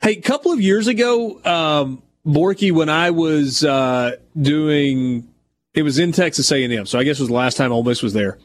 Hey, 0.03 0.12
a 0.12 0.21
couple 0.21 0.53
of 0.53 0.61
years 0.61 0.87
ago, 0.87 1.43
um, 1.45 2.03
Borky, 2.27 2.73
when 2.73 2.89
I 2.89 3.11
was 3.11 3.65
uh, 3.65 4.12
doing, 4.41 5.29
it 5.75 5.83
was 5.83 5.99
in 5.99 6.12
Texas 6.12 6.51
A&M, 6.53 6.87
so 6.87 6.99
I 6.99 7.05
guess 7.05 7.19
it 7.19 7.23
was 7.23 7.29
the 7.29 7.35
last 7.35 7.57
time 7.57 7.73
Ole 7.73 7.83
Miss 7.83 8.03
was 8.03 8.12
there. 8.12 8.39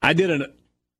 I 0.00 0.12
did 0.12 0.30
an 0.30 0.52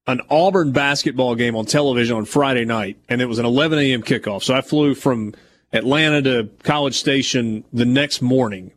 an 0.07 0.21
Auburn 0.31 0.73
basketball 0.73 1.35
game 1.35 1.55
on 1.55 1.65
television 1.65 2.17
on 2.17 2.25
Friday 2.25 2.65
night, 2.65 2.99
and 3.09 3.21
it 3.21 3.27
was 3.27 3.39
an 3.39 3.47
11 3.47 3.79
a.m. 3.79 4.03
kickoff. 4.03 4.43
So 4.43 4.55
I 4.55 4.61
flew 4.61 4.95
from 4.95 5.35
Atlanta 5.73 6.23
to 6.23 6.51
College 6.63 6.99
Station 6.99 7.65
the 7.73 7.85
next 7.85 8.21
morning, 8.21 8.73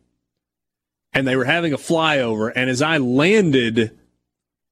and 1.12 1.26
they 1.26 1.36
were 1.36 1.44
having 1.44 1.72
a 1.72 1.78
flyover. 1.78 2.52
And 2.54 2.70
as 2.70 2.82
I 2.82 2.98
landed, 2.98 3.96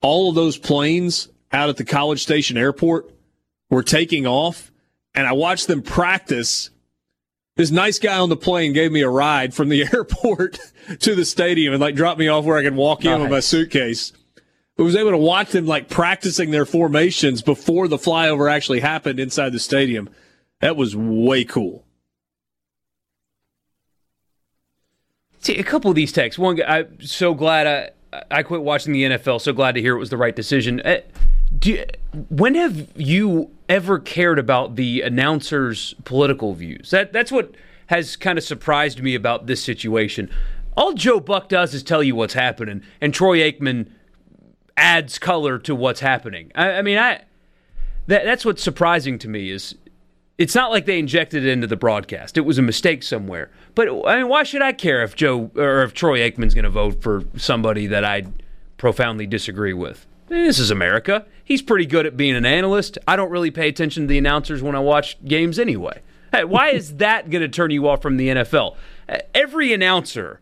all 0.01 0.29
of 0.29 0.35
those 0.35 0.57
planes 0.57 1.29
out 1.53 1.69
at 1.69 1.77
the 1.77 1.85
College 1.85 2.23
Station 2.23 2.57
airport 2.57 3.11
were 3.71 3.83
taking 3.83 4.27
off, 4.27 4.71
and 5.15 5.27
I 5.27 5.33
watched 5.33 5.67
them 5.67 5.83
practice 5.83 6.71
this 7.57 7.71
nice 7.71 8.01
guy 8.01 8.19
on 8.19 8.29
the 8.29 8.37
plane 8.37 8.73
gave 8.73 8.91
me 8.91 9.03
a 9.03 9.09
ride 9.09 9.55
from 9.55 9.69
the 9.69 9.83
airport 9.93 10.59
to 11.01 11.15
the 11.15 11.25
stadium 11.25 11.73
and 11.73 11.81
like 11.81 11.95
dropped 11.95 12.19
me 12.19 12.29
off 12.29 12.45
where 12.45 12.59
I 12.59 12.63
could 12.63 12.75
walk 12.75 13.05
in 13.05 13.21
with 13.21 13.31
my 13.31 13.41
suitcase. 13.41 14.13
I 14.79 14.83
was 14.83 14.97
able 14.97 15.13
to 15.13 15.19
watch 15.19 15.51
them 15.51 15.67
like 15.67 15.89
practicing 15.89 16.51
their 16.51 16.67
formations 16.67 17.43
before 17.43 17.87
the 17.87 17.97
flyover 17.97 18.51
actually 18.51 18.81
happened 18.81 19.21
inside 19.21 19.53
the 19.53 19.61
stadium. 19.61 20.11
That 20.61 20.77
was 20.77 20.97
way 20.97 21.45
cool. 21.45 21.85
See, 25.41 25.59
a 25.59 25.63
couple 25.63 25.91
of 25.91 25.95
these 25.95 26.11
texts. 26.11 26.39
One, 26.39 26.61
I'm 26.67 27.01
so 27.01 27.35
glad 27.35 27.67
I 27.67 27.91
I 28.31 28.43
quit 28.43 28.63
watching 28.63 28.93
the 28.93 29.05
NFL. 29.05 29.41
So 29.41 29.53
glad 29.53 29.75
to 29.75 29.81
hear 29.81 29.95
it 29.97 29.99
was 29.99 30.11
the 30.11 30.17
right 30.17 30.35
decision. 30.35 30.81
Uh, 30.81 31.01
you, 31.63 31.85
when 32.31 32.55
have 32.55 32.89
you 32.97 33.51
ever 33.69 33.99
cared 33.99 34.39
about 34.39 34.77
the 34.77 35.03
announcers' 35.03 35.95
political 36.05 36.55
views? 36.55 36.91
That 36.91 37.13
that's 37.13 37.31
what 37.31 37.55
has 37.89 38.17
kind 38.17 38.39
of 38.39 38.45
surprised 38.45 39.03
me 39.03 39.15
about 39.15 39.47
this 39.47 39.63
situation. 39.63 40.31
All 40.77 40.95
Joe 40.95 41.21
Buck 41.21 41.49
does 41.49 41.75
is 41.75 41.83
tell 41.83 42.03
you 42.03 42.17
what's 42.17 42.35
happening, 42.35 42.83
and 43.01 43.15
Troy 43.15 43.39
Aikman 43.39 43.89
adds 44.77 45.19
color 45.19 45.59
to 45.61 45.75
what's 45.75 46.01
happening. 46.01 46.51
I, 46.55 46.73
I 46.73 46.83
mean, 46.83 46.99
I 46.99 47.23
that 48.07 48.25
that's 48.25 48.45
what's 48.45 48.63
surprising 48.63 49.19
to 49.21 49.29
me 49.29 49.51
is 49.51 49.75
it's 50.37 50.55
not 50.55 50.71
like 50.71 50.85
they 50.85 50.99
injected 50.99 51.45
it 51.45 51.51
into 51.51 51.67
the 51.67 51.77
broadcast. 51.77 52.37
It 52.37 52.43
was 52.43 52.59
a 52.59 52.63
mistake 52.63 53.03
somewhere. 53.03 53.51
But 53.75 53.89
I 54.07 54.17
mean, 54.17 54.29
why 54.29 54.43
should 54.43 54.63
I 54.63 54.73
care 54.73 55.03
if 55.03 55.15
Joe 55.15 55.51
or 55.57 55.83
if 55.83 55.95
Troy 55.95 56.19
Aikman's 56.19 56.55
going 56.55 56.65
to 56.65 56.71
vote 56.71 57.03
for 57.03 57.25
somebody 57.37 57.87
that 57.87 58.05
I 58.05 58.25
profoundly 58.77 59.27
disagree 59.27 59.75
with? 59.75 60.07
This 60.29 60.59
is 60.59 60.71
America. 60.71 61.27
He's 61.45 61.63
pretty 61.63 61.87
good 61.87 62.07
at 62.07 62.17
being 62.17 62.35
an 62.35 62.47
analyst. 62.47 62.99
I 63.07 63.17
don't 63.17 63.31
really 63.31 63.51
pay 63.51 63.69
attention 63.69 64.05
to 64.05 64.07
the 64.07 64.19
announcers 64.19 64.63
when 64.63 64.75
I 64.75 64.81
watch 64.81 65.23
games 65.25 65.59
anyway. 65.59 66.01
Hey, 66.33 66.45
why 66.45 66.71
is 66.71 66.97
that 66.97 67.31
going 67.31 67.43
to 67.43 67.49
turn 67.49 67.71
you 67.71 67.87
off 67.89 68.03
from 68.03 68.17
the 68.17 68.29
NFL? 68.29 68.77
Every 69.35 69.73
announcer 69.73 70.41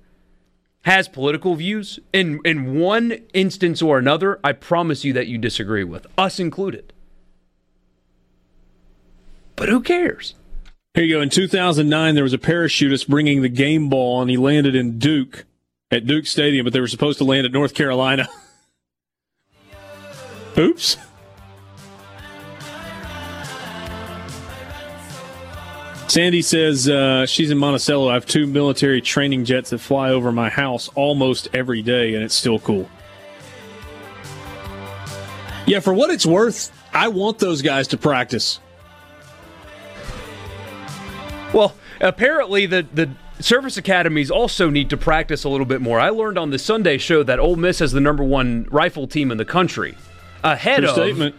has 0.82 1.08
political 1.08 1.54
views 1.54 1.98
in 2.12 2.40
in 2.44 2.78
one 2.78 3.12
instance 3.32 3.82
or 3.82 3.98
another. 3.98 4.38
I 4.42 4.52
promise 4.52 5.04
you 5.04 5.12
that 5.12 5.26
you 5.26 5.38
disagree 5.38 5.84
with 5.84 6.06
us 6.18 6.38
included. 6.38 6.92
But 9.56 9.68
who 9.68 9.80
cares? 9.80 10.34
Here 10.94 11.04
you 11.04 11.16
go. 11.16 11.22
In 11.22 11.30
2009, 11.30 12.14
there 12.14 12.24
was 12.24 12.34
a 12.34 12.38
parachutist 12.38 13.08
bringing 13.08 13.42
the 13.42 13.48
game 13.48 13.88
ball, 13.88 14.20
and 14.20 14.30
he 14.30 14.36
landed 14.36 14.74
in 14.74 14.98
Duke 14.98 15.44
at 15.90 16.06
Duke 16.06 16.26
Stadium, 16.26 16.64
but 16.64 16.72
they 16.72 16.80
were 16.80 16.88
supposed 16.88 17.18
to 17.18 17.24
land 17.24 17.46
at 17.46 17.52
North 17.52 17.74
Carolina. 17.74 18.28
Oops. 20.58 20.96
Sandy 26.12 26.42
says 26.42 26.90
uh, 26.90 27.24
she's 27.24 27.50
in 27.50 27.56
Monticello. 27.56 28.10
I 28.10 28.12
have 28.12 28.26
two 28.26 28.46
military 28.46 29.00
training 29.00 29.46
jets 29.46 29.70
that 29.70 29.78
fly 29.78 30.10
over 30.10 30.30
my 30.30 30.50
house 30.50 30.90
almost 30.94 31.48
every 31.54 31.80
day, 31.80 32.14
and 32.14 32.22
it's 32.22 32.34
still 32.34 32.58
cool. 32.58 32.90
Yeah, 35.66 35.80
for 35.80 35.94
what 35.94 36.10
it's 36.10 36.26
worth, 36.26 36.70
I 36.92 37.08
want 37.08 37.38
those 37.38 37.62
guys 37.62 37.88
to 37.88 37.96
practice. 37.96 38.60
Well, 41.54 41.74
apparently 41.98 42.66
the 42.66 42.86
the 42.92 43.08
service 43.40 43.78
academies 43.78 44.30
also 44.30 44.68
need 44.68 44.90
to 44.90 44.98
practice 44.98 45.44
a 45.44 45.48
little 45.48 45.64
bit 45.64 45.80
more. 45.80 45.98
I 45.98 46.10
learned 46.10 46.36
on 46.36 46.50
the 46.50 46.58
Sunday 46.58 46.98
show 46.98 47.22
that 47.22 47.38
Ole 47.40 47.56
Miss 47.56 47.78
has 47.78 47.92
the 47.92 48.00
number 48.02 48.22
one 48.22 48.68
rifle 48.70 49.06
team 49.06 49.30
in 49.30 49.38
the 49.38 49.46
country 49.46 49.96
ahead 50.44 50.80
True 50.80 50.88
of 50.90 50.94
statement. 50.94 51.36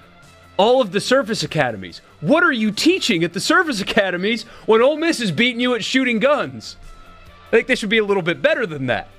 all 0.58 0.82
of 0.82 0.92
the 0.94 1.00
service 1.00 1.44
academies. 1.44 2.02
What 2.24 2.42
are 2.42 2.54
you 2.54 2.72
teaching 2.72 3.26
at 3.26 3.34
the 3.34 3.42
service 3.42 3.82
academies 3.82 4.44
when 4.66 4.82
Ole 4.82 4.96
Miss 4.96 5.20
is 5.20 5.30
beating 5.30 5.60
you 5.60 5.76
at 5.76 5.84
shooting 5.84 6.20
guns? 6.20 6.78
I 7.48 7.52
think 7.52 7.68
they 7.68 7.76
should 7.76 7.90
be 7.90 7.98
a 7.98 8.06
little 8.06 8.24
bit 8.24 8.42
better 8.42 8.66
than 8.66 8.86
that. 8.86 9.10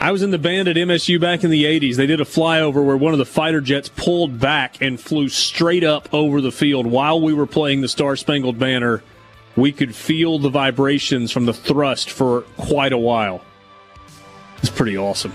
I 0.00 0.10
was 0.10 0.22
in 0.22 0.30
the 0.30 0.38
band 0.38 0.66
at 0.66 0.76
MSU 0.76 1.20
back 1.20 1.44
in 1.44 1.50
the 1.50 1.64
80s. 1.64 1.96
They 1.96 2.06
did 2.06 2.22
a 2.22 2.24
flyover 2.24 2.82
where 2.82 2.96
one 2.96 3.12
of 3.12 3.18
the 3.18 3.26
fighter 3.26 3.60
jets 3.60 3.90
pulled 3.90 4.40
back 4.40 4.80
and 4.80 4.98
flew 4.98 5.28
straight 5.28 5.84
up 5.84 6.08
over 6.14 6.40
the 6.40 6.50
field 6.50 6.86
while 6.86 7.20
we 7.20 7.34
were 7.34 7.46
playing 7.46 7.82
the 7.82 7.88
Star 7.88 8.16
Spangled 8.16 8.58
Banner. 8.58 9.02
We 9.54 9.70
could 9.70 9.94
feel 9.94 10.38
the 10.38 10.48
vibrations 10.48 11.32
from 11.32 11.44
the 11.44 11.52
thrust 11.52 12.08
for 12.08 12.42
quite 12.56 12.94
a 12.94 12.98
while. 12.98 13.44
It's 14.56 14.70
pretty 14.70 14.96
awesome. 14.96 15.34